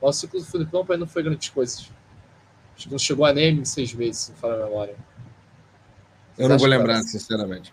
O 0.00 0.12
ciclo 0.12 0.38
do 0.38 0.46
Filipão 0.46 0.84
para 0.84 0.96
ele 0.96 1.00
não 1.00 1.08
foi 1.08 1.22
grandes 1.22 1.48
coisas. 1.48 1.90
Acho 2.76 2.88
que 2.88 2.90
não 2.90 2.98
chegou 2.98 3.24
a 3.24 3.32
nem 3.32 3.56
em 3.56 3.64
seis 3.64 3.94
meses, 3.94 4.22
se 4.22 4.30
não 4.32 4.38
falar 4.38 4.54
a 4.54 4.64
memória. 4.64 4.96
Vocês 6.34 6.38
Eu 6.38 6.48
não 6.48 6.58
vou 6.58 6.68
lembrar, 6.68 7.02
sinceramente. 7.02 7.72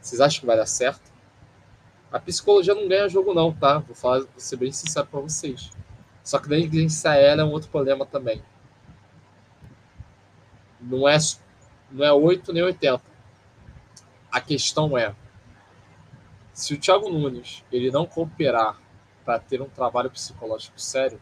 Vocês 0.00 0.20
acham 0.20 0.40
que 0.40 0.46
vai 0.46 0.56
dar 0.56 0.66
certo? 0.66 1.10
A 2.12 2.18
psicologia 2.18 2.74
não 2.74 2.88
ganha 2.88 3.08
jogo, 3.08 3.32
não, 3.32 3.52
tá? 3.52 3.78
Vou, 3.78 3.94
falar, 3.94 4.20
vou 4.20 4.28
ser 4.36 4.56
bem 4.56 4.72
sincero 4.72 5.06
para 5.06 5.20
vocês. 5.20 5.70
Só 6.24 6.38
que 6.38 6.48
negligenciar 6.48 7.16
ela 7.16 7.42
é 7.42 7.44
um 7.44 7.50
outro 7.50 7.70
problema 7.70 8.04
também. 8.04 8.42
Não 10.80 11.08
é, 11.08 11.16
não 11.90 12.04
é 12.04 12.12
8 12.12 12.52
nem 12.52 12.62
80. 12.62 13.02
A 14.30 14.40
questão 14.40 14.96
é: 14.96 15.14
se 16.52 16.74
o 16.74 16.78
Thiago 16.78 17.10
Nunes 17.10 17.64
ele 17.70 17.90
não 17.90 18.06
cooperar 18.06 18.78
para 19.24 19.38
ter 19.38 19.60
um 19.60 19.68
trabalho 19.68 20.10
psicológico 20.10 20.80
sério, 20.80 21.20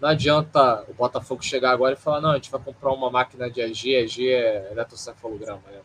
não 0.00 0.08
adianta 0.08 0.84
o 0.88 0.94
Botafogo 0.94 1.42
chegar 1.42 1.72
agora 1.72 1.94
e 1.94 1.98
falar: 1.98 2.20
não, 2.20 2.30
a 2.30 2.34
gente 2.34 2.50
vai 2.50 2.60
comprar 2.60 2.92
uma 2.92 3.10
máquina 3.10 3.50
de 3.50 3.60
EG, 3.60 3.94
EG 3.94 4.28
é 4.28 4.72
eletrocefalograma, 4.72 5.62
né? 5.70 5.80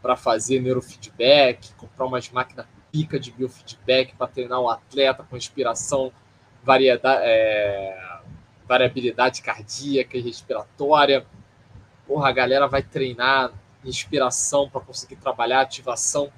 para 0.00 0.16
fazer 0.16 0.60
neurofeedback, 0.60 1.72
comprar 1.74 2.06
umas 2.06 2.30
máquinas 2.30 2.66
pica 2.90 3.18
de 3.18 3.30
biofeedback 3.30 4.14
para 4.14 4.26
treinar 4.26 4.60
o 4.60 4.70
atleta 4.70 5.22
com 5.22 5.36
inspiração, 5.36 6.12
variedade, 6.62 7.22
é, 7.24 8.17
variabilidade 8.68 9.42
cardíaca 9.42 10.16
e 10.16 10.20
respiratória. 10.20 11.26
Porra, 12.06 12.28
a 12.28 12.32
galera 12.32 12.66
vai 12.68 12.82
treinar 12.82 13.52
inspiração 13.84 14.68
para 14.68 14.80
conseguir 14.80 15.16
trabalhar 15.16 15.60
ativação. 15.60 16.30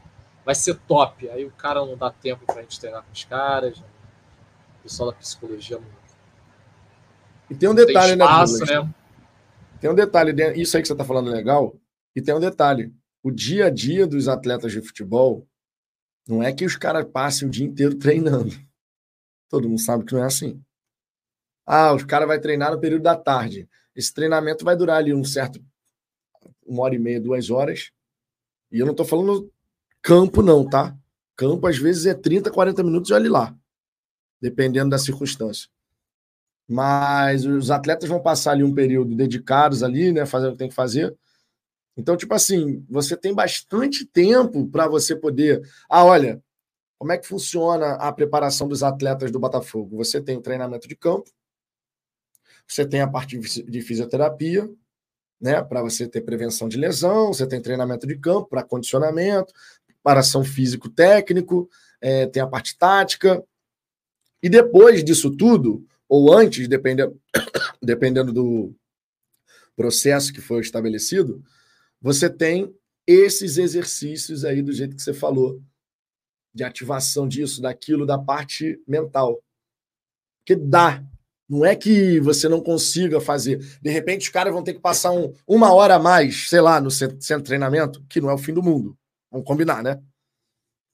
Vai 0.44 0.55
ser 0.55 0.74
top. 0.74 1.28
Aí 1.28 1.44
o 1.44 1.51
cara 1.51 1.85
não 1.85 1.97
dá 1.97 2.11
tempo 2.11 2.47
para 2.47 2.61
a 2.61 2.62
gente 2.62 2.78
treinar 2.78 3.02
com 3.02 3.12
os 3.12 3.24
caras. 3.24 3.78
O 3.78 4.82
pessoal 4.82 5.11
da 5.11 5.19
psicologia 5.19 5.78
não. 5.78 6.01
E 7.51 7.55
tem 7.55 7.69
um 7.69 7.74
detalhe, 7.74 8.11
tem 8.11 8.16
né, 8.16 8.24
espaço, 8.24 8.65
né? 8.65 8.94
Tem 9.81 9.90
um 9.90 9.94
detalhe, 9.94 10.61
isso 10.61 10.77
aí 10.77 10.82
que 10.82 10.86
você 10.86 10.93
está 10.93 11.05
falando 11.05 11.31
é 11.31 11.35
legal. 11.35 11.74
E 12.15 12.23
tem 12.23 12.35
um 12.35 12.40
detalhe 12.40 12.94
o 13.23 13.31
dia 13.31 13.66
a 13.66 13.70
dia 13.70 14.07
dos 14.07 14.28
atletas 14.28 14.73
de 14.73 14.81
futebol 14.81 15.47
não 16.27 16.43
é 16.43 16.52
que 16.52 16.65
os 16.65 16.77
caras 16.77 17.07
passem 17.11 17.48
o 17.48 17.51
dia 17.51 17.66
inteiro 17.66 17.97
treinando. 17.98 18.55
Todo 19.48 19.69
mundo 19.69 19.81
sabe 19.81 20.05
que 20.05 20.15
não 20.15 20.23
é 20.23 20.27
assim. 20.27 20.62
Ah, 21.73 21.95
os 21.95 22.05
caras 22.05 22.27
vai 22.27 22.41
treinar 22.41 22.73
no 22.73 22.81
período 22.81 23.03
da 23.03 23.15
tarde. 23.15 23.69
Esse 23.95 24.13
treinamento 24.13 24.65
vai 24.65 24.77
durar 24.77 24.97
ali 24.97 25.15
um 25.15 25.25
certo 25.25 25.63
uma 26.67 26.83
hora 26.85 26.95
e 26.95 26.99
meia, 26.99 27.21
duas 27.21 27.51
horas. 27.51 27.91
E 28.71 28.79
eu 28.79 28.87
não 28.87 28.93
estou 28.93 29.05
falando 29.07 29.53
campo, 30.01 30.43
não, 30.43 30.69
tá? 30.69 30.97
Campo 31.37 31.67
às 31.67 31.77
vezes 31.79 32.07
é 32.07 32.15
30, 32.15 32.51
40 32.51 32.83
minutos 32.83 33.11
e 33.11 33.15
olhe 33.15 33.29
lá, 33.29 33.55
dependendo 34.41 34.91
da 34.91 34.99
circunstância. 34.99 35.69
Mas 36.69 37.45
os 37.45 37.71
atletas 37.71 38.09
vão 38.09 38.23
passar 38.23 38.53
ali 38.53 38.63
um 38.63 38.75
período 38.75 39.15
dedicados 39.15 39.83
ali, 39.83 40.13
né? 40.13 40.25
Fazer 40.25 40.49
o 40.49 40.53
que 40.53 40.59
tem 40.59 40.69
que 40.69 40.75
fazer 40.75 41.17
então, 42.01 42.17
tipo 42.17 42.33
assim, 42.35 42.85
você 42.89 43.15
tem 43.17 43.35
bastante 43.35 44.07
tempo 44.07 44.67
para 44.69 44.89
você 44.89 45.15
poder. 45.15 45.61
Ah, 45.89 46.05
olha, 46.05 46.43
como 46.99 47.13
é 47.13 47.19
que 47.19 47.27
funciona 47.27 47.95
a 47.95 48.13
preparação 48.13 48.69
dos 48.69 48.83
atletas 48.83 49.31
do 49.31 49.39
Botafogo? 49.39 49.99
Você 49.99 50.21
tem 50.21 50.37
o 50.37 50.41
treinamento 50.41 50.89
de 50.89 50.97
campo, 50.97 51.31
você 52.71 52.87
tem 52.87 53.01
a 53.01 53.09
parte 53.09 53.37
de 53.37 53.83
fisioterapia, 53.83 54.71
né, 55.41 55.61
para 55.63 55.83
você 55.83 56.07
ter 56.07 56.21
prevenção 56.21 56.69
de 56.69 56.77
lesão, 56.77 57.33
você 57.33 57.47
tem 57.47 57.61
treinamento 57.61 58.07
de 58.07 58.17
campo 58.17 58.49
para 58.49 58.63
condicionamento, 58.63 59.53
preparação 59.87 60.45
físico-técnico, 60.45 61.69
é, 62.01 62.27
tem 62.27 62.41
a 62.41 62.47
parte 62.47 62.79
tática. 62.79 63.43
E 64.41 64.49
depois 64.49 65.03
disso 65.03 65.35
tudo, 65.37 65.85
ou 66.09 66.33
antes, 66.33 66.69
dependendo, 66.69 67.21
dependendo 67.83 68.33
do 68.33 68.73
processo 69.75 70.33
que 70.33 70.41
foi 70.41 70.61
estabelecido, 70.61 71.43
você 72.01 72.31
tem 72.31 72.73
esses 73.05 73.59
exercícios 73.59 74.45
aí 74.45 74.63
do 74.63 74.73
jeito 74.73 74.95
que 74.95 75.03
você 75.03 75.13
falou, 75.13 75.61
de 76.55 76.63
ativação 76.63 77.27
disso, 77.27 77.61
daquilo, 77.61 78.07
da 78.07 78.19
parte 78.19 78.81
mental. 78.87 79.43
Que 80.45 80.55
dá, 80.55 81.05
Não 81.51 81.64
é 81.64 81.74
que 81.74 82.20
você 82.20 82.48
não 82.48 82.60
consiga 82.60 83.20
fazer. 83.20 83.59
De 83.82 83.90
repente, 83.90 84.22
os 84.22 84.28
caras 84.28 84.52
vão 84.52 84.62
ter 84.62 84.72
que 84.72 84.78
passar 84.78 85.10
um, 85.10 85.32
uma 85.44 85.72
hora 85.74 85.97
a 85.97 85.98
mais, 85.98 86.48
sei 86.48 86.60
lá, 86.60 86.81
no 86.81 86.93
centro 86.93 87.16
de 87.18 87.43
treinamento, 87.43 88.01
que 88.09 88.20
não 88.20 88.31
é 88.31 88.35
o 88.35 88.39
fim 88.39 88.55
do 88.55 88.62
mundo. 88.62 88.97
Vamos 89.32 89.44
combinar, 89.44 89.82
né? 89.82 90.01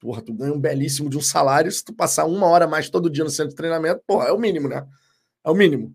Porra, 0.01 0.23
tu 0.23 0.33
ganha 0.33 0.55
um 0.55 0.59
belíssimo 0.59 1.11
de 1.11 1.19
um 1.19 1.21
salário. 1.21 1.71
Se 1.71 1.85
tu 1.85 1.93
passar 1.93 2.25
uma 2.25 2.47
hora 2.47 2.65
a 2.65 2.69
mais 2.69 2.89
todo 2.89 3.11
dia 3.11 3.23
no 3.23 3.29
centro 3.29 3.51
de 3.51 3.55
treinamento, 3.55 4.01
porra, 4.07 4.29
é 4.29 4.33
o 4.33 4.39
mínimo, 4.39 4.67
né? 4.67 4.87
É 5.45 5.51
o 5.51 5.55
mínimo. 5.55 5.95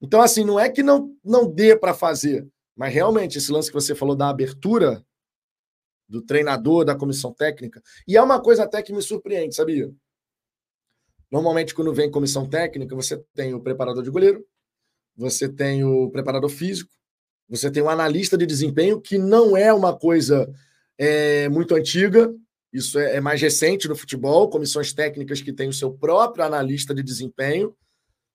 Então, 0.00 0.22
assim, 0.22 0.42
não 0.42 0.58
é 0.58 0.70
que 0.70 0.82
não, 0.82 1.14
não 1.22 1.46
dê 1.46 1.76
para 1.76 1.92
fazer, 1.92 2.48
mas 2.74 2.94
realmente 2.94 3.36
esse 3.36 3.52
lance 3.52 3.68
que 3.68 3.74
você 3.74 3.94
falou 3.94 4.16
da 4.16 4.30
abertura 4.30 5.04
do 6.08 6.22
treinador, 6.22 6.82
da 6.82 6.96
comissão 6.96 7.34
técnica, 7.34 7.82
e 8.06 8.16
é 8.16 8.22
uma 8.22 8.40
coisa 8.40 8.64
até 8.64 8.82
que 8.82 8.92
me 8.94 9.02
surpreende, 9.02 9.54
sabia? 9.54 9.92
Normalmente, 11.30 11.74
quando 11.74 11.92
vem 11.92 12.10
comissão 12.10 12.48
técnica, 12.48 12.94
você 12.94 13.22
tem 13.34 13.54
o 13.54 13.60
preparador 13.60 14.02
de 14.02 14.10
goleiro, 14.10 14.44
você 15.16 15.48
tem 15.48 15.84
o 15.84 16.10
preparador 16.10 16.48
físico, 16.48 16.90
você 17.48 17.70
tem 17.70 17.82
o 17.82 17.88
analista 17.88 18.36
de 18.36 18.46
desempenho, 18.46 19.00
que 19.00 19.18
não 19.18 19.56
é 19.56 19.72
uma 19.72 19.96
coisa 19.96 20.50
é, 20.96 21.48
muito 21.48 21.74
antiga, 21.74 22.32
isso 22.72 22.98
é, 22.98 23.16
é 23.16 23.20
mais 23.20 23.40
recente 23.40 23.88
no 23.88 23.96
futebol, 23.96 24.48
comissões 24.48 24.92
técnicas 24.92 25.40
que 25.40 25.52
têm 25.52 25.68
o 25.68 25.72
seu 25.72 25.92
próprio 25.92 26.44
analista 26.44 26.94
de 26.94 27.02
desempenho. 27.02 27.74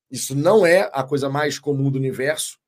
Isso 0.10 0.36
não 0.36 0.66
é 0.66 0.90
a 0.94 1.04
coisa 1.04 1.30
mais 1.30 1.60
comum 1.60 1.90
do 1.92 1.98
universo. 1.98 2.60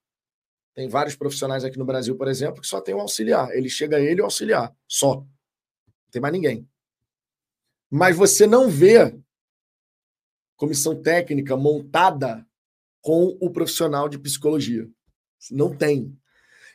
Tem 0.74 0.88
vários 0.90 1.16
profissionais 1.16 1.64
aqui 1.64 1.78
no 1.78 1.86
Brasil, 1.86 2.16
por 2.16 2.28
exemplo, 2.28 2.62
que 2.62 2.68
só 2.68 2.82
tem 2.82 2.94
um 2.94 3.02
auxiliar. 3.02 3.50
Ele 3.52 3.70
chega 3.70 4.00
ele 4.00 4.22
e 4.22 4.24
auxiliar, 4.24 4.74
só. 4.88 5.16
Não 5.16 6.12
tem 6.12 6.22
mais 6.22 6.34
ninguém. 6.34 6.68
Mas 7.90 8.16
você 8.16 8.46
não 8.46 8.70
vê 8.70 9.18
comissão 10.56 10.96
técnica 11.02 11.56
montada 11.56 12.46
com 13.02 13.38
o 13.40 13.50
profissional 13.50 14.10
de 14.10 14.18
psicologia. 14.18 14.88
Não 15.52 15.76
tem. 15.76 16.18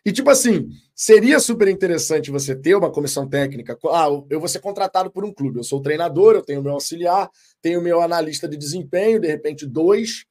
E, 0.05 0.13
tipo 0.13 0.31
assim, 0.31 0.71
seria 0.95 1.39
super 1.39 1.69
interessante 1.69 2.31
você 2.31 2.55
ter 2.55 2.75
uma 2.75 2.91
comissão 2.91 3.29
técnica. 3.29 3.77
Ah, 3.93 4.07
eu 4.31 4.39
vou 4.39 4.49
ser 4.49 4.61
contratado 4.61 5.11
por 5.11 5.25
um 5.25 5.33
clube. 5.33 5.59
Eu 5.59 5.65
sou 5.65 5.83
treinador, 5.83 6.35
eu 6.35 6.43
tenho 6.43 6.63
meu 6.63 6.73
auxiliar, 6.73 7.29
tenho 7.61 7.83
meu 7.83 8.01
analista 8.01 8.49
de 8.49 8.57
desempenho, 8.57 9.21
de 9.21 9.27
repente, 9.27 9.67
dois. 9.67 10.25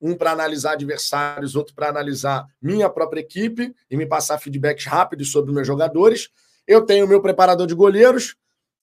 Um 0.00 0.16
para 0.16 0.32
analisar 0.32 0.72
adversários, 0.72 1.54
outro 1.54 1.74
para 1.74 1.88
analisar 1.88 2.44
minha 2.60 2.90
própria 2.90 3.20
equipe 3.20 3.72
e 3.88 3.96
me 3.96 4.04
passar 4.04 4.38
feedbacks 4.38 4.86
rápidos 4.86 5.30
sobre 5.30 5.52
meus 5.52 5.66
jogadores. 5.66 6.28
Eu 6.66 6.84
tenho 6.84 7.06
meu 7.06 7.20
preparador 7.20 7.68
de 7.68 7.74
goleiros 7.74 8.34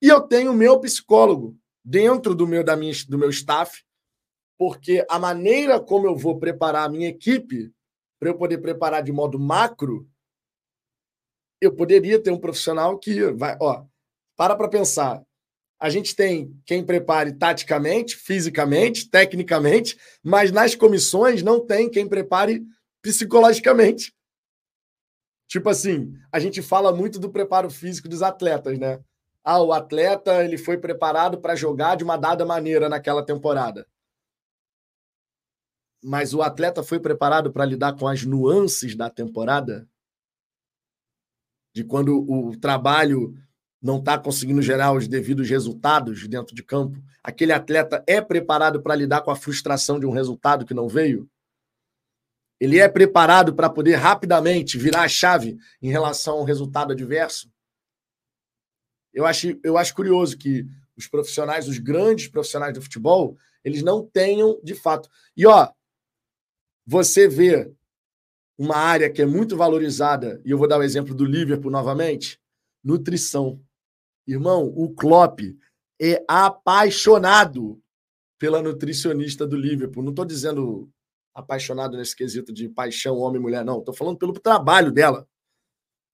e 0.02 0.08
eu 0.08 0.22
tenho 0.22 0.54
meu 0.54 0.80
psicólogo 0.80 1.58
dentro 1.84 2.34
do 2.34 2.48
meu, 2.48 2.64
da 2.64 2.78
minha, 2.78 2.94
do 3.10 3.18
meu 3.18 3.30
staff 3.30 3.84
porque 4.60 5.06
a 5.10 5.18
maneira 5.18 5.80
como 5.80 6.06
eu 6.06 6.18
vou 6.18 6.38
preparar 6.38 6.86
a 6.86 6.90
minha 6.90 7.08
equipe, 7.08 7.74
para 8.20 8.28
eu 8.28 8.38
poder 8.38 8.58
preparar 8.58 9.02
de 9.02 9.10
modo 9.10 9.40
macro, 9.40 10.06
eu 11.62 11.74
poderia 11.74 12.22
ter 12.22 12.30
um 12.30 12.38
profissional 12.38 13.00
que 13.00 13.32
vai, 13.32 13.58
ó, 13.62 13.86
para 14.36 14.58
para 14.58 14.68
pensar. 14.68 15.24
A 15.80 15.90
gente 15.90 16.14
tem 16.14 16.54
quem 16.66 16.86
prepare 16.86 17.32
taticamente, 17.32 18.18
fisicamente, 18.18 19.10
tecnicamente, 19.10 19.98
mas 20.22 20.52
nas 20.52 20.76
comissões 20.76 21.42
não 21.42 21.66
tem 21.66 21.90
quem 21.90 22.06
prepare 22.06 22.62
psicologicamente. 23.02 24.14
Tipo 25.48 25.70
assim, 25.70 26.14
a 26.34 26.38
gente 26.38 26.62
fala 26.62 26.94
muito 26.94 27.18
do 27.18 27.32
preparo 27.32 27.70
físico 27.70 28.10
dos 28.10 28.22
atletas, 28.22 28.78
né? 28.78 29.00
Ah, 29.42 29.62
o 29.62 29.72
atleta 29.72 30.44
ele 30.44 30.58
foi 30.58 30.78
preparado 30.78 31.40
para 31.40 31.56
jogar 31.56 31.96
de 31.96 32.04
uma 32.04 32.18
dada 32.18 32.46
maneira 32.46 32.90
naquela 32.90 33.26
temporada 33.26 33.88
mas 36.04 36.34
o 36.34 36.42
atleta 36.42 36.84
foi 36.84 37.00
preparado 37.00 37.52
para 37.52 37.66
lidar 37.66 37.94
com 37.94 38.08
as 38.08 38.24
nuances 38.24 38.96
da 38.96 39.10
temporada? 39.10 39.88
De 41.74 41.84
quando 41.84 42.18
o 42.30 42.58
trabalho 42.58 43.36
não 43.82 44.00
está 44.00 44.18
conseguindo 44.18 44.62
gerar 44.62 44.94
os 44.94 45.08
devidos 45.08 45.50
resultados 45.50 46.28
dentro 46.28 46.56
de 46.56 46.64
campo? 46.64 47.02
Aquele 47.24 47.52
atleta 47.52 48.04
é 48.08 48.22
preparado 48.22 48.82
para 48.82 48.96
lidar 48.96 49.22
com 49.22 49.32
a 49.32 49.36
frustração 49.36 50.00
de 50.00 50.06
um 50.06 50.12
resultado 50.12 50.66
que 50.66 50.74
não 50.74 50.88
veio? 50.88 51.30
Ele 52.60 52.78
é 52.78 52.90
preparado 52.90 53.54
para 53.54 53.70
poder 53.70 53.96
rapidamente 53.96 54.78
virar 54.78 55.04
a 55.04 55.08
chave 55.08 55.58
em 55.82 55.90
relação 55.90 56.40
ao 56.40 56.44
resultado 56.44 56.92
adverso? 56.92 57.50
Eu 59.14 59.26
acho, 59.26 59.60
eu 59.64 59.78
acho 59.78 59.96
curioso 59.96 60.38
que 60.38 60.68
os 60.96 61.08
profissionais, 61.08 61.68
os 61.68 61.78
grandes 61.78 62.28
profissionais 62.28 62.74
do 62.74 62.82
futebol, 62.82 63.38
eles 63.64 63.82
não 63.82 64.06
tenham 64.06 64.60
de 64.62 64.76
fato. 64.76 65.10
E 65.36 65.46
ó, 65.46 65.72
você 66.90 67.28
vê 67.28 67.72
uma 68.58 68.76
área 68.76 69.12
que 69.12 69.22
é 69.22 69.26
muito 69.26 69.56
valorizada, 69.56 70.42
e 70.44 70.50
eu 70.50 70.58
vou 70.58 70.68
dar 70.68 70.80
o 70.80 70.84
exemplo 70.84 71.14
do 71.14 71.24
Liverpool 71.24 71.70
novamente, 71.70 72.42
nutrição. 72.84 73.62
Irmão, 74.26 74.74
o 74.76 74.90
Klopp 74.96 75.42
é 76.02 76.26
apaixonado 76.28 77.80
pela 78.40 78.60
nutricionista 78.64 79.46
do 79.46 79.56
Liverpool. 79.56 80.02
Não 80.02 80.10
estou 80.10 80.26
dizendo 80.26 80.90
apaixonado 81.32 81.96
nesse 81.96 82.16
quesito 82.16 82.52
de 82.52 82.68
paixão 82.68 83.18
homem-mulher, 83.18 83.64
não. 83.64 83.80
Estou 83.80 83.94
falando 83.94 84.18
pelo 84.18 84.34
trabalho 84.34 84.92
dela. 84.92 85.28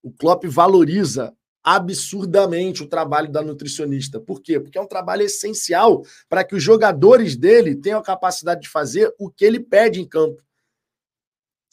O 0.03 0.11
Klopp 0.11 0.43
valoriza 0.43 1.33
absurdamente 1.63 2.83
o 2.83 2.89
trabalho 2.89 3.31
da 3.31 3.41
nutricionista. 3.41 4.19
Por 4.19 4.41
quê? 4.41 4.59
Porque 4.59 4.77
é 4.77 4.81
um 4.81 4.87
trabalho 4.87 5.21
essencial 5.21 6.03
para 6.27 6.43
que 6.43 6.53
os 6.53 6.61
jogadores 6.61 7.37
dele 7.37 7.77
tenham 7.77 7.99
a 7.99 8.03
capacidade 8.03 8.63
de 8.63 8.69
fazer 8.69 9.15
o 9.17 9.31
que 9.31 9.45
ele 9.45 9.61
pede 9.61 10.01
em 10.01 10.05
campo. 10.05 10.43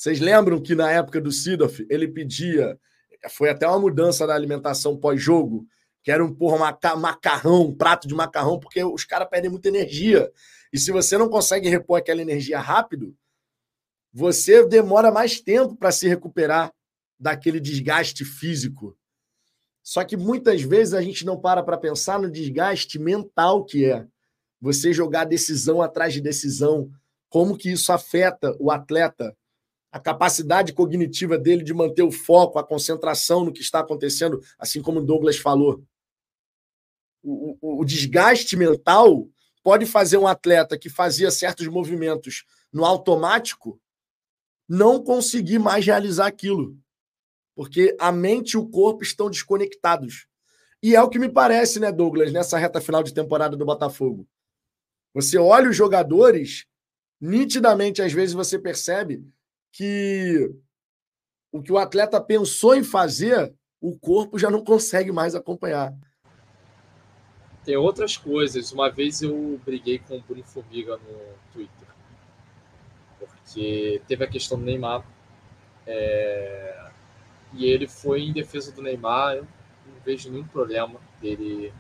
Vocês 0.03 0.19
lembram 0.19 0.61
que 0.61 0.74
na 0.74 0.91
época 0.91 1.20
do 1.20 1.31
Sidoff 1.31 1.87
ele 1.89 2.09
pedia, 2.09 2.77
foi 3.31 3.51
até 3.51 3.69
uma 3.69 3.79
mudança 3.79 4.27
na 4.27 4.35
alimentação 4.35 4.97
pós-jogo, 4.97 5.65
que 6.03 6.11
era 6.11 6.24
um 6.24 6.35
porra, 6.35 6.77
macarrão, 6.97 7.69
um 7.69 7.73
prato 7.73 8.09
de 8.09 8.12
macarrão, 8.12 8.59
porque 8.59 8.83
os 8.83 9.05
caras 9.05 9.29
perdem 9.31 9.49
muita 9.49 9.69
energia. 9.69 10.29
E 10.73 10.79
se 10.79 10.91
você 10.91 11.16
não 11.16 11.29
consegue 11.29 11.69
repor 11.69 12.01
aquela 12.01 12.20
energia 12.20 12.59
rápido, 12.59 13.16
você 14.12 14.66
demora 14.66 15.12
mais 15.12 15.41
tempo 15.41 15.77
para 15.77 15.93
se 15.93 16.09
recuperar 16.09 16.73
daquele 17.16 17.61
desgaste 17.61 18.24
físico. 18.24 18.99
Só 19.85 20.03
que 20.03 20.16
muitas 20.16 20.62
vezes 20.62 20.95
a 20.95 21.01
gente 21.01 21.24
não 21.24 21.41
para 21.41 21.62
para 21.62 21.79
pensar 21.79 22.19
no 22.19 22.29
desgaste 22.29 22.99
mental 22.99 23.65
que 23.65 23.85
é. 23.85 24.05
Você 24.61 24.93
jogar 24.93 25.27
decisão 25.27 25.81
atrás 25.81 26.12
de 26.12 26.20
decisão, 26.20 26.91
como 27.29 27.57
que 27.57 27.70
isso 27.70 27.93
afeta 27.93 28.57
o 28.59 28.69
atleta 28.69 29.33
a 29.93 30.01
capacidade 30.01 30.73
cognitiva 30.73 31.39
dele 31.39 31.62
de 31.62 31.74
manter 31.74 32.02
o 32.02 32.10
foco, 32.10 32.59
a 32.59 32.64
concentração 32.64 33.44
no 33.44 33.52
que 33.52 33.60
está 33.60 33.81
acontecendo, 33.81 34.40
assim 34.59 34.81
como 34.81 35.01
o 35.01 35.05
Douglas 35.05 35.36
falou. 35.36 35.85
O, 37.23 37.59
o, 37.60 37.81
o, 37.82 37.85
desgaste 37.85 38.56
mental 38.56 39.28
pode 39.62 39.85
fazer 39.85 40.16
um 40.16 40.27
atleta 40.27 40.78
que 40.78 40.89
fazia 40.89 41.31
certos 41.31 41.69
movimentos 41.69 42.44
no 42.73 42.86
automático 42.86 43.78
não 44.66 45.05
conseguir 45.05 45.59
mais 45.59 45.85
realizar 45.85 46.27
aquilo. 46.27 46.74
Porque 47.55 47.94
a 48.01 48.10
mente 48.10 48.52
e 48.52 48.56
o 48.56 48.66
corpo 48.66 49.02
estão 49.02 49.28
desconectados. 49.28 50.27
E 50.82 50.97
é 50.97 51.02
o 51.02 51.09
que 51.10 51.19
me 51.19 51.28
parece, 51.28 51.78
né, 51.78 51.93
Douglas, 51.93 52.32
nessa 52.32 52.59
reta 52.59 52.81
final 52.81 53.02
de 53.02 53.12
temporada 53.12 53.56
do 53.59 53.66
Botafogo. 53.66 54.27
Você 55.12 55.36
olha 55.36 55.69
os 55.69 55.77
jogadores, 55.77 56.64
nitidamente, 57.20 58.01
às 58.01 58.12
vezes 58.12 58.35
você 58.35 58.59
percebe 58.59 59.23
que 59.73 60.55
o 61.51 61.62
que 61.62 61.73
o 61.73 61.78
atleta 61.78 62.20
pensou 62.20 62.74
em 62.74 62.85
fazer, 62.85 63.55
o 63.81 63.99
corpo 63.99 64.39
já 64.39 64.51
não 64.51 64.65
consegue 64.65 65.11
mais 65.11 65.35
acompanhar. 65.35 65.93
Tem 67.65 67.77
outras 67.77 68.16
coisas. 68.16 68.73
Uma 68.73 68.90
vez 68.90 69.23
eu 69.23 69.61
briguei 69.65 69.99
com 69.99 70.16
o 70.16 70.23
Bruno 70.23 70.44
Formiga 70.44 70.97
no 70.97 71.35
Twitter. 71.53 71.89
Porque 73.19 74.03
teve 74.07 74.24
a 74.24 74.28
questão 74.28 74.59
do 74.59 74.65
Neymar. 74.65 75.05
É... 75.86 76.90
E 77.53 77.66
ele 77.66 77.86
foi 77.86 78.23
em 78.23 78.32
defesa 78.32 78.73
do 78.73 78.82
Neymar. 78.82 79.36
Eu 79.36 79.43
não 79.43 80.01
vejo 80.05 80.31
nenhum 80.31 80.47
problema 80.47 80.99
dele 81.20 81.73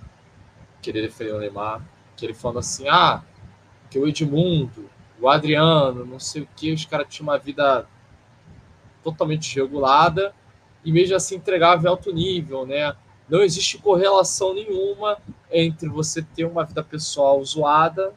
querer 0.80 1.02
defender 1.02 1.32
o 1.32 1.40
Neymar. 1.40 1.84
Que 2.16 2.26
ele 2.26 2.34
falando 2.34 2.60
assim: 2.60 2.88
ah, 2.88 3.24
que 3.90 3.98
o 3.98 4.06
Edmundo 4.06 4.88
o 5.22 5.28
Adriano, 5.28 6.04
não 6.04 6.18
sei 6.18 6.42
o 6.42 6.48
que, 6.56 6.72
os 6.72 6.84
caras 6.84 7.06
tinham 7.08 7.28
uma 7.28 7.38
vida 7.38 7.86
totalmente 9.04 9.54
regulada 9.54 10.34
e 10.84 10.90
mesmo 10.90 11.14
assim 11.14 11.36
entregava 11.36 11.84
em 11.84 11.88
alto 11.88 12.12
nível, 12.12 12.66
né? 12.66 12.96
Não 13.28 13.40
existe 13.40 13.78
correlação 13.78 14.52
nenhuma 14.52 15.16
entre 15.50 15.88
você 15.88 16.22
ter 16.22 16.44
uma 16.44 16.64
vida 16.64 16.82
pessoal 16.82 17.42
zoada 17.44 18.12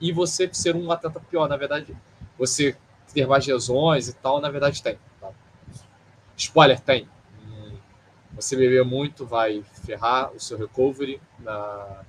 e 0.00 0.12
você 0.12 0.48
ser 0.50 0.74
um 0.74 0.90
atleta 0.90 1.20
pior. 1.20 1.46
Na 1.46 1.58
verdade, 1.58 1.94
você 2.38 2.74
ter 3.12 3.26
mais 3.26 3.46
lesões 3.46 4.08
e 4.08 4.14
tal, 4.14 4.40
na 4.40 4.48
verdade 4.48 4.82
tem. 4.82 4.98
Tá? 5.20 5.30
Spoiler, 6.36 6.80
tem. 6.80 7.06
Você 8.34 8.56
beber 8.56 8.84
muito 8.84 9.26
vai 9.26 9.62
ferrar 9.84 10.32
o 10.32 10.40
seu 10.40 10.58
recovery, 10.58 11.20
na 11.38 12.02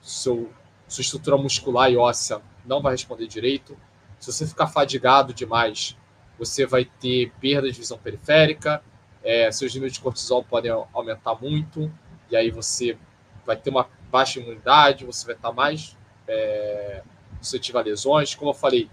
seu, 0.00 0.50
sua 0.88 1.02
estrutura 1.02 1.36
muscular 1.36 1.90
e 1.90 1.96
óssea 1.96 2.40
não 2.66 2.80
vai 2.80 2.92
responder 2.92 3.26
direito, 3.26 3.76
Se 4.18 4.32
você 4.32 4.46
ficar 4.46 4.68
fadigado 4.68 5.34
demais, 5.34 5.96
você 6.38 6.64
vai 6.64 6.84
ter 6.84 7.30
perda 7.40 7.70
de 7.70 7.78
visão 7.78 7.98
periférica, 7.98 8.82
é, 9.22 9.50
seus 9.52 9.74
níveis 9.74 9.92
de 9.92 10.00
cortisol 10.00 10.42
podem 10.42 10.70
aumentar 10.92 11.34
muito, 11.34 11.92
e 12.30 12.36
aí 12.36 12.50
você 12.50 12.96
vai 13.44 13.56
ter 13.56 13.70
uma 13.70 13.88
baixa 14.10 14.40
imunidade, 14.40 15.04
você 15.04 15.26
vai 15.26 15.34
estar 15.34 15.52
mais 15.52 15.96
é, 16.26 17.02
suscetível 17.40 17.80
a 17.80 17.84
lesões. 17.84 18.34
Como 18.34 18.50
eu 18.50 18.54
falei, 18.54 18.88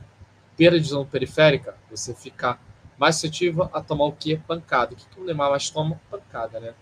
perda 0.57 0.77
de 0.77 0.83
visão 0.83 1.05
periférica, 1.05 1.75
você 1.89 2.13
fica 2.13 2.59
mais 2.97 3.15
suscetível 3.15 3.69
a 3.73 3.81
tomar 3.81 4.05
o 4.05 4.11
que? 4.11 4.37
Pancada. 4.37 4.93
O 4.93 4.95
que, 4.95 5.05
que 5.05 5.19
o 5.19 5.23
Neymar 5.23 5.49
mais 5.49 5.69
toma? 5.69 5.99
Pancada, 6.09 6.59
né? 6.59 6.73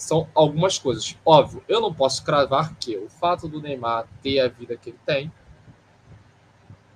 São 0.00 0.26
algumas 0.34 0.78
coisas. 0.78 1.14
Óbvio, 1.26 1.62
eu 1.68 1.78
não 1.78 1.92
posso 1.92 2.24
cravar 2.24 2.74
que 2.76 2.96
o 2.96 3.10
fato 3.10 3.46
do 3.46 3.60
Neymar 3.60 4.08
ter 4.22 4.40
a 4.40 4.48
vida 4.48 4.74
que 4.74 4.88
ele 4.88 4.98
tem 5.04 5.30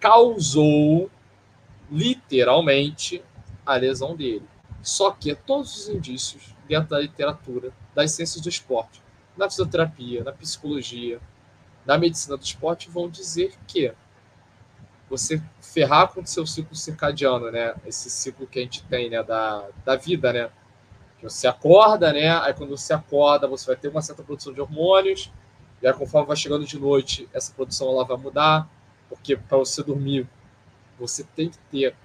causou 0.00 1.10
literalmente 1.90 3.22
a 3.66 3.74
lesão 3.76 4.16
dele. 4.16 4.48
Só 4.82 5.10
que 5.10 5.34
todos 5.34 5.76
os 5.76 5.88
indícios 5.90 6.54
dentro 6.66 6.88
da 6.88 6.98
literatura, 6.98 7.74
das 7.94 8.12
ciências 8.12 8.40
do 8.40 8.48
esporte, 8.48 9.02
na 9.36 9.50
fisioterapia, 9.50 10.24
na 10.24 10.32
psicologia, 10.32 11.20
na 11.84 11.98
medicina 11.98 12.38
do 12.38 12.42
esporte, 12.42 12.88
vão 12.88 13.10
dizer 13.10 13.54
que 13.66 13.92
você 15.10 15.42
ferrar 15.60 16.08
com 16.08 16.22
o 16.22 16.26
seu 16.26 16.46
ciclo 16.46 16.74
circadiano, 16.74 17.50
né? 17.50 17.74
Esse 17.84 18.08
ciclo 18.08 18.46
que 18.46 18.60
a 18.60 18.62
gente 18.62 18.82
tem, 18.84 19.10
né? 19.10 19.22
Da, 19.22 19.68
da 19.84 19.94
vida, 19.94 20.32
né? 20.32 20.50
Você 21.24 21.46
acorda, 21.46 22.12
né? 22.12 22.28
Aí 22.38 22.52
quando 22.52 22.76
você 22.76 22.92
acorda, 22.92 23.48
você 23.48 23.66
vai 23.66 23.76
ter 23.76 23.88
uma 23.88 24.02
certa 24.02 24.22
produção 24.22 24.52
de 24.52 24.60
hormônios. 24.60 25.32
E 25.80 25.86
aí, 25.86 25.92
conforme 25.92 26.28
vai 26.28 26.36
chegando 26.36 26.64
de 26.66 26.78
noite, 26.78 27.28
essa 27.32 27.52
produção 27.52 27.88
ela 27.88 28.04
vai 28.04 28.16
mudar. 28.16 28.68
Porque 29.08 29.36
para 29.36 29.56
você 29.56 29.82
dormir, 29.82 30.28
você 30.98 31.24
tem 31.24 31.48
que 31.48 31.58
ter 31.70 31.96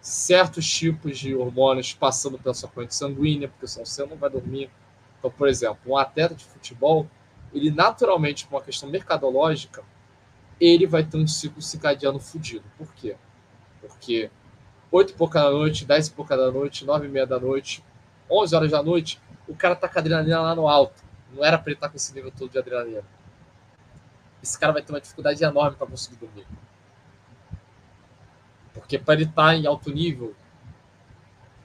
certos 0.00 0.70
tipos 0.70 1.18
de 1.18 1.34
hormônios 1.34 1.92
passando 1.92 2.38
pela 2.38 2.54
sua 2.54 2.68
corrente 2.68 2.94
sanguínea, 2.94 3.48
porque 3.48 3.66
senão 3.66 3.84
você 3.84 4.06
não 4.06 4.16
vai 4.16 4.30
dormir. 4.30 4.70
Então, 5.18 5.30
por 5.30 5.48
exemplo, 5.48 5.78
um 5.86 5.96
atleta 5.96 6.34
de 6.34 6.44
futebol, 6.44 7.08
ele 7.52 7.70
naturalmente, 7.70 8.46
por 8.46 8.56
uma 8.56 8.62
questão 8.62 8.88
mercadológica, 8.88 9.82
ele 10.60 10.86
vai 10.86 11.04
ter 11.04 11.16
um 11.16 11.26
ciclo 11.26 11.60
circadiano 11.60 12.20
fudido. 12.20 12.64
Por 12.76 12.92
quê? 12.94 13.16
Porque 13.80 14.30
8 14.90 15.10
e 15.10 15.14
pouca 15.14 15.42
da 15.42 15.50
noite, 15.50 15.84
10 15.84 16.06
e 16.06 16.10
pouca 16.12 16.36
da 16.36 16.50
noite, 16.50 16.84
9 16.84 17.06
e 17.06 17.10
meia 17.10 17.26
da 17.26 17.38
noite, 17.38 17.84
11 18.30 18.56
horas 18.56 18.70
da 18.70 18.82
noite, 18.82 19.20
o 19.46 19.54
cara 19.54 19.74
tá 19.74 19.88
com 19.88 19.98
a 19.98 20.00
adrenalina 20.00 20.40
lá 20.40 20.54
no 20.54 20.68
alto. 20.68 21.02
Não 21.32 21.44
era 21.44 21.58
para 21.58 21.70
ele 21.70 21.76
estar 21.76 21.88
tá 21.88 21.90
com 21.90 21.96
esse 21.96 22.14
nível 22.14 22.30
todo 22.30 22.50
de 22.50 22.58
adrenalina. 22.58 23.04
Esse 24.42 24.58
cara 24.58 24.72
vai 24.72 24.82
ter 24.82 24.92
uma 24.92 25.00
dificuldade 25.00 25.42
enorme 25.42 25.76
para 25.76 25.86
conseguir 25.86 26.16
dormir. 26.16 26.46
Porque 28.72 28.98
para 28.98 29.14
ele 29.14 29.24
estar 29.24 29.46
tá 29.46 29.54
em 29.54 29.66
alto 29.66 29.90
nível, 29.90 30.34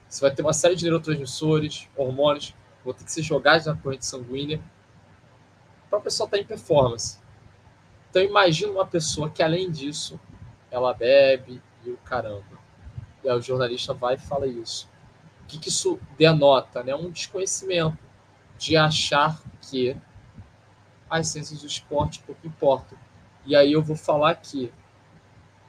você 0.08 0.20
vai 0.20 0.34
ter 0.34 0.42
uma 0.42 0.52
série 0.52 0.76
de 0.76 0.84
neurotransmissores, 0.84 1.88
hormônios, 1.96 2.54
vão 2.84 2.92
ter 2.92 3.04
que 3.04 3.12
ser 3.12 3.22
jogados 3.22 3.66
na 3.66 3.76
corrente 3.76 4.06
sanguínea 4.06 4.60
para 5.88 5.98
o 5.98 6.02
pessoal 6.02 6.26
estar 6.26 6.36
tá 6.36 6.42
em 6.42 6.46
performance. 6.46 7.18
Então 8.10 8.22
imagina 8.22 8.72
uma 8.72 8.86
pessoa 8.86 9.30
que 9.30 9.42
além 9.42 9.70
disso, 9.70 10.20
ela 10.70 10.92
bebe 10.92 11.60
e 11.84 11.90
o 11.90 11.96
caramba. 11.98 12.58
E 13.22 13.28
aí 13.28 13.36
o 13.36 13.42
jornalista 13.42 13.94
vai 13.94 14.14
e 14.14 14.18
fala 14.18 14.46
isso. 14.46 14.88
O 15.44 15.46
que, 15.46 15.58
que 15.58 15.68
isso 15.68 16.00
denota? 16.18 16.82
Né? 16.82 16.94
Um 16.94 17.10
desconhecimento 17.10 17.98
de 18.58 18.76
achar 18.76 19.40
que 19.62 19.96
as 21.08 21.28
ciências 21.28 21.60
do 21.60 21.66
esporte 21.66 22.20
pouco 22.20 22.46
importam. 22.46 22.98
E 23.46 23.54
aí 23.54 23.72
eu 23.72 23.82
vou 23.82 23.94
falar 23.94 24.30
aqui 24.30 24.72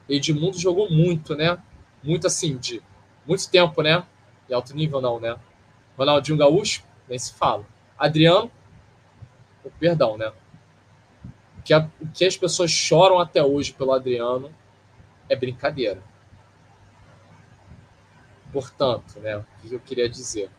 Edmundo 0.08 0.58
jogou 0.58 0.90
muito, 0.90 1.34
né? 1.34 1.58
Muito 2.02 2.26
assim, 2.26 2.56
de 2.56 2.82
muito 3.26 3.50
tempo, 3.50 3.82
né? 3.82 4.04
De 4.46 4.54
alto 4.54 4.74
nível, 4.74 5.00
não, 5.00 5.18
né? 5.18 5.36
Ronaldinho 5.98 6.38
Gaúcho, 6.38 6.84
nem 7.08 7.18
se 7.18 7.34
fala. 7.34 7.66
Adriano, 7.98 8.50
oh, 9.64 9.70
perdão, 9.78 10.16
né? 10.16 10.32
Que 11.64 11.74
que 12.14 12.24
as 12.24 12.36
pessoas 12.36 12.70
choram 12.70 13.18
até 13.18 13.42
hoje 13.42 13.72
pelo 13.72 13.92
Adriano 13.92 14.52
é 15.28 15.34
brincadeira. 15.34 16.00
Portanto, 18.52 19.18
né? 19.20 19.36
O 19.36 19.44
que 19.60 19.74
eu 19.74 19.80
queria 19.80 20.08
dizer? 20.08 20.50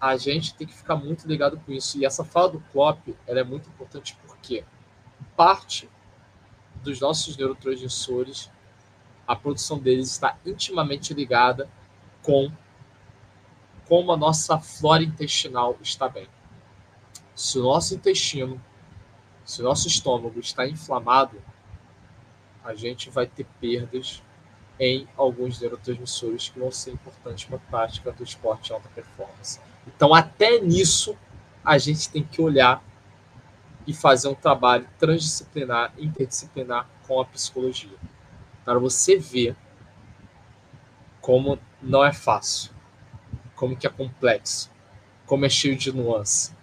A 0.00 0.16
gente 0.16 0.54
tem 0.54 0.66
que 0.66 0.74
ficar 0.74 0.96
muito 0.96 1.26
ligado 1.26 1.58
com 1.58 1.72
isso. 1.72 1.98
E 1.98 2.04
essa 2.04 2.24
fala 2.24 2.50
do 2.50 2.60
Klopp, 2.72 3.08
ela 3.26 3.40
é 3.40 3.44
muito 3.44 3.68
importante 3.68 4.16
porque 4.26 4.64
parte 5.36 5.88
dos 6.82 7.00
nossos 7.00 7.36
neurotransmissores, 7.36 8.50
a 9.26 9.34
produção 9.34 9.78
deles 9.78 10.10
está 10.10 10.38
intimamente 10.44 11.12
ligada 11.12 11.68
com 12.22 12.50
como 13.88 14.12
a 14.12 14.16
nossa 14.16 14.58
flora 14.58 15.02
intestinal 15.02 15.76
está 15.80 16.08
bem. 16.08 16.28
Se 17.34 17.58
o 17.58 17.62
nosso 17.62 17.94
intestino, 17.94 18.60
se 19.44 19.60
o 19.60 19.64
nosso 19.64 19.86
estômago 19.86 20.38
está 20.40 20.66
inflamado, 20.66 21.40
a 22.64 22.74
gente 22.74 23.10
vai 23.10 23.26
ter 23.26 23.46
perdas 23.60 24.22
em 24.78 25.08
alguns 25.16 25.60
neurotransmissores 25.60 26.48
que 26.50 26.58
vão 26.58 26.70
ser 26.70 26.92
importantes 26.92 27.44
para 27.44 27.56
a 27.56 27.60
prática 27.60 28.12
do 28.12 28.22
esporte 28.22 28.66
de 28.66 28.72
alta 28.72 28.88
performance. 28.94 29.60
Então, 29.86 30.14
até 30.14 30.60
nisso, 30.60 31.16
a 31.64 31.78
gente 31.78 32.10
tem 32.10 32.22
que 32.22 32.40
olhar 32.42 32.82
e 33.86 33.94
fazer 33.94 34.28
um 34.28 34.34
trabalho 34.34 34.86
transdisciplinar, 34.98 35.92
interdisciplinar 35.96 36.88
com 37.06 37.20
a 37.20 37.24
psicologia. 37.24 37.96
Para 38.64 38.78
você 38.78 39.16
ver 39.16 39.56
como 41.20 41.58
não 41.80 42.04
é 42.04 42.12
fácil, 42.12 42.72
como 43.54 43.76
que 43.76 43.86
é 43.86 43.90
complexo, 43.90 44.70
como 45.24 45.44
é 45.44 45.48
cheio 45.48 45.76
de 45.76 45.92
nuance, 45.92 46.54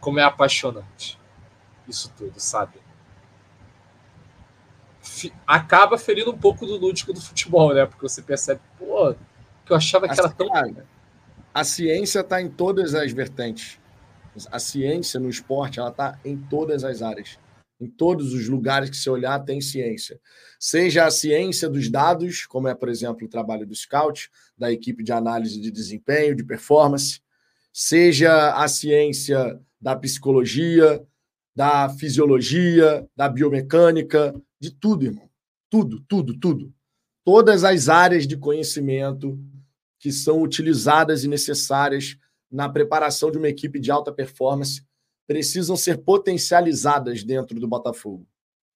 como 0.00 0.18
é 0.18 0.24
apaixonante. 0.24 1.18
Isso 1.86 2.12
tudo, 2.16 2.40
sabe? 2.40 2.81
Acaba 5.46 5.98
ferindo 5.98 6.30
um 6.30 6.38
pouco 6.38 6.66
do 6.66 6.76
lúdico 6.76 7.12
do 7.12 7.20
futebol, 7.20 7.74
né? 7.74 7.86
Porque 7.86 8.02
você 8.02 8.22
percebe, 8.22 8.60
pô, 8.78 9.14
que 9.64 9.72
eu 9.72 9.76
achava 9.76 10.08
que 10.08 10.18
era 10.18 10.28
tão. 10.28 10.48
A 11.54 11.64
ciência 11.64 12.20
está 12.20 12.40
em 12.40 12.48
todas 12.48 12.94
as 12.94 13.12
vertentes. 13.12 13.78
A 14.50 14.58
ciência 14.58 15.20
no 15.20 15.28
esporte 15.28 15.78
ela 15.78 15.90
está 15.90 16.18
em 16.24 16.36
todas 16.36 16.84
as 16.84 17.02
áreas. 17.02 17.38
Em 17.78 17.88
todos 17.88 18.32
os 18.32 18.48
lugares 18.48 18.88
que 18.88 18.96
você 18.96 19.10
olhar, 19.10 19.38
tem 19.40 19.60
ciência. 19.60 20.18
Seja 20.58 21.04
a 21.04 21.10
ciência 21.10 21.68
dos 21.68 21.90
dados, 21.90 22.46
como 22.46 22.68
é, 22.68 22.74
por 22.74 22.88
exemplo, 22.88 23.26
o 23.26 23.30
trabalho 23.30 23.66
do 23.66 23.74
scout, 23.74 24.30
da 24.56 24.72
equipe 24.72 25.02
de 25.02 25.12
análise 25.12 25.60
de 25.60 25.70
desempenho, 25.70 26.36
de 26.36 26.44
performance, 26.44 27.20
seja 27.72 28.54
a 28.54 28.68
ciência 28.68 29.60
da 29.80 29.96
psicologia, 29.96 31.04
da 31.54 31.88
fisiologia, 31.88 33.06
da 33.16 33.28
biomecânica, 33.28 34.34
de 34.62 34.70
tudo, 34.70 35.04
irmão. 35.04 35.28
Tudo, 35.68 36.00
tudo, 36.02 36.38
tudo. 36.38 36.72
Todas 37.24 37.64
as 37.64 37.88
áreas 37.88 38.28
de 38.28 38.36
conhecimento 38.36 39.36
que 39.98 40.12
são 40.12 40.40
utilizadas 40.40 41.24
e 41.24 41.28
necessárias 41.28 42.16
na 42.48 42.68
preparação 42.68 43.28
de 43.28 43.38
uma 43.38 43.48
equipe 43.48 43.80
de 43.80 43.90
alta 43.90 44.12
performance 44.12 44.86
precisam 45.26 45.76
ser 45.76 45.98
potencializadas 45.98 47.24
dentro 47.24 47.58
do 47.58 47.66
Botafogo. 47.66 48.24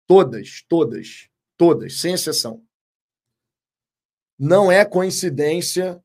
Todas, 0.08 0.64
todas, 0.68 1.28
todas, 1.56 2.00
sem 2.00 2.14
exceção. 2.14 2.64
Não 4.36 4.72
é 4.72 4.84
coincidência 4.84 6.02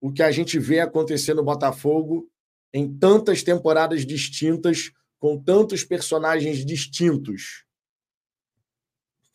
o 0.00 0.12
que 0.12 0.24
a 0.24 0.32
gente 0.32 0.58
vê 0.58 0.80
acontecer 0.80 1.34
no 1.34 1.44
Botafogo 1.44 2.28
em 2.74 2.92
tantas 2.98 3.44
temporadas 3.44 4.04
distintas, 4.04 4.90
com 5.20 5.40
tantos 5.40 5.84
personagens 5.84 6.64
distintos, 6.64 7.64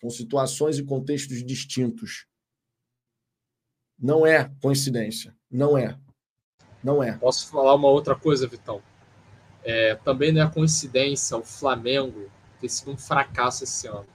com 0.05 0.09
situações 0.11 0.77
e 0.77 0.83
contextos 0.83 1.43
distintos. 1.43 2.27
Não 3.97 4.23
é 4.23 4.51
coincidência. 4.61 5.35
Não 5.49 5.75
é. 5.75 5.97
Não 6.83 7.01
é. 7.01 7.17
Posso 7.17 7.47
falar 7.47 7.73
uma 7.73 7.87
outra 7.87 8.15
coisa, 8.15 8.47
Vitão? 8.47 8.83
É, 9.63 9.95
também 9.95 10.31
não 10.31 10.43
é 10.43 10.51
coincidência 10.51 11.35
o 11.35 11.43
Flamengo 11.43 12.29
ter 12.61 12.69
sido 12.69 12.91
um 12.91 12.97
fracasso 12.97 13.63
esse 13.63 13.87
ano. 13.87 14.05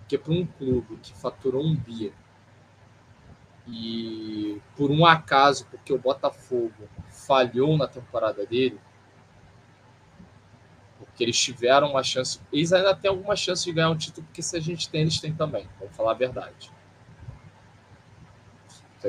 Porque 0.00 0.18
para 0.18 0.34
um 0.34 0.44
clube 0.44 0.98
que 0.98 1.14
faturou 1.14 1.64
um 1.64 1.74
bi 1.74 2.12
e 3.66 4.60
por 4.76 4.90
um 4.90 5.06
acaso, 5.06 5.66
porque 5.70 5.94
o 5.94 5.98
Botafogo 5.98 6.90
falhou 7.08 7.78
na 7.78 7.88
temporada 7.88 8.44
dele, 8.44 8.78
porque 11.20 11.24
eles 11.24 11.38
tiveram 11.38 11.90
uma 11.90 12.02
chance, 12.02 12.40
eles 12.50 12.72
ainda 12.72 12.94
têm 12.94 13.10
alguma 13.10 13.36
chance 13.36 13.62
de 13.62 13.72
ganhar 13.72 13.90
um 13.90 13.96
título, 13.96 14.26
porque 14.26 14.40
se 14.40 14.56
a 14.56 14.60
gente 14.60 14.88
tem, 14.88 15.02
eles 15.02 15.20
têm 15.20 15.34
também, 15.34 15.68
vamos 15.78 15.94
falar 15.94 16.12
a 16.12 16.14
verdade. 16.14 16.72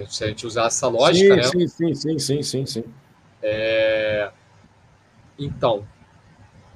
Se 0.09 0.23
a 0.23 0.27
gente 0.27 0.45
usar 0.45 0.65
essa 0.65 0.87
lógica, 0.87 1.43
sim, 1.43 1.57
né? 1.57 1.67
Sim, 1.67 1.95
sim, 1.95 2.19
sim, 2.19 2.43
sim, 2.43 2.65
sim. 2.65 2.83
É... 3.41 4.29
Então, 5.39 5.87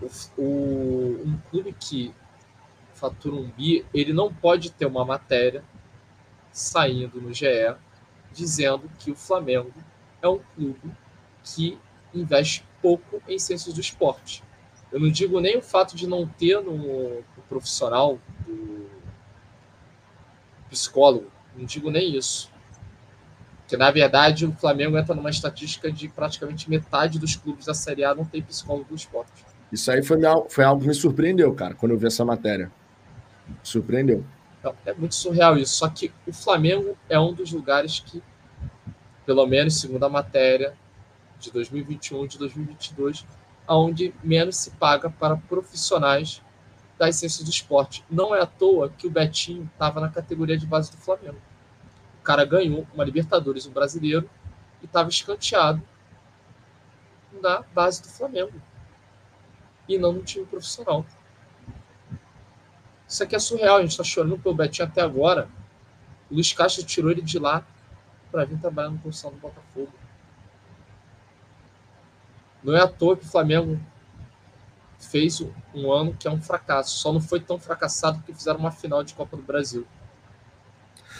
o, 0.01 0.41
o, 0.41 1.21
um 1.25 1.37
clube 1.49 1.73
que 1.73 2.13
fatura 2.93 3.35
um 3.35 3.49
bi, 3.49 3.85
ele 3.93 4.13
não 4.13 4.33
pode 4.33 4.71
ter 4.71 4.85
uma 4.85 5.03
matéria 5.03 5.63
saindo 6.51 7.19
no 7.19 7.33
GE 7.33 7.75
dizendo 8.31 8.89
que 8.99 9.11
o 9.11 9.15
Flamengo 9.15 9.73
é 10.21 10.29
um 10.29 10.39
clube 10.55 10.91
que 11.43 11.77
investe 12.13 12.65
pouco 12.81 13.21
em 13.27 13.37
ciências 13.37 13.73
do 13.73 13.81
esporte. 13.81 14.45
Eu 14.91 14.99
não 14.99 15.09
digo 15.09 15.39
nem 15.39 15.57
o 15.57 15.61
fato 15.61 15.95
de 15.95 16.07
não 16.07 16.27
ter 16.27 16.61
no, 16.61 16.77
no 16.77 17.43
profissional 17.49 18.19
do 18.47 18.85
psicólogo, 20.69 21.31
não 21.55 21.65
digo 21.65 21.89
nem 21.89 22.15
isso. 22.15 22.49
Que 23.67 23.75
na 23.75 23.89
verdade 23.89 24.45
o 24.45 24.53
Flamengo 24.53 24.97
entra 24.97 25.15
numa 25.15 25.29
estatística 25.29 25.91
de 25.91 26.07
praticamente 26.07 26.69
metade 26.69 27.17
dos 27.19 27.35
clubes 27.35 27.65
da 27.65 27.73
Série 27.73 28.03
A 28.03 28.13
não 28.13 28.25
tem 28.25 28.41
psicólogo 28.41 28.89
do 28.89 28.95
esporte. 28.95 29.45
Isso 29.71 29.91
aí 29.91 30.03
foi, 30.03 30.19
foi 30.49 30.63
algo 30.63 30.81
que 30.81 30.87
me 30.87 30.93
surpreendeu, 30.93 31.53
cara, 31.53 31.73
quando 31.73 31.91
eu 31.91 31.97
vi 31.97 32.07
essa 32.07 32.23
matéria. 32.23 32.71
Surpreendeu. 33.63 34.23
Então, 34.59 34.75
é 34.85 34.93
muito 34.93 35.15
surreal 35.15 35.57
isso. 35.57 35.75
Só 35.75 35.89
que 35.89 36.11
o 36.25 36.33
Flamengo 36.33 36.97
é 37.09 37.19
um 37.19 37.33
dos 37.33 37.51
lugares 37.51 37.99
que, 37.99 38.21
pelo 39.25 39.45
menos 39.45 39.79
segundo 39.79 40.03
a 40.03 40.09
matéria 40.09 40.73
de 41.39 41.51
2021 41.51 42.25
de 42.27 42.37
2022, 42.39 43.25
aonde 43.67 44.13
menos 44.23 44.57
se 44.57 44.71
paga 44.71 45.09
para 45.09 45.35
profissionais 45.35 46.41
das 46.97 47.17
ciências 47.17 47.43
do 47.43 47.49
esporte. 47.49 48.03
Não 48.09 48.35
é 48.35 48.41
à 48.41 48.45
toa 48.45 48.89
que 48.89 49.07
o 49.07 49.09
Betinho 49.09 49.69
estava 49.73 49.99
na 49.99 50.09
categoria 50.09 50.57
de 50.57 50.65
base 50.65 50.91
do 50.91 50.97
Flamengo. 50.97 51.39
O 52.19 52.23
cara 52.23 52.45
ganhou 52.45 52.87
uma 52.93 53.03
Libertadores, 53.03 53.65
um 53.65 53.71
brasileiro, 53.71 54.29
e 54.81 54.85
estava 54.85 55.09
escanteado 55.09 55.81
na 57.41 57.61
base 57.73 58.01
do 58.01 58.07
Flamengo. 58.07 58.53
E 59.87 59.97
não 59.97 60.13
no 60.13 60.23
time 60.23 60.45
profissional. 60.45 61.05
Isso 63.07 63.23
aqui 63.23 63.35
é 63.35 63.39
surreal, 63.39 63.77
a 63.77 63.81
gente 63.81 63.91
está 63.91 64.03
chorando 64.03 64.39
pelo 64.39 64.55
Betinho 64.55 64.87
até 64.87 65.01
agora. 65.01 65.49
O 66.29 66.35
Luiz 66.35 66.51
Castro 66.53 66.83
tirou 66.83 67.11
ele 67.11 67.21
de 67.21 67.37
lá 67.37 67.65
para 68.31 68.45
vir 68.45 68.59
trabalhar 68.59 68.89
no 68.89 68.97
posição 68.97 69.31
do 69.31 69.37
Botafogo. 69.37 69.91
Não 72.65 72.75
é 72.75 72.81
à 72.81 72.87
toa 72.87 73.15
que 73.15 73.23
o 73.23 73.29
Flamengo 73.29 73.79
fez 74.99 75.41
um 75.73 75.91
ano 75.91 76.15
que 76.17 76.27
é 76.27 76.31
um 76.31 76.41
fracasso. 76.41 76.97
Só 76.97 77.13
não 77.13 77.21
foi 77.21 77.39
tão 77.39 77.59
fracassado 77.59 78.21
que 78.25 78.33
fizeram 78.33 78.59
uma 78.59 78.71
final 78.71 79.03
de 79.03 79.13
Copa 79.13 79.37
do 79.37 79.43
Brasil. 79.43 79.85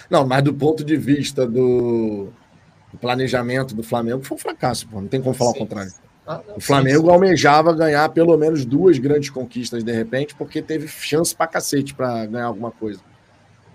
Não, 0.10 0.26
mas 0.26 0.44
do 0.44 0.54
ponto 0.54 0.84
de 0.84 0.98
vista 0.98 1.48
do, 1.48 2.30
planejamento 3.00 3.76
do 3.76 3.84
Flamengo, 3.84 4.24
foi 4.24 4.36
um 4.36 4.40
fracasso, 4.40 4.88
pô. 4.88 5.00
Não 5.00 5.08
tem 5.08 5.22
como 5.22 5.36
falar 5.36 5.52
sim. 5.52 5.58
o 5.58 5.60
contrário. 5.60 5.94
Ah, 6.28 6.42
não, 6.48 6.58
o 6.58 6.60
Flamengo 6.60 7.02
sim, 7.02 7.06
sim. 7.06 7.12
almejava 7.12 7.74
ganhar 7.74 8.10
pelo 8.10 8.36
menos 8.38 8.66
duas 8.66 8.98
grandes 8.98 9.30
conquistas 9.30 9.84
de 9.84 9.92
repente, 9.92 10.34
porque 10.34 10.62
teve 10.62 10.88
chance 10.88 11.36
pra 11.36 11.46
cacete 11.46 11.94
para 11.94 12.26
ganhar 12.26 12.46
alguma 12.46 12.72
coisa. 12.72 13.02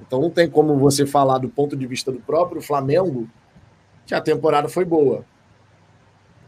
Então 0.01 0.20
não 0.20 0.30
tem 0.30 0.51
como 0.51 0.76
você 0.76 1.06
falar 1.06 1.38
do 1.38 1.48
ponto 1.48 1.76
de 1.76 1.86
vista 1.86 2.10
do 2.10 2.18
próprio 2.18 2.60
Flamengo 2.60 3.28
que 4.06 4.14
a 4.14 4.20
temporada 4.20 4.68
foi 4.68 4.84
boa. 4.84 5.24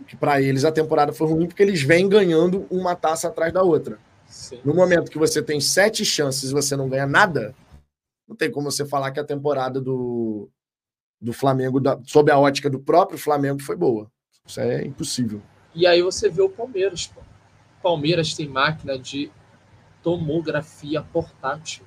Que 0.06 0.16
para 0.16 0.40
eles 0.40 0.64
a 0.64 0.72
temporada 0.72 1.12
foi 1.12 1.28
ruim 1.28 1.46
porque 1.46 1.62
eles 1.62 1.82
vêm 1.82 2.08
ganhando 2.08 2.66
uma 2.70 2.94
taça 2.94 3.28
atrás 3.28 3.52
da 3.52 3.62
outra. 3.62 3.98
Sim. 4.26 4.60
No 4.64 4.74
momento 4.74 5.10
que 5.10 5.18
você 5.18 5.42
tem 5.42 5.60
sete 5.60 6.04
chances 6.04 6.50
e 6.50 6.54
você 6.54 6.76
não 6.76 6.88
ganha 6.88 7.06
nada, 7.06 7.54
não 8.26 8.34
tem 8.34 8.50
como 8.50 8.70
você 8.70 8.84
falar 8.86 9.10
que 9.10 9.20
a 9.20 9.24
temporada 9.24 9.80
do, 9.80 10.48
do 11.20 11.32
Flamengo, 11.32 11.78
da, 11.78 11.98
sob 12.04 12.30
a 12.30 12.38
ótica 12.38 12.70
do 12.70 12.80
próprio 12.80 13.18
Flamengo, 13.18 13.60
foi 13.60 13.76
boa. 13.76 14.10
Isso 14.46 14.60
é 14.60 14.84
impossível. 14.84 15.42
E 15.74 15.86
aí 15.86 16.02
você 16.02 16.28
vê 16.28 16.42
o 16.42 16.48
Palmeiras. 16.48 17.06
Pô. 17.06 17.20
Palmeiras 17.82 18.34
tem 18.34 18.48
máquina 18.48 18.98
de 18.98 19.30
tomografia 20.02 21.02
portátil. 21.02 21.84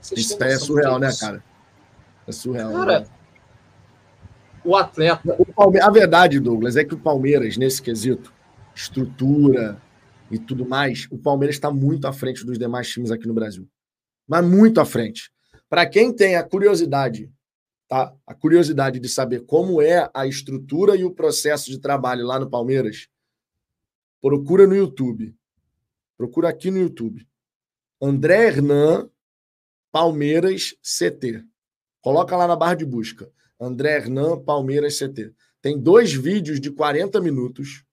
Vocês 0.00 0.20
isso 0.20 0.42
é 0.42 0.56
surreal, 0.56 0.98
né, 0.98 1.10
cara? 1.18 1.42
É 2.26 2.32
surreal. 2.32 2.72
Cara, 2.72 3.00
né? 3.00 3.06
O 4.66 4.76
atleta. 4.76 5.36
O 5.38 5.46
Palme... 5.46 5.80
A 5.80 5.90
verdade, 5.90 6.40
Douglas, 6.40 6.76
é 6.76 6.84
que 6.84 6.94
o 6.94 6.98
Palmeiras, 6.98 7.56
nesse 7.56 7.80
quesito, 7.80 8.32
estrutura 8.74 9.80
e 10.30 10.38
tudo 10.38 10.66
mais, 10.66 11.06
o 11.10 11.18
Palmeiras 11.18 11.56
está 11.56 11.70
muito 11.70 12.06
à 12.06 12.12
frente 12.12 12.44
dos 12.44 12.58
demais 12.58 12.88
times 12.88 13.10
aqui 13.10 13.26
no 13.26 13.34
Brasil. 13.34 13.68
Mas 14.26 14.44
muito 14.44 14.80
à 14.80 14.84
frente. 14.84 15.30
Para 15.68 15.86
quem 15.86 16.12
tem 16.12 16.36
a 16.36 16.42
curiosidade 16.42 17.30
tá? 17.88 18.14
A 18.26 18.34
curiosidade 18.34 18.98
de 18.98 19.08
saber 19.08 19.44
como 19.44 19.80
é 19.80 20.10
a 20.12 20.26
estrutura 20.26 20.96
e 20.96 21.04
o 21.04 21.14
processo 21.14 21.70
de 21.70 21.78
trabalho 21.78 22.26
lá 22.26 22.38
no 22.38 22.50
Palmeiras, 22.50 23.08
procura 24.20 24.66
no 24.66 24.74
YouTube. 24.74 25.34
Procura 26.16 26.48
aqui 26.48 26.70
no 26.70 26.78
YouTube. 26.78 27.26
André 28.00 28.46
Hernan, 28.46 29.08
Palmeiras 29.92 30.74
CT. 30.82 31.44
Coloca 32.00 32.36
lá 32.36 32.46
na 32.46 32.56
barra 32.56 32.74
de 32.74 32.84
busca. 32.84 33.30
André 33.60 33.96
Hernan, 33.96 34.42
Palmeiras 34.42 34.98
CT. 34.98 35.32
Tem 35.62 35.78
dois 35.78 36.12
vídeos 36.12 36.60
de 36.60 36.70
40 36.70 37.20
minutos 37.20 37.84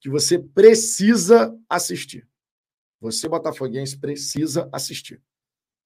que 0.00 0.10
você 0.10 0.38
precisa 0.38 1.56
assistir. 1.68 2.28
Você, 3.00 3.28
botafoguense, 3.28 3.98
precisa 3.98 4.68
assistir. 4.72 5.22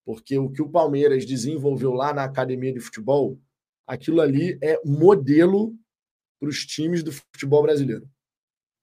Porque 0.05 0.37
o 0.37 0.49
que 0.49 0.61
o 0.61 0.69
Palmeiras 0.69 1.25
desenvolveu 1.25 1.91
lá 1.93 2.13
na 2.13 2.23
academia 2.23 2.73
de 2.73 2.79
futebol, 2.79 3.39
aquilo 3.85 4.21
ali 4.21 4.57
é 4.61 4.79
modelo 4.85 5.75
para 6.39 6.49
os 6.49 6.65
times 6.65 7.03
do 7.03 7.11
futebol 7.11 7.61
brasileiro. 7.61 8.09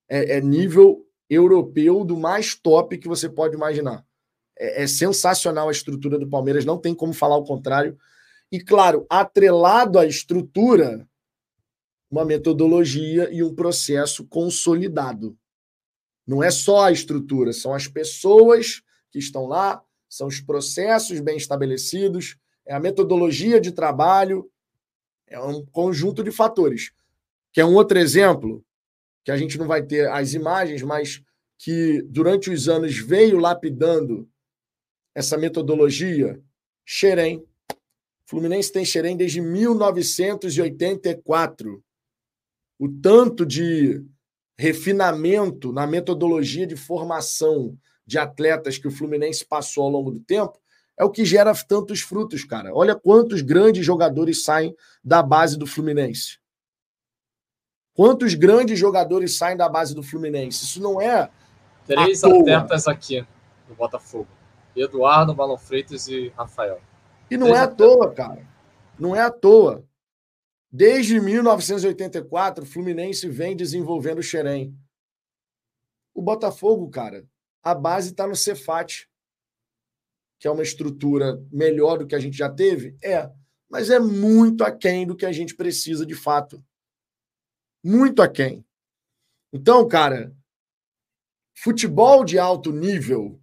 É, 0.09 0.37
é, 0.37 0.41
nível 0.41 1.05
europeu 1.29 2.03
do 2.03 2.17
mais 2.17 2.55
top 2.55 2.97
que 2.97 3.07
você 3.07 3.27
pode 3.27 3.55
imaginar. 3.55 4.05
É, 4.57 4.83
é 4.83 4.87
sensacional 4.87 5.67
a 5.67 5.71
estrutura 5.71 6.19
do 6.19 6.29
Palmeiras, 6.29 6.65
não 6.65 6.77
tem 6.77 6.93
como 6.93 7.13
falar 7.13 7.37
o 7.37 7.45
contrário. 7.45 7.97
E, 8.55 8.59
claro, 8.61 9.05
atrelado 9.09 9.99
à 9.99 10.05
estrutura, 10.05 11.05
uma 12.09 12.23
metodologia 12.23 13.29
e 13.29 13.43
um 13.43 13.53
processo 13.53 14.25
consolidado. 14.27 15.37
Não 16.25 16.41
é 16.41 16.49
só 16.49 16.85
a 16.85 16.91
estrutura, 16.93 17.51
são 17.51 17.73
as 17.73 17.85
pessoas 17.85 18.81
que 19.11 19.19
estão 19.19 19.45
lá, 19.45 19.83
são 20.07 20.27
os 20.27 20.39
processos 20.39 21.19
bem 21.19 21.35
estabelecidos, 21.35 22.37
é 22.65 22.73
a 22.73 22.79
metodologia 22.79 23.59
de 23.59 23.73
trabalho, 23.73 24.49
é 25.27 25.37
um 25.37 25.65
conjunto 25.65 26.23
de 26.23 26.31
fatores. 26.31 26.93
Que 27.51 27.59
é 27.59 27.65
um 27.65 27.75
outro 27.75 27.99
exemplo, 27.99 28.63
que 29.25 29.31
a 29.31 29.37
gente 29.37 29.57
não 29.57 29.67
vai 29.67 29.83
ter 29.83 30.09
as 30.09 30.33
imagens, 30.33 30.81
mas 30.81 31.21
que 31.57 32.01
durante 32.03 32.49
os 32.49 32.69
anos 32.69 32.97
veio 32.97 33.37
lapidando 33.37 34.29
essa 35.13 35.37
metodologia, 35.37 36.41
Xerém. 36.85 37.45
Fluminense 38.25 38.71
tem 38.71 38.83
Xerém 38.83 39.15
desde 39.15 39.39
1984. 39.39 41.83
O 42.79 42.89
tanto 42.89 43.45
de 43.45 44.03
refinamento 44.57 45.71
na 45.71 45.85
metodologia 45.85 46.65
de 46.65 46.75
formação 46.75 47.77
de 48.05 48.17
atletas 48.17 48.77
que 48.77 48.87
o 48.87 48.91
Fluminense 48.91 49.45
passou 49.45 49.83
ao 49.83 49.89
longo 49.89 50.11
do 50.11 50.19
tempo, 50.19 50.59
é 50.97 51.03
o 51.03 51.09
que 51.09 51.25
gera 51.25 51.53
tantos 51.53 52.01
frutos, 52.01 52.45
cara. 52.45 52.73
Olha 52.73 52.95
quantos 52.95 53.41
grandes 53.41 53.85
jogadores 53.85 54.43
saem 54.43 54.73
da 55.03 55.21
base 55.21 55.57
do 55.57 55.67
Fluminense. 55.67 56.39
Quantos 57.93 58.33
grandes 58.33 58.79
jogadores 58.79 59.37
saem 59.37 59.57
da 59.57 59.67
base 59.67 59.95
do 59.95 60.03
Fluminense? 60.03 60.63
Isso 60.63 60.81
não 60.81 61.01
é. 61.01 61.29
Três 61.85 62.23
atletas 62.23 62.87
aqui 62.87 63.25
no 63.67 63.75
Botafogo: 63.75 64.27
Eduardo, 64.75 65.33
Balão 65.33 65.57
Freitas 65.57 66.07
e 66.07 66.31
Rafael. 66.37 66.79
E 67.29 67.37
não 67.37 67.55
é 67.55 67.59
à 67.59 67.67
toa, 67.67 68.13
cara. 68.13 68.47
Não 68.99 69.15
é 69.15 69.21
à 69.21 69.31
toa. 69.31 69.87
Desde 70.71 71.19
1984, 71.19 72.63
o 72.63 72.67
Fluminense 72.67 73.27
vem 73.29 73.55
desenvolvendo 73.55 74.19
o 74.19 74.23
Xerém. 74.23 74.77
O 76.13 76.21
Botafogo, 76.21 76.89
cara, 76.89 77.25
a 77.63 77.73
base 77.73 78.11
está 78.11 78.27
no 78.27 78.35
Cefat, 78.35 79.09
que 80.39 80.47
é 80.47 80.51
uma 80.51 80.63
estrutura 80.63 81.41
melhor 81.51 81.99
do 81.99 82.07
que 82.07 82.15
a 82.15 82.19
gente 82.19 82.37
já 82.37 82.49
teve? 82.49 82.97
É, 83.03 83.31
mas 83.69 83.89
é 83.89 83.99
muito 83.99 84.63
aquém 84.63 85.07
do 85.07 85.15
que 85.15 85.25
a 85.25 85.31
gente 85.31 85.55
precisa 85.55 86.05
de 86.05 86.15
fato. 86.15 86.63
Muito 87.83 88.21
aquém. 88.21 88.65
Então, 89.51 89.87
cara, 89.87 90.35
futebol 91.55 92.23
de 92.23 92.37
alto 92.37 92.71
nível, 92.71 93.41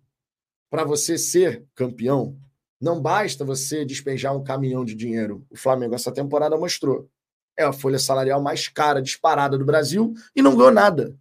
para 0.70 0.84
você 0.84 1.16
ser 1.16 1.66
campeão, 1.74 2.38
não 2.82 3.00
basta 3.00 3.44
você 3.44 3.84
despejar 3.84 4.36
um 4.36 4.42
caminhão 4.42 4.84
de 4.84 4.96
dinheiro. 4.96 5.46
O 5.48 5.56
Flamengo 5.56 5.94
essa 5.94 6.10
temporada 6.10 6.58
mostrou. 6.58 7.08
É 7.56 7.62
a 7.62 7.72
folha 7.72 7.98
salarial 7.98 8.42
mais 8.42 8.66
cara 8.66 9.00
disparada 9.00 9.56
do 9.56 9.64
Brasil 9.64 10.12
e 10.34 10.42
não 10.42 10.56
ganhou 10.56 10.72
nada. 10.72 11.16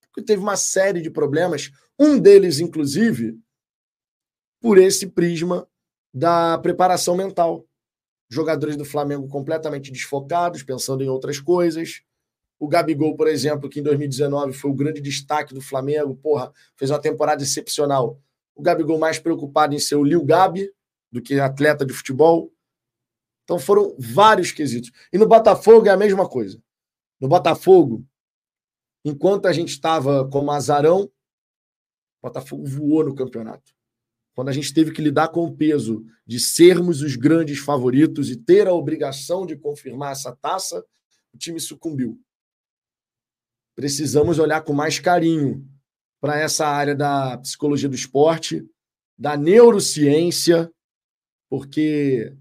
Porque 0.00 0.26
teve 0.26 0.42
uma 0.42 0.56
série 0.56 1.00
de 1.00 1.08
problemas 1.08 1.70
um 1.96 2.18
deles, 2.18 2.58
inclusive, 2.58 3.38
por 4.60 4.76
esse 4.76 5.06
prisma 5.06 5.68
da 6.12 6.58
preparação 6.58 7.14
mental. 7.16 7.64
Jogadores 8.28 8.76
do 8.76 8.84
Flamengo 8.84 9.28
completamente 9.28 9.92
desfocados, 9.92 10.64
pensando 10.64 11.04
em 11.04 11.08
outras 11.08 11.38
coisas. 11.38 12.02
O 12.58 12.66
Gabigol, 12.66 13.14
por 13.14 13.28
exemplo, 13.28 13.68
que 13.70 13.78
em 13.78 13.82
2019 13.84 14.52
foi 14.52 14.70
o 14.70 14.74
grande 14.74 15.00
destaque 15.00 15.54
do 15.54 15.60
Flamengo, 15.60 16.16
porra, 16.16 16.52
fez 16.74 16.90
uma 16.90 16.98
temporada 16.98 17.42
excepcional. 17.42 18.20
O 18.56 18.62
Gabigol 18.62 18.98
mais 18.98 19.18
preocupado 19.18 19.74
em 19.74 19.78
ser 19.78 19.96
o 19.96 20.02
Lil 20.02 20.24
Gabi 20.24 20.72
do 21.12 21.20
que 21.20 21.38
atleta 21.38 21.84
de 21.84 21.92
futebol. 21.92 22.50
Então 23.44 23.58
foram 23.58 23.94
vários 23.98 24.50
quesitos. 24.50 24.90
E 25.12 25.18
no 25.18 25.28
Botafogo 25.28 25.86
é 25.86 25.90
a 25.90 25.96
mesma 25.96 26.28
coisa. 26.28 26.60
No 27.20 27.28
Botafogo, 27.28 28.04
enquanto 29.04 29.46
a 29.46 29.52
gente 29.52 29.68
estava 29.68 30.28
como 30.28 30.50
azarão, 30.50 31.02
o 31.02 32.26
Botafogo 32.26 32.64
voou 32.64 33.04
no 33.04 33.14
campeonato. 33.14 33.72
Quando 34.34 34.48
a 34.48 34.52
gente 34.52 34.72
teve 34.72 34.90
que 34.90 35.00
lidar 35.00 35.28
com 35.28 35.44
o 35.44 35.54
peso 35.54 36.04
de 36.26 36.40
sermos 36.40 37.02
os 37.02 37.14
grandes 37.14 37.58
favoritos 37.58 38.30
e 38.30 38.36
ter 38.36 38.66
a 38.66 38.72
obrigação 38.72 39.46
de 39.46 39.56
confirmar 39.56 40.12
essa 40.12 40.34
taça, 40.34 40.84
o 41.32 41.38
time 41.38 41.60
sucumbiu. 41.60 42.20
Precisamos 43.74 44.38
olhar 44.38 44.62
com 44.62 44.72
mais 44.72 44.98
carinho 44.98 45.66
para 46.20 46.38
essa 46.38 46.66
área 46.66 46.94
da 46.94 47.38
psicologia 47.38 47.88
do 47.88 47.94
esporte, 47.94 48.64
da 49.18 49.36
neurociência, 49.36 50.70
porque 51.48 52.32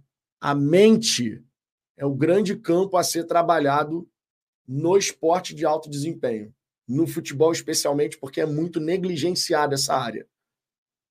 a 0.41 0.53
mente 0.53 1.43
é 1.97 2.05
o 2.05 2.13
grande 2.13 2.55
campo 2.55 2.97
a 2.97 3.03
ser 3.03 3.25
trabalhado 3.25 4.07
no 4.67 4.97
esporte 4.97 5.53
de 5.53 5.65
alto 5.65 5.89
desempenho, 5.89 6.53
no 6.87 7.07
futebol 7.07 7.51
especialmente, 7.51 8.17
porque 8.17 8.41
é 8.41 8.45
muito 8.45 8.79
negligenciada 8.79 9.75
essa 9.75 9.95
área. 9.95 10.27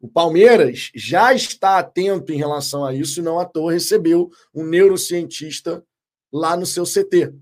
O 0.00 0.08
Palmeiras 0.08 0.90
já 0.94 1.32
está 1.32 1.78
atento 1.78 2.32
em 2.32 2.36
relação 2.36 2.84
a 2.84 2.92
isso, 2.92 3.20
e 3.20 3.22
não 3.22 3.38
à 3.38 3.44
toa 3.44 3.72
recebeu 3.72 4.30
um 4.52 4.64
neurocientista 4.64 5.84
lá 6.32 6.56
no 6.56 6.66
seu 6.66 6.84
CT, 6.84 7.32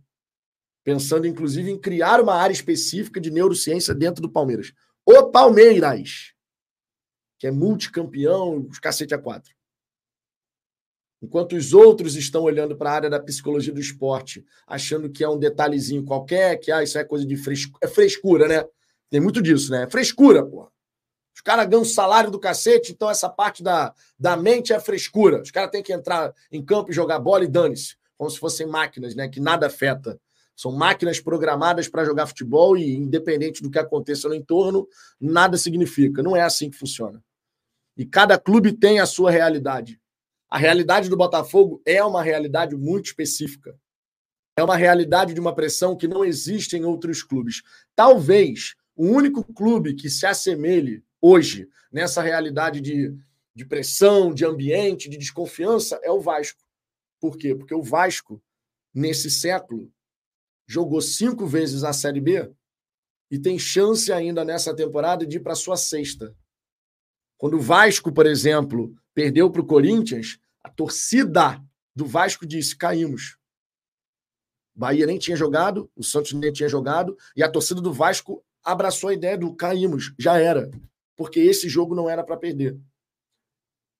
pensando 0.85 1.27
inclusive 1.27 1.71
em 1.71 1.81
criar 1.81 2.21
uma 2.21 2.35
área 2.35 2.53
específica 2.53 3.21
de 3.21 3.31
neurociência 3.31 3.95
dentro 3.95 4.23
do 4.23 4.31
Palmeiras. 4.31 4.73
O 5.05 5.31
Palmeiras, 5.31 6.33
que 7.39 7.47
é 7.47 7.51
multicampeão, 7.51 8.67
os 8.71 8.79
cacete 8.79 9.15
a 9.15 9.19
quatro. 9.19 9.53
Enquanto 11.21 11.55
os 11.55 11.73
outros 11.73 12.17
estão 12.17 12.43
olhando 12.43 12.77
para 12.77 12.91
a 12.91 12.95
área 12.95 13.11
da 13.11 13.21
psicologia 13.21 13.73
do 13.73 13.81
esporte, 13.81 14.45
achando 14.67 15.09
que 15.09 15.23
é 15.23 15.29
um 15.29 15.39
detalhezinho 15.39 16.05
qualquer, 16.05 16.57
que 16.59 16.73
ah, 16.73 16.83
isso 16.83 16.99
é 16.99 17.05
coisa 17.05 17.25
de 17.25 17.37
frescura. 17.37 17.79
É 17.81 17.87
frescura, 17.87 18.49
né? 18.49 18.65
Tem 19.09 19.21
muito 19.21 19.41
disso, 19.41 19.71
né? 19.71 19.85
É 19.85 19.91
frescura, 19.91 20.45
porra. 20.45 20.69
Os 21.35 21.41
caras 21.41 21.67
ganham 21.67 21.85
salário 21.85 22.31
do 22.31 22.41
cacete, 22.41 22.93
então 22.93 23.09
essa 23.09 23.29
parte 23.29 23.63
da, 23.63 23.95
da 24.19 24.37
mente 24.37 24.73
é 24.73 24.81
frescura. 24.81 25.41
Os 25.41 25.51
caras 25.51 25.71
têm 25.71 25.83
que 25.83 25.93
entrar 25.93 26.35
em 26.51 26.65
campo 26.65 26.91
e 26.91 26.95
jogar 26.95 27.19
bola 27.21 27.45
e 27.45 27.49
dane-se. 27.49 27.97
Como 28.19 28.31
se 28.31 28.39
fossem 28.39 28.67
máquinas, 28.67 29.15
né? 29.15 29.29
Que 29.29 29.41
nada 29.41 29.67
afeta. 29.67 30.21
São 30.55 30.73
máquinas 30.73 31.19
programadas 31.21 31.89
para 31.89 32.05
jogar 32.05 32.27
futebol 32.27 32.77
e, 32.77 32.95
independente 32.95 33.63
do 33.63 33.71
que 33.71 33.79
aconteça 33.79 34.29
no 34.29 34.35
entorno, 34.35 34.87
nada 35.21 35.57
significa. 35.57 36.23
Não 36.23 36.37
é 36.37 36.43
assim 36.43 36.71
que 36.71 36.77
funciona. 36.77 37.23
E 37.97 38.07
cada 38.07 38.39
clube 38.39 38.73
tem 38.73 39.01
a 39.01 39.07
sua 39.07 39.31
realidade. 39.31 40.01
A 40.49 40.59
realidade 40.59 41.09
do 41.09 41.17
Botafogo 41.17 41.81
é 41.85 42.03
uma 42.05 42.23
realidade 42.23 42.77
muito 42.77 43.07
específica. 43.07 43.75
É 44.57 44.63
uma 44.63 44.77
realidade 44.77 45.33
de 45.33 45.41
uma 45.41 45.55
pressão 45.55 45.97
que 45.97 46.07
não 46.07 46.25
existe 46.25 46.77
em 46.77 46.85
outros 46.85 47.23
clubes. 47.23 47.63
Talvez 47.97 48.75
o 48.95 49.07
único 49.07 49.43
clube 49.55 49.95
que 49.95 50.11
se 50.11 50.27
assemelhe 50.27 51.03
hoje 51.21 51.69
nessa 51.91 52.23
realidade 52.23 52.81
de, 52.81 53.15
de 53.55 53.65
pressão, 53.65 54.33
de 54.33 54.45
ambiente, 54.45 55.09
de 55.09 55.17
desconfiança 55.17 55.99
é 56.03 56.11
o 56.11 56.21
Vasco. 56.21 56.63
Por 57.21 57.37
quê? 57.37 57.55
Porque 57.55 57.75
o 57.75 57.83
Vasco, 57.83 58.43
nesse 58.93 59.31
século, 59.31 59.92
jogou 60.73 61.03
cinco 61.03 61.47
vezes 61.47 61.85
a 61.85 61.93
Série 61.93 62.21
B 62.21 62.51
e 63.31 63.39
tem 63.39 63.59
chance 63.59 64.11
ainda 64.11 64.43
nessa 64.43 64.75
temporada 64.75 65.27
de 65.27 65.37
ir 65.37 65.41
para 65.41 65.55
sua 65.55 65.77
sexta. 65.77 66.35
Quando 67.37 67.59
o 67.59 67.61
Vasco, 67.61 68.11
por 68.11 68.25
exemplo, 68.25 68.95
perdeu 69.13 69.51
para 69.51 69.61
o 69.61 69.67
Corinthians, 69.67 70.39
a 70.63 70.71
torcida 70.71 71.63
do 71.95 72.07
Vasco 72.07 72.47
disse: 72.47 72.75
caímos. 72.75 73.37
Bahia 74.75 75.05
nem 75.05 75.19
tinha 75.19 75.37
jogado, 75.37 75.91
o 75.95 76.03
Santos 76.03 76.33
nem 76.33 76.51
tinha 76.51 76.71
jogado, 76.71 77.15
e 77.37 77.43
a 77.43 77.51
torcida 77.51 77.83
do 77.83 77.93
Vasco 77.93 78.43
abraçou 78.65 79.11
a 79.11 79.15
ideia 79.15 79.37
do 79.37 79.55
caímos, 79.55 80.15
já 80.19 80.39
era. 80.39 80.71
Porque 81.15 81.41
esse 81.41 81.69
jogo 81.69 81.95
não 81.95 82.09
era 82.09 82.25
para 82.25 82.39
perder. 82.39 82.81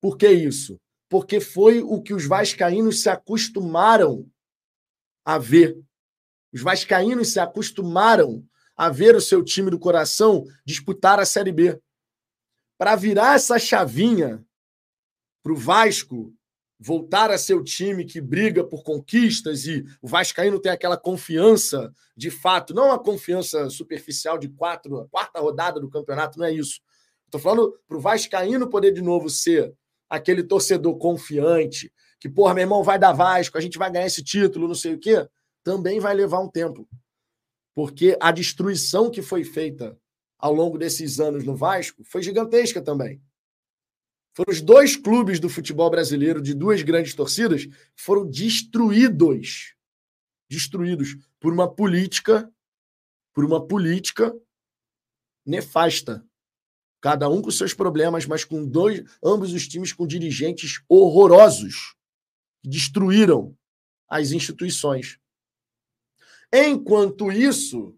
Por 0.01 0.17
que 0.17 0.27
isso? 0.27 0.79
Porque 1.07 1.39
foi 1.39 1.83
o 1.83 2.01
que 2.01 2.15
os 2.15 2.25
vascaínos 2.25 3.03
se 3.03 3.09
acostumaram 3.09 4.27
a 5.23 5.37
ver. 5.37 5.79
Os 6.53 6.61
vascaínos 6.61 7.33
se 7.33 7.39
acostumaram 7.39 8.45
a 8.75 8.89
ver 8.89 9.15
o 9.15 9.21
seu 9.21 9.43
time 9.43 9.69
do 9.71 9.79
coração 9.79 10.45
disputar 10.65 11.19
a 11.19 11.25
Série 11.25 11.51
B. 11.51 11.79
Para 12.77 12.95
virar 12.95 13.35
essa 13.35 13.57
chavinha 13.57 14.43
para 15.41 15.53
o 15.53 15.57
Vasco 15.57 16.33
voltar 16.79 17.31
a 17.31 17.37
ser 17.37 17.53
o 17.53 17.63
time 17.63 18.03
que 18.03 18.19
briga 18.19 18.63
por 18.63 18.83
conquistas 18.83 19.65
e 19.65 19.85
o 20.01 20.07
Vascaíno 20.07 20.59
tem 20.59 20.71
aquela 20.71 20.97
confiança 20.97 21.93
de 22.15 22.29
fato, 22.29 22.73
não 22.73 22.91
a 22.91 22.99
confiança 22.99 23.69
superficial 23.69 24.37
de 24.37 24.49
quatro, 24.49 25.07
quarta 25.09 25.39
rodada 25.39 25.79
do 25.79 25.89
campeonato, 25.89 26.37
não 26.37 26.45
é 26.45 26.51
isso. 26.51 26.81
Estou 27.25 27.39
falando 27.39 27.73
para 27.87 27.97
o 27.97 28.01
Vascaíno 28.01 28.69
poder 28.69 28.91
de 28.91 29.01
novo 29.01 29.29
ser 29.29 29.73
aquele 30.09 30.43
torcedor 30.43 30.97
confiante, 30.97 31.91
que, 32.19 32.29
porra, 32.29 32.53
meu 32.53 32.63
irmão, 32.63 32.83
vai 32.83 32.99
dar 32.99 33.13
Vasco, 33.13 33.57
a 33.57 33.61
gente 33.61 33.77
vai 33.77 33.91
ganhar 33.91 34.05
esse 34.05 34.23
título, 34.23 34.67
não 34.67 34.75
sei 34.75 34.93
o 34.93 34.99
quê, 34.99 35.27
também 35.63 35.99
vai 35.99 36.13
levar 36.13 36.39
um 36.39 36.49
tempo. 36.49 36.87
Porque 37.73 38.17
a 38.19 38.31
destruição 38.31 39.09
que 39.09 39.21
foi 39.21 39.43
feita 39.43 39.97
ao 40.37 40.53
longo 40.53 40.77
desses 40.77 41.19
anos 41.19 41.43
no 41.43 41.55
Vasco 41.55 42.03
foi 42.03 42.21
gigantesca 42.21 42.81
também. 42.81 43.21
Foram 44.35 44.51
os 44.51 44.61
dois 44.61 44.95
clubes 44.95 45.39
do 45.39 45.47
futebol 45.47 45.89
brasileiro, 45.89 46.41
de 46.41 46.53
duas 46.53 46.81
grandes 46.81 47.13
torcidas, 47.13 47.67
foram 47.95 48.29
destruídos. 48.29 49.75
Destruídos 50.49 51.15
por 51.39 51.53
uma 51.53 51.73
política, 51.73 52.51
por 53.33 53.45
uma 53.45 53.65
política 53.65 54.35
nefasta. 55.45 56.25
Cada 56.99 57.29
um 57.29 57.41
com 57.41 57.51
seus 57.51 57.73
problemas, 57.73 58.25
mas 58.25 58.43
com 58.43 58.65
dois, 58.65 59.03
ambos 59.23 59.53
os 59.53 59.67
times 59.67 59.93
com 59.93 60.07
dirigentes 60.07 60.81
horrorosos 60.87 61.95
que 62.61 62.69
destruíram 62.69 63.55
as 64.07 64.31
instituições. 64.31 65.19
Enquanto 66.53 67.31
isso, 67.31 67.97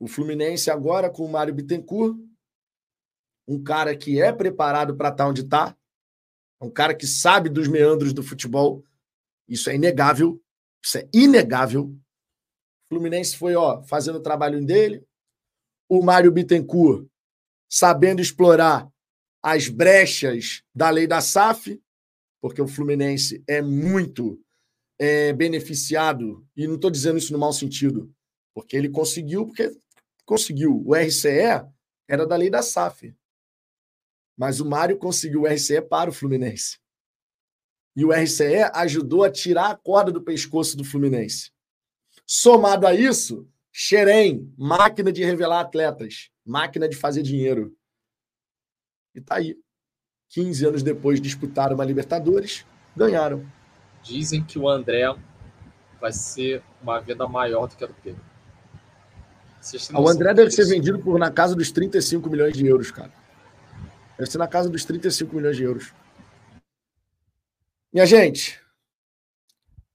o 0.00 0.08
Fluminense 0.08 0.70
agora 0.70 1.08
com 1.08 1.24
o 1.24 1.30
Mário 1.30 1.54
Bittencourt 1.54 2.18
um 3.46 3.62
cara 3.62 3.96
que 3.96 4.20
é 4.20 4.32
preparado 4.32 4.96
para 4.96 5.08
estar 5.10 5.24
tá 5.24 5.30
onde 5.30 5.42
está, 5.42 5.76
um 6.60 6.70
cara 6.70 6.94
que 6.94 7.06
sabe 7.06 7.48
dos 7.48 7.68
meandros 7.68 8.12
do 8.12 8.22
futebol. 8.22 8.82
Isso 9.46 9.68
é 9.68 9.74
inegável. 9.74 10.42
Isso 10.82 10.98
é 10.98 11.08
inegável. 11.12 11.84
O 11.84 12.94
Fluminense 12.94 13.36
foi 13.36 13.54
ó, 13.54 13.82
fazendo 13.82 14.16
o 14.16 14.22
trabalho 14.22 14.64
dele. 14.64 15.06
O 15.88 16.02
Mário 16.02 16.32
Bittencourt 16.32 17.06
sabendo 17.68 18.20
explorar 18.20 18.88
as 19.42 19.68
brechas 19.68 20.62
da 20.74 20.88
lei 20.88 21.06
da 21.06 21.20
SAF, 21.20 21.82
porque 22.40 22.62
o 22.62 22.68
Fluminense 22.68 23.44
é 23.46 23.60
muito 23.60 24.42
é, 24.98 25.32
beneficiado, 25.32 26.46
e 26.56 26.66
não 26.66 26.76
estou 26.76 26.90
dizendo 26.90 27.18
isso 27.18 27.32
no 27.32 27.38
mau 27.38 27.52
sentido, 27.52 28.12
porque 28.54 28.76
ele 28.76 28.88
conseguiu, 28.88 29.46
porque 29.46 29.70
conseguiu. 30.24 30.82
O 30.86 30.94
RCE 30.94 31.64
era 32.08 32.26
da 32.26 32.36
lei 32.36 32.50
da 32.50 32.62
SAF. 32.62 33.14
Mas 34.36 34.60
o 34.60 34.66
Mário 34.66 34.98
conseguiu 34.98 35.42
o 35.42 35.46
RCE 35.46 35.80
para 35.82 36.10
o 36.10 36.12
Fluminense. 36.12 36.78
E 37.96 38.04
o 38.04 38.12
RCE 38.12 38.70
ajudou 38.74 39.22
a 39.22 39.30
tirar 39.30 39.70
a 39.70 39.76
corda 39.76 40.10
do 40.10 40.22
pescoço 40.22 40.76
do 40.76 40.84
Fluminense. 40.84 41.52
Somado 42.26 42.86
a 42.86 42.94
isso, 42.94 43.48
Xerém, 43.72 44.52
máquina 44.56 45.12
de 45.12 45.22
revelar 45.24 45.60
atletas, 45.60 46.30
máquina 46.44 46.88
de 46.88 46.96
fazer 46.96 47.22
dinheiro. 47.22 47.76
E 49.14 49.20
tá 49.20 49.36
aí. 49.36 49.56
15 50.30 50.66
anos 50.66 50.82
depois 50.82 51.20
disputaram 51.20 51.76
uma 51.76 51.84
Libertadores, 51.84 52.66
ganharam. 52.96 53.46
Dizem 54.04 54.44
que 54.44 54.58
o 54.58 54.68
André 54.68 55.04
vai 56.00 56.12
ser 56.12 56.62
uma 56.82 57.00
venda 57.00 57.26
maior 57.26 57.66
do 57.66 57.74
que 57.74 57.82
a 57.82 57.86
do 57.86 57.94
Pedro. 57.94 58.22
O 59.94 60.08
André 60.08 60.34
deve 60.34 60.50
ser 60.50 60.66
vendido 60.66 60.98
por 60.98 61.18
na 61.18 61.30
casa 61.30 61.56
dos 61.56 61.72
35 61.72 62.28
milhões 62.28 62.54
de 62.54 62.66
euros, 62.66 62.90
cara. 62.90 63.10
Deve 64.18 64.30
ser 64.30 64.36
na 64.36 64.46
casa 64.46 64.68
dos 64.68 64.84
35 64.84 65.34
milhões 65.34 65.56
de 65.56 65.62
euros. 65.62 65.94
Minha 67.90 68.04
gente, 68.04 68.60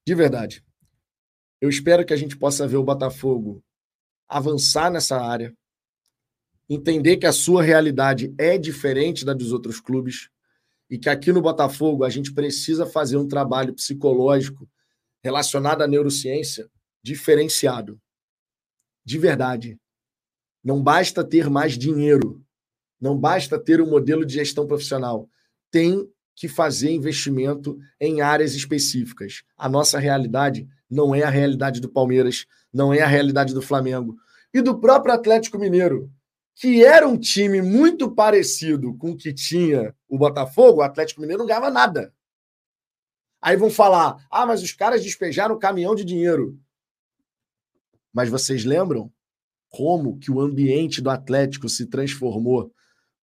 de 0.04 0.14
verdade, 0.14 0.64
eu 1.60 1.68
espero 1.68 2.04
que 2.04 2.12
a 2.12 2.16
gente 2.16 2.36
possa 2.36 2.66
ver 2.66 2.78
o 2.78 2.82
Botafogo 2.82 3.62
avançar 4.28 4.90
nessa 4.90 5.20
área, 5.20 5.54
entender 6.68 7.18
que 7.18 7.26
a 7.26 7.32
sua 7.32 7.62
realidade 7.62 8.34
é 8.38 8.58
diferente 8.58 9.24
da 9.24 9.34
dos 9.34 9.52
outros 9.52 9.78
clubes 9.78 10.28
e 10.90 10.98
que 10.98 11.08
aqui 11.08 11.32
no 11.32 11.40
Botafogo 11.40 12.04
a 12.04 12.10
gente 12.10 12.34
precisa 12.34 12.84
fazer 12.84 13.16
um 13.16 13.28
trabalho 13.28 13.72
psicológico 13.72 14.68
relacionado 15.22 15.82
à 15.82 15.86
neurociência 15.86 16.68
diferenciado. 17.02 18.00
De 19.04 19.16
verdade. 19.16 19.78
Não 20.62 20.82
basta 20.82 21.24
ter 21.24 21.48
mais 21.48 21.78
dinheiro 21.78 22.44
Não 23.00 23.16
basta 23.16 23.58
ter 23.58 23.80
um 23.80 23.88
modelo 23.88 24.26
de 24.26 24.34
gestão 24.34 24.66
profissional. 24.66 25.26
Tem 25.70 26.06
que 26.36 26.48
fazer 26.48 26.90
investimento 26.90 27.78
em 27.98 28.20
áreas 28.20 28.54
específicas. 28.54 29.42
A 29.56 29.68
nossa 29.68 29.98
realidade 29.98 30.68
não 30.90 31.14
é 31.14 31.22
a 31.22 31.30
realidade 31.30 31.80
do 31.80 31.88
Palmeiras, 31.88 32.46
não 32.72 32.92
é 32.92 33.00
a 33.00 33.06
realidade 33.06 33.54
do 33.54 33.62
Flamengo 33.62 34.16
e 34.52 34.60
do 34.60 34.78
próprio 34.78 35.14
Atlético 35.14 35.58
Mineiro, 35.58 36.10
que 36.60 36.84
era 36.84 37.08
um 37.08 37.16
time 37.16 37.62
muito 37.62 38.14
parecido 38.14 38.94
com 38.98 39.12
o 39.12 39.16
que 39.16 39.32
tinha 39.32 39.96
o 40.06 40.18
Botafogo, 40.18 40.80
o 40.80 40.82
Atlético 40.82 41.22
Mineiro 41.22 41.38
não 41.38 41.46
ganhava 41.46 41.70
nada. 41.70 42.12
Aí 43.40 43.56
vão 43.56 43.70
falar: 43.70 44.26
ah, 44.30 44.44
mas 44.44 44.62
os 44.62 44.70
caras 44.70 45.02
despejaram 45.02 45.54
um 45.54 45.58
caminhão 45.58 45.94
de 45.94 46.04
dinheiro. 46.04 46.60
Mas 48.12 48.28
vocês 48.28 48.62
lembram 48.62 49.10
como 49.70 50.18
que 50.18 50.30
o 50.30 50.38
ambiente 50.38 51.00
do 51.00 51.08
Atlético 51.08 51.66
se 51.66 51.86
transformou 51.86 52.70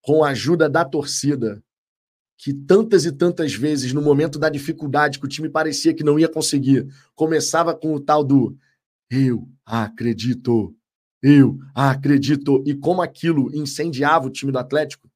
com 0.01 0.23
a 0.23 0.29
ajuda 0.29 0.67
da 0.67 0.83
torcida? 0.83 1.63
Que 2.39 2.51
tantas 2.51 3.05
e 3.05 3.11
tantas 3.11 3.53
vezes, 3.53 3.93
no 3.93 4.01
momento 4.01 4.39
da 4.39 4.49
dificuldade, 4.49 5.19
que 5.19 5.25
o 5.25 5.29
time 5.29 5.47
parecia 5.49 5.93
que 5.93 6.03
não 6.03 6.17
ia 6.17 6.27
conseguir, 6.27 6.87
começava 7.13 7.75
com 7.75 7.93
o 7.93 7.99
tal 7.99 8.23
do 8.23 8.57
eu 9.11 9.47
acredito, 9.63 10.75
eu 11.21 11.57
acredito. 11.73 12.63
E 12.65 12.75
como 12.75 13.01
aquilo 13.01 13.53
incendiava 13.55 14.27
o 14.27 14.31
time 14.31 14.51
do 14.51 14.59
Atlético. 14.59 15.09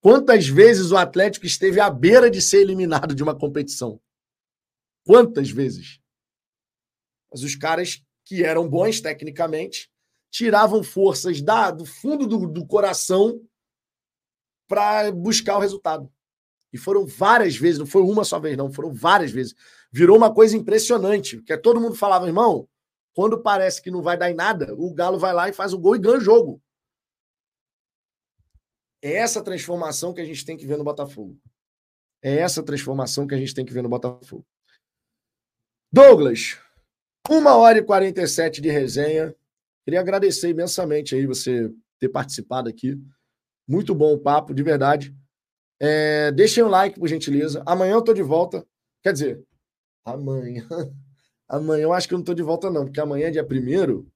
Quantas 0.00 0.46
vezes 0.46 0.90
o 0.90 0.96
Atlético 0.96 1.46
esteve 1.46 1.80
à 1.80 1.88
beira 1.88 2.30
de 2.30 2.40
ser 2.42 2.60
eliminado 2.60 3.14
de 3.14 3.22
uma 3.22 3.34
competição? 3.34 4.00
Quantas 5.06 5.50
vezes? 5.50 5.98
Mas 7.32 7.42
os 7.42 7.54
caras 7.54 8.02
que 8.24 8.44
eram 8.44 8.68
bons 8.68 9.00
tecnicamente 9.00 9.90
tiravam 10.30 10.82
forças 10.82 11.40
da, 11.40 11.70
do 11.70 11.84
fundo 11.84 12.26
do, 12.26 12.46
do 12.46 12.66
coração 12.66 13.40
para 14.68 15.12
buscar 15.12 15.56
o 15.56 15.60
resultado. 15.60 16.10
E 16.72 16.78
foram 16.78 17.06
várias 17.06 17.56
vezes, 17.56 17.78
não 17.78 17.86
foi 17.86 18.02
uma 18.02 18.24
só 18.24 18.40
vez, 18.40 18.56
não, 18.56 18.72
foram 18.72 18.92
várias 18.92 19.30
vezes. 19.30 19.54
Virou 19.92 20.16
uma 20.16 20.34
coisa 20.34 20.56
impressionante, 20.56 21.40
que 21.42 21.56
todo 21.56 21.80
mundo 21.80 21.94
falava, 21.94 22.26
irmão, 22.26 22.68
quando 23.14 23.40
parece 23.40 23.80
que 23.80 23.90
não 23.90 24.02
vai 24.02 24.18
dar 24.18 24.30
em 24.30 24.34
nada, 24.34 24.74
o 24.74 24.92
Galo 24.92 25.18
vai 25.18 25.32
lá 25.32 25.48
e 25.48 25.52
faz 25.52 25.72
o 25.72 25.78
gol 25.78 25.94
e 25.94 26.00
ganha 26.00 26.18
o 26.18 26.20
jogo. 26.20 26.60
É 29.00 29.12
essa 29.12 29.42
transformação 29.42 30.12
que 30.12 30.20
a 30.20 30.24
gente 30.24 30.44
tem 30.44 30.56
que 30.56 30.66
ver 30.66 30.76
no 30.76 30.84
Botafogo. 30.84 31.38
É 32.22 32.38
essa 32.38 32.62
transformação 32.62 33.26
que 33.26 33.34
a 33.34 33.38
gente 33.38 33.54
tem 33.54 33.64
que 33.64 33.72
ver 33.72 33.82
no 33.82 33.88
Botafogo. 33.88 34.44
Douglas, 35.92 36.58
uma 37.28 37.54
hora 37.54 37.78
e 37.78 37.84
47 37.84 38.60
de 38.60 38.68
resenha. 38.68 39.34
Queria 39.84 40.00
agradecer 40.00 40.48
imensamente 40.48 41.14
aí 41.14 41.26
você 41.26 41.70
ter 42.00 42.08
participado 42.08 42.68
aqui. 42.68 42.98
Muito 43.68 43.94
bom 43.94 44.14
o 44.14 44.18
papo, 44.18 44.54
de 44.54 44.62
verdade. 44.62 45.14
É, 45.80 46.32
deixem 46.32 46.64
um 46.64 46.68
like, 46.68 46.98
por 46.98 47.08
gentileza. 47.08 47.62
Amanhã 47.66 47.92
eu 47.92 48.02
tô 48.02 48.12
de 48.12 48.22
volta. 48.22 48.66
Quer 49.02 49.12
dizer, 49.12 49.46
amanhã. 50.04 50.66
Amanhã 51.48 51.82
eu 51.82 51.92
acho 51.92 52.08
que 52.08 52.14
eu 52.14 52.18
não 52.18 52.24
tô 52.24 52.34
de 52.34 52.42
volta, 52.42 52.70
não, 52.70 52.84
porque 52.84 53.00
amanhã 53.00 53.28
é 53.28 53.30
dia 53.30 53.44
primeiro 53.44 54.10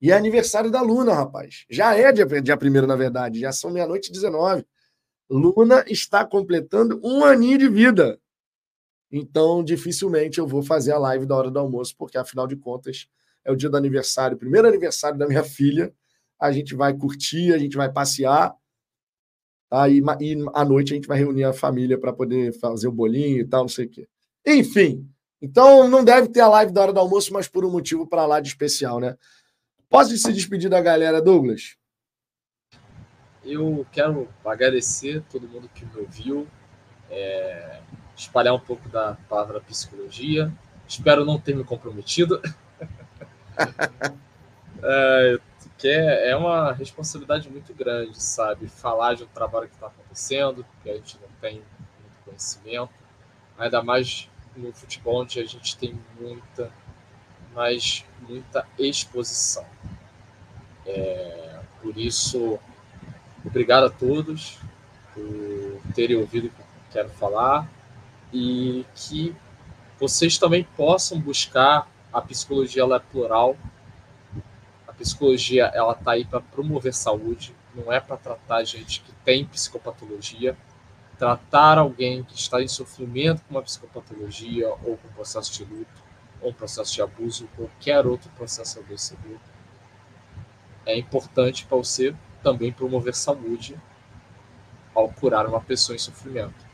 e 0.00 0.10
é 0.10 0.14
aniversário 0.14 0.70
da 0.70 0.82
Luna, 0.82 1.14
rapaz. 1.14 1.64
Já 1.70 1.96
é 1.96 2.12
dia, 2.12 2.26
dia 2.26 2.56
primeiro, 2.56 2.86
na 2.86 2.96
verdade. 2.96 3.40
Já 3.40 3.52
são 3.52 3.70
meia-noite 3.70 4.10
e 4.10 4.12
19. 4.12 4.64
Luna 5.30 5.82
está 5.88 6.24
completando 6.26 7.00
um 7.02 7.24
aninho 7.24 7.56
de 7.56 7.68
vida. 7.68 8.20
Então, 9.10 9.64
dificilmente 9.64 10.38
eu 10.38 10.46
vou 10.46 10.62
fazer 10.62 10.92
a 10.92 10.98
live 10.98 11.24
da 11.24 11.36
hora 11.36 11.50
do 11.50 11.58
almoço, 11.58 11.94
porque 11.96 12.18
afinal 12.18 12.46
de 12.46 12.56
contas 12.56 13.08
é 13.44 13.50
o 13.50 13.56
dia 13.56 13.70
do 13.70 13.76
aniversário, 13.76 14.36
primeiro 14.36 14.68
aniversário 14.68 15.18
da 15.18 15.26
minha 15.26 15.42
filha. 15.44 15.94
A 16.38 16.52
gente 16.52 16.74
vai 16.74 16.92
curtir, 16.92 17.54
a 17.54 17.58
gente 17.58 17.76
vai 17.76 17.90
passear. 17.90 18.54
Aí, 19.70 20.02
tá? 20.02 20.18
e 20.20 20.36
à 20.52 20.64
noite 20.64 20.92
a 20.92 20.96
gente 20.96 21.08
vai 21.08 21.18
reunir 21.18 21.44
a 21.44 21.52
família 21.52 21.98
para 21.98 22.12
poder 22.12 22.52
fazer 22.58 22.88
o 22.88 22.92
bolinho 22.92 23.40
e 23.40 23.44
tal, 23.46 23.62
não 23.62 23.68
sei 23.68 23.86
o 23.86 23.88
quê. 23.88 24.06
Enfim, 24.46 25.08
então 25.44 25.86
não 25.88 26.02
deve 26.02 26.28
ter 26.28 26.40
a 26.40 26.48
live 26.48 26.72
da 26.72 26.80
hora 26.80 26.92
do 26.92 26.98
almoço, 26.98 27.34
mas 27.34 27.46
por 27.46 27.66
um 27.66 27.70
motivo 27.70 28.06
para 28.06 28.24
lá 28.24 28.40
de 28.40 28.48
especial, 28.48 28.98
né? 28.98 29.14
Posso 29.90 30.16
se 30.16 30.32
despedir 30.32 30.70
da 30.70 30.80
galera, 30.80 31.20
Douglas? 31.20 31.76
Eu 33.44 33.86
quero 33.92 34.26
agradecer 34.42 35.22
todo 35.30 35.46
mundo 35.46 35.68
que 35.74 35.84
me 35.84 36.00
ouviu, 36.00 36.48
é, 37.10 37.82
espalhar 38.16 38.54
um 38.54 38.58
pouco 38.58 38.88
da 38.88 39.18
palavra 39.28 39.60
psicologia. 39.60 40.50
Espero 40.88 41.26
não 41.26 41.38
ter 41.38 41.54
me 41.54 41.62
comprometido. 41.62 42.40
é, 44.82 45.38
que 45.76 45.88
é, 45.88 46.30
é 46.30 46.36
uma 46.36 46.72
responsabilidade 46.72 47.50
muito 47.50 47.74
grande, 47.74 48.22
sabe? 48.22 48.66
Falar 48.66 49.14
de 49.14 49.24
um 49.24 49.28
trabalho 49.28 49.68
que 49.68 49.74
está 49.74 49.88
acontecendo, 49.88 50.64
que 50.82 50.88
a 50.88 50.94
gente 50.94 51.18
não 51.20 51.28
tem 51.38 51.56
muito 51.56 52.18
conhecimento, 52.24 52.94
ainda 53.58 53.82
mais 53.82 54.30
no 54.56 54.72
futebol, 54.72 55.22
onde 55.22 55.40
a 55.40 55.44
gente 55.44 55.76
tem 55.76 55.98
muita, 56.20 56.72
mas 57.54 58.04
muita 58.28 58.66
exposição. 58.78 59.66
É, 60.86 61.60
por 61.82 61.96
isso, 61.98 62.58
obrigado 63.44 63.84
a 63.84 63.90
todos 63.90 64.58
por 65.14 65.80
terem 65.94 66.16
ouvido 66.16 66.48
o 66.48 66.50
que 66.50 66.62
quero 66.94 67.10
falar 67.10 67.68
e 68.32 68.86
que 68.94 69.34
vocês 69.98 70.38
também 70.38 70.64
possam 70.76 71.20
buscar 71.20 71.90
a 72.12 72.20
psicologia 72.20 72.82
ela 72.82 72.96
é 72.96 73.00
plural 73.00 73.56
a 74.86 74.92
psicologia 74.92 75.64
ela 75.74 75.92
está 75.92 76.12
aí 76.12 76.24
para 76.24 76.40
promover 76.40 76.94
saúde 76.94 77.54
não 77.74 77.92
é 77.92 77.98
para 77.98 78.16
tratar 78.16 78.62
gente 78.62 79.00
que 79.00 79.12
tem 79.24 79.44
psicopatologia 79.44 80.56
tratar 81.18 81.78
alguém 81.78 82.22
que 82.24 82.34
está 82.34 82.62
em 82.62 82.68
sofrimento 82.68 83.42
com 83.42 83.54
uma 83.54 83.62
psicopatologia 83.62 84.68
ou 84.68 84.96
com 84.96 85.08
processo 85.14 85.52
de 85.52 85.64
luto 85.64 86.02
ou 86.40 86.52
processo 86.52 86.94
de 86.94 87.02
abuso, 87.02 87.48
qualquer 87.56 88.06
outro 88.06 88.30
processo 88.30 88.78
adoecedor, 88.78 89.38
é 90.84 90.98
importante 90.98 91.64
para 91.64 91.78
você 91.78 92.14
também 92.42 92.70
promover 92.70 93.14
saúde 93.14 93.80
ao 94.94 95.08
curar 95.08 95.46
uma 95.46 95.60
pessoa 95.60 95.96
em 95.96 95.98
sofrimento. 95.98 96.64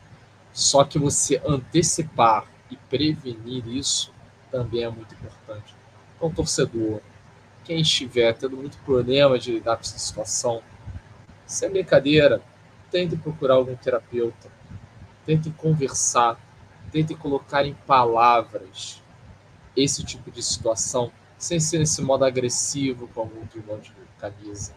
Só 0.51 0.83
que 0.83 0.99
você 0.99 1.41
antecipar 1.45 2.45
e 2.69 2.75
prevenir 2.75 3.65
isso 3.67 4.13
também 4.51 4.83
é 4.83 4.89
muito 4.89 5.15
importante. 5.15 5.73
Então, 6.17 6.29
torcedor, 6.29 6.99
quem 7.63 7.81
estiver 7.81 8.33
tendo 8.33 8.57
muito 8.57 8.77
problema 8.79 9.39
de 9.39 9.53
lidar 9.53 9.77
com 9.77 9.81
essa 9.81 9.97
situação, 9.97 10.61
sem 11.45 11.69
brincadeira, 11.69 12.41
tente 12.91 13.15
procurar 13.15 13.55
algum 13.55 13.75
terapeuta, 13.75 14.51
tente 15.25 15.49
conversar, 15.51 16.37
tente 16.91 17.15
colocar 17.15 17.65
em 17.65 17.73
palavras 17.73 19.01
esse 19.75 20.03
tipo 20.03 20.29
de 20.29 20.43
situação, 20.43 21.11
sem 21.37 21.59
ser 21.59 21.79
nesse 21.79 22.01
modo 22.01 22.25
agressivo 22.25 23.07
com 23.07 23.21
algum 23.21 23.47
irmão 23.55 23.79
de 23.79 23.93
camisa. 24.19 24.73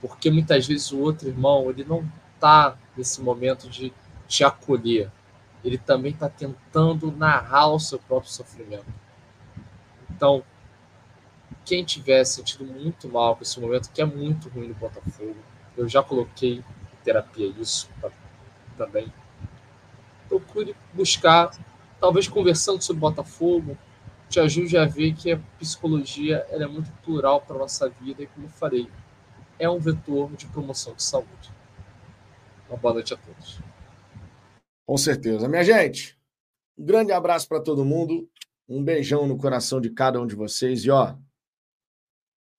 Porque 0.00 0.30
muitas 0.30 0.66
vezes 0.66 0.92
o 0.92 0.98
outro 1.00 1.28
irmão, 1.28 1.68
ele 1.68 1.84
não 1.84 2.08
está 2.34 2.78
nesse 2.96 3.20
momento 3.20 3.68
de 3.68 3.92
te 4.28 4.44
acolher. 4.44 5.10
Ele 5.64 5.76
também 5.76 6.12
está 6.12 6.28
tentando 6.28 7.10
narrar 7.10 7.68
o 7.68 7.80
seu 7.80 7.98
próprio 7.98 8.30
sofrimento. 8.30 8.86
Então, 10.10 10.44
quem 11.64 11.84
tiver 11.84 12.24
sentido 12.24 12.64
muito 12.64 13.08
mal 13.08 13.34
com 13.34 13.42
esse 13.42 13.58
momento, 13.58 13.90
que 13.90 14.00
é 14.00 14.04
muito 14.04 14.48
ruim 14.48 14.68
no 14.68 14.74
Botafogo, 14.74 15.36
eu 15.76 15.88
já 15.88 16.02
coloquei 16.02 16.64
terapia 17.06 17.46
isso 17.60 17.88
também. 18.76 19.12
Procure 20.28 20.74
buscar, 20.92 21.50
talvez 22.00 22.26
conversando 22.26 22.82
sobre 22.82 23.00
Botafogo, 23.00 23.78
te 24.28 24.40
ajude 24.40 24.76
a 24.76 24.84
ver 24.84 25.14
que 25.14 25.30
a 25.30 25.38
psicologia 25.58 26.44
é 26.50 26.66
muito 26.66 26.90
plural 27.04 27.40
para 27.40 27.54
a 27.54 27.58
nossa 27.60 27.88
vida 27.88 28.24
e, 28.24 28.26
como 28.26 28.46
eu 28.46 28.50
falei, 28.50 28.90
é 29.56 29.70
um 29.70 29.78
vetor 29.78 30.32
de 30.32 30.46
promoção 30.46 30.94
de 30.94 31.02
saúde. 31.04 31.52
Uma 32.68 32.76
boa 32.76 32.94
noite 32.94 33.14
a 33.14 33.16
todos. 33.16 33.60
Com 34.84 34.96
certeza. 34.96 35.48
Minha 35.48 35.62
gente, 35.62 36.18
um 36.76 36.84
grande 36.84 37.12
abraço 37.12 37.48
para 37.48 37.60
todo 37.60 37.84
mundo. 37.84 38.28
Um 38.68 38.82
beijão 38.82 39.28
no 39.28 39.38
coração 39.38 39.80
de 39.80 39.90
cada 39.90 40.20
um 40.20 40.26
de 40.26 40.34
vocês. 40.34 40.84
E 40.84 40.90
ó, 40.90 41.16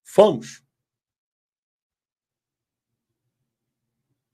fomos! 0.05 0.63